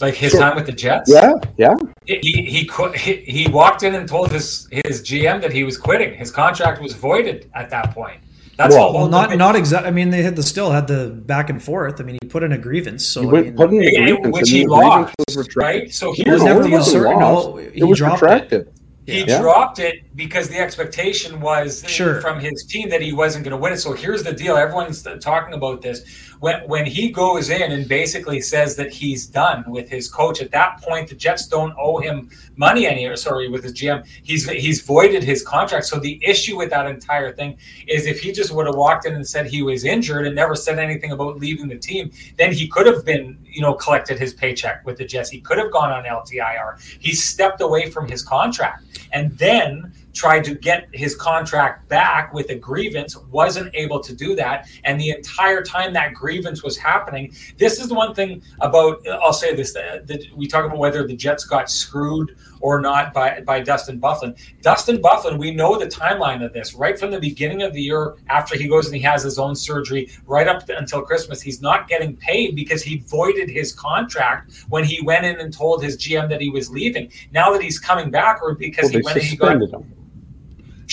Like 0.04 0.14
his 0.14 0.32
Sure. 0.32 0.40
time 0.40 0.54
with 0.56 0.66
the 0.66 0.72
Jets? 0.72 1.10
Yeah, 1.10 1.32
yeah. 1.56 1.74
He 2.06 2.18
he, 2.54 2.66
quit, 2.66 2.94
he 2.96 3.14
he 3.36 3.48
walked 3.50 3.82
in 3.82 3.94
and 3.94 4.06
told 4.08 4.30
his 4.30 4.68
his 4.70 5.00
GM 5.02 5.40
that 5.40 5.52
he 5.52 5.64
was 5.64 5.76
quitting. 5.78 6.12
His 6.14 6.30
contract 6.30 6.82
was 6.82 6.92
voided 6.92 7.50
at 7.54 7.70
that 7.70 7.94
point. 7.94 8.18
That's 8.58 8.74
Well- 8.74 8.92
well, 8.94 9.08
not 9.08 9.24
debate. 9.24 9.38
not 9.38 9.56
exactly. 9.56 9.88
I 9.88 9.92
mean, 9.92 10.10
they 10.10 10.22
had 10.22 10.36
the 10.36 10.42
still 10.42 10.70
had 10.70 10.86
the 10.86 11.08
back 11.32 11.48
and 11.50 11.60
forth. 11.62 12.00
I 12.00 12.04
mean, 12.04 12.18
he 12.22 12.28
put 12.28 12.42
in 12.42 12.52
a 12.52 12.58
grievance, 12.58 13.04
so 13.04 13.22
He 13.22 13.28
I 13.28 13.30
mean, 13.42 13.56
put 13.56 13.70
in 13.70 13.78
the 13.78 13.92
Yeah, 13.92 14.00
grievance, 14.00 14.34
which 14.36 14.50
he 14.50 14.66
lost, 14.66 15.14
was 15.26 15.48
right? 15.56 15.92
So 15.92 16.12
He 16.12 16.22
here's 16.22 16.34
was 16.34 16.42
the 16.42 16.48
never 16.50 16.62
deal. 16.62 16.72
wasn't 16.78 16.92
certain- 17.02 17.18
lost. 17.20 17.48
no, 17.48 17.56
it 17.58 17.74
he 17.74 17.82
was 17.82 17.98
dropped 17.98 18.22
it. 18.22 18.26
retracted. 18.26 18.68
He 19.06 19.22
Yeah. 19.24 19.40
dropped 19.40 19.78
it 19.80 19.96
because 20.14 20.48
the 20.48 20.58
expectation 20.58 21.38
was 21.40 21.84
Sure. 21.86 22.20
from 22.22 22.40
his 22.40 22.64
team 22.72 22.88
that 22.90 23.02
he 23.02 23.12
wasn't 23.12 23.44
going 23.44 23.50
to 23.56 23.62
win 23.64 23.72
it. 23.74 23.78
So 23.78 23.92
here's 23.92 24.22
the 24.22 24.32
deal: 24.32 24.56
everyone's 24.56 25.02
talking 25.20 25.52
about 25.54 25.82
this. 25.82 26.04
When 26.44 26.60
when 26.68 26.84
he 26.84 27.10
goes 27.10 27.48
in 27.48 27.72
and 27.72 27.88
basically 27.88 28.42
says 28.42 28.76
that 28.76 28.92
he's 28.92 29.26
done 29.26 29.64
with 29.66 29.88
his 29.88 30.10
coach, 30.10 30.42
at 30.42 30.50
that 30.50 30.82
point 30.82 31.08
the 31.08 31.14
Jets 31.14 31.46
don't 31.46 31.74
owe 31.78 32.00
him 32.00 32.28
money 32.56 32.86
any. 32.86 33.06
Or 33.06 33.16
sorry, 33.16 33.48
with 33.48 33.64
his 33.64 33.72
GM, 33.72 34.06
he's 34.22 34.46
he's 34.46 34.82
voided 34.82 35.22
his 35.24 35.42
contract. 35.42 35.86
So 35.86 35.98
the 35.98 36.20
issue 36.22 36.58
with 36.58 36.68
that 36.68 36.84
entire 36.84 37.32
thing 37.32 37.56
is 37.88 38.04
if 38.04 38.20
he 38.20 38.30
just 38.30 38.52
would 38.52 38.66
have 38.66 38.74
walked 38.74 39.06
in 39.06 39.14
and 39.14 39.26
said 39.26 39.46
he 39.46 39.62
was 39.62 39.86
injured 39.86 40.26
and 40.26 40.36
never 40.36 40.54
said 40.54 40.78
anything 40.78 41.12
about 41.12 41.38
leaving 41.38 41.66
the 41.66 41.78
team, 41.78 42.12
then 42.36 42.52
he 42.52 42.68
could 42.68 42.86
have 42.86 43.06
been 43.06 43.38
you 43.46 43.62
know 43.62 43.72
collected 43.72 44.18
his 44.18 44.34
paycheck 44.34 44.84
with 44.84 44.98
the 44.98 45.06
Jets. 45.06 45.30
He 45.30 45.40
could 45.40 45.56
have 45.56 45.72
gone 45.72 45.92
on 45.92 46.04
LTIR. 46.04 46.78
He 47.00 47.14
stepped 47.14 47.62
away 47.62 47.88
from 47.88 48.06
his 48.06 48.22
contract 48.22 48.84
and 49.12 49.30
then 49.38 49.94
tried 50.14 50.44
to 50.44 50.54
get 50.54 50.88
his 50.92 51.14
contract 51.14 51.88
back 51.88 52.32
with 52.32 52.50
a 52.50 52.54
grievance 52.54 53.16
wasn't 53.30 53.74
able 53.74 54.00
to 54.00 54.14
do 54.14 54.34
that. 54.36 54.68
And 54.84 55.00
the 55.00 55.10
entire 55.10 55.62
time 55.62 55.92
that 55.92 56.14
grievance 56.14 56.62
was 56.62 56.76
happening 56.76 57.34
this 57.58 57.80
is 57.80 57.88
the 57.88 57.94
one 57.94 58.14
thing 58.14 58.42
about 58.60 59.06
i'll 59.08 59.32
say 59.32 59.54
this 59.54 59.72
that 59.72 60.26
we 60.34 60.46
talk 60.46 60.64
about 60.64 60.78
whether 60.78 61.06
the 61.06 61.16
jets 61.16 61.44
got 61.44 61.70
screwed 61.70 62.36
or 62.60 62.80
not 62.80 63.12
by 63.12 63.40
by 63.40 63.60
dustin 63.60 64.00
Byfuglien. 64.00 64.36
Dustin 64.62 64.98
Byfuglien 64.98 65.38
we 65.38 65.50
know 65.50 65.78
the 65.78 65.86
timeline 65.86 66.44
of 66.44 66.52
this. 66.52 66.74
Right 66.74 66.98
from 66.98 67.10
the 67.10 67.20
beginning 67.20 67.62
of 67.62 67.72
the 67.72 67.82
year 67.82 68.14
after 68.28 68.56
he 68.56 68.68
goes 68.68 68.86
and 68.86 68.94
he 68.94 69.02
has 69.02 69.22
his 69.22 69.38
own 69.38 69.54
surgery 69.54 70.10
right 70.26 70.48
up 70.48 70.68
until 70.68 71.02
christmas 71.02 71.40
he's 71.40 71.60
not 71.60 71.88
getting 71.88 72.16
paid 72.16 72.56
because 72.56 72.82
he 72.82 72.98
voided 73.06 73.48
his 73.48 73.72
contract 73.72 74.64
when 74.68 74.84
he 74.84 75.02
went 75.02 75.24
in 75.24 75.40
and 75.40 75.52
told 75.52 75.82
his 75.82 75.96
gm 75.96 76.28
that 76.28 76.40
he 76.40 76.48
was 76.48 76.70
leaving. 76.70 77.10
Now 77.32 77.52
that 77.52 77.62
he's 77.62 77.78
coming 77.78 78.10
back 78.10 78.40
or 78.42 78.54
because 78.54 78.84
Well, 78.84 78.92
he 78.92 79.02
went 79.02 79.16
and 79.16 79.26
he 79.26 79.36
got 79.36 79.60
him. 79.60 80.03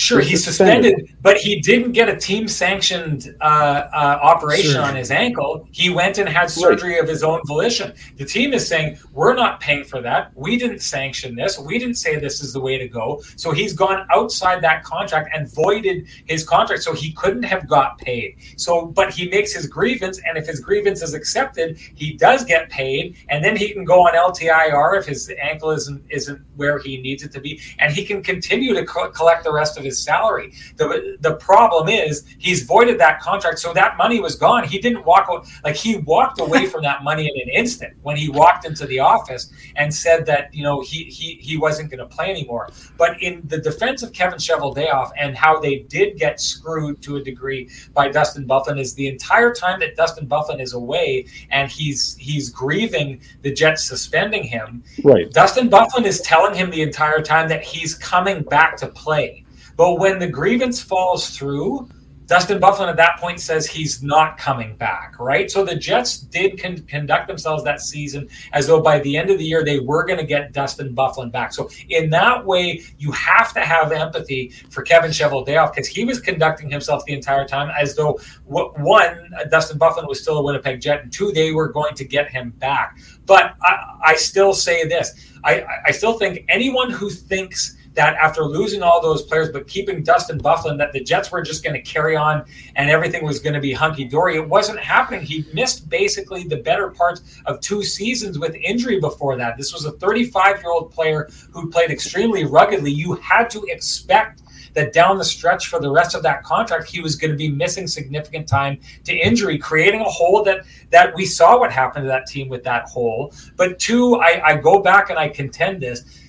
Sure, 0.02 0.20
he's 0.20 0.42
suspended. 0.42 0.96
suspended, 0.96 1.16
but 1.22 1.36
he 1.36 1.60
didn't 1.60 1.92
get 1.92 2.08
a 2.08 2.16
team 2.16 2.48
sanctioned 2.48 3.36
uh, 3.40 3.44
uh, 3.44 4.18
operation 4.20 4.72
Surgery. 4.72 4.82
on 4.82 4.96
his 4.96 5.12
ankle. 5.12 5.68
He 5.70 5.90
went 5.90 6.18
and 6.18 6.28
had 6.28 6.50
surgery 6.50 6.98
of 6.98 7.06
his 7.06 7.22
own 7.22 7.40
volition. 7.46 7.92
The 8.16 8.24
team 8.24 8.52
is 8.52 8.66
saying, 8.66 8.98
We're 9.12 9.34
not 9.34 9.60
paying 9.60 9.84
for 9.84 10.00
that. 10.02 10.32
We 10.34 10.56
didn't 10.56 10.80
sanction 10.80 11.36
this. 11.36 11.56
We 11.56 11.78
didn't 11.78 11.94
say 11.94 12.16
this 12.18 12.42
is 12.42 12.52
the 12.52 12.58
way 12.58 12.78
to 12.78 12.88
go. 12.88 13.22
So 13.36 13.52
he's 13.52 13.74
gone 13.74 14.04
outside 14.10 14.60
that 14.62 14.82
contract 14.82 15.30
and 15.34 15.48
voided 15.54 16.08
his 16.26 16.42
contract. 16.42 16.82
So 16.82 16.94
he 16.94 17.12
couldn't 17.12 17.44
have 17.44 17.68
got 17.68 17.98
paid. 17.98 18.38
So, 18.56 18.86
but 18.86 19.12
he 19.12 19.28
makes 19.28 19.52
his 19.52 19.68
grievance, 19.68 20.20
and 20.26 20.36
if 20.36 20.48
his 20.48 20.58
grievance 20.58 21.00
is 21.00 21.14
accepted, 21.14 21.78
he 21.94 22.14
does 22.14 22.44
get 22.44 22.68
paid, 22.70 23.18
and 23.28 23.44
then 23.44 23.56
he 23.56 23.72
can 23.72 23.84
go 23.84 24.00
on 24.00 24.14
LTIR 24.14 24.98
if 24.98 25.06
his 25.06 25.32
ankle 25.40 25.70
isn't 25.70 26.02
isn't 26.10 26.42
where 26.56 26.80
he 26.80 27.00
needs 27.00 27.22
it 27.22 27.30
to 27.32 27.40
be, 27.40 27.60
and 27.78 27.92
he 27.92 28.04
can 28.04 28.20
continue 28.20 28.74
to 28.74 28.84
co- 28.84 29.10
collect 29.10 29.44
the 29.44 29.52
rest 29.52 29.78
of 29.78 29.84
his 29.84 29.91
salary. 29.98 30.52
The 30.76 31.16
the 31.20 31.34
problem 31.36 31.88
is 31.88 32.24
he's 32.38 32.62
voided 32.64 32.98
that 33.00 33.20
contract, 33.20 33.58
so 33.58 33.72
that 33.72 33.96
money 33.96 34.20
was 34.20 34.34
gone. 34.36 34.64
He 34.64 34.78
didn't 34.78 35.04
walk 35.04 35.26
out 35.30 35.46
like 35.64 35.76
he 35.76 35.98
walked 35.98 36.40
away 36.40 36.66
from 36.72 36.82
that 36.82 37.02
money 37.02 37.24
in 37.24 37.48
an 37.48 37.54
instant 37.54 37.94
when 38.02 38.16
he 38.16 38.28
walked 38.28 38.66
into 38.66 38.86
the 38.86 38.98
office 38.98 39.52
and 39.76 39.92
said 39.94 40.26
that 40.26 40.54
you 40.54 40.62
know 40.62 40.80
he 40.80 41.04
he 41.04 41.34
he 41.40 41.56
wasn't 41.56 41.90
going 41.90 41.98
to 41.98 42.06
play 42.06 42.30
anymore. 42.30 42.70
But 42.96 43.22
in 43.22 43.42
the 43.46 43.58
defense 43.58 44.02
of 44.02 44.12
Kevin 44.12 44.38
Cheveldayoff 44.38 45.10
and 45.18 45.36
how 45.36 45.60
they 45.60 45.80
did 45.80 46.16
get 46.18 46.40
screwed 46.40 47.02
to 47.02 47.16
a 47.16 47.22
degree 47.22 47.70
by 47.94 48.08
Dustin 48.08 48.46
Byfuglien 48.46 48.78
is 48.78 48.94
the 48.94 49.08
entire 49.08 49.52
time 49.52 49.80
that 49.80 49.96
Dustin 49.96 50.26
Byfuglien 50.26 50.60
is 50.60 50.72
away 50.74 51.26
and 51.50 51.70
he's 51.70 52.16
he's 52.16 52.50
grieving 52.50 53.20
the 53.42 53.52
Jets 53.52 53.84
suspending 53.84 54.44
him. 54.44 54.82
Right. 55.04 55.30
Dustin 55.30 55.68
Byfuglien 55.68 56.04
is 56.04 56.20
telling 56.20 56.54
him 56.54 56.70
the 56.70 56.82
entire 56.82 57.22
time 57.22 57.48
that 57.48 57.62
he's 57.62 57.94
coming 57.94 58.42
back 58.42 58.76
to 58.78 58.88
play. 58.88 59.41
But 59.82 59.98
when 59.98 60.20
the 60.20 60.28
grievance 60.28 60.80
falls 60.80 61.36
through, 61.36 61.88
Dustin 62.26 62.60
Byfuglien 62.60 62.88
at 62.88 62.96
that 62.98 63.18
point 63.18 63.40
says 63.40 63.66
he's 63.66 64.00
not 64.00 64.38
coming 64.38 64.76
back, 64.76 65.18
right? 65.18 65.50
So 65.50 65.64
the 65.64 65.74
Jets 65.74 66.18
did 66.18 66.56
con- 66.62 66.86
conduct 66.86 67.26
themselves 67.26 67.64
that 67.64 67.80
season 67.80 68.28
as 68.52 68.68
though 68.68 68.80
by 68.80 69.00
the 69.00 69.16
end 69.16 69.30
of 69.30 69.38
the 69.38 69.44
year 69.44 69.64
they 69.64 69.80
were 69.80 70.04
going 70.04 70.20
to 70.20 70.24
get 70.24 70.52
Dustin 70.52 70.94
Byfuglien 70.94 71.32
back. 71.32 71.52
So 71.52 71.68
in 71.88 72.10
that 72.10 72.46
way, 72.46 72.84
you 72.96 73.10
have 73.10 73.52
to 73.54 73.60
have 73.60 73.90
empathy 73.90 74.50
for 74.70 74.82
Kevin 74.82 75.10
Cheveldayoff 75.10 75.74
because 75.74 75.88
he 75.88 76.04
was 76.04 76.20
conducting 76.20 76.70
himself 76.70 77.04
the 77.04 77.14
entire 77.14 77.44
time 77.44 77.68
as 77.76 77.96
though 77.96 78.20
one, 78.46 79.32
Dustin 79.50 79.80
Byfuglien 79.80 80.06
was 80.06 80.22
still 80.22 80.38
a 80.38 80.42
Winnipeg 80.44 80.80
Jet, 80.80 81.02
and 81.02 81.12
two, 81.12 81.32
they 81.32 81.50
were 81.50 81.72
going 81.72 81.96
to 81.96 82.04
get 82.04 82.30
him 82.30 82.50
back. 82.50 82.98
But 83.26 83.56
I, 83.62 83.98
I 84.04 84.14
still 84.14 84.54
say 84.54 84.86
this: 84.86 85.34
I, 85.42 85.64
I 85.86 85.90
still 85.90 86.20
think 86.20 86.44
anyone 86.48 86.88
who 86.88 87.10
thinks 87.10 87.78
that 87.94 88.14
after 88.16 88.42
losing 88.44 88.82
all 88.82 89.00
those 89.00 89.22
players 89.22 89.50
but 89.50 89.66
keeping 89.66 90.02
Dustin 90.02 90.38
Byfuglien, 90.38 90.78
that 90.78 90.92
the 90.92 91.00
Jets 91.00 91.30
were 91.30 91.42
just 91.42 91.62
going 91.62 91.74
to 91.74 91.82
carry 91.82 92.16
on 92.16 92.44
and 92.76 92.90
everything 92.90 93.24
was 93.24 93.38
going 93.38 93.54
to 93.54 93.60
be 93.60 93.72
hunky 93.72 94.04
dory. 94.04 94.36
It 94.36 94.48
wasn't 94.48 94.80
happening. 94.80 95.22
He 95.22 95.44
missed 95.52 95.88
basically 95.88 96.44
the 96.44 96.56
better 96.56 96.90
parts 96.90 97.40
of 97.46 97.60
two 97.60 97.82
seasons 97.82 98.38
with 98.38 98.54
injury 98.54 99.00
before 99.00 99.36
that. 99.36 99.56
This 99.56 99.72
was 99.72 99.84
a 99.84 99.92
35 99.92 100.62
year 100.62 100.70
old 100.70 100.90
player 100.90 101.28
who 101.52 101.70
played 101.70 101.90
extremely 101.90 102.44
ruggedly. 102.44 102.90
You 102.90 103.14
had 103.14 103.50
to 103.50 103.62
expect 103.68 104.42
that 104.74 104.92
down 104.92 105.18
the 105.18 105.24
stretch 105.24 105.68
for 105.68 105.78
the 105.80 105.90
rest 105.90 106.14
of 106.14 106.22
that 106.22 106.42
contract, 106.42 106.88
he 106.88 107.00
was 107.00 107.16
going 107.16 107.30
to 107.30 107.36
be 107.36 107.50
missing 107.50 107.86
significant 107.86 108.48
time 108.48 108.78
to 109.04 109.14
injury, 109.14 109.58
creating 109.58 110.00
a 110.00 110.04
hole 110.04 110.42
that 110.44 110.64
that 110.90 111.14
we 111.14 111.24
saw 111.24 111.58
what 111.58 111.72
happened 111.72 112.04
to 112.04 112.08
that 112.08 112.26
team 112.26 112.48
with 112.48 112.64
that 112.64 112.84
hole. 112.84 113.34
But 113.56 113.78
two, 113.78 114.16
I, 114.16 114.42
I 114.44 114.56
go 114.56 114.80
back 114.80 115.10
and 115.10 115.18
I 115.18 115.28
contend 115.28 115.80
this. 115.80 116.21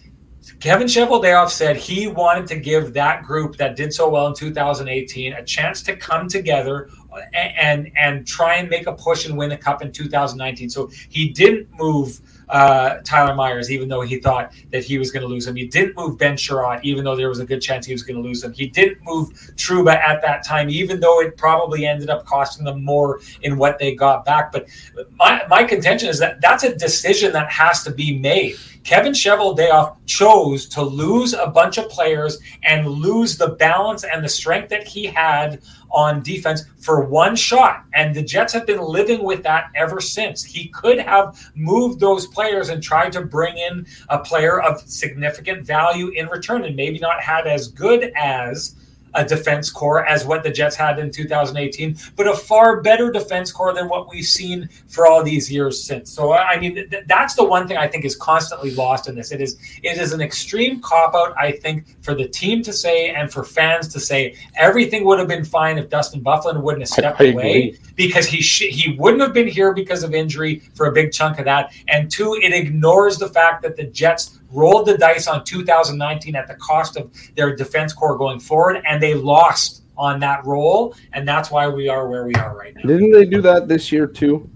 Kevin 0.60 0.88
Cheveldayoff 0.88 1.50
said 1.50 1.76
he 1.76 2.08
wanted 2.08 2.48
to 2.48 2.56
give 2.56 2.94
that 2.94 3.24
group 3.24 3.58
that 3.58 3.76
did 3.76 3.94
so 3.94 4.10
well 4.10 4.28
in 4.28 4.34
2018 4.34 5.34
a 5.34 5.44
chance 5.44 5.82
to 5.84 5.96
come 5.96 6.28
together 6.28 6.90
and 7.34 7.54
and, 7.74 7.92
and 7.98 8.28
try 8.28 8.56
and 8.56 8.70
make 8.70 8.88
a 8.88 8.94
push 8.94 9.26
and 9.26 9.38
win 9.38 9.52
a 9.52 9.58
cup 9.58 9.82
in 9.82 9.92
2019. 9.92 10.70
So 10.70 10.90
he 11.10 11.30
didn't 11.30 11.68
move 11.78 12.22
uh, 12.50 12.96
Tyler 13.04 13.36
Myers, 13.36 13.72
even 13.72 13.88
though 13.88 14.02
he 14.02 14.20
thought 14.20 14.54
that 14.72 14.84
he 14.84 14.98
was 14.98 15.12
going 15.12 15.22
to 15.22 15.28
lose 15.28 15.48
him. 15.48 15.56
He 15.56 15.68
didn't 15.68 15.96
move 15.96 16.18
Ben 16.18 16.36
Chiarot, 16.36 16.84
even 16.84 17.04
though 17.04 17.16
there 17.16 17.30
was 17.30 17.40
a 17.40 17.46
good 17.46 17.62
chance 17.62 17.86
he 17.86 17.94
was 17.94 18.04
going 18.04 18.16
to 18.16 18.22
lose 18.22 18.44
him. 18.44 18.54
He 18.54 18.68
didn't 18.68 19.04
move 19.04 19.30
Trouba 19.56 19.96
at 19.96 20.22
that 20.22 20.46
time, 20.46 20.70
even 20.70 21.00
though 21.00 21.22
it 21.22 21.38
probably 21.38 21.86
ended 21.86 22.10
up 22.10 22.26
costing 22.26 22.66
them 22.66 22.84
more 22.84 23.22
in 23.42 23.58
what 23.58 23.80
they 23.80 23.96
got 23.96 24.26
back. 24.26 24.52
But 24.52 24.68
my, 25.16 25.44
my 25.50 25.64
contention 25.64 26.10
is 26.10 26.20
that 26.20 26.42
that's 26.42 26.64
a 26.64 26.76
decision 26.76 27.32
that 27.34 27.52
has 27.52 27.84
to 27.84 27.92
be 27.92 28.18
made. 28.18 28.56
Kevin 28.84 29.14
Cheveldayoff 29.14 29.96
chose 30.06 30.68
to 30.70 30.82
lose 30.82 31.34
a 31.34 31.48
bunch 31.48 31.78
of 31.78 31.90
players 31.90 32.40
and 32.64 32.88
lose 32.88 33.38
the 33.38 33.50
balance 33.50 34.04
and 34.04 34.24
the 34.24 34.30
strength 34.30 34.70
that 34.70 34.86
he 34.86 35.06
had 35.06 35.62
on 35.94 36.22
defense 36.22 36.64
for 36.78 37.06
one 37.06 37.36
shot. 37.36 37.86
And 37.94 38.16
the 38.16 38.24
Jets 38.24 38.52
have 38.54 38.66
been 38.66 38.82
living 38.82 39.24
with 39.24 39.44
that 39.44 39.72
ever 39.76 40.02
since. 40.02 40.44
He 40.44 40.68
could 40.70 41.00
have 41.00 41.52
moved 41.56 42.00
those 42.00 42.28
players 42.28 42.70
and 42.70 42.82
tried 42.82 43.12
to 43.14 43.22
bring 43.22 43.58
in 43.58 43.86
a 44.10 44.20
player 44.20 44.60
of 44.62 44.82
significant 44.82 45.66
value 45.66 46.10
in 46.10 46.28
return 46.28 46.66
and 46.66 46.76
maybe 46.76 47.00
not 47.00 47.22
had 47.22 47.48
as 47.48 47.68
good 47.68 48.12
as 48.16 48.76
a 49.16 49.26
defense 49.26 49.70
core 49.70 50.06
as 50.06 50.26
what 50.26 50.44
the 50.44 50.52
Jets 50.52 50.76
had 50.76 51.00
in 51.00 51.12
2018, 51.12 51.98
but 52.16 52.28
a 52.28 52.36
far 52.36 52.82
better 52.82 53.12
defense 53.12 53.52
core 53.52 53.74
than 53.74 53.88
what 53.88 54.10
we've 54.10 54.26
seen 54.26 54.70
for 54.88 55.08
all 55.08 55.24
these 55.24 55.52
years 55.52 55.84
since. 55.84 56.12
So 56.12 56.34
I 56.34 56.60
mean, 56.60 56.76
th- 56.76 57.04
that's 57.08 57.36
the 57.36 57.44
one 57.44 57.68
thing 57.68 57.78
I 57.78 57.88
think 57.88 58.06
is 58.06 58.16
constantly 58.16 58.72
lost 58.76 59.08
in 59.08 59.16
this. 59.16 59.32
It 59.32 59.42
is 59.42 59.58
it 59.84 59.98
is 59.98 60.14
an 60.14 60.22
extreme 60.22 60.82
cop 60.82 61.16
out, 61.16 61.36
I 61.38 61.52
think, 61.52 61.86
for 62.02 62.16
the 62.16 62.28
team 62.28 62.62
to 62.64 62.74
say 62.74 63.10
and 63.10 63.32
for 63.32 63.44
fans 63.44 63.88
to 63.90 64.00
say 64.00 64.36
everything 64.56 65.04
would 65.06 65.20
have 65.20 65.28
been 65.28 65.46
fine 65.46 65.78
if 65.78 65.90
Dustin 65.90 66.24
Byfuglien 66.24 66.62
wouldn't 66.62 66.82
have 66.82 66.90
stepped 66.90 67.22
away 67.22 67.78
because 67.96 68.26
he 68.26 68.42
sh- 68.42 68.70
he 68.70 68.96
wouldn't 68.98 69.22
have 69.22 69.34
been 69.34 69.48
here 69.48 69.74
because 69.74 70.04
of 70.04 70.14
injury 70.14 70.60
for 70.74 70.88
a 70.88 70.92
big 70.92 71.12
chunk 71.12 71.40
of 71.40 71.46
that. 71.46 71.74
And 71.88 72.10
two, 72.10 72.40
it 72.42 72.54
ignores 72.54 73.18
the 73.18 73.30
fact 73.30 73.62
that 73.64 73.76
the 73.76 73.84
Jets 73.84 74.40
rolled 74.54 74.88
the 74.88 74.98
dice 74.98 75.28
on 75.28 75.44
2019 75.44 76.36
at 76.36 76.48
the 76.48 76.56
cost 76.56 76.98
of 76.98 77.12
their 77.36 77.56
defense 77.56 77.94
core 77.94 78.18
going 78.18 78.40
forward, 78.40 78.82
and 78.88 79.02
they 79.02 79.14
lost 79.14 79.84
on 79.98 80.20
that 80.20 80.46
roll, 80.46 80.96
and 81.14 81.28
that's 81.28 81.52
why 81.52 81.68
we 81.68 81.88
are 81.88 82.08
where 82.08 82.26
we 82.26 82.34
are 82.36 82.58
right 82.58 82.76
now. 82.76 82.82
Didn't 82.82 83.12
they 83.12 83.26
do 83.26 83.42
that 83.42 83.68
this 83.68 83.92
year 83.92 84.08
too? 84.08 84.50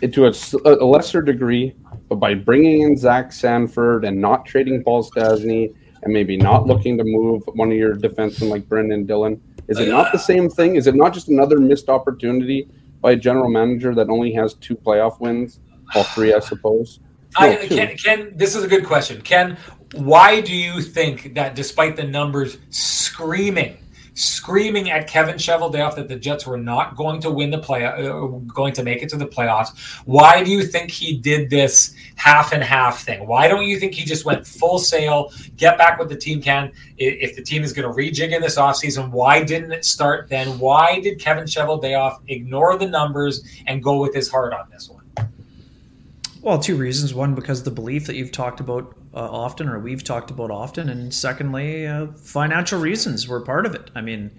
To 0.00 0.26
a, 0.26 0.32
a 0.64 0.84
lesser 0.84 1.22
degree, 1.22 1.76
but 2.08 2.16
by 2.16 2.34
bringing 2.34 2.82
in 2.82 2.96
Zach 2.96 3.32
Sanford 3.32 4.04
and 4.04 4.20
not 4.20 4.44
trading 4.44 4.82
Paul 4.82 5.04
Stastny 5.04 5.72
and 6.02 6.12
maybe 6.12 6.36
not 6.36 6.66
looking 6.66 6.98
to 6.98 7.04
move 7.04 7.44
one 7.54 7.70
of 7.70 7.78
your 7.78 7.94
defensemen 7.94 8.48
like 8.48 8.68
Brendan 8.68 9.06
Dillon, 9.06 9.40
is 9.68 9.78
it 9.78 9.88
not 9.88 10.10
the 10.10 10.18
same 10.18 10.50
thing? 10.50 10.74
Is 10.74 10.88
it 10.88 10.96
not 10.96 11.14
just 11.14 11.28
another 11.28 11.58
missed 11.60 11.88
opportunity 11.88 12.68
by 13.00 13.12
a 13.12 13.16
general 13.16 13.48
manager 13.48 13.94
that 13.94 14.08
only 14.08 14.32
has 14.32 14.54
two 14.54 14.74
playoff 14.74 15.20
wins? 15.20 15.60
All 15.94 16.02
three, 16.02 16.34
I 16.34 16.40
suppose. 16.40 16.98
I. 17.36 17.66
Ken, 17.68 17.96
Ken, 17.96 18.32
this 18.36 18.54
is 18.54 18.64
a 18.64 18.68
good 18.68 18.84
question. 18.84 19.20
Ken, 19.22 19.56
why 19.94 20.40
do 20.40 20.54
you 20.54 20.80
think 20.80 21.34
that 21.34 21.54
despite 21.54 21.96
the 21.96 22.04
numbers 22.04 22.58
screaming, 22.70 23.76
screaming 24.14 24.90
at 24.90 25.06
Kevin 25.06 25.36
Cheveldayoff 25.36 25.96
that 25.96 26.08
the 26.08 26.16
Jets 26.16 26.46
were 26.46 26.58
not 26.58 26.96
going 26.96 27.20
to 27.22 27.30
win 27.30 27.50
the 27.50 27.58
play, 27.58 27.84
uh, 27.84 28.26
going 28.26 28.72
to 28.74 28.82
make 28.82 29.02
it 29.02 29.08
to 29.10 29.16
the 29.16 29.26
playoffs, 29.26 30.00
why 30.04 30.42
do 30.44 30.50
you 30.50 30.64
think 30.64 30.90
he 30.90 31.16
did 31.16 31.48
this 31.48 31.94
half 32.16 32.52
and 32.52 32.62
half 32.62 33.02
thing? 33.04 33.26
Why 33.26 33.48
don't 33.48 33.66
you 33.66 33.78
think 33.78 33.94
he 33.94 34.04
just 34.04 34.24
went 34.24 34.46
full 34.46 34.78
sail, 34.78 35.32
get 35.56 35.78
back 35.78 35.98
what 35.98 36.08
the 36.08 36.16
team 36.16 36.42
can? 36.42 36.72
If 36.98 37.36
the 37.36 37.42
team 37.42 37.62
is 37.62 37.72
going 37.72 37.88
to 37.88 37.94
rejig 37.94 38.34
in 38.34 38.42
this 38.42 38.56
offseason, 38.56 39.10
why 39.10 39.42
didn't 39.42 39.72
it 39.72 39.84
start 39.84 40.28
then? 40.28 40.58
Why 40.58 41.00
did 41.00 41.18
Kevin 41.18 41.44
Cheveldayoff 41.44 42.20
ignore 42.28 42.76
the 42.78 42.88
numbers 42.88 43.44
and 43.66 43.82
go 43.82 44.00
with 44.00 44.14
his 44.14 44.30
heart 44.30 44.52
on 44.52 44.68
this 44.70 44.88
one? 44.88 44.91
Well, 46.42 46.58
two 46.58 46.74
reasons. 46.76 47.14
One, 47.14 47.36
because 47.36 47.62
the 47.62 47.70
belief 47.70 48.06
that 48.06 48.16
you've 48.16 48.32
talked 48.32 48.58
about 48.58 48.96
uh, 49.14 49.30
often, 49.30 49.68
or 49.68 49.78
we've 49.78 50.02
talked 50.02 50.32
about 50.32 50.50
often, 50.50 50.88
and 50.88 51.14
secondly, 51.14 51.86
uh, 51.86 52.08
financial 52.16 52.80
reasons 52.80 53.28
were 53.28 53.40
part 53.40 53.64
of 53.64 53.76
it. 53.76 53.92
I 53.94 54.00
mean, 54.00 54.32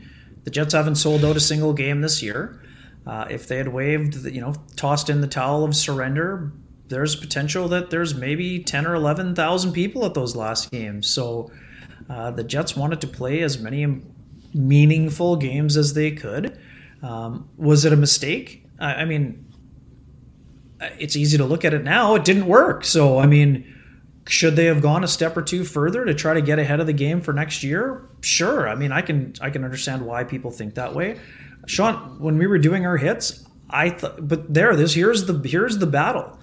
the 0.43 0.51
Jets 0.51 0.73
haven't 0.73 0.95
sold 0.95 1.23
out 1.23 1.37
a 1.37 1.39
single 1.39 1.71
game 1.71 2.01
this 2.01 2.21
year. 2.21 2.61
Uh, 3.07 3.27
if 3.29 3.47
they 3.47 3.55
had 3.55 3.69
waived, 3.69 4.23
the, 4.23 4.33
you 4.33 4.41
know, 4.41 4.53
tossed 4.75 5.09
in 5.09 5.21
the 5.21 5.27
towel 5.27 5.63
of 5.63 5.73
surrender, 5.73 6.51
there's 6.89 7.15
potential 7.15 7.69
that 7.69 7.89
there's 7.89 8.13
maybe 8.13 8.59
ten 8.59 8.85
or 8.85 8.95
eleven 8.95 9.33
thousand 9.33 9.71
people 9.71 10.05
at 10.05 10.13
those 10.13 10.35
last 10.35 10.71
games. 10.71 11.07
So 11.07 11.51
uh, 12.09 12.31
the 12.31 12.43
Jets 12.43 12.75
wanted 12.75 12.99
to 12.99 13.07
play 13.07 13.41
as 13.43 13.59
many 13.59 14.01
meaningful 14.53 15.37
games 15.37 15.77
as 15.77 15.93
they 15.93 16.11
could. 16.11 16.59
Um, 17.01 17.47
was 17.55 17.85
it 17.85 17.93
a 17.93 17.97
mistake? 17.97 18.65
I, 18.77 18.95
I 18.95 19.05
mean, 19.05 19.52
it's 20.99 21.15
easy 21.15 21.37
to 21.37 21.45
look 21.45 21.65
at 21.65 21.73
it 21.73 21.83
now. 21.83 22.15
It 22.15 22.25
didn't 22.25 22.45
work. 22.45 22.85
So, 22.85 23.19
I 23.19 23.25
mean, 23.25 23.73
should 24.27 24.55
they 24.55 24.65
have 24.65 24.81
gone 24.81 25.03
a 25.03 25.07
step 25.07 25.35
or 25.35 25.41
two 25.41 25.63
further 25.63 26.05
to 26.05 26.13
try 26.13 26.33
to 26.33 26.41
get 26.41 26.59
ahead 26.59 26.79
of 26.79 26.87
the 26.87 26.93
game 26.93 27.21
for 27.21 27.33
next 27.33 27.63
year? 27.63 28.07
Sure. 28.21 28.67
I 28.67 28.75
mean, 28.75 28.91
I 28.91 29.01
can 29.01 29.33
I 29.41 29.49
can 29.49 29.63
understand 29.63 30.05
why 30.05 30.23
people 30.23 30.51
think 30.51 30.75
that 30.75 30.93
way. 30.95 31.19
Sean, 31.65 32.19
when 32.19 32.37
we 32.37 32.47
were 32.47 32.57
doing 32.57 32.85
our 32.85 32.97
hits, 32.97 33.45
I 33.69 33.89
thought, 33.89 34.27
but 34.27 34.53
there, 34.53 34.75
this 34.75 34.93
here's 34.93 35.25
the 35.25 35.41
here's 35.47 35.77
the 35.77 35.87
battle. 35.87 36.39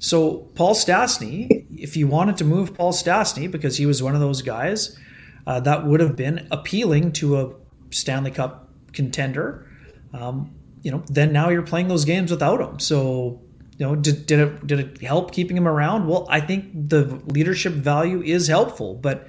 So 0.00 0.38
Paul 0.54 0.74
Stastny, 0.74 1.66
if 1.78 1.96
you 1.96 2.06
wanted 2.06 2.38
to 2.38 2.44
move 2.44 2.74
Paul 2.74 2.92
Stastny 2.92 3.50
because 3.50 3.76
he 3.76 3.84
was 3.84 4.02
one 4.02 4.14
of 4.14 4.20
those 4.20 4.40
guys, 4.40 4.98
uh, 5.46 5.60
that 5.60 5.86
would 5.86 6.00
have 6.00 6.16
been 6.16 6.48
appealing 6.50 7.12
to 7.12 7.38
a 7.38 7.52
Stanley 7.90 8.30
Cup 8.30 8.70
contender. 8.92 9.68
Um, 10.14 10.54
you 10.82 10.90
know, 10.90 11.02
then 11.08 11.32
now 11.32 11.50
you're 11.50 11.62
playing 11.62 11.88
those 11.88 12.06
games 12.06 12.30
without 12.30 12.60
him. 12.60 12.78
So 12.78 13.42
you 13.80 13.86
know, 13.86 13.96
did, 13.96 14.26
did 14.26 14.38
it 14.40 14.66
did 14.66 14.78
it 14.78 15.00
help 15.00 15.32
keeping 15.32 15.56
him 15.56 15.66
around? 15.66 16.06
Well, 16.06 16.26
I 16.28 16.38
think 16.38 16.90
the 16.90 17.18
leadership 17.28 17.72
value 17.72 18.20
is 18.20 18.46
helpful, 18.46 18.94
but 18.94 19.26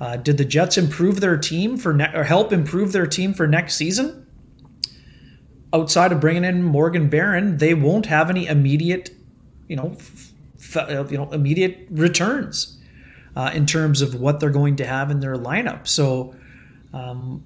uh, 0.00 0.16
did 0.16 0.38
the 0.38 0.44
Jets 0.46 0.78
improve 0.78 1.20
their 1.20 1.36
team 1.36 1.76
for 1.76 1.92
ne- 1.92 2.10
or 2.14 2.24
help 2.24 2.50
improve 2.50 2.92
their 2.92 3.06
team 3.06 3.34
for 3.34 3.46
next 3.46 3.74
season? 3.76 4.26
Outside 5.74 6.12
of 6.12 6.20
bringing 6.20 6.44
in 6.44 6.62
Morgan 6.62 7.10
Barron, 7.10 7.58
they 7.58 7.74
won't 7.74 8.06
have 8.06 8.30
any 8.30 8.46
immediate, 8.46 9.10
you 9.68 9.76
know, 9.76 9.94
f- 9.98 10.32
f- 10.76 11.10
you 11.12 11.18
know, 11.18 11.30
immediate 11.30 11.86
returns 11.90 12.78
uh, 13.36 13.50
in 13.54 13.66
terms 13.66 14.00
of 14.00 14.14
what 14.14 14.40
they're 14.40 14.48
going 14.48 14.76
to 14.76 14.86
have 14.86 15.10
in 15.10 15.20
their 15.20 15.36
lineup. 15.36 15.86
So, 15.86 16.34
um, 16.94 17.44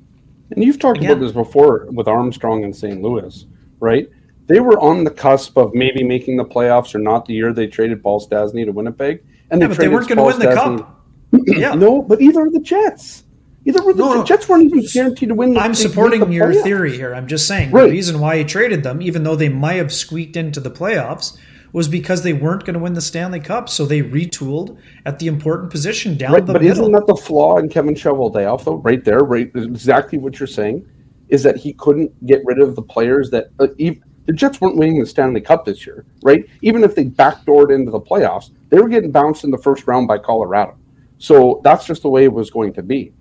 And 0.52 0.62
you've 0.62 0.78
talked 0.78 0.98
Again- 0.98 1.10
about 1.10 1.20
this 1.20 1.32
before 1.32 1.86
with 1.90 2.06
Armstrong 2.06 2.62
and 2.62 2.74
St. 2.74 3.02
Louis, 3.02 3.44
right? 3.80 4.08
They 4.46 4.60
were 4.60 4.78
on 4.80 5.04
the 5.04 5.10
cusp 5.10 5.56
of 5.56 5.74
maybe 5.74 6.02
making 6.02 6.36
the 6.36 6.44
playoffs 6.44 6.94
or 6.94 6.98
not 6.98 7.24
the 7.26 7.34
year 7.34 7.52
they 7.52 7.66
traded 7.66 8.02
Paul 8.02 8.20
Stastny 8.26 8.64
to 8.64 8.72
Winnipeg. 8.72 9.22
And 9.50 9.60
yeah, 9.60 9.68
but 9.68 9.78
they 9.78 9.88
weren't 9.88 10.08
going 10.08 10.18
to 10.18 10.24
win 10.24 10.38
the 10.38 10.46
Stastny- 10.46 10.78
cup. 10.78 11.00
yeah, 11.46 11.74
No, 11.74 12.02
but 12.02 12.20
either 12.20 12.42
are 12.42 12.50
the 12.50 12.60
Jets. 12.60 13.24
Either 13.64 13.82
were 13.82 13.94
the, 13.94 13.98
No, 14.02 14.10
the 14.10 14.14
no. 14.18 14.24
Jets 14.24 14.48
weren't 14.48 14.64
even 14.64 14.84
guaranteed 14.92 15.30
to 15.30 15.34
win. 15.34 15.54
The, 15.54 15.60
I'm 15.60 15.74
supporting 15.74 16.20
the 16.20 16.30
your 16.30 16.48
playoffs. 16.52 16.62
theory 16.62 16.96
here. 16.96 17.14
I'm 17.14 17.26
just 17.26 17.48
saying 17.48 17.70
Right. 17.70 17.84
the 17.86 17.90
reason 17.92 18.20
why 18.20 18.36
he 18.38 18.44
traded 18.44 18.82
them, 18.82 19.00
even 19.00 19.24
though 19.24 19.34
they 19.36 19.48
might 19.48 19.74
have 19.74 19.92
squeaked 19.92 20.36
into 20.36 20.60
the 20.60 20.70
playoffs, 20.70 21.36
was 21.72 21.88
because 21.88 22.22
they 22.22 22.34
weren't 22.34 22.64
going 22.64 22.74
to 22.74 22.80
win 22.80 22.92
the 22.92 23.00
Stanley 23.00 23.40
Cup. 23.40 23.68
So 23.70 23.86
they 23.86 24.02
retooled 24.02 24.76
at 25.06 25.18
the 25.18 25.26
important 25.26 25.70
position 25.70 26.16
down 26.18 26.32
Right, 26.34 26.44
the 26.46 26.52
but 26.52 26.62
middle. 26.62 26.82
isn't 26.82 26.92
that 26.92 27.06
the 27.06 27.16
flaw 27.16 27.56
in 27.58 27.68
Kevin 27.70 27.94
Cheveldayoff, 27.94 28.64
though? 28.64 28.76
Right 28.76 29.02
there, 29.04 29.20
right, 29.20 29.50
exactly 29.54 30.18
what 30.18 30.38
you're 30.38 30.46
saying, 30.46 30.86
is 31.30 31.42
that 31.42 31.56
he 31.56 31.72
couldn't 31.72 32.12
get 32.26 32.42
rid 32.44 32.60
of 32.60 32.76
the 32.76 32.82
players 32.82 33.30
that 33.30 33.48
uh, 33.58 33.68
ev 33.80 33.96
the 34.26 34.32
Jets 34.32 34.60
weren't 34.60 34.76
winning 34.76 35.00
the 35.00 35.06
Stanley 35.06 35.40
Cup 35.40 35.64
this 35.64 35.86
year, 35.86 36.04
right? 36.22 36.44
Even 36.62 36.84
if 36.84 36.94
they 36.94 37.04
backdoored 37.04 37.74
into 37.74 37.90
the 37.90 38.00
playoffs, 38.00 38.50
they 38.70 38.80
were 38.80 38.88
getting 38.88 39.10
bounced 39.10 39.44
in 39.44 39.50
the 39.50 39.58
first 39.58 39.86
round 39.86 40.08
by 40.08 40.18
Colorado. 40.18 40.76
So 41.18 41.60
that's 41.64 41.86
just 41.86 42.02
the 42.02 42.08
way 42.08 42.24
it 42.24 42.32
was 42.32 42.50
going 42.50 42.72
to 42.74 42.82
be. 42.82 43.12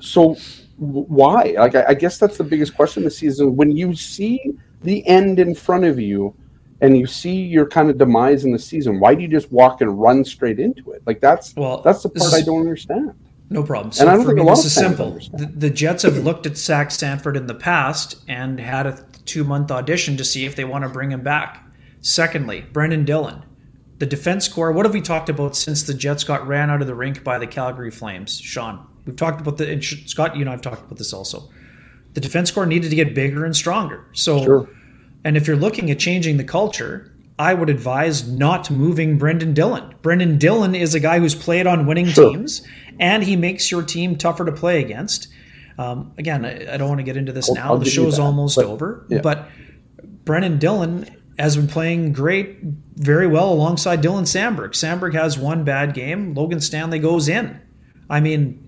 So 0.00 0.36
why? 0.76 1.54
Like, 1.56 1.74
I, 1.74 1.86
I 1.88 1.94
guess 1.94 2.18
that's 2.18 2.38
the 2.38 2.44
biggest 2.44 2.76
question 2.76 3.02
this 3.02 3.18
season. 3.18 3.56
When 3.56 3.76
you 3.76 3.94
see 3.94 4.52
the 4.82 5.06
end 5.06 5.38
in 5.38 5.54
front 5.54 5.84
of 5.84 5.98
you, 5.98 6.34
and 6.80 6.96
you 6.98 7.06
see 7.06 7.34
your 7.34 7.66
kind 7.66 7.88
of 7.88 7.98
demise 7.98 8.44
in 8.44 8.52
the 8.52 8.58
season, 8.58 9.00
why 9.00 9.14
do 9.14 9.22
you 9.22 9.28
just 9.28 9.50
walk 9.50 9.80
and 9.80 9.98
run 10.00 10.24
straight 10.24 10.58
into 10.60 10.92
it? 10.92 11.02
Like 11.06 11.20
that's 11.20 11.54
Well, 11.56 11.80
that's 11.80 12.02
the 12.02 12.10
part 12.10 12.34
I 12.34 12.42
don't 12.42 12.60
understand. 12.60 13.14
No 13.48 13.62
problem. 13.62 13.92
So 13.92 14.02
And 14.02 14.10
I 14.10 14.16
don't 14.16 14.26
think 14.26 14.36
me, 14.36 14.42
a 14.42 14.44
lot 14.44 14.56
this 14.56 14.66
is 14.66 14.74
simple. 14.74 15.12
The, 15.32 15.46
the 15.46 15.70
Jets 15.70 16.02
have 16.02 16.18
looked 16.18 16.46
at 16.46 16.56
Zach 16.56 16.90
Sanford 16.90 17.36
in 17.36 17.46
the 17.46 17.54
past 17.54 18.16
and 18.28 18.58
had 18.58 18.86
a 18.86 19.04
two 19.26 19.44
month 19.44 19.70
audition 19.70 20.16
to 20.16 20.24
see 20.24 20.44
if 20.46 20.56
they 20.56 20.64
want 20.64 20.84
to 20.84 20.88
bring 20.88 21.10
him 21.12 21.22
back. 21.22 21.64
Secondly, 22.00 22.64
Brendan 22.72 23.04
Dillon. 23.04 23.42
The 23.98 24.06
defense 24.06 24.46
core, 24.48 24.72
what 24.72 24.84
have 24.84 24.92
we 24.94 25.00
talked 25.00 25.28
about 25.28 25.56
since 25.56 25.82
the 25.82 25.94
Jets 25.94 26.22
got 26.24 26.46
ran 26.46 26.70
out 26.70 26.80
of 26.82 26.86
the 26.86 26.94
rink 26.94 27.24
by 27.24 27.38
the 27.38 27.46
Calgary 27.46 27.90
Flames? 27.90 28.38
Sean, 28.38 28.86
we've 29.06 29.16
talked 29.16 29.40
about 29.40 29.56
the, 29.56 29.72
and 29.72 29.82
Scott, 29.82 30.34
you 30.36 30.42
and 30.42 30.48
I 30.50 30.52
have 30.52 30.60
talked 30.60 30.82
about 30.84 30.98
this 30.98 31.12
also. 31.14 31.48
The 32.14 32.20
defense 32.20 32.50
core 32.50 32.66
needed 32.66 32.90
to 32.90 32.96
get 32.96 33.14
bigger 33.14 33.44
and 33.44 33.56
stronger. 33.56 34.04
So, 34.12 34.42
Sure. 34.44 34.68
and 35.24 35.36
if 35.36 35.46
you're 35.46 35.56
looking 35.56 35.90
at 35.90 35.98
changing 35.98 36.36
the 36.36 36.44
culture, 36.44 37.10
I 37.38 37.54
would 37.54 37.68
advise 37.70 38.28
not 38.30 38.70
moving 38.70 39.18
Brendan 39.18 39.54
Dillon. 39.54 39.94
Brendan 40.02 40.38
Dillon 40.38 40.74
is 40.74 40.94
a 40.94 41.00
guy 41.00 41.18
who's 41.18 41.34
played 41.34 41.66
on 41.66 41.86
winning 41.86 42.06
Sure. 42.06 42.30
teams, 42.30 42.62
and 43.00 43.22
he 43.22 43.34
makes 43.36 43.70
your 43.70 43.82
team 43.82 44.16
tougher 44.16 44.44
to 44.44 44.52
play 44.52 44.80
against. 44.80 45.28
Um, 45.78 46.12
again, 46.18 46.44
I, 46.44 46.74
I 46.74 46.76
don't 46.76 46.88
want 46.88 46.98
to 47.00 47.04
get 47.04 47.16
into 47.16 47.32
this 47.32 47.48
I'll- 47.48 47.54
now. 47.54 47.64
I'll 47.72 47.78
the 47.78 47.90
show's 47.90 48.18
almost 48.18 48.56
but- 48.56 48.64
over. 48.66 49.04
yeah. 49.08 49.20
But 49.20 49.48
Brendan 50.24 50.58
Dillon 50.58 51.08
has 51.38 51.56
been 51.56 51.66
playing 51.68 52.12
great, 52.12 52.58
very 52.94 53.26
well 53.26 53.52
alongside 53.52 54.02
Dylan 54.02 54.22
Samberg. 54.22 54.70
Samberg 54.70 55.12
has 55.14 55.38
one 55.38 55.64
bad 55.64 55.92
game. 55.94 56.34
Logan 56.34 56.60
Stanley 56.60 56.98
goes 56.98 57.28
in. 57.28 57.60
I 58.08 58.20
mean, 58.20 58.62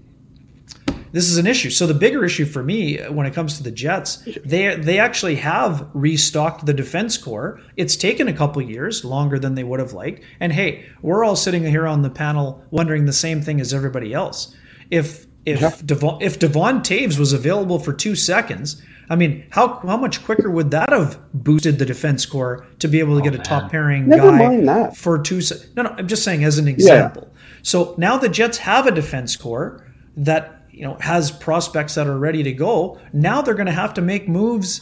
this 1.12 1.30
is 1.30 1.38
an 1.38 1.46
issue. 1.46 1.70
So 1.70 1.86
the 1.86 1.94
bigger 1.94 2.22
issue 2.24 2.44
for 2.44 2.62
me 2.62 2.98
when 3.08 3.26
it 3.26 3.32
comes 3.32 3.56
to 3.56 3.62
the 3.62 3.70
Jets, 3.70 4.18
they 4.44 4.76
they 4.76 4.98
actually 4.98 5.36
have 5.36 5.88
restocked 5.94 6.66
the 6.66 6.74
defense 6.74 7.16
core. 7.16 7.58
It's 7.78 7.96
taken 7.96 8.28
a 8.28 8.34
couple 8.34 8.60
years, 8.60 9.02
longer 9.04 9.38
than 9.38 9.54
they 9.54 9.64
would 9.64 9.80
have 9.80 9.94
liked. 9.94 10.22
And 10.38 10.52
hey, 10.52 10.84
we're 11.00 11.24
all 11.24 11.36
sitting 11.36 11.64
here 11.64 11.86
on 11.86 12.02
the 12.02 12.10
panel 12.10 12.62
wondering 12.70 13.06
the 13.06 13.12
same 13.14 13.40
thing 13.40 13.60
as 13.62 13.72
everybody 13.72 14.12
else. 14.12 14.54
If 14.90 15.26
if 15.52 15.60
Yeah. 15.60 15.72
Devon, 15.84 16.18
if 16.20 16.38
Devon 16.38 16.80
Toews 16.80 17.18
was 17.18 17.32
available 17.32 17.78
for 17.78 17.92
two 17.92 18.14
seconds, 18.14 18.80
I 19.10 19.16
mean, 19.16 19.44
how 19.50 19.78
how 19.80 19.96
much 19.96 20.22
quicker 20.24 20.50
would 20.50 20.70
that 20.72 20.90
have 20.92 21.18
boosted 21.32 21.78
the 21.78 21.86
defense 21.86 22.26
core 22.26 22.66
to 22.80 22.88
be 22.88 22.98
able 23.00 23.14
to 23.14 23.20
oh, 23.20 23.24
get 23.24 23.34
a 23.34 23.38
man. 23.38 23.44
top 23.44 23.70
pairing 23.70 24.08
Never 24.08 24.30
guy 24.30 24.38
mind 24.38 24.68
that. 24.68 24.96
for 24.96 25.18
two? 25.18 25.40
Se- 25.40 25.66
no, 25.76 25.82
no, 25.82 25.94
I'm 25.96 26.06
just 26.08 26.22
saying 26.24 26.44
as 26.44 26.58
an 26.58 26.68
example. 26.68 27.30
So 27.62 27.94
now 27.98 28.18
the 28.18 28.28
Jets 28.28 28.58
have 28.58 28.86
a 28.86 28.90
defense 28.90 29.34
core 29.36 29.84
that 30.16 30.62
you 30.70 30.82
know 30.82 30.96
has 31.00 31.30
prospects 31.30 31.94
that 31.94 32.06
are 32.06 32.18
ready 32.18 32.42
to 32.42 32.52
go. 32.52 32.98
Now 33.12 33.40
they're 33.42 33.54
going 33.54 33.66
to 33.66 33.72
have 33.72 33.94
to 33.94 34.02
make 34.02 34.28
moves 34.28 34.80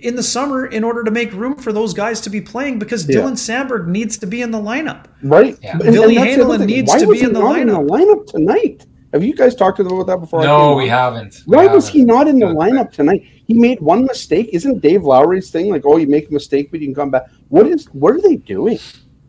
in 0.00 0.14
the 0.14 0.22
summer 0.22 0.66
in 0.66 0.84
order 0.84 1.02
to 1.02 1.10
make 1.10 1.32
room 1.32 1.56
for 1.56 1.72
those 1.72 1.92
guys 1.94 2.20
to 2.20 2.30
be 2.30 2.40
playing 2.40 2.78
because 2.78 3.08
yeah. 3.08 3.16
Dylan 3.16 3.32
Samberg 3.32 3.86
needs 3.88 4.18
to 4.18 4.26
be 4.26 4.42
in 4.42 4.50
the 4.50 4.58
lineup. 4.60 5.06
Right. 5.22 5.58
Yeah. 5.62 5.78
Ville 5.78 6.10
Heinola 6.10 6.64
needs 6.64 6.92
Why 6.92 6.98
to 7.00 7.10
be 7.10 7.22
in 7.22 7.32
the 7.32 7.40
lineup. 7.40 7.60
in 7.62 7.66
the 7.68 7.78
lineup 7.80 8.26
tonight. 8.26 8.86
Have 9.16 9.24
you 9.24 9.34
guys 9.34 9.54
talked 9.54 9.78
to 9.78 9.82
them 9.82 9.94
about 9.94 10.06
that 10.08 10.20
before? 10.20 10.42
No, 10.42 10.74
we 10.74 10.86
haven't. 10.86 11.40
Why 11.46 11.66
we 11.66 11.72
was 11.72 11.86
haven't. 11.86 12.00
he 12.00 12.04
not 12.04 12.28
in 12.28 12.38
the 12.38 12.44
lineup 12.44 12.92
tonight? 12.92 13.22
He 13.46 13.54
made 13.54 13.80
one 13.80 14.04
mistake. 14.04 14.50
Isn't 14.52 14.80
Dave 14.80 15.04
Lowry's 15.04 15.50
thing 15.50 15.70
like, 15.70 15.86
oh, 15.86 15.96
you 15.96 16.06
make 16.06 16.28
a 16.28 16.32
mistake, 16.34 16.70
but 16.70 16.80
you 16.80 16.88
can 16.88 16.94
come 16.94 17.10
back? 17.10 17.22
What 17.48 17.66
is? 17.66 17.86
What 17.94 18.14
are 18.14 18.20
they 18.20 18.36
doing? 18.36 18.78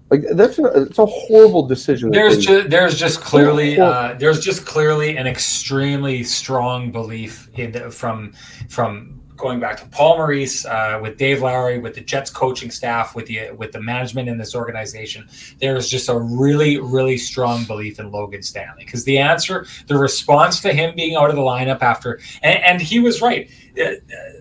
Like 0.09 0.23
that's 0.31 0.59
a 0.59 0.65
it's 0.83 0.99
a 0.99 1.05
horrible 1.05 1.67
decision. 1.67 2.11
There's 2.11 2.45
just 2.45 2.69
there's 2.69 2.99
just 2.99 3.21
clearly 3.21 3.79
uh, 3.79 4.15
there's 4.19 4.41
just 4.41 4.65
clearly 4.65 5.15
an 5.15 5.25
extremely 5.25 6.21
strong 6.23 6.91
belief 6.91 7.49
in 7.55 7.71
the, 7.71 7.89
from 7.89 8.33
from 8.67 9.16
going 9.37 9.59
back 9.59 9.77
to 9.77 9.85
Paul 9.87 10.17
Maurice, 10.17 10.65
uh, 10.65 10.99
with 11.01 11.17
Dave 11.17 11.41
Lowry, 11.41 11.79
with 11.79 11.95
the 11.95 12.01
Jets 12.01 12.29
coaching 12.29 12.71
staff, 12.71 13.15
with 13.15 13.27
the 13.27 13.51
with 13.51 13.71
the 13.71 13.81
management 13.81 14.27
in 14.27 14.37
this 14.37 14.55
organization, 14.55 15.27
there 15.59 15.75
is 15.75 15.89
just 15.89 16.09
a 16.09 16.17
really, 16.17 16.79
really 16.79 17.17
strong 17.17 17.63
belief 17.65 17.99
in 17.99 18.11
Logan 18.11 18.41
Stanley. 18.41 18.83
Because 18.83 19.03
the 19.05 19.17
answer, 19.17 19.65
the 19.87 19.97
response 19.97 20.59
to 20.61 20.73
him 20.73 20.95
being 20.95 21.15
out 21.15 21.29
of 21.29 21.35
the 21.35 21.41
lineup 21.41 21.81
after, 21.81 22.19
and, 22.41 22.61
and 22.63 22.81
he 22.81 22.99
was 22.99 23.21
right. 23.21 23.49
Uh, 23.79 23.91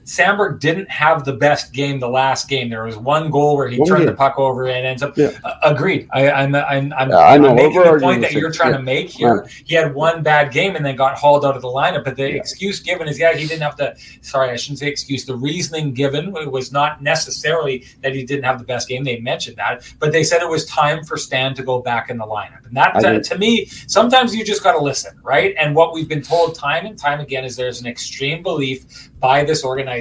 Samberg 0.07 0.61
didn't 0.61 0.89
have 0.89 1.25
the 1.25 1.33
best 1.33 1.73
game 1.73 1.99
the 1.99 2.09
last 2.09 2.49
game. 2.49 2.71
There 2.71 2.85
was 2.85 2.97
one 2.97 3.29
goal 3.29 3.57
where 3.57 3.67
he 3.67 3.85
turned 3.85 4.07
the 4.07 4.15
puck 4.15 4.39
over 4.39 4.69
and 4.69 4.87
ends 4.87 5.03
up. 5.03 5.19
Yeah. 5.19 5.33
Uh, 5.43 5.55
agreed. 5.65 6.09
I, 6.13 6.31
am 6.31 6.55
I'm 6.55 6.93
I'm, 6.93 7.11
yeah, 7.11 7.19
I'm, 7.19 7.45
I'm 7.45 7.57
making 7.57 7.83
the 7.83 7.99
point 8.01 8.21
that 8.21 8.33
you're 8.33 8.53
trying 8.53 8.73
to 8.73 8.81
make 8.81 9.11
here. 9.11 9.49
He 9.65 9.75
had 9.75 9.95
one 9.95 10.23
bad 10.23 10.53
game 10.53 10.77
and 10.77 10.87
then 10.87 10.95
got 10.95 11.19
hauled 11.19 11.45
out 11.45 11.57
of 11.57 11.63
the 11.63 11.69
lineup. 11.69 12.05
But 12.05 12.15
the 12.15 12.25
excuse 12.25 12.79
given 12.79 13.09
is 13.09 13.19
yeah 13.19 13.35
he 13.35 13.49
didn't 13.49 13.63
have 13.63 13.75
to. 13.77 13.97
Sorry, 14.21 14.51
I 14.51 14.57
shouldn't 14.57 14.79
say 14.79 14.87
excuse. 14.87 15.25
The 15.25 15.35
reasoning 15.35 15.93
given 15.93 16.31
was 16.53 16.71
not 16.71 17.03
necessarily 17.03 17.85
that 18.03 18.15
he 18.15 18.23
didn't 18.23 18.45
have 18.45 18.61
the 18.61 18.65
best 18.65 18.89
game. 18.89 19.03
They 19.03 19.19
mentioned 19.19 19.57
that, 19.57 19.93
but 19.99 20.13
they 20.13 20.23
said 20.23 20.41
it 20.41 20.49
was 20.49 20.67
time 20.67 21.03
for 21.03 21.17
Stan 21.17 21.53
to 21.55 21.65
go 21.65 21.81
back 21.81 22.11
in 22.11 22.17
the 22.17 22.27
lineup. 22.27 22.65
And 22.65 22.77
that 22.77 23.01
to, 23.01 23.21
to 23.21 23.39
me, 23.39 23.67
sometimes 23.89 24.37
you 24.37 24.45
just 24.45 24.63
got 24.63 24.73
to 24.73 24.79
listen, 24.79 25.19
right? 25.25 25.53
And 25.59 25.75
what 25.75 25.93
we've 25.93 26.09
been 26.09 26.23
told 26.23 26.55
time 26.55 26.87
and 26.87 26.97
time 26.97 27.19
again 27.19 27.45
is 27.45 27.57
there's 27.57 27.81
an 27.81 27.89
extreme 27.89 28.45
belief 28.45 29.11
by 29.19 29.43
this 29.43 29.65
organization 29.65 29.96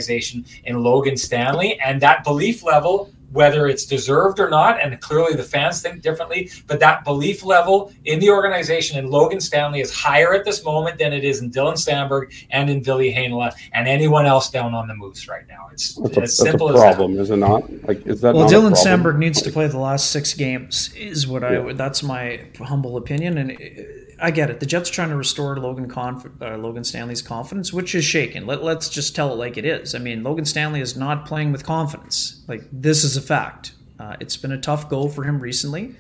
in 0.66 0.84
Logan 0.84 1.18
Stanley. 1.18 1.80
And 1.80 2.02
that 2.02 2.24
belief 2.24 2.64
level, 2.64 3.12
whether 3.32 3.68
it's 3.68 3.86
deserved 3.86 4.40
or 4.40 4.50
not, 4.50 4.82
and 4.82 5.00
clearly 5.02 5.36
the 5.36 5.44
fans 5.44 5.82
think 5.82 6.02
differently, 6.02 6.50
but 6.68 6.80
that 6.80 7.04
belief 7.04 7.44
level 7.44 7.92
in 8.06 8.20
the 8.20 8.30
organization 8.30 8.98
in 8.98 9.12
Logan 9.12 9.42
Stanley 9.42 9.82
is 9.82 9.94
higher 9.94 10.34
at 10.34 10.46
this 10.46 10.64
moment 10.64 10.98
than 11.00 11.12
it 11.12 11.26
is 11.26 11.42
in 11.42 11.52
Dylan 11.52 11.74
Samberg 11.74 12.34
and 12.52 12.70
in 12.70 12.82
Ville 12.82 13.00
Heinola 13.00 13.54
and 13.74 13.88
anyone 13.88 14.26
else 14.26 14.50
down 14.50 14.74
on 14.74 14.88
the 14.88 14.96
Moose 14.96 15.28
right 15.28 15.46
now. 15.50 15.68
It's 15.74 15.96
that's 15.96 16.18
as 16.18 16.40
a, 16.40 16.44
simple 16.46 16.70
that's 16.70 16.80
a 16.80 16.82
problem, 16.82 17.12
as 17.12 17.18
that. 17.18 17.24
is 17.24 17.30
it 17.32 17.38
not? 17.38 17.88
Like, 17.88 18.08
is 18.08 18.22
that 18.22 18.36
well? 18.36 18.50
Dylan 18.50 18.74
Samberg 18.74 19.18
needs 19.18 19.42
to 19.42 19.52
play 19.52 19.68
the 19.68 19.80
last 19.80 20.12
six 20.12 20.34
games. 20.34 20.94
Is 20.96 21.28
what 21.28 21.42
yeah. 21.42 21.62
I. 21.62 21.74
That's 21.74 22.04
my 22.04 22.42
humble 22.58 22.98
opinion, 22.98 23.38
and. 23.38 23.52
It, 23.52 24.05
I 24.20 24.32
get 24.32 24.50
it. 24.50 24.60
The 24.60 24.66
Jets 24.66 24.90
are 24.90 24.94
trying 24.94 25.10
to 25.10 25.16
restore 25.16 25.58
Logan 25.58 25.90
Conf- 25.90 26.42
uh, 26.42 26.58
Logan 26.58 26.84
Stanley's 26.84 27.22
confidence, 27.22 27.74
which 27.74 27.96
is 27.96 28.06
shaken. 28.06 28.46
Let, 28.46 28.64
let's 28.64 28.90
just 28.90 29.16
tell 29.16 29.34
it 29.34 29.36
like 29.36 29.58
it 29.58 29.66
is. 29.66 29.96
I 29.96 30.00
mean, 30.00 30.24
Logan 30.24 30.46
Stanley 30.46 30.82
is 30.82 30.96
not 30.96 31.26
playing 31.26 31.52
with 31.52 31.66
confidence. 31.66 32.44
Like 32.48 32.64
this 32.72 33.04
is 33.04 33.18
a 33.18 33.22
fact. 33.22 33.74
Uh, 34.00 34.16
it's 34.20 34.38
been 34.38 34.52
a 34.52 34.60
tough 34.60 34.90
go 34.90 35.08
for 35.08 35.24
him 35.24 35.40
recently, 35.40 35.96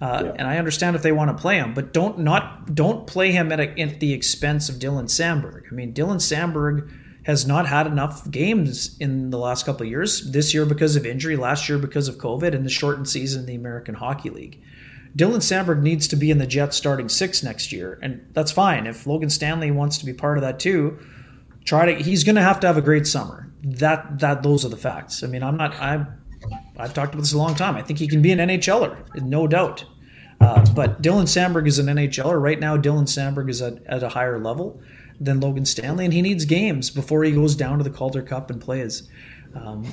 uh, 0.00 0.22
yeah. 0.24 0.32
and 0.36 0.48
I 0.48 0.58
understand 0.58 0.96
if 0.96 1.02
they 1.02 1.12
want 1.12 1.36
to 1.36 1.40
play 1.40 1.56
him, 1.56 1.74
but 1.74 1.92
don't 1.92 2.18
not 2.20 2.74
don't 2.74 3.06
play 3.06 3.30
him 3.32 3.52
at, 3.52 3.60
a, 3.60 3.80
at 3.80 4.00
the 4.00 4.12
expense 4.12 4.68
of 4.68 4.76
Dylan 4.76 5.04
Samberg. 5.04 5.62
I 5.70 5.74
mean, 5.74 5.94
Dylan 5.94 6.16
Samberg 6.16 6.90
has 7.24 7.46
not 7.46 7.66
had 7.66 7.86
enough 7.86 8.30
games 8.30 8.96
in 8.98 9.30
the 9.30 9.38
last 9.38 9.66
couple 9.66 9.84
of 9.84 9.90
years. 9.90 10.30
This 10.30 10.54
year 10.54 10.64
because 10.64 10.94
of 10.94 11.04
injury, 11.04 11.36
last 11.36 11.68
year 11.68 11.78
because 11.78 12.08
of 12.08 12.16
COVID, 12.18 12.54
and 12.54 12.64
the 12.64 12.70
shortened 12.70 13.08
season 13.08 13.40
in 13.40 13.46
the 13.46 13.54
American 13.56 13.94
Hockey 13.94 14.30
League. 14.30 14.62
Dylan 15.16 15.36
Samberg 15.40 15.80
needs 15.80 16.06
to 16.08 16.16
be 16.16 16.30
in 16.30 16.38
the 16.38 16.46
Jets 16.46 16.76
starting 16.76 17.08
six 17.08 17.42
next 17.42 17.72
year, 17.72 17.98
and 18.02 18.24
that's 18.32 18.52
fine. 18.52 18.86
If 18.86 19.06
Logan 19.06 19.30
Stanley 19.30 19.70
wants 19.70 19.96
to 19.98 20.04
be 20.04 20.12
part 20.12 20.36
of 20.36 20.42
that 20.42 20.60
too, 20.60 20.98
try 21.64 21.86
to. 21.86 22.02
He's 22.02 22.22
going 22.22 22.36
to 22.36 22.42
have 22.42 22.60
to 22.60 22.66
have 22.66 22.76
a 22.76 22.82
great 22.82 23.06
summer. 23.06 23.50
That 23.62 24.18
that 24.18 24.42
those 24.42 24.64
are 24.64 24.68
the 24.68 24.76
facts. 24.76 25.22
I 25.22 25.26
mean, 25.26 25.42
I'm 25.42 25.56
not. 25.56 25.74
I 25.74 26.06
I've 26.78 26.92
talked 26.92 27.14
about 27.14 27.22
this 27.22 27.32
a 27.32 27.38
long 27.38 27.54
time. 27.54 27.76
I 27.76 27.82
think 27.82 27.98
he 27.98 28.06
can 28.06 28.20
be 28.20 28.30
an 28.30 28.38
NHLer, 28.38 29.22
no 29.22 29.46
doubt. 29.46 29.84
Uh, 30.40 30.64
but 30.74 31.00
Dylan 31.00 31.24
Samberg 31.24 31.66
is 31.66 31.78
an 31.78 31.86
NHLer 31.86 32.40
right 32.40 32.60
now. 32.60 32.76
Dylan 32.76 33.04
Samberg 33.04 33.48
is 33.48 33.62
at, 33.62 33.82
at 33.86 34.02
a 34.02 34.08
higher 34.10 34.38
level 34.38 34.80
than 35.18 35.40
Logan 35.40 35.64
Stanley, 35.64 36.04
and 36.04 36.12
he 36.12 36.20
needs 36.20 36.44
games 36.44 36.90
before 36.90 37.24
he 37.24 37.32
goes 37.32 37.54
down 37.54 37.78
to 37.78 37.84
the 37.84 37.90
Calder 37.90 38.20
Cup 38.20 38.50
and 38.50 38.60
plays. 38.60 39.08
Um, 39.54 39.86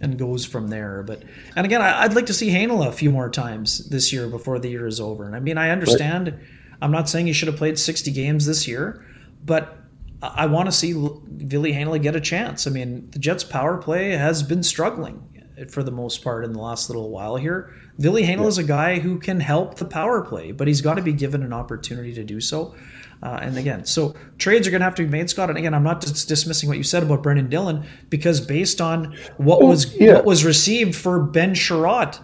and 0.00 0.18
goes 0.18 0.44
from 0.44 0.68
there. 0.68 1.02
But 1.02 1.22
and 1.54 1.64
again, 1.64 1.82
I, 1.82 2.06
would 2.06 2.16
like 2.16 2.26
to 2.26 2.34
see 2.34 2.50
Heinola 2.50 2.88
a 2.88 2.92
few 2.92 3.10
more 3.10 3.30
times 3.30 3.88
this 3.88 4.12
year 4.12 4.28
before 4.28 4.58
the 4.58 4.68
year 4.68 4.86
is 4.86 5.00
over. 5.00 5.24
And 5.24 5.34
I 5.34 5.40
mean, 5.40 5.58
I 5.58 5.70
understand. 5.70 6.28
Right. 6.28 6.40
I'm 6.82 6.90
not 6.90 7.08
saying 7.08 7.26
he 7.26 7.32
should 7.32 7.48
have 7.48 7.56
played 7.56 7.78
60 7.78 8.10
games 8.10 8.44
this 8.44 8.68
year, 8.68 9.04
but 9.44 9.78
I 10.22 10.46
want 10.46 10.66
to 10.66 10.72
see 10.72 10.92
Ville 10.92 11.62
Heinola 11.62 12.00
get 12.02 12.16
a 12.16 12.20
chance. 12.20 12.66
I 12.66 12.70
mean, 12.70 13.08
the 13.10 13.18
Jets' 13.18 13.44
power 13.44 13.78
play 13.78 14.10
has 14.10 14.42
been 14.42 14.62
struggling 14.62 15.22
for 15.70 15.82
the 15.82 15.90
most 15.90 16.22
part 16.22 16.44
in 16.44 16.52
the 16.52 16.60
last 16.60 16.90
little 16.90 17.10
while 17.10 17.36
here. 17.36 17.74
Ville 17.98 18.14
Heinola 18.14 18.42
yeah. 18.42 18.46
is 18.46 18.58
a 18.58 18.64
guy 18.64 18.98
who 18.98 19.18
can 19.18 19.40
help 19.40 19.76
the 19.76 19.84
power 19.84 20.22
play, 20.22 20.52
but 20.52 20.68
he's 20.68 20.80
got 20.80 20.94
to 20.94 21.02
be 21.02 21.12
given 21.12 21.42
an 21.42 21.52
opportunity 21.52 22.12
to 22.14 22.24
do 22.24 22.40
so. 22.40 22.74
Uh, 23.22 23.38
and 23.42 23.56
again, 23.56 23.84
so 23.84 24.14
trades 24.38 24.66
are 24.66 24.70
going 24.70 24.80
to 24.80 24.84
have 24.84 24.94
to 24.94 25.02
be 25.02 25.08
made, 25.08 25.30
Scott. 25.30 25.48
And 25.48 25.58
again, 25.58 25.74
I'm 25.74 25.82
not 25.82 26.00
dis- 26.00 26.24
dismissing 26.24 26.68
what 26.68 26.78
you 26.78 26.84
said 26.84 27.02
about 27.02 27.22
Brendan 27.22 27.48
Dillon 27.48 27.84
because 28.10 28.40
based 28.40 28.80
on 28.80 29.16
what 29.38 29.60
well, 29.60 29.68
was 29.68 29.94
yeah. 29.96 30.14
what 30.14 30.24
was 30.24 30.44
received 30.44 30.94
for 30.94 31.20
Ben 31.20 31.54
Chiarot, 31.54 32.20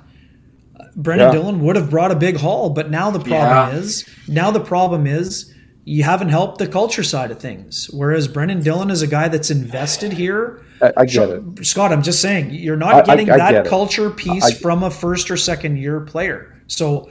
Brendan 0.94 1.28
yeah. 1.28 1.32
Dillon 1.32 1.60
would 1.60 1.76
have 1.76 1.90
brought 1.90 2.12
a 2.12 2.16
big 2.16 2.36
haul. 2.36 2.70
But 2.70 2.90
now 2.90 3.10
the 3.10 3.20
problem 3.20 3.74
yeah. 3.74 3.80
is 3.80 4.08
now 4.28 4.50
the 4.50 4.60
problem 4.60 5.06
is 5.06 5.52
you 5.84 6.04
haven't 6.04 6.28
helped 6.28 6.58
the 6.58 6.68
culture 6.68 7.02
side 7.02 7.30
of 7.30 7.40
things. 7.40 7.88
Whereas 7.92 8.28
Brendan 8.28 8.62
Dillon 8.62 8.90
is 8.90 9.02
a 9.02 9.06
guy 9.06 9.28
that's 9.28 9.50
invested 9.50 10.12
here. 10.12 10.62
I, 10.80 10.92
I 10.98 11.04
get 11.06 11.28
it, 11.28 11.64
Scott. 11.64 11.92
I'm 11.92 12.02
just 12.02 12.20
saying 12.20 12.50
you're 12.50 12.76
not 12.76 13.06
getting 13.06 13.30
I, 13.30 13.36
that 13.38 13.66
culture 13.66 14.10
piece 14.10 14.58
from 14.60 14.82
a 14.82 14.90
first 14.90 15.30
or 15.30 15.36
second 15.36 15.78
year 15.78 16.00
player. 16.00 16.60
So 16.66 17.10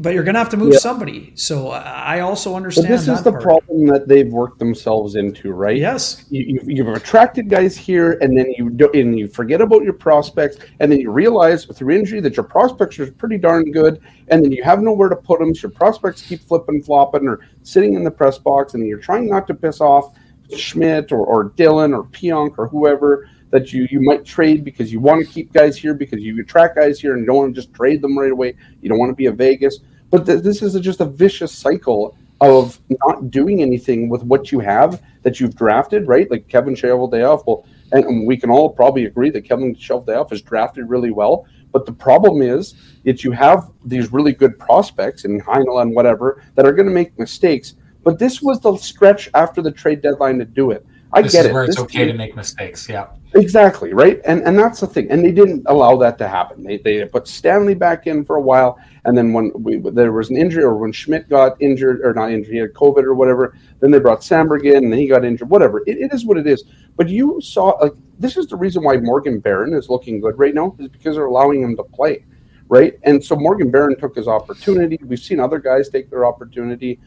but 0.00 0.14
you're 0.14 0.22
going 0.22 0.34
to 0.34 0.38
have 0.38 0.48
to 0.50 0.56
move 0.56 0.72
yeah. 0.72 0.78
somebody. 0.78 1.32
So 1.34 1.68
I 1.68 2.20
also 2.20 2.54
understand. 2.54 2.88
But 2.88 2.96
this 2.96 3.08
is 3.08 3.22
the 3.22 3.32
part. 3.32 3.42
problem 3.42 3.86
that 3.86 4.08
they've 4.08 4.30
worked 4.30 4.58
themselves 4.58 5.14
into, 5.14 5.52
right? 5.52 5.76
Yes. 5.76 6.24
You, 6.30 6.60
you, 6.64 6.84
have 6.84 6.94
attracted 6.94 7.48
guys 7.48 7.76
here, 7.76 8.18
and 8.20 8.36
then 8.36 8.50
you 8.56 8.70
do, 8.70 8.90
and 8.92 9.18
you 9.18 9.28
forget 9.28 9.60
about 9.60 9.84
your 9.84 9.92
prospects, 9.92 10.58
and 10.80 10.90
then 10.90 11.00
you 11.00 11.10
realize 11.10 11.64
through 11.64 11.94
injury 11.94 12.20
that 12.20 12.36
your 12.36 12.44
prospects 12.44 12.98
are 12.98 13.10
pretty 13.12 13.38
darn 13.38 13.70
good, 13.70 14.00
and 14.28 14.44
then 14.44 14.52
you 14.52 14.62
have 14.62 14.80
nowhere 14.80 15.08
to 15.08 15.16
put 15.16 15.40
them. 15.40 15.54
So 15.54 15.68
your 15.68 15.72
prospects 15.72 16.22
keep 16.22 16.42
flipping, 16.42 16.82
flopping, 16.82 17.26
or 17.26 17.40
sitting 17.62 17.94
in 17.94 18.04
the 18.04 18.10
press 18.10 18.38
box, 18.38 18.74
and 18.74 18.86
you're 18.86 18.98
trying 18.98 19.28
not 19.28 19.46
to 19.48 19.54
piss 19.54 19.80
off 19.80 20.14
Schmidt 20.56 21.12
or, 21.12 21.24
or 21.24 21.50
Dylan 21.50 21.96
or 21.96 22.04
Pionk 22.04 22.54
or 22.58 22.68
whoever 22.68 23.28
that 23.50 23.72
you 23.72 23.86
you 23.90 24.00
might 24.00 24.24
trade 24.24 24.64
because 24.64 24.92
you 24.92 25.00
want 25.00 25.24
to 25.24 25.32
keep 25.32 25.52
guys 25.52 25.76
here 25.76 25.94
because 25.94 26.20
you 26.20 26.40
attract 26.40 26.76
guys 26.76 27.00
here 27.00 27.12
and 27.12 27.20
you 27.20 27.26
don't 27.26 27.36
want 27.36 27.54
to 27.54 27.60
just 27.60 27.72
trade 27.74 28.02
them 28.02 28.18
right 28.18 28.32
away. 28.32 28.54
You 28.80 28.88
don't 28.88 28.98
want 28.98 29.10
to 29.10 29.16
be 29.16 29.26
a 29.26 29.32
Vegas. 29.32 29.78
But 30.10 30.26
th- 30.26 30.42
this 30.42 30.62
is 30.62 30.74
a, 30.74 30.80
just 30.80 31.00
a 31.00 31.04
vicious 31.04 31.52
cycle 31.52 32.16
of 32.40 32.80
not 33.04 33.30
doing 33.30 33.62
anything 33.62 34.08
with 34.08 34.22
what 34.22 34.52
you 34.52 34.60
have 34.60 35.02
that 35.22 35.40
you've 35.40 35.56
drafted, 35.56 36.06
right? 36.06 36.30
Like 36.30 36.48
Kevin 36.48 36.74
Cheveldayoff. 36.74 37.44
Well, 37.46 37.66
and, 37.92 38.26
we 38.26 38.36
can 38.36 38.50
all 38.50 38.70
probably 38.70 39.06
agree 39.06 39.30
that 39.30 39.42
Kevin 39.42 39.74
Cheveldayoff 39.74 40.32
is 40.32 40.42
drafted 40.42 40.88
really 40.88 41.10
well. 41.10 41.46
But 41.72 41.84
the 41.84 41.92
problem 41.92 42.40
is 42.40 42.74
that 43.04 43.24
you 43.24 43.32
have 43.32 43.70
these 43.84 44.12
really 44.12 44.32
good 44.32 44.58
prospects 44.58 45.24
in 45.24 45.40
Heinola 45.40 45.82
and 45.82 45.94
whatever 45.94 46.42
that 46.54 46.64
are 46.64 46.72
going 46.72 46.88
to 46.88 46.94
make 46.94 47.18
mistakes. 47.18 47.74
But 48.04 48.18
this 48.18 48.40
was 48.40 48.60
the 48.60 48.76
stretch 48.76 49.28
after 49.34 49.60
the 49.60 49.70
trade 49.70 50.00
deadline 50.00 50.38
to 50.38 50.44
do 50.44 50.70
it. 50.70 50.86
I 51.12 51.22
this 51.22 51.32
get 51.32 51.46
it. 51.46 51.52
Where 51.52 51.64
it's 51.64 51.76
this 51.76 51.84
okay 51.84 52.06
to 52.06 52.12
make 52.12 52.36
mistakes. 52.36 52.88
Yeah. 52.88 53.08
Exactly 53.34 53.92
right, 53.92 54.20
and 54.24 54.42
and 54.42 54.58
that's 54.58 54.80
the 54.80 54.86
thing. 54.86 55.10
And 55.10 55.22
they 55.22 55.32
didn't 55.32 55.62
allow 55.66 55.96
that 55.98 56.16
to 56.18 56.28
happen. 56.28 56.62
They 56.64 56.78
they 56.78 57.04
put 57.04 57.28
Stanley 57.28 57.74
back 57.74 58.06
in 58.06 58.24
for 58.24 58.36
a 58.36 58.40
while, 58.40 58.78
and 59.04 59.16
then 59.16 59.34
when 59.34 59.52
we, 59.54 59.76
there 59.76 60.12
was 60.12 60.30
an 60.30 60.36
injury 60.36 60.64
or 60.64 60.76
when 60.76 60.92
Schmidt 60.92 61.28
got 61.28 61.60
injured 61.60 62.00
or 62.02 62.14
not 62.14 62.32
injured, 62.32 62.52
he 62.52 62.58
had 62.58 62.72
COVID 62.72 63.04
or 63.04 63.14
whatever. 63.14 63.54
Then 63.80 63.90
they 63.90 63.98
brought 63.98 64.20
Samberg 64.20 64.64
in, 64.64 64.84
and 64.84 64.92
then 64.92 64.98
he 64.98 65.06
got 65.06 65.26
injured. 65.26 65.50
Whatever. 65.50 65.80
It, 65.80 65.98
it 65.98 66.12
is 66.12 66.24
what 66.24 66.38
it 66.38 66.46
is. 66.46 66.64
But 66.96 67.08
you 67.10 67.38
saw 67.42 67.76
like 67.82 67.92
this 68.18 68.38
is 68.38 68.46
the 68.46 68.56
reason 68.56 68.82
why 68.82 68.96
Morgan 68.96 69.40
Barron 69.40 69.74
is 69.74 69.90
looking 69.90 70.20
good 70.20 70.38
right 70.38 70.54
now 70.54 70.74
is 70.78 70.88
because 70.88 71.16
they're 71.16 71.26
allowing 71.26 71.62
him 71.62 71.76
to 71.76 71.84
play, 71.84 72.24
right? 72.68 72.98
And 73.02 73.22
so 73.22 73.36
Morgan 73.36 73.70
Barron 73.70 73.98
took 73.98 74.16
his 74.16 74.26
opportunity. 74.26 74.98
We've 75.02 75.18
seen 75.18 75.38
other 75.38 75.58
guys 75.58 75.90
take 75.90 76.08
their 76.08 76.24
opportunity. 76.24 76.98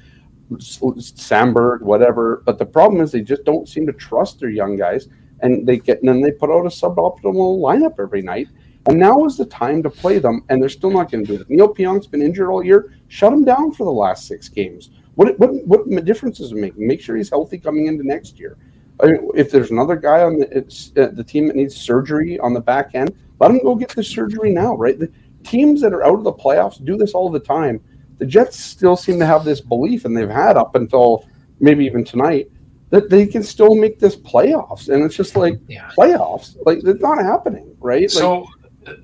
Samberg, 0.57 1.82
whatever. 1.82 2.44
But 2.45 2.57
the 2.57 2.65
problem 2.65 3.02
is 3.02 3.11
they 3.11 3.22
just 3.22 3.44
don't 3.44 3.68
seem 3.68 3.86
to 3.88 3.94
trust 3.94 4.40
their 4.40 4.49
young 4.49 4.76
guys, 4.76 5.07
and 5.41 5.68
they 5.68 5.78
get 5.78 5.99
and 5.99 6.10
then 6.10 6.22
they 6.22 6.32
put 6.32 6.49
out 6.49 6.65
a 6.65 6.69
suboptimal 6.69 7.60
lineup 7.60 7.99
every 7.99 8.22
night. 8.22 8.48
And 8.88 8.98
now 8.98 9.26
is 9.26 9.38
the 9.38 9.45
time 9.45 9.84
to 9.84 9.90
play 9.91 10.18
them, 10.18 10.44
and 10.49 10.61
they're 10.61 10.69
still 10.69 10.90
not 10.90 11.11
going 11.11 11.23
to 11.23 11.38
do 11.38 11.41
it. 11.41 11.49
Neal 11.49 11.68
Pionk's 11.68 12.07
been 12.07 12.22
injured 12.22 12.49
all 12.49 12.65
year. 12.65 12.94
Shut 13.10 13.32
him 13.32 13.45
down 13.45 13.73
for 13.73 13.84
the 13.84 13.91
last 13.91 14.28
six 14.28 14.49
games. 14.49 14.90
What 15.15 15.38
what 15.38 15.52
what 15.68 16.06
difference 16.06 16.40
does 16.40 16.52
it 16.52 16.57
make? 16.57 16.78
Make 16.78 17.02
sure 17.02 17.15
he's 17.15 17.30
healthy 17.30 17.57
coming 17.57 17.88
into 17.88 18.06
next 18.06 18.40
year. 18.40 18.57
I 19.02 19.07
mean, 19.07 19.32
if 19.36 19.52
there's 19.52 19.72
another 19.72 19.95
guy 19.95 20.23
on 20.23 20.38
the 20.38 20.60
uh, 20.98 21.14
the 21.14 21.23
team 21.23 21.48
that 21.48 21.56
needs 21.56 21.76
surgery 21.76 22.40
on 22.40 22.53
the 22.53 22.61
back 22.61 22.95
end, 22.95 23.15
let 23.40 23.52
him 23.52 23.60
go 23.60 23.76
get 23.76 23.90
the 23.90 24.03
surgery 24.03 24.52
now. 24.52 24.76
Right, 24.76 24.98
the 24.98 25.11
teams 25.44 25.82
that 25.82 25.94
are 25.94 26.03
out 26.03 26.18
of 26.18 26.23
the 26.23 26.34
playoffs 26.34 26.84
do 26.84 26.98
this 26.98 27.14
all 27.14 27.30
the 27.30 27.40
time. 27.40 27.82
The 28.22 28.27
Jets 28.27 28.60
still 28.60 28.95
seem 28.95 29.18
to 29.18 29.26
have 29.26 29.43
this 29.43 29.61
belief, 29.61 30.06
and 30.06 30.15
they've 30.15 30.30
had 30.30 30.56
up 30.56 30.76
until 30.76 31.27
maybe 31.60 31.84
even 31.85 32.06
tonight 32.06 32.52
that 32.91 33.10
they 33.10 33.26
can 33.26 33.41
still 33.41 33.73
make 33.73 33.98
this 33.98 34.15
playoffs. 34.15 34.89
And 34.89 35.03
it's 35.03 35.15
just 35.15 35.35
like 35.35 35.56
yeah. 35.68 35.89
playoffs, 35.98 36.56
like 36.64 36.81
it's 36.84 37.02
not 37.02 37.18
happening, 37.18 37.76
right? 37.80 38.11
So 38.11 38.41
like, 38.41 38.49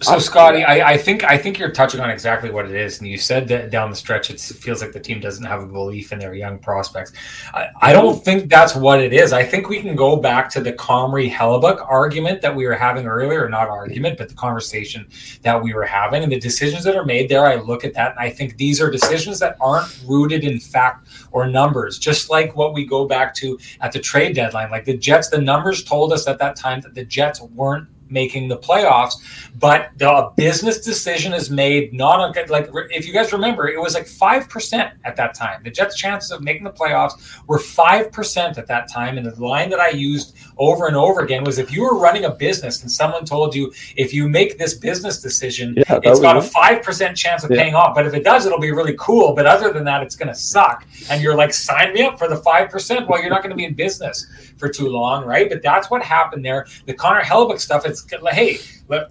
so, 0.01 0.17
Scotty, 0.17 0.63
I, 0.63 0.93
I, 0.93 0.97
think 0.97 1.23
I 1.23 1.37
think 1.37 1.59
you're 1.59 1.71
touching 1.71 1.99
on 1.99 2.09
exactly 2.09 2.49
what 2.49 2.65
it 2.65 2.73
is, 2.73 2.99
and 2.99 3.07
you 3.07 3.17
said 3.17 3.47
that 3.49 3.69
down 3.69 3.91
the 3.91 3.95
stretch, 3.95 4.31
it 4.31 4.39
feels 4.39 4.81
like 4.81 4.91
the 4.91 4.99
team 4.99 5.19
doesn't 5.19 5.45
have 5.45 5.61
a 5.61 5.67
belief 5.67 6.11
in 6.11 6.17
their 6.17 6.33
young 6.33 6.57
prospects. 6.57 7.13
I, 7.53 7.67
I 7.81 7.93
don't 7.93 8.23
think 8.25 8.49
that's 8.49 8.75
what 8.75 8.99
it 8.99 9.13
is. 9.13 9.33
I 9.33 9.43
think 9.43 9.69
we 9.69 9.79
can 9.79 9.95
go 9.95 10.15
back 10.15 10.49
to 10.51 10.61
the 10.61 10.73
Comrie 10.73 11.31
Hellebuyck 11.31 11.79
argument 11.87 12.41
that 12.41 12.55
we 12.55 12.65
were 12.65 12.73
having 12.73 13.05
earlier, 13.05 13.45
or 13.45 13.49
not 13.49 13.69
argument, 13.69 14.17
but 14.17 14.29
the 14.29 14.35
conversation 14.35 15.07
that 15.43 15.61
we 15.61 15.75
were 15.75 15.85
having, 15.85 16.23
and 16.23 16.31
the 16.31 16.39
decisions 16.39 16.83
that 16.83 16.95
are 16.95 17.05
made 17.05 17.29
there. 17.29 17.45
I 17.45 17.57
look 17.57 17.85
at 17.85 17.93
that, 17.93 18.11
and 18.11 18.19
I 18.19 18.31
think 18.31 18.57
these 18.57 18.81
are 18.81 18.89
decisions 18.89 19.37
that 19.39 19.57
aren't 19.61 20.01
rooted 20.07 20.43
in 20.43 20.59
fact 20.59 21.07
or 21.31 21.45
numbers. 21.45 21.99
Just 21.99 22.31
like 22.31 22.55
what 22.55 22.73
we 22.73 22.83
go 22.83 23.07
back 23.07 23.35
to 23.35 23.59
at 23.81 23.91
the 23.91 23.99
trade 23.99 24.35
deadline, 24.35 24.71
like 24.71 24.85
the 24.85 24.97
Jets, 24.97 25.29
the 25.29 25.39
numbers 25.39 25.83
told 25.83 26.13
us 26.13 26.27
at 26.27 26.39
that 26.39 26.55
time 26.55 26.81
that 26.81 26.95
the 26.95 27.05
Jets 27.05 27.41
weren't 27.41 27.87
making 28.09 28.47
the 28.47 28.57
playoffs. 28.57 29.15
But 29.59 29.91
the 29.97 30.31
business 30.35 30.81
decision 30.81 31.33
is 31.33 31.49
made 31.49 31.93
not 31.93 32.19
on 32.19 32.33
like 32.49 32.69
if 32.91 33.07
you 33.07 33.13
guys 33.13 33.33
remember, 33.33 33.67
it 33.67 33.79
was 33.79 33.93
like 33.93 34.07
five 34.07 34.49
percent 34.49 34.93
at 35.03 35.15
that 35.15 35.33
time. 35.33 35.63
The 35.63 35.71
Jets' 35.71 35.97
chances 35.97 36.31
of 36.31 36.41
making 36.41 36.63
the 36.63 36.71
playoffs 36.71 37.39
were 37.47 37.59
five 37.59 38.11
percent 38.11 38.57
at 38.57 38.67
that 38.67 38.89
time. 38.91 39.17
And 39.17 39.25
the 39.25 39.35
line 39.43 39.69
that 39.69 39.79
I 39.79 39.89
used 39.89 40.35
over 40.57 40.87
and 40.87 40.95
over 40.95 41.21
again 41.21 41.43
was 41.43 41.59
if 41.59 41.71
you 41.71 41.83
were 41.83 41.97
running 41.97 42.25
a 42.25 42.31
business 42.31 42.81
and 42.81 42.91
someone 42.91 43.25
told 43.25 43.55
you 43.55 43.71
if 43.95 44.13
you 44.13 44.27
make 44.27 44.57
this 44.57 44.73
business 44.73 45.21
decision, 45.21 45.75
yeah, 45.77 45.99
it's 46.03 46.19
got 46.19 46.37
a 46.37 46.41
five 46.41 46.83
percent 46.83 47.17
chance 47.17 47.43
of 47.43 47.51
yeah. 47.51 47.57
paying 47.57 47.75
off. 47.75 47.95
But 47.95 48.05
if 48.05 48.13
it 48.13 48.23
does, 48.23 48.45
it'll 48.45 48.59
be 48.59 48.71
really 48.71 48.95
cool. 48.99 49.33
But 49.33 49.45
other 49.45 49.71
than 49.71 49.83
that, 49.85 50.03
it's 50.03 50.15
gonna 50.15 50.35
suck. 50.35 50.85
And 51.09 51.21
you're 51.21 51.35
like, 51.35 51.53
sign 51.53 51.93
me 51.93 52.03
up 52.03 52.17
for 52.17 52.27
the 52.27 52.37
five 52.37 52.69
percent. 52.69 53.07
Well, 53.07 53.21
you're 53.21 53.29
not 53.29 53.43
gonna 53.43 53.55
be 53.55 53.65
in 53.65 53.73
business 53.73 54.25
for 54.57 54.69
too 54.69 54.89
long, 54.89 55.25
right? 55.25 55.49
But 55.49 55.61
that's 55.61 55.89
what 55.89 56.01
happened 56.03 56.43
there. 56.43 56.67
The 56.85 56.93
Connor 56.93 57.21
Hellebuyck 57.21 57.59
stuff, 57.59 57.85
it's 57.85 58.09
like, 58.21 58.33
hey, 58.33 58.59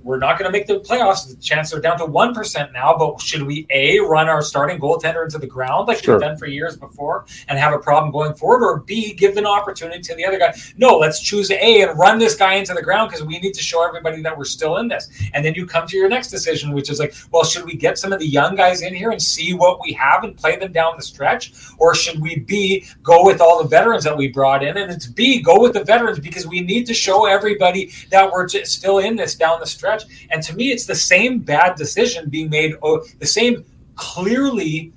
we're 0.03 0.19
not 0.19 0.39
going 0.39 0.51
to 0.51 0.53
make 0.57 0.67
the 0.67 0.81
playoffs. 0.81 1.29
The 1.29 1.37
chances 1.37 1.77
are 1.77 1.81
down 1.81 1.99
to 1.99 2.05
1% 2.05 2.73
now, 2.73 2.97
but 2.97 3.21
should 3.21 3.43
we 3.43 3.67
A, 3.71 4.01
run 4.01 4.29
our 4.29 4.43
starting 4.43 4.79
goaltender 4.79 5.25
into 5.25 5.39
the 5.39 5.47
ground 5.47 5.89
like 5.89 6.03
sure. 6.03 6.15
we've 6.15 6.23
done 6.23 6.37
for 6.37 6.47
years 6.47 6.77
before 6.77 7.27
and 7.49 7.59
have 7.59 7.73
a 7.73 7.79
problem 7.79 8.13
going 8.13 8.35
forward, 8.35 8.65
or 8.65 8.81
B, 8.81 9.15
give 9.15 9.37
an 9.37 9.47
opportunity 9.47 10.01
to 10.01 10.15
the 10.15 10.25
other 10.25 10.39
guy? 10.39 10.55
No, 10.77 10.97
let's 10.97 11.21
choose 11.21 11.51
A 11.51 11.83
and 11.83 11.99
run 11.99 12.19
this 12.19 12.35
guy 12.35 12.55
into 12.55 12.75
the 12.75 12.83
ground 12.83 13.11
because 13.11 13.25
we 13.25 13.39
need 13.39 13.55
to 13.55 13.63
show 13.63 13.87
everybody 13.87 14.23
that 14.23 14.37
we're 14.37 14.45
still 14.45 14.79
in 14.79 14.89
this. 14.89 15.09
And 15.35 15.45
then 15.45 15.55
you 15.55 15.67
come 15.67 15.87
to 15.87 15.97
your 15.97 16.09
next 16.09 16.31
decision, 16.31 16.73
which 16.73 16.91
is 16.91 16.99
like, 16.99 17.15
well, 17.31 17.45
should 17.45 17.65
we 17.65 17.75
get 17.75 17.99
some 17.99 18.13
of 18.13 18.19
the 18.19 18.27
young 18.27 18.55
guys 18.55 18.83
in 18.83 18.95
here 18.95 19.11
and 19.11 19.21
see 19.21 19.55
what 19.55 19.81
we 19.83 19.93
have 19.93 20.25
and 20.25 20.37
play 20.37 20.57
them 20.57 20.73
down 20.73 20.95
the 20.97 21.03
stretch? 21.03 21.53
Or 21.79 21.95
should 21.95 22.21
we 22.21 22.39
B, 22.41 22.87
go 23.03 23.25
with 23.25 23.41
all 23.41 23.63
the 23.63 23.69
veterans 23.69 24.05
that 24.05 24.17
we 24.17 24.29
brought 24.29 24.63
in? 24.63 24.77
And 24.77 24.91
it's 24.91 25.07
B, 25.07 25.41
go 25.41 25.61
with 25.61 25.75
the 25.75 25.85
veterans 25.85 26.19
because 26.19 26.47
we 26.47 26.61
need 26.61 26.87
to 26.87 26.95
show 26.95 27.27
everybody 27.27 27.91
that 28.11 28.31
we're 28.31 28.49
still 28.49 28.99
in 28.99 29.17
this 29.17 29.35
down 29.35 29.61
the 29.61 29.66
stretch. 29.67 30.05
And 30.31 30.43
to 30.43 30.55
me, 30.55 30.71
it's 30.71 30.87
the 30.87 30.95
same 30.95 31.41
bad 31.41 31.77
decision 31.77 32.29
being 32.29 32.51
made, 32.51 32.75
oh, 32.83 33.05
the 33.19 33.27
same 33.27 33.65
clearly 33.95 34.93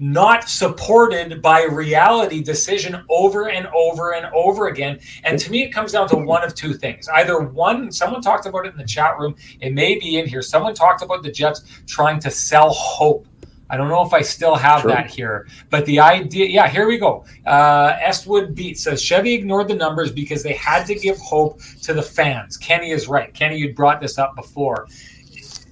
not 0.00 0.48
supported 0.48 1.42
by 1.42 1.64
reality 1.64 2.42
decision 2.42 3.02
over 3.08 3.50
and 3.50 3.66
over 3.68 4.14
and 4.14 4.26
over 4.26 4.68
again. 4.68 5.00
And 5.24 5.38
to 5.38 5.50
me, 5.50 5.64
it 5.64 5.70
comes 5.70 5.92
down 5.92 6.08
to 6.10 6.16
one 6.16 6.44
of 6.44 6.54
two 6.54 6.74
things. 6.74 7.08
Either 7.08 7.40
one, 7.40 7.90
someone 7.90 8.22
talked 8.22 8.46
about 8.46 8.66
it 8.66 8.72
in 8.72 8.78
the 8.78 8.86
chat 8.86 9.18
room, 9.18 9.34
it 9.60 9.72
may 9.72 9.98
be 9.98 10.18
in 10.18 10.26
here. 10.26 10.42
Someone 10.42 10.74
talked 10.74 11.02
about 11.02 11.22
the 11.22 11.32
Jets 11.32 11.62
trying 11.86 12.20
to 12.20 12.30
sell 12.30 12.70
hope 12.70 13.26
I 13.70 13.76
don't 13.76 13.88
know 13.88 14.04
if 14.04 14.12
I 14.12 14.22
still 14.22 14.54
have 14.54 14.82
True. 14.82 14.90
that 14.90 15.10
here, 15.10 15.46
but 15.70 15.84
the 15.86 16.00
idea, 16.00 16.46
yeah, 16.46 16.68
here 16.68 16.86
we 16.86 16.98
go. 16.98 17.24
Uh, 17.46 17.92
Estwood 17.98 18.54
Beat 18.54 18.78
says 18.78 19.02
Chevy 19.02 19.34
ignored 19.34 19.68
the 19.68 19.74
numbers 19.74 20.10
because 20.10 20.42
they 20.42 20.54
had 20.54 20.86
to 20.86 20.94
give 20.94 21.18
hope 21.18 21.60
to 21.82 21.92
the 21.92 22.02
fans. 22.02 22.56
Kenny 22.56 22.90
is 22.90 23.08
right. 23.08 23.32
Kenny, 23.34 23.56
you'd 23.56 23.76
brought 23.76 24.00
this 24.00 24.18
up 24.18 24.34
before. 24.36 24.86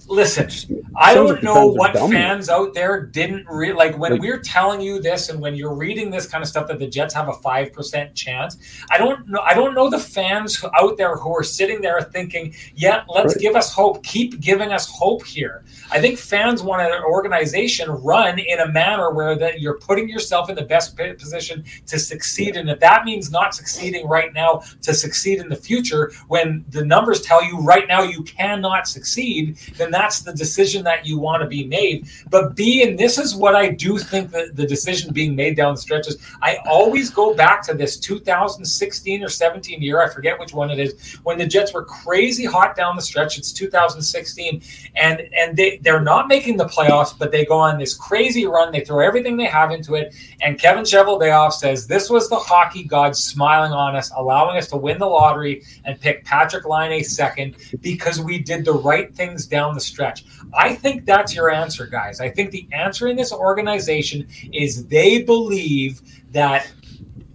Listen, 0.08 0.84
I 0.94 1.14
don't 1.14 1.42
know 1.42 1.66
what 1.66 1.92
fans 2.10 2.48
out 2.48 2.74
there 2.74 3.04
didn't 3.04 3.46
re- 3.48 3.72
like 3.72 3.98
when 3.98 4.12
like, 4.12 4.20
we're 4.20 4.38
telling 4.38 4.80
you 4.80 5.00
this, 5.00 5.30
and 5.30 5.40
when 5.40 5.56
you're 5.56 5.74
reading 5.74 6.10
this 6.10 6.26
kind 6.26 6.42
of 6.42 6.48
stuff 6.48 6.68
that 6.68 6.78
the 6.78 6.86
Jets 6.86 7.12
have 7.14 7.28
a 7.28 7.32
five 7.32 7.72
percent 7.72 8.14
chance. 8.14 8.56
I 8.90 8.98
don't 8.98 9.28
know. 9.28 9.40
I 9.40 9.52
don't 9.54 9.74
know 9.74 9.90
the 9.90 9.98
fans 9.98 10.64
out 10.80 10.96
there 10.96 11.16
who 11.16 11.36
are 11.36 11.42
sitting 11.42 11.80
there 11.80 12.00
thinking, 12.00 12.54
"Yeah, 12.74 13.02
let's 13.08 13.34
right. 13.34 13.42
give 13.42 13.56
us 13.56 13.72
hope. 13.72 14.04
Keep 14.04 14.40
giving 14.40 14.70
us 14.70 14.88
hope 14.88 15.24
here." 15.24 15.64
I 15.90 16.00
think 16.00 16.18
fans 16.18 16.62
want 16.62 16.82
an 16.82 17.02
organization 17.02 17.90
run 17.90 18.38
in 18.38 18.60
a 18.60 18.68
manner 18.68 19.10
where 19.10 19.36
that 19.36 19.60
you're 19.60 19.78
putting 19.78 20.08
yourself 20.08 20.48
in 20.48 20.54
the 20.54 20.64
best 20.64 20.96
position 20.96 21.64
to 21.86 21.98
succeed, 21.98 22.56
and 22.56 22.70
if 22.70 22.78
that 22.80 23.04
means 23.04 23.32
not 23.32 23.54
succeeding 23.54 24.06
right 24.06 24.32
now, 24.32 24.62
to 24.82 24.94
succeed 24.94 25.40
in 25.40 25.48
the 25.48 25.56
future, 25.56 26.12
when 26.28 26.64
the 26.70 26.84
numbers 26.84 27.22
tell 27.22 27.44
you 27.44 27.58
right 27.60 27.88
now 27.88 28.02
you 28.02 28.22
cannot 28.22 28.86
succeed, 28.86 29.56
then 29.76 29.90
that's 29.96 30.20
the 30.20 30.32
decision 30.34 30.84
that 30.84 31.06
you 31.06 31.18
want 31.18 31.42
to 31.42 31.48
be 31.48 31.66
made. 31.66 32.08
But 32.28 32.54
B, 32.54 32.82
and 32.82 32.98
this 32.98 33.16
is 33.16 33.34
what 33.34 33.54
I 33.54 33.70
do 33.70 33.98
think 33.98 34.30
that 34.32 34.54
the 34.54 34.66
decision 34.66 35.12
being 35.12 35.34
made 35.34 35.56
down 35.56 35.74
the 35.74 35.80
stretches. 35.80 36.18
I 36.42 36.58
always 36.66 37.08
go 37.08 37.34
back 37.34 37.62
to 37.66 37.74
this 37.74 37.96
2016 37.96 39.24
or 39.24 39.28
17 39.28 39.80
year, 39.80 40.02
I 40.02 40.08
forget 40.10 40.38
which 40.38 40.52
one 40.52 40.70
it 40.70 40.78
is, 40.78 41.18
when 41.22 41.38
the 41.38 41.46
Jets 41.46 41.72
were 41.72 41.84
crazy 41.84 42.44
hot 42.44 42.76
down 42.76 42.94
the 42.94 43.02
stretch. 43.02 43.38
It's 43.38 43.52
2016, 43.52 44.62
and 44.96 45.20
and 45.36 45.56
they 45.56 45.78
they're 45.78 46.00
not 46.00 46.28
making 46.28 46.58
the 46.58 46.66
playoffs, 46.66 47.16
but 47.18 47.32
they 47.32 47.46
go 47.46 47.58
on 47.58 47.78
this 47.78 47.94
crazy 47.94 48.46
run. 48.46 48.72
They 48.72 48.84
throw 48.84 49.00
everything 49.00 49.36
they 49.36 49.46
have 49.46 49.70
into 49.70 49.94
it. 49.94 50.14
And 50.42 50.58
Kevin 50.58 50.84
Cheveldayoff 50.84 51.52
says 51.52 51.86
this 51.86 52.10
was 52.10 52.28
the 52.28 52.36
hockey 52.36 52.84
gods 52.84 53.22
smiling 53.22 53.72
on 53.72 53.96
us, 53.96 54.10
allowing 54.14 54.58
us 54.58 54.68
to 54.68 54.76
win 54.76 54.98
the 54.98 55.06
lottery 55.06 55.62
and 55.84 55.98
pick 56.00 56.24
Patrik 56.24 56.66
Laine 56.66 57.02
second 57.02 57.56
because 57.80 58.20
we 58.20 58.38
did 58.38 58.64
the 58.64 58.72
right 58.72 59.14
things 59.14 59.46
down 59.46 59.74
the 59.74 59.80
stretch. 59.86 60.24
I 60.54 60.74
think 60.74 61.06
that's 61.06 61.34
your 61.34 61.50
answer, 61.50 61.86
guys. 61.86 62.20
I 62.20 62.30
think 62.30 62.50
the 62.50 62.68
answer 62.72 63.08
in 63.08 63.16
this 63.16 63.32
organization 63.32 64.26
is 64.52 64.86
they 64.86 65.22
believe 65.22 66.02
that 66.32 66.70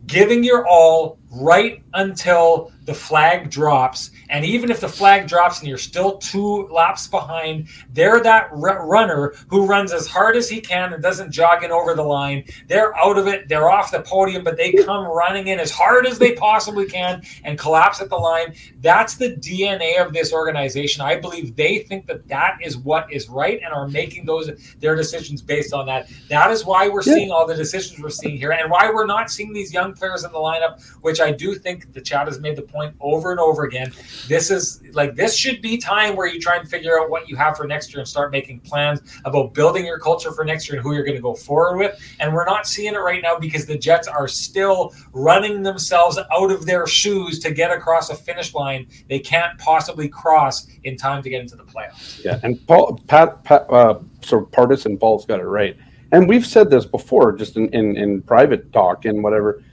giving 0.07 0.43
your 0.43 0.67
all 0.67 1.17
right 1.31 1.81
until 1.93 2.70
the 2.83 2.93
flag 2.93 3.49
drops. 3.49 4.11
And 4.29 4.43
even 4.43 4.71
if 4.71 4.79
the 4.79 4.89
flag 4.89 5.27
drops 5.27 5.59
and 5.59 5.67
you're 5.67 5.77
still 5.77 6.17
two 6.17 6.67
laps 6.67 7.07
behind, 7.07 7.67
they're 7.93 8.21
that 8.21 8.49
r- 8.51 8.87
runner 8.87 9.33
who 9.49 9.65
runs 9.65 9.93
as 9.93 10.07
hard 10.07 10.35
as 10.35 10.49
he 10.49 10.61
can 10.61 10.93
and 10.93 11.01
doesn't 11.01 11.31
jog 11.31 11.63
in 11.63 11.71
over 11.71 11.93
the 11.93 12.03
line. 12.03 12.43
They're 12.67 12.97
out 12.97 13.17
of 13.17 13.27
it. 13.27 13.47
They're 13.47 13.69
off 13.69 13.91
the 13.91 14.01
podium, 14.01 14.43
but 14.43 14.57
they 14.57 14.71
come 14.71 15.05
running 15.05 15.47
in 15.47 15.59
as 15.59 15.71
hard 15.71 16.07
as 16.07 16.17
they 16.17 16.33
possibly 16.33 16.87
can 16.87 17.21
and 17.43 17.57
collapse 17.57 18.01
at 18.01 18.09
the 18.09 18.17
line. 18.17 18.55
That's 18.79 19.15
the 19.15 19.35
DNA 19.35 20.03
of 20.03 20.13
this 20.13 20.33
organization. 20.33 21.01
I 21.01 21.17
believe 21.17 21.55
they 21.55 21.79
think 21.79 22.07
that 22.07 22.27
that 22.29 22.57
is 22.63 22.77
what 22.77 23.11
is 23.11 23.29
right 23.29 23.59
and 23.63 23.73
are 23.73 23.87
making 23.87 24.25
those 24.25 24.49
their 24.79 24.95
decisions 24.95 25.41
based 25.41 25.73
on 25.73 25.85
that. 25.85 26.09
That 26.29 26.49
is 26.49 26.65
why 26.65 26.89
we're 26.89 27.03
yeah. 27.03 27.13
seeing 27.13 27.31
all 27.31 27.45
the 27.45 27.55
decisions 27.55 28.01
we're 28.01 28.09
seeing 28.09 28.37
here 28.37 28.51
and 28.51 28.71
why 28.71 28.89
we're 28.89 29.05
not 29.05 29.29
seeing 29.29 29.53
these 29.53 29.71
young 29.71 29.93
players 29.93 30.23
in 30.23 30.31
the 30.31 30.39
lineup, 30.39 30.83
which 31.01 31.21
I 31.21 31.31
do 31.31 31.55
think 31.55 31.93
the 31.93 32.01
chat 32.01 32.27
has 32.27 32.39
made 32.39 32.55
the 32.55 32.70
point 32.71 32.95
over 32.99 33.31
and 33.31 33.39
over 33.39 33.63
again. 33.63 33.91
This 34.27 34.51
is 34.51 34.81
like 34.93 35.15
this 35.15 35.35
should 35.35 35.61
be 35.61 35.77
time 35.77 36.15
where 36.15 36.27
you 36.27 36.39
try 36.39 36.57
and 36.57 36.67
figure 36.69 36.99
out 36.99 37.09
what 37.09 37.27
you 37.27 37.35
have 37.35 37.57
for 37.57 37.65
next 37.67 37.91
year 37.91 37.99
and 37.99 38.07
start 38.07 38.31
making 38.31 38.59
plans 38.61 39.01
about 39.25 39.53
building 39.53 39.85
your 39.85 39.99
culture 39.99 40.31
for 40.31 40.43
next 40.45 40.67
year 40.67 40.77
and 40.77 40.83
who 40.83 40.93
you're 40.93 41.03
going 41.03 41.15
to 41.15 41.21
go 41.21 41.33
forward 41.33 41.77
with. 41.77 41.99
And 42.19 42.33
we're 42.33 42.45
not 42.45 42.67
seeing 42.67 42.93
it 42.93 42.99
right 42.99 43.21
now 43.21 43.37
because 43.37 43.65
the 43.65 43.77
Jets 43.77 44.07
are 44.07 44.27
still 44.27 44.93
running 45.13 45.63
themselves 45.63 46.17
out 46.17 46.51
of 46.51 46.65
their 46.65 46.87
shoes 46.87 47.39
to 47.39 47.51
get 47.51 47.71
across 47.71 48.09
a 48.09 48.15
finish 48.15 48.53
line 48.53 48.87
they 49.07 49.19
can't 49.19 49.57
possibly 49.57 50.07
cross 50.07 50.67
in 50.83 50.97
time 50.97 51.21
to 51.23 51.29
get 51.29 51.41
into 51.41 51.55
the 51.55 51.63
playoffs. 51.63 52.23
Yeah, 52.23 52.39
and 52.43 52.65
Paul, 52.67 52.99
Pat, 53.07 53.43
Pat 53.43 53.65
uh, 53.69 53.99
sort 54.21 54.43
of 54.43 54.51
partisan 54.51 54.97
Paul's 54.97 55.25
got 55.25 55.39
it 55.39 55.45
right. 55.45 55.75
And 56.11 56.27
we've 56.27 56.45
said 56.45 56.69
this 56.69 56.85
before, 56.85 57.31
just 57.31 57.55
in, 57.55 57.69
in, 57.69 57.95
in 57.95 58.21
private 58.21 58.71
talk 58.73 59.05
and 59.05 59.23
whatever 59.23 59.63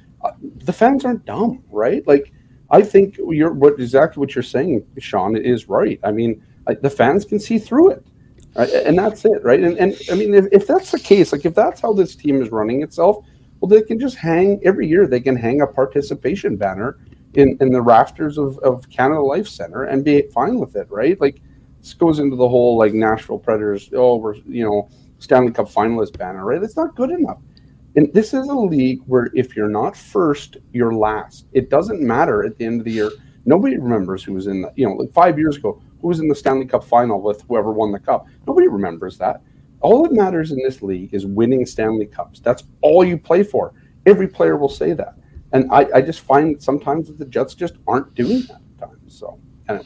the 0.42 0.72
fans 0.72 1.04
aren't 1.04 1.24
dumb, 1.24 1.62
right? 1.70 2.06
Like, 2.06 2.32
I 2.70 2.82
think 2.82 3.16
you're 3.16 3.52
what 3.52 3.74
exactly 3.80 4.20
what 4.20 4.34
you're 4.34 4.42
saying, 4.42 4.86
Sean, 4.98 5.36
is 5.36 5.68
right. 5.68 5.98
I 6.04 6.12
mean, 6.12 6.42
the 6.80 6.90
fans 6.90 7.24
can 7.24 7.38
see 7.38 7.58
through 7.58 7.90
it, 7.90 8.06
right? 8.54 8.70
and 8.70 8.98
that's 8.98 9.24
it, 9.24 9.42
right? 9.42 9.60
And, 9.60 9.78
and 9.78 9.98
I 10.10 10.14
mean, 10.14 10.34
if, 10.34 10.46
if 10.52 10.66
that's 10.66 10.90
the 10.90 10.98
case, 10.98 11.32
like 11.32 11.46
if 11.46 11.54
that's 11.54 11.80
how 11.80 11.92
this 11.92 12.14
team 12.14 12.42
is 12.42 12.50
running 12.50 12.82
itself, 12.82 13.24
well, 13.60 13.68
they 13.68 13.82
can 13.82 13.98
just 13.98 14.16
hang 14.16 14.60
every 14.64 14.86
year. 14.86 15.06
They 15.06 15.20
can 15.20 15.34
hang 15.34 15.62
a 15.62 15.66
participation 15.66 16.56
banner 16.56 16.98
in, 17.34 17.56
in 17.60 17.72
the 17.72 17.80
rafters 17.80 18.36
of, 18.36 18.58
of 18.58 18.88
Canada 18.90 19.22
Life 19.22 19.48
Center 19.48 19.84
and 19.84 20.04
be 20.04 20.22
fine 20.32 20.58
with 20.58 20.76
it, 20.76 20.90
right? 20.90 21.18
Like 21.20 21.40
this 21.80 21.94
goes 21.94 22.18
into 22.18 22.36
the 22.36 22.48
whole 22.48 22.76
like 22.76 22.92
Nashville 22.92 23.38
Predators. 23.38 23.88
Oh, 23.94 24.16
we're 24.16 24.34
you 24.46 24.64
know 24.64 24.90
Stanley 25.20 25.52
Cup 25.52 25.70
finalist 25.70 26.18
banner, 26.18 26.44
right? 26.44 26.62
It's 26.62 26.76
not 26.76 26.94
good 26.94 27.10
enough 27.10 27.38
And 27.96 28.12
this 28.12 28.34
is 28.34 28.48
a 28.48 28.54
league 28.54 29.00
where 29.06 29.30
if 29.34 29.56
you're 29.56 29.68
not 29.68 29.96
first, 29.96 30.56
you're 30.72 30.94
last. 30.94 31.46
It 31.52 31.70
doesn't 31.70 32.00
matter 32.00 32.44
at 32.44 32.56
the 32.56 32.64
end 32.64 32.80
of 32.80 32.84
the 32.84 32.92
year. 32.92 33.10
Nobody 33.44 33.78
remembers 33.78 34.22
who 34.22 34.34
was 34.34 34.46
in 34.46 34.62
the, 34.62 34.72
you 34.76 34.86
know, 34.86 34.94
like 34.94 35.12
five 35.12 35.38
years 35.38 35.56
ago, 35.56 35.82
who 36.00 36.08
was 36.08 36.20
in 36.20 36.28
the 36.28 36.34
Stanley 36.34 36.66
Cup 36.66 36.84
final 36.84 37.20
with 37.20 37.42
whoever 37.48 37.72
won 37.72 37.92
the 37.92 37.98
cup. 37.98 38.26
Nobody 38.46 38.68
remembers 38.68 39.18
that. 39.18 39.42
All 39.80 40.02
that 40.02 40.12
matters 40.12 40.52
in 40.52 40.58
this 40.58 40.82
league 40.82 41.14
is 41.14 41.24
winning 41.24 41.64
Stanley 41.64 42.06
Cups. 42.06 42.40
That's 42.40 42.64
all 42.82 43.04
you 43.04 43.16
play 43.16 43.42
for. 43.42 43.74
Every 44.06 44.28
player 44.28 44.56
will 44.56 44.68
say 44.68 44.92
that. 44.92 45.14
And 45.52 45.70
I, 45.72 45.86
I 45.94 46.02
just 46.02 46.20
find 46.20 46.62
sometimes 46.62 47.08
that 47.08 47.18
the 47.18 47.24
Jets 47.24 47.54
just 47.54 47.76
aren't 47.86 48.14
doing 48.14 48.42
that 48.42 48.60
at 48.60 48.88
times. 48.90 49.18
So, 49.18 49.38
anyway. 49.68 49.84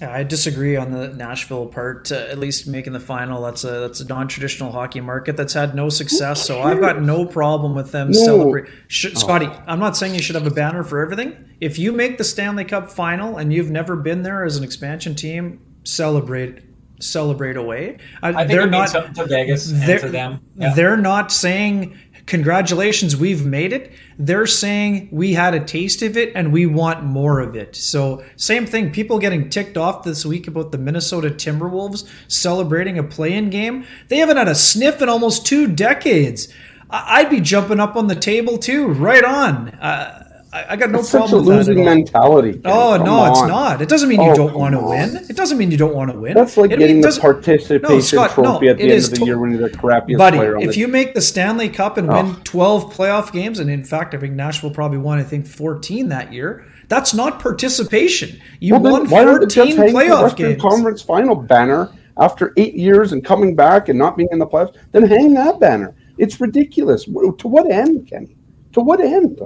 Yeah, 0.00 0.12
I 0.12 0.24
disagree 0.24 0.76
on 0.76 0.90
the 0.90 1.08
Nashville 1.08 1.66
part. 1.66 2.10
Uh, 2.10 2.16
at 2.28 2.38
least 2.38 2.66
making 2.66 2.92
the 2.94 3.00
final, 3.00 3.40
that's 3.42 3.62
a 3.64 3.70
that's 3.80 4.00
a 4.00 4.06
non-traditional 4.06 4.72
hockey 4.72 5.00
market 5.00 5.36
that's 5.36 5.52
had 5.54 5.74
no 5.74 5.88
success. 5.88 6.44
So 6.44 6.60
I've 6.60 6.80
got 6.80 7.00
no 7.00 7.24
problem 7.24 7.74
with 7.76 7.92
them 7.92 8.08
No. 8.10 8.18
celebrate. 8.24 8.66
Sh- 8.88 9.06
Oh. 9.14 9.18
Scotty, 9.18 9.48
I'm 9.66 9.78
not 9.78 9.96
saying 9.96 10.14
you 10.14 10.20
should 10.22 10.34
have 10.34 10.46
a 10.46 10.50
banner 10.50 10.82
for 10.82 11.00
everything. 11.00 11.36
If 11.60 11.78
you 11.78 11.92
make 11.92 12.18
the 12.18 12.24
Stanley 12.24 12.64
Cup 12.64 12.90
final 12.90 13.36
and 13.38 13.52
you've 13.52 13.70
never 13.70 13.94
been 13.94 14.22
there 14.22 14.44
as 14.44 14.56
an 14.56 14.64
expansion 14.64 15.14
team, 15.14 15.60
celebrate 15.84 16.58
celebrate 17.00 17.56
away. 17.56 17.98
Uh, 18.22 18.32
I 18.34 18.46
think 18.46 18.48
they're 18.50 18.60
it 18.66 18.70
means 18.70 18.94
not 18.94 19.14
to 19.16 19.26
Vegas 19.26 19.70
and 19.70 19.82
they're- 19.82 19.98
to 19.98 20.08
them. 20.08 20.40
Yeah. 20.56 20.74
they're 20.74 20.96
not 20.96 21.30
saying 21.32 21.98
congratulations 22.26 23.16
we've 23.16 23.44
made 23.44 23.72
it. 23.72 23.92
They're 24.18 24.46
saying 24.46 25.08
we 25.10 25.34
had 25.34 25.54
a 25.54 25.64
taste 25.64 26.02
of 26.02 26.16
it 26.16 26.32
and 26.34 26.52
we 26.52 26.66
want 26.66 27.04
more 27.04 27.40
of 27.40 27.54
it. 27.54 27.76
So 27.76 28.24
same 28.36 28.66
thing 28.66 28.92
people 28.92 29.18
getting 29.18 29.50
ticked 29.50 29.76
off 29.76 30.04
this 30.04 30.24
week 30.24 30.48
about 30.48 30.72
the 30.72 30.78
minnesota 30.78 31.30
timberwolves 31.30 32.08
celebrating 32.28 32.98
a 32.98 33.02
play-in 33.02 33.50
game. 33.50 33.84
They 34.08 34.18
haven't 34.18 34.36
had 34.36 34.48
a 34.48 34.54
sniff 34.54 35.02
in 35.02 35.08
almost 35.08 35.46
two 35.46 35.66
decades. 35.66 36.48
I'd 36.90 37.30
be 37.30 37.40
jumping 37.40 37.80
up 37.80 37.96
on 37.96 38.06
the 38.06 38.14
table 38.14 38.58
too 38.58 38.88
right 38.88 39.24
on. 39.24 39.68
Uh, 39.70 40.23
I, 40.54 40.64
I 40.70 40.76
got 40.76 40.90
no 40.90 41.00
It's 41.00 41.08
such 41.08 41.18
a 41.18 41.28
problem 41.30 41.46
with 41.46 41.56
losing 41.56 41.84
mentality. 41.84 42.60
Oh 42.64 42.94
Come 42.96 43.06
no, 43.06 43.26
it's 43.30 43.40
not. 43.42 43.82
It 43.82 43.88
doesn't 43.88 44.08
mean 44.08 44.22
you 44.22 44.30
Oh, 44.30 44.36
don't 44.36 44.54
want 44.54 44.74
to 44.76 44.80
win. 44.80 45.16
It 45.28 45.36
doesn't 45.36 45.58
mean 45.58 45.72
you 45.72 45.76
don't 45.76 45.94
want 45.94 46.12
to 46.12 46.18
win. 46.18 46.34
That's 46.34 46.56
like 46.56 46.70
It 46.70 46.78
getting 46.78 47.00
the 47.00 47.18
participation 47.20 47.82
No, 47.90 48.00
Scott, 48.00 48.38
no, 48.38 48.44
trophy 48.52 48.68
at 48.68 48.76
the 48.76 48.84
end 48.84 48.92
of 49.04 49.10
the 49.10 49.16
to- 49.16 49.24
year 49.24 49.38
when 49.38 49.50
you're 49.50 49.68
the 49.68 49.76
crappiest 49.76 50.16
Buddy, 50.18 50.36
player 50.38 50.56
on 50.56 50.62
if 50.62 50.70
the 50.74 50.78
you 50.78 50.86
make 50.86 51.12
the 51.14 51.20
Stanley 51.20 51.68
Cup 51.68 51.96
and 51.96 52.08
oh. 52.08 52.14
win 52.14 52.26
Oh. 52.36 52.40
12 52.44 52.94
playoff 52.94 53.32
games, 53.32 53.58
and 53.58 53.68
in 53.68 53.82
fact, 53.84 54.14
I 54.14 54.18
think 54.18 54.34
Nashville 54.34 54.70
probably 54.70 54.98
won, 54.98 55.18
I 55.18 55.24
think, 55.24 55.46
14 55.48 56.08
that 56.10 56.32
year, 56.32 56.64
that's 56.88 57.14
not 57.14 57.40
participation. 57.40 58.40
You 58.60 58.74
Well, 58.78 58.92
won 58.92 59.10
why 59.10 59.24
don't 59.24 59.40
the 59.40 59.46
Jets 59.48 59.74
14 59.74 59.76
hang 59.76 59.86
the 59.86 59.92
playoff 59.98 60.22
Western 60.22 60.50
games. 60.50 60.62
Conference 60.62 61.02
Final 61.02 61.34
banner 61.34 61.90
after 62.16 62.52
eight 62.56 62.74
years 62.74 63.10
and 63.12 63.24
coming 63.24 63.56
back 63.56 63.88
and 63.88 63.98
not 63.98 64.16
being 64.16 64.28
in 64.30 64.38
the 64.38 64.46
playoffs? 64.46 64.76
Then 64.92 65.02
hang 65.02 65.34
that 65.34 65.58
banner. 65.58 65.96
It's 66.16 66.40
ridiculous. 66.40 67.06
To 67.06 67.48
what 67.48 67.68
end, 67.68 68.06
Kenny? 68.08 68.36
To 68.74 68.80
what 68.80 69.00
end? 69.00 69.40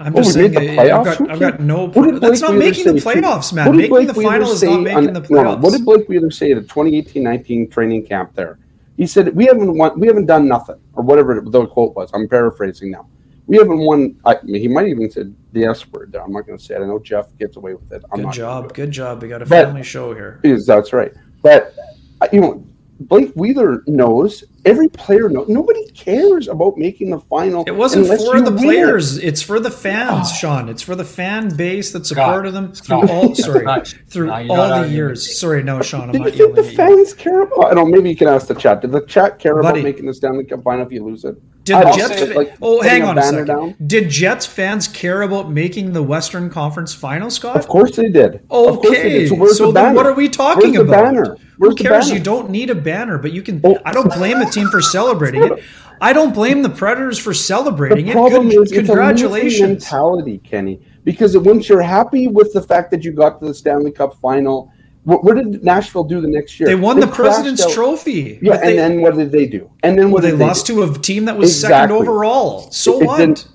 I'm 0.00 0.14
just 0.14 0.32
saying, 0.32 0.52
the 0.52 0.58
uh, 0.78 0.82
I've 0.82 0.88
playoffs? 1.06 1.18
got, 1.18 1.30
I've 1.30 1.40
got 1.40 1.60
no. 1.60 1.88
What 1.88 2.20
That's 2.20 2.40
not 2.40 2.50
Wheeler 2.52 2.60
making 2.64 2.84
the 2.86 2.92
playoffs, 3.00 3.52
man. 3.52 3.66
What 3.66 3.72
did 3.72 3.78
Making 3.78 3.90
Blake 3.90 4.06
the 4.08 4.12
Wheeler 4.14 4.30
final 4.30 4.50
is 4.52 4.60
say 4.60 4.66
not 4.70 4.80
making 4.82 4.96
on- 5.08 5.12
the 5.12 5.20
no, 5.20 5.20
no. 5.20 5.28
playoffs. 5.56 5.60
What 5.60 5.72
did 5.72 5.84
Blake 5.84 6.08
Wheeler 6.08 6.30
say 6.30 6.52
at 6.52 6.66
the 6.66 6.74
2018-19 6.74 7.70
training 7.70 8.06
camp 8.06 8.34
there? 8.34 8.58
He 8.96 9.06
said, 9.06 9.34
"We 9.36 9.46
haven't 9.46 9.76
won. 9.76 9.98
We 10.00 10.06
haven't 10.06 10.26
done 10.26 10.46
nothing, 10.48 10.76
or 10.94 11.02
whatever 11.02 11.40
the 11.40 11.66
quote 11.66 11.94
was. 11.94 12.10
I'm 12.14 12.28
paraphrasing 12.28 12.90
now. 12.90 13.06
We 13.46 13.56
haven't 13.56 13.78
won. 13.78 14.16
I 14.24 14.36
mean, 14.42 14.60
he 14.60 14.68
might 14.68 14.88
even 14.88 15.10
said 15.10 15.34
the 15.52 15.64
S 15.64 15.86
word 15.90 16.12
there. 16.12 16.22
I'm 16.22 16.32
not 16.32 16.46
going 16.46 16.58
to 16.58 16.64
say 16.64 16.74
it. 16.76 16.82
I 16.82 16.86
know 16.86 16.98
Jeff 16.98 17.36
gets 17.38 17.56
away 17.56 17.74
with 17.74 17.90
it. 17.92 18.02
I'm 18.12 18.22
Good 18.22 18.32
job. 18.32 18.64
it. 18.66 18.74
Good 18.74 18.90
job. 18.90 19.22
We 19.22 19.28
got 19.28 19.42
a 19.42 19.46
But- 19.46 19.66
family 19.66 19.82
show 19.82 20.14
here. 20.14 20.40
Is 20.44 20.66
that's 20.66 20.92
right. 20.92 21.12
But 21.42 21.74
uh, 22.20 22.28
you 22.32 22.40
know, 22.40 22.64
Blake 23.00 23.32
Wheeler 23.34 23.82
knows. 23.86 24.44
Every 24.64 24.88
player 24.88 25.28
knows. 25.30 25.48
Nobody 25.48 25.86
cares 25.92 26.46
about 26.48 26.76
making 26.76 27.10
the 27.10 27.18
final. 27.20 27.64
It 27.66 27.70
wasn't 27.74 28.06
for 28.08 28.36
you 28.36 28.42
the 28.44 28.50
win 28.50 28.58
it. 28.58 28.62
players. 28.62 29.16
It's 29.18 29.40
for 29.40 29.58
the 29.58 29.70
fans, 29.70 30.28
Oh. 30.30 30.34
Sean. 30.34 30.68
It's 30.68 30.82
for 30.82 30.94
the 30.94 31.04
fan 31.04 31.54
base 31.56 31.92
that 31.92 32.06
Scott, 32.06 32.26
supported 32.26 32.50
them 32.52 32.74
Scott, 32.74 33.06
through 33.08 33.16
all. 33.16 33.34
Sorry, 33.34 33.64
not- 33.64 33.94
through 34.08 34.26
no, 34.26 34.54
all 34.54 34.82
the 34.82 34.88
years. 34.88 35.20
with 35.22 35.28
me. 35.28 35.34
Sorry, 35.34 35.62
no, 35.62 35.80
Sean. 35.82 36.02
I'm 36.02 36.12
Did 36.12 36.18
not 36.20 36.24
you 36.26 36.30
think 36.32 36.38
yelling 36.40 36.54
the 36.76 36.82
at 36.82 36.90
you. 36.90 36.96
fans 36.96 37.14
care 37.14 37.40
about? 37.42 37.64
I 37.70 37.74
don't 37.74 37.90
know. 37.90 37.96
Maybe 37.96 38.10
you 38.10 38.16
can 38.16 38.28
ask 38.28 38.48
the 38.48 38.54
chat. 38.54 38.82
Did 38.82 38.92
the 38.92 39.00
chat 39.06 39.38
care 39.38 39.54
Buddy. 39.62 39.80
about 39.80 39.82
making 39.84 40.06
the 40.06 40.14
Stanley 40.14 40.44
Cup 40.44 40.62
final 40.62 40.84
if 40.84 40.92
you 40.92 41.04
lose 41.04 41.24
it? 41.24 41.36
Did 41.64 41.76
I 41.76 41.94
Jets? 41.96 42.18
say, 42.18 42.34
like, 42.34 42.54
oh, 42.62 42.80
hang 42.80 43.02
on 43.02 43.18
a 43.18 43.20
banner 43.20 43.38
second. 43.40 43.46
down. 43.46 43.74
Did 43.86 44.08
Jets 44.08 44.46
fans 44.46 44.88
care 44.88 45.22
about 45.22 45.50
making 45.50 45.92
the 45.92 46.02
Western 46.02 46.48
Conference 46.50 46.94
Final, 46.94 47.30
Scott? 47.30 47.56
Of 47.56 47.68
course 47.68 47.94
they 47.96 48.08
did. 48.08 48.36
Of 48.50 48.76
course 48.80 48.88
they 48.90 48.98
Okay, 48.98 49.18
did. 49.20 49.28
So 49.28 49.46
so 49.48 49.66
the 49.66 49.72
then 49.72 49.94
what 49.94 50.06
are 50.06 50.14
we 50.14 50.28
talking 50.28 50.72
Where's 50.72 50.74
the 50.74 50.80
about? 50.82 51.04
banner? 51.04 51.36
Where's 51.58 51.72
Who 51.72 51.76
the 51.76 51.84
cares? 51.84 52.06
banner? 52.06 52.18
You 52.18 52.24
don't 52.24 52.50
need 52.50 52.70
a 52.70 52.74
banner, 52.74 53.18
but 53.18 53.32
you 53.32 53.42
can. 53.42 53.60
Oh. 53.62 53.78
I 53.84 53.92
don't 53.92 54.10
blame 54.14 54.38
the 54.40 54.49
team 54.52 54.68
for 54.68 54.80
celebrating 54.80 55.42
it. 55.44 55.62
I 56.00 56.12
don't 56.12 56.34
blame 56.34 56.62
the 56.62 56.70
Predators 56.70 57.18
for 57.18 57.34
celebrating 57.34 58.06
The 58.06 58.12
it. 58.12 58.14
problem 58.14 58.48
Good, 58.48 58.62
is 58.62 58.72
it's 58.72 58.80
a 58.80 58.84
congratulations. 58.84 59.60
mentality, 59.84 60.38
Kenny. 60.38 60.80
Because 61.04 61.36
once 61.36 61.68
you're 61.68 61.82
happy 61.82 62.26
with 62.26 62.52
the 62.52 62.62
fact 62.62 62.90
that 62.92 63.04
you 63.04 63.12
got 63.12 63.40
to 63.40 63.46
the 63.46 63.54
Stanley 63.54 63.90
Cup 63.92 64.18
final, 64.20 64.72
what, 65.04 65.24
what 65.24 65.36
did 65.36 65.62
Nashville 65.62 66.04
do 66.04 66.20
the 66.20 66.28
next 66.28 66.58
year? 66.58 66.68
They 66.68 66.74
won 66.74 67.00
the 67.00 67.06
President's 67.06 67.62
out- 67.64 67.72
Trophy. 67.72 68.38
Yeah, 68.42 68.54
and 68.54 68.62
they, 68.62 68.76
then 68.76 69.00
what 69.02 69.16
did 69.16 69.30
they 69.32 69.46
do? 69.46 69.70
And 69.82 69.98
then 69.98 70.10
what 70.10 70.22
they 70.22 70.32
lost 70.32 70.66
to 70.68 70.82
a 70.82 70.98
team 70.98 71.24
that 71.26 71.36
was 71.36 71.58
second 71.60 71.92
overall. 71.92 72.70
So 72.70 73.00
It 73.00 73.06
what? 73.06 73.48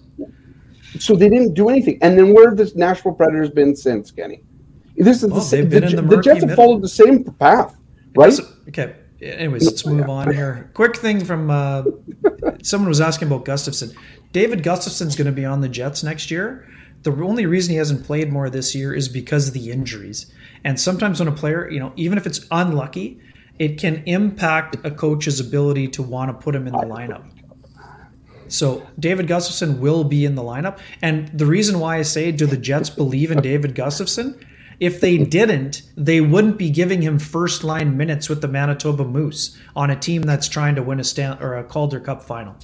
So 0.99 1.15
they 1.15 1.29
didn't 1.29 1.53
do 1.55 1.69
anything. 1.69 1.97
And 2.01 2.17
then 2.17 2.33
where 2.33 2.47
have 2.49 2.57
the 2.57 2.71
Nashville 2.75 3.11
Predators 3.13 3.49
been 3.49 3.75
since, 3.75 4.11
Kenny? 4.11 4.43
This 4.95 5.23
is 5.23 5.29
Well, 5.31 5.41
the, 5.41 5.55
they've 5.57 5.69
the, 5.69 5.81
been 5.81 5.89
in 5.89 6.07
the 6.07 6.15
the 6.15 6.21
Jets 6.21 6.43
have 6.43 6.55
followed 6.55 6.81
the 6.81 6.87
same 6.87 7.23
path, 7.25 7.75
right? 8.15 8.33
Okay. 8.69 8.95
Anyways, 9.21 9.65
let's 9.65 9.85
move 9.85 10.09
on 10.09 10.33
here. 10.33 10.69
Quick 10.73 10.97
thing 10.97 11.23
from 11.23 11.49
uh, 11.49 11.83
someone 12.63 12.89
was 12.89 13.01
asking 13.01 13.29
about 13.29 13.45
Gustafsson. 13.45 13.95
David 14.33 14.61
Gustafsson's 14.61 15.15
going 15.15 15.27
to 15.27 15.31
be 15.31 15.45
on 15.45 15.61
the 15.61 15.69
Jets 15.69 16.03
next 16.03 16.29
year. 16.29 16.67
The 17.03 17.11
only 17.11 17.45
reason 17.45 17.71
he 17.71 17.77
hasn't 17.77 18.03
played 18.03 18.31
more 18.31 18.49
this 18.49 18.75
year 18.75 18.93
is 18.93 19.07
because 19.07 19.47
of 19.47 19.53
the 19.53 19.71
injuries. 19.71 20.33
And 20.63 20.79
sometimes 20.79 21.19
when 21.19 21.27
a 21.27 21.31
player, 21.31 21.69
you 21.69 21.79
know, 21.79 21.93
even 21.95 22.17
if 22.17 22.25
it's 22.25 22.45
unlucky, 22.51 23.21
it 23.59 23.79
can 23.79 24.03
impact 24.05 24.77
a 24.83 24.91
coach's 24.91 25.39
ability 25.39 25.87
to 25.89 26.03
want 26.03 26.29
to 26.29 26.43
put 26.43 26.55
him 26.55 26.67
in 26.67 26.73
the 26.73 26.79
lineup. 26.79 27.23
So 28.47 28.85
David 28.99 29.27
Gustafsson 29.27 29.79
will 29.79 30.03
be 30.03 30.25
in 30.25 30.35
the 30.35 30.41
lineup. 30.41 30.79
And 31.01 31.27
the 31.37 31.45
reason 31.45 31.79
why 31.79 31.97
I 31.97 32.01
say, 32.01 32.31
do 32.31 32.45
the 32.45 32.57
Jets 32.57 32.89
believe 32.89 33.31
in 33.31 33.41
David 33.41 33.75
Gustafsson? 33.75 34.43
If 34.79 35.01
they 35.01 35.17
didn't, 35.17 35.83
they 35.95 36.21
wouldn't 36.21 36.57
be 36.57 36.69
giving 36.69 37.01
him 37.01 37.19
first 37.19 37.63
line 37.63 37.95
minutes 37.95 38.29
with 38.29 38.41
the 38.41 38.47
Manitoba 38.47 39.05
Moose 39.05 39.57
on 39.75 39.89
a 39.89 39.95
team 39.95 40.21
that's 40.23 40.47
trying 40.47 40.75
to 40.75 40.83
win 40.83 40.99
a 40.99 41.03
Stan 41.03 41.37
or 41.41 41.57
a 41.57 41.63
Calder 41.63 41.99
Cup 41.99 42.21
final. 42.21 42.55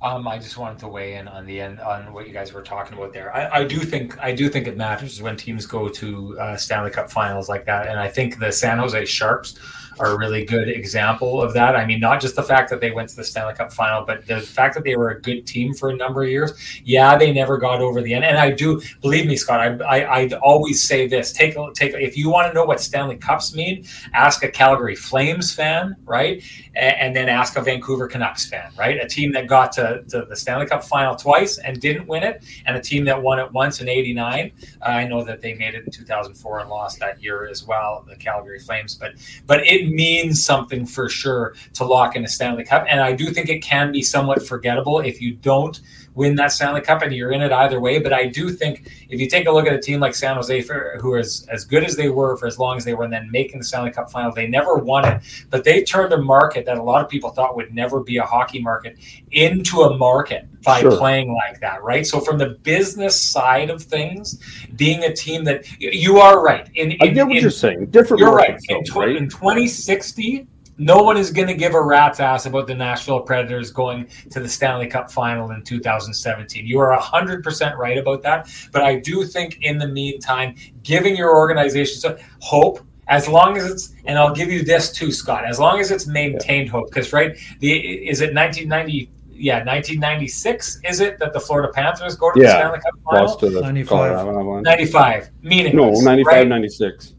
Um, 0.00 0.28
I 0.28 0.38
just 0.38 0.56
wanted 0.56 0.78
to 0.80 0.88
weigh 0.88 1.14
in 1.14 1.26
on 1.26 1.44
the 1.44 1.60
end 1.60 1.80
on 1.80 2.12
what 2.12 2.28
you 2.28 2.32
guys 2.32 2.52
were 2.52 2.62
talking 2.62 2.96
about 2.96 3.12
there. 3.12 3.34
I, 3.34 3.60
I 3.60 3.64
do 3.64 3.80
think 3.80 4.16
I 4.20 4.32
do 4.32 4.48
think 4.48 4.68
it 4.68 4.76
matters 4.76 5.20
when 5.20 5.36
teams 5.36 5.66
go 5.66 5.88
to 5.88 6.38
uh, 6.38 6.56
Stanley 6.56 6.90
Cup 6.90 7.10
Finals 7.10 7.48
like 7.48 7.64
that, 7.66 7.88
and 7.88 7.98
I 7.98 8.08
think 8.08 8.38
the 8.38 8.52
San 8.52 8.78
Jose 8.78 9.04
Sharks 9.06 9.58
are 9.98 10.12
a 10.12 10.18
really 10.18 10.44
good 10.44 10.68
example 10.68 11.42
of 11.42 11.52
that. 11.54 11.76
I 11.76 11.84
mean, 11.84 12.00
not 12.00 12.20
just 12.20 12.36
the 12.36 12.42
fact 12.42 12.70
that 12.70 12.80
they 12.80 12.90
went 12.90 13.08
to 13.10 13.16
the 13.16 13.24
Stanley 13.24 13.54
Cup 13.54 13.72
Final, 13.72 14.04
but 14.04 14.26
the 14.26 14.40
fact 14.40 14.74
that 14.74 14.84
they 14.84 14.96
were 14.96 15.10
a 15.10 15.20
good 15.20 15.46
team 15.46 15.74
for 15.74 15.90
a 15.90 15.96
number 15.96 16.22
of 16.22 16.28
years. 16.28 16.52
Yeah, 16.84 17.16
they 17.16 17.32
never 17.32 17.58
got 17.58 17.80
over 17.80 18.00
the 18.00 18.14
end, 18.14 18.24
and 18.24 18.38
I 18.38 18.50
do 18.50 18.80
believe 19.00 19.26
me, 19.26 19.36
Scott. 19.36 19.60
I, 19.82 20.00
I 20.00 20.18
I'd 20.18 20.32
always 20.34 20.82
say 20.82 21.06
this: 21.06 21.32
take 21.32 21.56
take 21.74 21.94
if 21.94 22.16
you 22.16 22.30
want 22.30 22.48
to 22.48 22.54
know 22.54 22.64
what 22.64 22.80
Stanley 22.80 23.16
Cups 23.16 23.54
mean, 23.54 23.84
ask 24.14 24.42
a 24.42 24.50
Calgary 24.50 24.96
Flames 24.96 25.54
fan, 25.54 25.96
right, 26.04 26.42
and, 26.74 26.96
and 26.96 27.16
then 27.16 27.28
ask 27.28 27.56
a 27.56 27.62
Vancouver 27.62 28.08
Canucks 28.08 28.48
fan, 28.48 28.72
right, 28.76 29.02
a 29.02 29.06
team 29.06 29.32
that 29.32 29.46
got 29.46 29.72
to, 29.72 30.04
to 30.08 30.26
the 30.28 30.36
Stanley 30.36 30.66
Cup 30.66 30.84
Final 30.84 31.16
twice 31.16 31.58
and 31.58 31.80
didn't 31.80 32.06
win 32.06 32.22
it, 32.22 32.44
and 32.66 32.76
a 32.76 32.80
team 32.80 33.04
that 33.04 33.20
won 33.20 33.38
it 33.38 33.50
once 33.52 33.80
in 33.80 33.88
'89. 33.88 34.52
Uh, 34.82 34.84
I 34.84 35.06
know 35.06 35.22
that 35.22 35.40
they 35.40 35.54
made 35.54 35.74
it 35.74 35.84
in 35.84 35.92
2004 35.92 36.60
and 36.60 36.70
lost 36.70 36.98
that 37.00 37.22
year 37.22 37.48
as 37.48 37.64
well, 37.64 38.04
the 38.08 38.16
Calgary 38.16 38.60
Flames, 38.60 38.94
but 38.94 39.12
but 39.46 39.66
it 39.66 39.87
means 39.88 40.44
something 40.44 40.86
for 40.86 41.08
sure 41.08 41.54
to 41.74 41.84
lock 41.84 42.16
in 42.16 42.24
a 42.24 42.28
Stanley 42.28 42.64
Cup, 42.64 42.86
and 42.88 43.00
I 43.00 43.12
do 43.12 43.30
think 43.30 43.48
it 43.48 43.60
can 43.60 43.92
be 43.92 44.02
somewhat 44.02 44.46
forgettable 44.46 45.00
if 45.00 45.20
you 45.20 45.34
don't 45.34 45.80
win 46.18 46.34
that 46.34 46.50
Stanley 46.50 46.80
Cup 46.80 47.02
and 47.02 47.14
you're 47.14 47.30
in 47.30 47.40
it 47.42 47.52
either 47.52 47.80
way. 47.80 48.00
But 48.00 48.12
I 48.12 48.26
do 48.26 48.50
think 48.50 48.90
if 49.08 49.20
you 49.20 49.28
take 49.28 49.46
a 49.46 49.50
look 49.52 49.66
at 49.68 49.72
a 49.72 49.80
team 49.80 50.00
like 50.00 50.16
San 50.16 50.34
Jose, 50.34 50.60
for, 50.62 50.98
who 51.00 51.14
is 51.14 51.46
as 51.48 51.64
good 51.64 51.84
as 51.84 51.94
they 51.94 52.08
were 52.08 52.36
for 52.36 52.48
as 52.48 52.58
long 52.58 52.76
as 52.76 52.84
they 52.84 52.92
were, 52.92 53.04
and 53.04 53.12
then 53.12 53.30
making 53.30 53.60
the 53.60 53.64
Stanley 53.64 53.92
Cup 53.92 54.10
final, 54.10 54.32
they 54.32 54.48
never 54.48 54.74
won 54.74 55.06
it, 55.06 55.22
but 55.48 55.62
they 55.62 55.84
turned 55.84 56.12
a 56.12 56.18
market 56.18 56.66
that 56.66 56.76
a 56.76 56.82
lot 56.82 57.04
of 57.04 57.08
people 57.08 57.30
thought 57.30 57.54
would 57.56 57.72
never 57.72 58.00
be 58.00 58.16
a 58.16 58.24
hockey 58.24 58.60
market 58.60 58.98
into 59.30 59.82
a 59.82 59.96
market 59.96 60.46
by 60.64 60.80
Sure. 60.80 60.96
playing 60.96 61.32
like 61.32 61.60
that, 61.60 61.84
right? 61.84 62.04
So 62.04 62.18
from 62.18 62.36
the 62.36 62.50
business 62.64 63.18
side 63.18 63.70
of 63.70 63.80
things, 63.80 64.42
being 64.74 65.04
a 65.04 65.14
team 65.14 65.44
that 65.44 65.64
you 65.78 66.18
are 66.18 66.42
right 66.42 66.68
in, 66.74 66.96
I 67.00 67.06
get 67.06 67.28
what 67.28 67.36
in- 67.36 67.42
you're 67.42 67.50
saying. 67.52 67.86
Different 67.86 68.20
you're 68.20 68.34
right. 68.34 68.58
In, 68.68 68.82
right? 68.96 69.14
in 69.16 69.28
2060, 69.28 70.48
no 70.78 71.02
one 71.02 71.16
is 71.16 71.30
going 71.30 71.48
to 71.48 71.54
give 71.54 71.74
a 71.74 71.82
rat's 71.82 72.20
ass 72.20 72.46
about 72.46 72.66
the 72.68 72.74
Nashville 72.74 73.20
Predators 73.20 73.70
going 73.72 74.08
to 74.30 74.40
the 74.40 74.48
Stanley 74.48 74.86
Cup 74.86 75.10
final 75.10 75.50
in 75.50 75.62
2017. 75.62 76.66
You 76.66 76.78
are 76.78 76.96
100% 76.98 77.76
right 77.76 77.98
about 77.98 78.22
that. 78.22 78.48
But 78.72 78.82
I 78.82 79.00
do 79.00 79.24
think 79.24 79.58
in 79.62 79.78
the 79.78 79.88
meantime, 79.88 80.54
giving 80.84 81.16
your 81.16 81.36
organization 81.36 81.98
some 82.00 82.16
hope. 82.40 82.80
As 83.08 83.26
long 83.26 83.56
as 83.56 83.64
it's, 83.70 83.94
and 84.04 84.18
I'll 84.18 84.34
give 84.34 84.50
you 84.52 84.62
this 84.62 84.92
too, 84.92 85.10
Scott. 85.10 85.44
As 85.46 85.58
long 85.58 85.80
as 85.80 85.90
it's 85.90 86.06
maintained 86.06 86.68
hope, 86.68 86.90
because 86.90 87.12
right, 87.12 87.36
the 87.60 87.72
is 88.08 88.20
it 88.20 88.34
1990? 88.34 89.10
yeah, 89.40 89.58
1996 89.64 90.80
is 90.84 91.00
it 91.00 91.18
that 91.18 91.32
the 91.32 91.38
Florida 91.40 91.72
Panthers 91.72 92.16
go 92.16 92.32
to 92.32 92.40
Yeah. 92.40 92.46
the 92.46 92.52
Stanley 92.58 92.78
Cup 92.80 92.94
final? 93.04 93.26
Lost 93.26 93.40
to 93.40 93.50
the 93.50 93.60
95. 93.60 93.88
Colorado 94.16 94.60
95, 94.60 95.30
meaningless. 95.42 95.98
No, 96.00 96.04
95, 96.04 96.32
right? 96.34 96.48
96. 96.48 97.14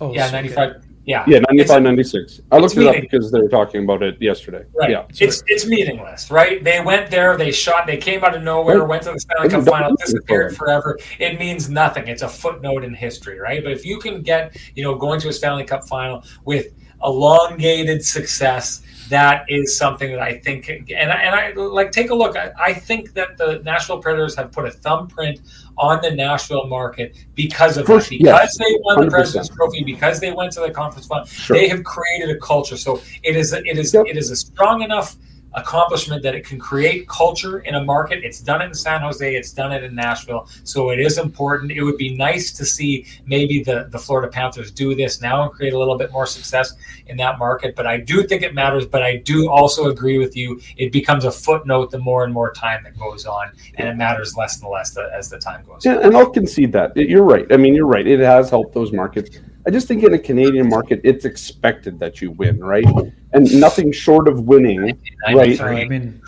Oh, 0.00 0.12
Yeah, 0.12 0.26
so- 0.26 0.32
95. 0.32 0.82
Yeah, 1.06 1.24
Yeah, 1.26 1.38
95, 1.38 1.60
It's- 1.60 1.80
96. 1.82 2.40
I 2.52 2.58
looked 2.58 2.76
it 2.76 2.86
up 2.86 2.94
because 3.00 3.32
they 3.32 3.40
were 3.40 3.48
talking 3.48 3.84
about 3.84 4.02
it 4.02 4.20
yesterday. 4.20 4.64
Right. 4.74 4.90
Yeah. 4.90 5.04
It's 5.18 5.42
it's 5.46 5.66
meaningless, 5.66 6.30
right? 6.30 6.62
They 6.62 6.80
went 6.80 7.10
there, 7.10 7.36
they 7.38 7.50
shot, 7.52 7.86
they 7.86 7.96
came 7.96 8.22
out 8.22 8.36
of 8.36 8.42
nowhere, 8.42 8.80
Right. 8.80 8.88
went 8.88 9.02
to 9.04 9.12
the 9.12 9.20
Stanley 9.20 9.48
Cup 9.48 9.64
final, 9.64 9.96
disappeared 9.96 10.52
for 10.52 10.66
forever. 10.66 10.98
It 11.18 11.38
means 11.40 11.70
nothing. 11.70 12.06
It's 12.06 12.22
a 12.22 12.28
footnote 12.28 12.84
in 12.84 12.92
history, 12.94 13.38
right? 13.40 13.62
But 13.64 13.72
if 13.72 13.84
you 13.86 13.98
can 13.98 14.20
get, 14.22 14.56
you 14.76 14.84
know, 14.84 14.94
going 14.94 15.20
to 15.20 15.28
a 15.28 15.32
Stanley 15.32 15.64
Cup 15.64 15.84
final 15.88 16.22
with 16.44 16.68
elongated 17.02 18.04
success, 18.04 18.82
that 19.10 19.44
is 19.48 19.76
something 19.76 20.10
that 20.10 20.20
I 20.20 20.38
think, 20.38 20.68
and 20.68 20.88
I, 21.12 21.16
and 21.16 21.34
I 21.34 21.52
like 21.52 21.92
take 21.92 22.10
a 22.10 22.14
look. 22.14 22.36
I, 22.36 22.52
I 22.58 22.72
think 22.72 23.12
that 23.14 23.36
the 23.36 23.60
Nashville 23.64 23.98
Predators 23.98 24.34
have 24.36 24.50
put 24.52 24.66
a 24.66 24.70
thumbprint 24.70 25.40
on 25.76 26.00
the 26.00 26.10
Nashville 26.10 26.66
market 26.66 27.14
because 27.34 27.76
of 27.76 27.86
First, 27.86 28.10
that. 28.10 28.18
Because 28.18 28.40
yes, 28.40 28.58
they 28.58 28.78
won 28.84 29.00
the 29.00 29.06
100%. 29.06 29.10
President's 29.10 29.48
Trophy, 29.50 29.84
because 29.84 30.20
they 30.20 30.32
went 30.32 30.52
to 30.52 30.60
the 30.60 30.70
conference 30.70 31.06
final, 31.06 31.26
Sure. 31.26 31.56
they 31.56 31.68
have 31.68 31.84
created 31.84 32.34
a 32.34 32.38
culture. 32.40 32.76
So 32.76 33.00
it 33.22 33.36
is 33.36 33.52
it 33.52 33.66
is 33.78 33.92
Yep. 33.92 34.06
it 34.06 34.16
is 34.16 34.30
a 34.30 34.36
strong 34.36 34.82
enough 34.82 35.16
accomplishment 35.54 36.22
that 36.22 36.34
it 36.34 36.46
can 36.46 36.58
create 36.58 37.08
culture 37.08 37.60
in 37.60 37.74
a 37.74 37.84
market. 37.84 38.24
It's 38.24 38.40
done 38.40 38.62
it 38.62 38.66
in 38.66 38.74
San 38.74 39.00
Jose, 39.00 39.34
it's 39.34 39.52
done 39.52 39.72
it 39.72 39.82
in 39.82 39.94
Nashville. 39.94 40.48
So 40.64 40.90
it 40.90 41.00
is 41.00 41.18
important. 41.18 41.72
It 41.72 41.82
would 41.82 41.96
be 41.96 42.16
nice 42.16 42.52
to 42.52 42.64
see 42.64 43.06
maybe 43.26 43.62
the, 43.62 43.88
the 43.90 43.98
Florida 43.98 44.28
Panthers 44.28 44.70
do 44.70 44.94
this 44.94 45.20
now 45.20 45.42
and 45.42 45.52
create 45.52 45.72
a 45.72 45.78
little 45.78 45.98
bit 45.98 46.12
more 46.12 46.26
success 46.26 46.74
in 47.06 47.16
that 47.18 47.38
market. 47.38 47.74
But 47.74 47.86
I 47.86 47.98
do 47.98 48.26
think 48.26 48.42
it 48.42 48.54
matters. 48.54 48.86
But 48.86 49.02
I 49.02 49.16
do 49.16 49.50
also 49.50 49.90
agree 49.90 50.18
with 50.18 50.36
you. 50.36 50.60
It 50.76 50.92
becomes 50.92 51.24
a 51.24 51.30
footnote 51.32 51.90
the 51.90 51.98
more 51.98 52.24
and 52.24 52.32
more 52.32 52.52
time 52.52 52.82
that 52.84 52.98
goes 52.98 53.26
on, 53.26 53.50
and 53.76 53.88
it 53.88 53.96
matters 53.96 54.36
less 54.36 54.60
and 54.60 54.70
less 54.70 54.96
as 54.96 55.28
the 55.28 55.38
time 55.38 55.64
goes 55.64 55.86
on. 55.86 55.94
Yeah, 55.94 56.06
and 56.06 56.16
I'll 56.16 56.30
concede 56.30 56.72
that. 56.72 56.96
You're 56.96 57.24
right. 57.24 57.46
I 57.50 57.56
mean, 57.56 57.74
you're 57.74 57.86
right. 57.86 58.06
It 58.06 58.20
has 58.20 58.50
helped 58.50 58.74
those 58.74 58.92
markets. 58.92 59.38
I 59.66 59.70
just 59.70 59.86
think 59.86 60.02
in 60.02 60.14
a 60.14 60.18
Canadian 60.18 60.68
market, 60.68 61.00
it's 61.04 61.24
expected 61.24 61.98
that 61.98 62.22
you 62.22 62.30
win, 62.32 62.60
right? 62.60 62.84
And 63.32 63.60
nothing 63.60 63.92
short 63.92 64.26
of 64.26 64.44
winning, 64.44 64.98
right? 65.26 65.60
I 65.60 65.84
mean, 65.86 66.20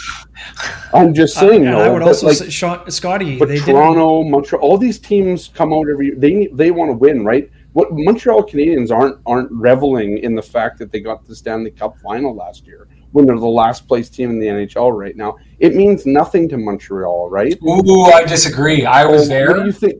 I'm 0.92 1.14
just 1.14 1.36
I, 1.38 1.40
saying, 1.40 1.66
and 1.66 1.74
though, 1.74 1.80
I 1.80 1.88
would 1.88 2.02
also 2.02 2.26
like, 2.26 2.36
say, 2.36 2.50
Sean, 2.50 2.90
Scotty, 2.90 3.38
but 3.38 3.48
they 3.48 3.56
didn't. 3.56 3.74
Toronto, 3.74 4.22
Montreal, 4.24 4.62
all 4.62 4.76
these 4.76 4.98
teams 4.98 5.48
come 5.48 5.72
out 5.72 5.88
every 5.90 6.06
year. 6.08 6.14
They 6.16 6.48
they 6.52 6.70
want 6.70 6.90
to 6.90 6.94
win, 6.94 7.24
right? 7.24 7.50
What 7.72 7.88
Montreal 7.90 8.42
Canadiens 8.42 8.90
aren't 8.90 9.18
aren't 9.24 9.50
reveling 9.50 10.18
in 10.18 10.34
the 10.34 10.42
fact 10.42 10.78
that 10.78 10.92
they 10.92 11.00
got 11.00 11.26
the 11.26 11.34
Stanley 11.34 11.70
Cup 11.70 11.98
final 11.98 12.34
last 12.34 12.66
year 12.66 12.86
when 13.12 13.24
they're 13.26 13.38
the 13.38 13.46
last 13.46 13.88
place 13.88 14.10
team 14.10 14.30
in 14.30 14.38
the 14.38 14.46
NHL 14.46 14.96
right 14.96 15.16
now. 15.16 15.36
It 15.58 15.74
means 15.74 16.04
nothing 16.06 16.48
to 16.50 16.58
Montreal, 16.58 17.30
right? 17.30 17.58
Ooh, 17.62 18.02
I 18.04 18.24
disagree. 18.24 18.84
I 18.84 19.04
was 19.06 19.22
What 19.22 19.28
there. 19.28 19.54
do 19.54 19.64
you 19.64 19.72
think 19.72 19.94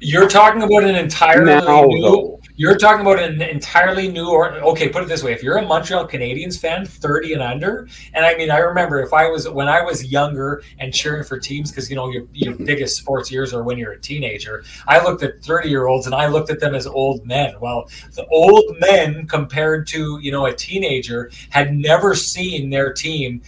You're 0.00 0.28
talking 0.28 0.62
about 0.62 0.84
an 0.84 0.94
entirely 0.96 1.46
now, 1.46 1.84
new. 1.84 2.02
though? 2.02 2.33
You're 2.56 2.76
talking 2.76 3.00
about 3.00 3.18
an 3.18 3.42
entirely 3.42 4.06
new 4.06 4.30
or 4.30 4.52
okay, 4.52 4.88
put 4.88 5.02
it 5.02 5.08
this 5.08 5.24
way: 5.24 5.32
if 5.32 5.42
you're 5.42 5.56
a 5.56 5.66
Montreal 5.66 6.06
Canadiens 6.06 6.56
fan, 6.56 6.86
30 6.86 7.32
and 7.32 7.42
under, 7.42 7.88
and 8.12 8.24
I 8.24 8.36
mean, 8.36 8.48
I 8.48 8.58
remember 8.58 9.02
if 9.02 9.12
I 9.12 9.26
was 9.26 9.48
when 9.48 9.66
I 9.66 9.82
was 9.82 10.04
younger 10.04 10.62
and 10.78 10.94
cheering 10.94 11.24
for 11.24 11.36
teams 11.36 11.72
because 11.72 11.90
you 11.90 11.96
know 11.96 12.08
your 12.10 12.26
your 12.32 12.54
biggest 12.64 12.96
sports 12.96 13.28
years 13.28 13.52
are 13.52 13.64
when 13.64 13.76
you're 13.76 13.92
a 13.92 14.00
teenager. 14.00 14.62
I 14.86 15.02
looked 15.02 15.24
at 15.24 15.42
30 15.42 15.68
year 15.68 15.86
olds 15.86 16.06
and 16.06 16.14
I 16.14 16.28
looked 16.28 16.48
at 16.48 16.60
them 16.60 16.76
as 16.76 16.86
old 16.86 17.26
men. 17.26 17.56
Well, 17.60 17.90
the 18.12 18.24
old 18.26 18.76
men 18.78 19.26
compared 19.26 19.88
to 19.88 20.20
you 20.22 20.30
know 20.30 20.46
a 20.46 20.54
teenager 20.54 21.32
had 21.50 21.74
never 21.74 22.14
seen 22.14 22.70
their 22.70 22.92
team 22.92 23.42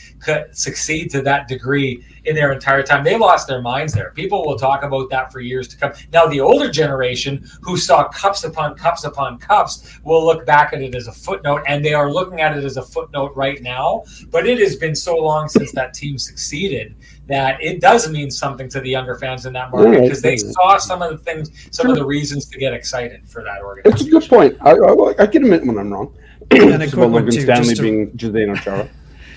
succeed 0.50 1.12
to 1.12 1.22
that 1.22 1.46
degree 1.46 2.04
in 2.26 2.34
their 2.34 2.52
entire 2.52 2.82
time. 2.82 3.04
They 3.04 3.16
lost 3.16 3.46
their 3.46 3.62
minds 3.62 3.92
there. 3.92 4.10
People 4.10 4.44
will 4.44 4.58
talk 4.58 4.82
about 4.82 5.08
that 5.10 5.32
for 5.32 5.40
years 5.40 5.68
to 5.68 5.76
come. 5.76 5.92
Now, 6.12 6.26
the 6.26 6.40
older 6.40 6.70
generation 6.70 7.48
who 7.62 7.76
saw 7.76 8.08
cups 8.08 8.44
upon 8.44 8.74
cups 8.76 9.04
upon 9.04 9.38
cups 9.38 9.98
will 10.04 10.24
look 10.24 10.44
back 10.44 10.72
at 10.72 10.82
it 10.82 10.94
as 10.94 11.06
a 11.06 11.12
footnote, 11.12 11.62
and 11.66 11.84
they 11.84 11.94
are 11.94 12.10
looking 12.12 12.40
at 12.40 12.56
it 12.56 12.64
as 12.64 12.76
a 12.76 12.82
footnote 12.82 13.32
right 13.36 13.62
now. 13.62 14.02
But 14.30 14.46
it 14.46 14.58
has 14.58 14.76
been 14.76 14.94
so 14.94 15.16
long 15.16 15.48
since 15.48 15.72
that 15.72 15.94
team 15.94 16.18
succeeded 16.18 16.94
that 17.26 17.62
it 17.62 17.80
does 17.80 18.10
mean 18.10 18.30
something 18.30 18.68
to 18.68 18.80
the 18.80 18.90
younger 18.90 19.16
fans 19.16 19.46
in 19.46 19.52
that 19.52 19.70
market 19.70 19.92
Yeah, 19.94 20.00
because 20.02 20.22
they 20.22 20.36
saw 20.36 20.76
some 20.78 21.02
of 21.02 21.10
the 21.10 21.18
things, 21.18 21.50
some 21.70 21.88
of 21.88 21.96
the 21.96 22.04
reasons 22.04 22.46
to 22.46 22.58
get 22.58 22.72
excited 22.72 23.28
for 23.28 23.42
that 23.42 23.62
organization. 23.62 24.06
It's 24.06 24.06
a 24.06 24.10
good 24.20 24.28
point. 24.28 24.56
I, 24.60 24.72
I, 24.72 25.22
I 25.22 25.26
can 25.26 25.44
admit 25.44 25.66
when 25.66 25.78
I'm 25.78 25.92
wrong. 25.92 26.16
And 26.52 26.74
a 26.74 26.78
quick 26.78 26.92
about 26.94 27.10
one, 27.10 27.12
Logan 27.12 27.34
too, 27.34 27.40
Stanley 27.42 27.64
just 27.64 27.76
to- 27.76 27.82
being 27.82 28.10
Zdeno 28.12 28.56
Chara. 28.62 28.88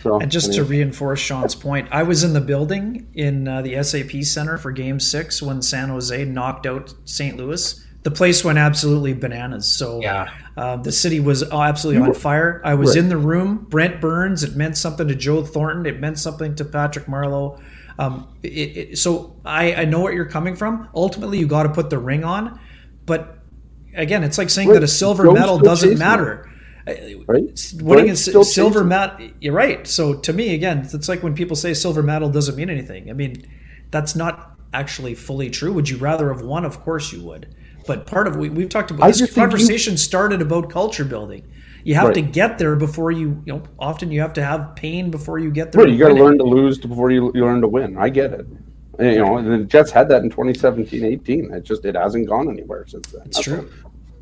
So, 0.03 0.19
And 0.19 0.31
just 0.31 0.53
to 0.53 0.63
reinforce 0.63 1.19
Sean's 1.19 1.55
point, 1.55 1.87
I 1.91 2.03
was 2.03 2.23
in 2.23 2.33
the 2.33 2.41
building 2.41 3.07
in 3.15 3.47
uh, 3.47 3.61
the 3.61 3.83
SAP 3.83 4.23
Center 4.23 4.57
for 4.57 4.71
Game 4.71 4.99
Six 4.99 5.41
when 5.41 5.61
San 5.61 5.89
Jose 5.89 6.23
knocked 6.25 6.65
out 6.65 6.93
St. 7.05 7.35
Louis. 7.37 7.85
The 8.03 8.11
place 8.11 8.43
went 8.45 8.57
absolutely 8.57 9.13
bananas. 9.13 9.67
So 9.67 9.99
Yeah. 10.01 10.29
uh, 10.55 10.77
the 10.77 10.91
city 10.91 11.19
was 11.19 11.43
absolutely 11.51 12.01
on 12.01 12.13
fire. 12.13 12.61
I 12.63 12.75
was 12.75 12.91
Right. 12.91 12.99
in 12.99 13.09
the 13.09 13.17
room. 13.17 13.65
Brent 13.69 13.99
Burns. 13.99 14.43
It 14.43 14.55
meant 14.55 14.77
something 14.77 15.07
to 15.07 15.15
Joe 15.15 15.43
Thornton. 15.43 15.85
It 15.85 15.99
meant 15.99 16.17
something 16.17 16.55
to 16.55 16.65
Patrick 16.65 17.07
Marleau. 17.07 17.59
Um, 17.99 18.29
it, 18.43 18.47
it, 18.47 18.97
so 18.97 19.35
I, 19.43 19.73
I 19.75 19.85
know 19.85 19.99
what 19.99 20.13
you're 20.13 20.23
coming 20.25 20.55
from. 20.55 20.87
Ultimately, 20.95 21.39
you 21.39 21.47
got 21.47 21.63
to 21.63 21.69
put 21.69 21.89
the 21.89 21.97
ring 21.99 22.23
on, 22.23 22.57
but 23.05 23.39
again, 23.93 24.23
it's 24.23 24.37
like 24.37 24.49
saying 24.49 24.69
Right. 24.69 24.75
that 24.75 24.83
a 24.83 24.87
silver 24.87 25.25
Joe's 25.25 25.33
medal 25.37 25.59
doesn't 25.59 25.89
chasing 25.89 25.99
matter. 25.99 26.49
Right? 26.87 27.73
winning 27.81 28.09
a 28.09 28.15
still 28.15 28.43
silver 28.43 28.83
medal. 28.83 29.29
You're 29.41 29.53
right. 29.53 29.85
So 29.87 30.15
to 30.15 30.33
me, 30.33 30.53
again, 30.53 30.87
it's 30.91 31.09
like 31.09 31.23
when 31.23 31.33
people 31.35 31.55
say 31.55 31.73
silver 31.73 32.03
medal 32.03 32.29
doesn't 32.29 32.55
mean 32.55 32.69
anything. 32.69 33.09
I 33.09 33.13
mean, 33.13 33.45
that's 33.91 34.15
not 34.15 34.57
actually 34.73 35.15
fully 35.15 35.49
true. 35.49 35.73
Would 35.73 35.89
you 35.89 35.97
rather 35.97 36.31
have 36.33 36.41
won? 36.41 36.65
Of 36.65 36.79
course 36.81 37.11
you 37.11 37.23
would. 37.23 37.55
But 37.87 38.05
part 38.05 38.27
of 38.27 38.35
we, 38.35 38.49
we've 38.49 38.69
talked 38.69 38.91
about 38.91 39.03
I 39.05 39.07
this 39.09 39.19
think 39.19 39.31
you- 39.31 39.35
conversation 39.35 39.97
started 39.97 40.41
about 40.41 40.69
culture 40.69 41.05
building. 41.05 41.43
You 41.83 41.95
have 41.95 42.07
Right. 42.07 42.15
to 42.15 42.21
get 42.21 42.57
there 42.57 42.75
before 42.75 43.11
you. 43.11 43.41
You 43.45 43.53
know, 43.53 43.63
often 43.79 44.11
you 44.11 44.19
have 44.21 44.33
to 44.33 44.43
have 44.43 44.75
pain 44.75 45.09
before 45.09 45.39
you 45.39 45.49
get 45.49 45.71
there. 45.71 45.83
Right, 45.85 45.91
you 45.91 45.97
got 45.97 46.09
to 46.09 46.13
learn 46.13 46.37
to 46.37 46.43
lose 46.43 46.77
before 46.77 47.09
you, 47.09 47.31
you 47.33 47.45
learn 47.45 47.61
to 47.61 47.67
win. 47.67 47.97
I 47.97 48.09
get 48.09 48.33
it. 48.33 48.45
You 48.99 49.19
know, 49.19 49.37
and 49.37 49.47
the 49.49 49.63
Jets 49.63 49.89
had 49.91 50.09
that 50.09 50.23
in 50.23 50.29
2017, 50.29 51.05
18. 51.05 51.53
It 51.53 51.63
just 51.63 51.85
it 51.85 51.95
hasn't 51.95 52.27
gone 52.27 52.49
anywhere 52.49 52.85
since 52.85 53.11
then. 53.13 53.21
It's 53.27 53.39
true. 53.39 53.71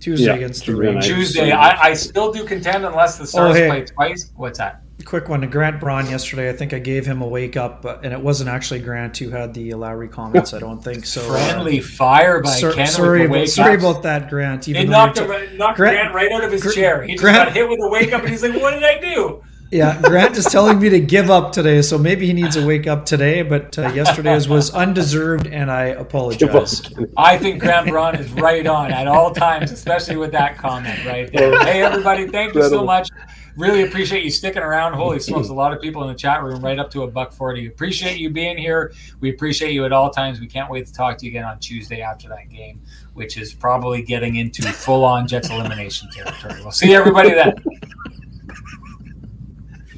Tuesday 0.00 0.26
yeah, 0.26 0.34
against 0.34 0.66
the 0.66 0.76
Rangers. 0.76 1.06
Tuesday, 1.06 1.50
I, 1.50 1.80
I, 1.80 1.94
still 1.94 2.30
do 2.30 2.44
contend 2.44 2.84
unless 2.84 3.16
the 3.16 3.26
Stars 3.26 3.52
oh, 3.52 3.58
hey. 3.58 3.68
play 3.68 3.84
twice. 3.84 4.32
What's 4.36 4.58
that? 4.58 4.82
Quick 5.06 5.28
one 5.28 5.40
to 5.40 5.46
Grant 5.46 5.80
Braun 5.80 6.06
yesterday. 6.06 6.48
I 6.48 6.52
think 6.52 6.72
I 6.72 6.78
gave 6.78 7.04
him 7.06 7.22
a 7.22 7.26
wake 7.26 7.56
up, 7.56 7.84
and 7.84 8.12
it 8.12 8.20
wasn't 8.20 8.48
actually 8.48 8.80
Grant 8.80 9.16
who 9.16 9.30
had 9.30 9.52
the 9.54 9.72
Lowry 9.74 10.08
comments. 10.08 10.54
I 10.54 10.60
don't 10.60 10.82
think 10.82 11.04
so. 11.04 11.20
Friendly 11.22 11.80
uh, 11.80 11.82
fire 11.82 12.40
by 12.40 12.50
so, 12.50 12.72
Ken. 12.72 12.86
Sorry, 12.86 13.24
about, 13.24 13.48
sorry 13.48 13.74
about 13.76 14.02
that, 14.02 14.30
Grant. 14.30 14.68
Even 14.68 14.82
it 14.82 14.88
knocked, 14.88 15.18
him, 15.18 15.28
knocked 15.56 15.76
Grant, 15.76 16.12
Grant, 16.12 16.14
right 16.14 16.32
out 16.32 16.44
of 16.44 16.52
his 16.52 16.62
Grant, 16.62 16.74
chair. 16.74 17.02
He 17.02 17.12
just 17.12 17.22
Grant, 17.22 17.48
got 17.48 17.52
hit 17.52 17.68
with 17.68 17.80
a 17.82 17.88
wake 17.88 18.12
up, 18.12 18.22
and 18.22 18.30
he's 18.30 18.42
like, 18.42 18.60
"What 18.60 18.72
did 18.72 18.84
I 18.84 18.98
do?" 18.98 19.42
Yeah, 19.74 20.00
Grant 20.02 20.36
is 20.36 20.44
telling 20.44 20.78
me 20.78 20.88
to 20.88 21.00
give 21.00 21.30
up 21.30 21.50
today, 21.50 21.82
so 21.82 21.98
maybe 21.98 22.28
he 22.28 22.32
needs 22.32 22.54
to 22.54 22.64
wake 22.64 22.86
up 22.86 23.04
today. 23.04 23.42
But 23.42 23.76
uh, 23.76 23.88
yesterday's 23.88 24.48
was 24.48 24.70
undeserved, 24.70 25.48
and 25.48 25.68
I 25.68 25.86
apologize. 25.86 26.80
I 27.16 27.36
think 27.36 27.60
Grant 27.60 27.88
Braun 27.88 28.14
is 28.14 28.30
right 28.34 28.64
on 28.68 28.92
at 28.92 29.08
all 29.08 29.34
times, 29.34 29.72
especially 29.72 30.14
with 30.14 30.30
that 30.30 30.58
comment 30.58 31.04
right 31.04 31.28
there. 31.32 31.58
Hey, 31.64 31.82
everybody, 31.82 32.28
thank 32.28 32.54
you 32.54 32.62
so 32.68 32.84
much. 32.84 33.08
Really 33.56 33.82
appreciate 33.82 34.22
you 34.22 34.30
sticking 34.30 34.62
around. 34.62 34.92
Holy 34.92 35.18
smokes, 35.18 35.48
a 35.48 35.52
lot 35.52 35.72
of 35.72 35.80
people 35.80 36.02
in 36.02 36.08
the 36.08 36.14
chat 36.14 36.44
room, 36.44 36.62
right 36.64 36.78
up 36.78 36.88
to 36.92 37.02
a 37.02 37.08
buck 37.08 37.32
forty. 37.32 37.66
Appreciate 37.66 38.18
you 38.18 38.30
being 38.30 38.56
here. 38.56 38.92
We 39.18 39.30
appreciate 39.30 39.72
you 39.72 39.84
at 39.84 39.92
all 39.92 40.10
times. 40.10 40.38
We 40.38 40.46
can't 40.46 40.70
wait 40.70 40.86
to 40.86 40.92
talk 40.92 41.18
to 41.18 41.26
you 41.26 41.32
again 41.32 41.44
on 41.44 41.58
Tuesday 41.58 42.00
after 42.00 42.28
that 42.28 42.48
game, 42.48 42.80
which 43.14 43.36
is 43.36 43.52
probably 43.52 44.02
getting 44.02 44.36
into 44.36 44.62
full 44.62 45.04
on 45.04 45.26
Jets 45.26 45.50
elimination 45.50 46.10
territory. 46.12 46.60
We'll 46.62 46.70
see 46.70 46.94
everybody 46.94 47.30
then. 47.30 47.54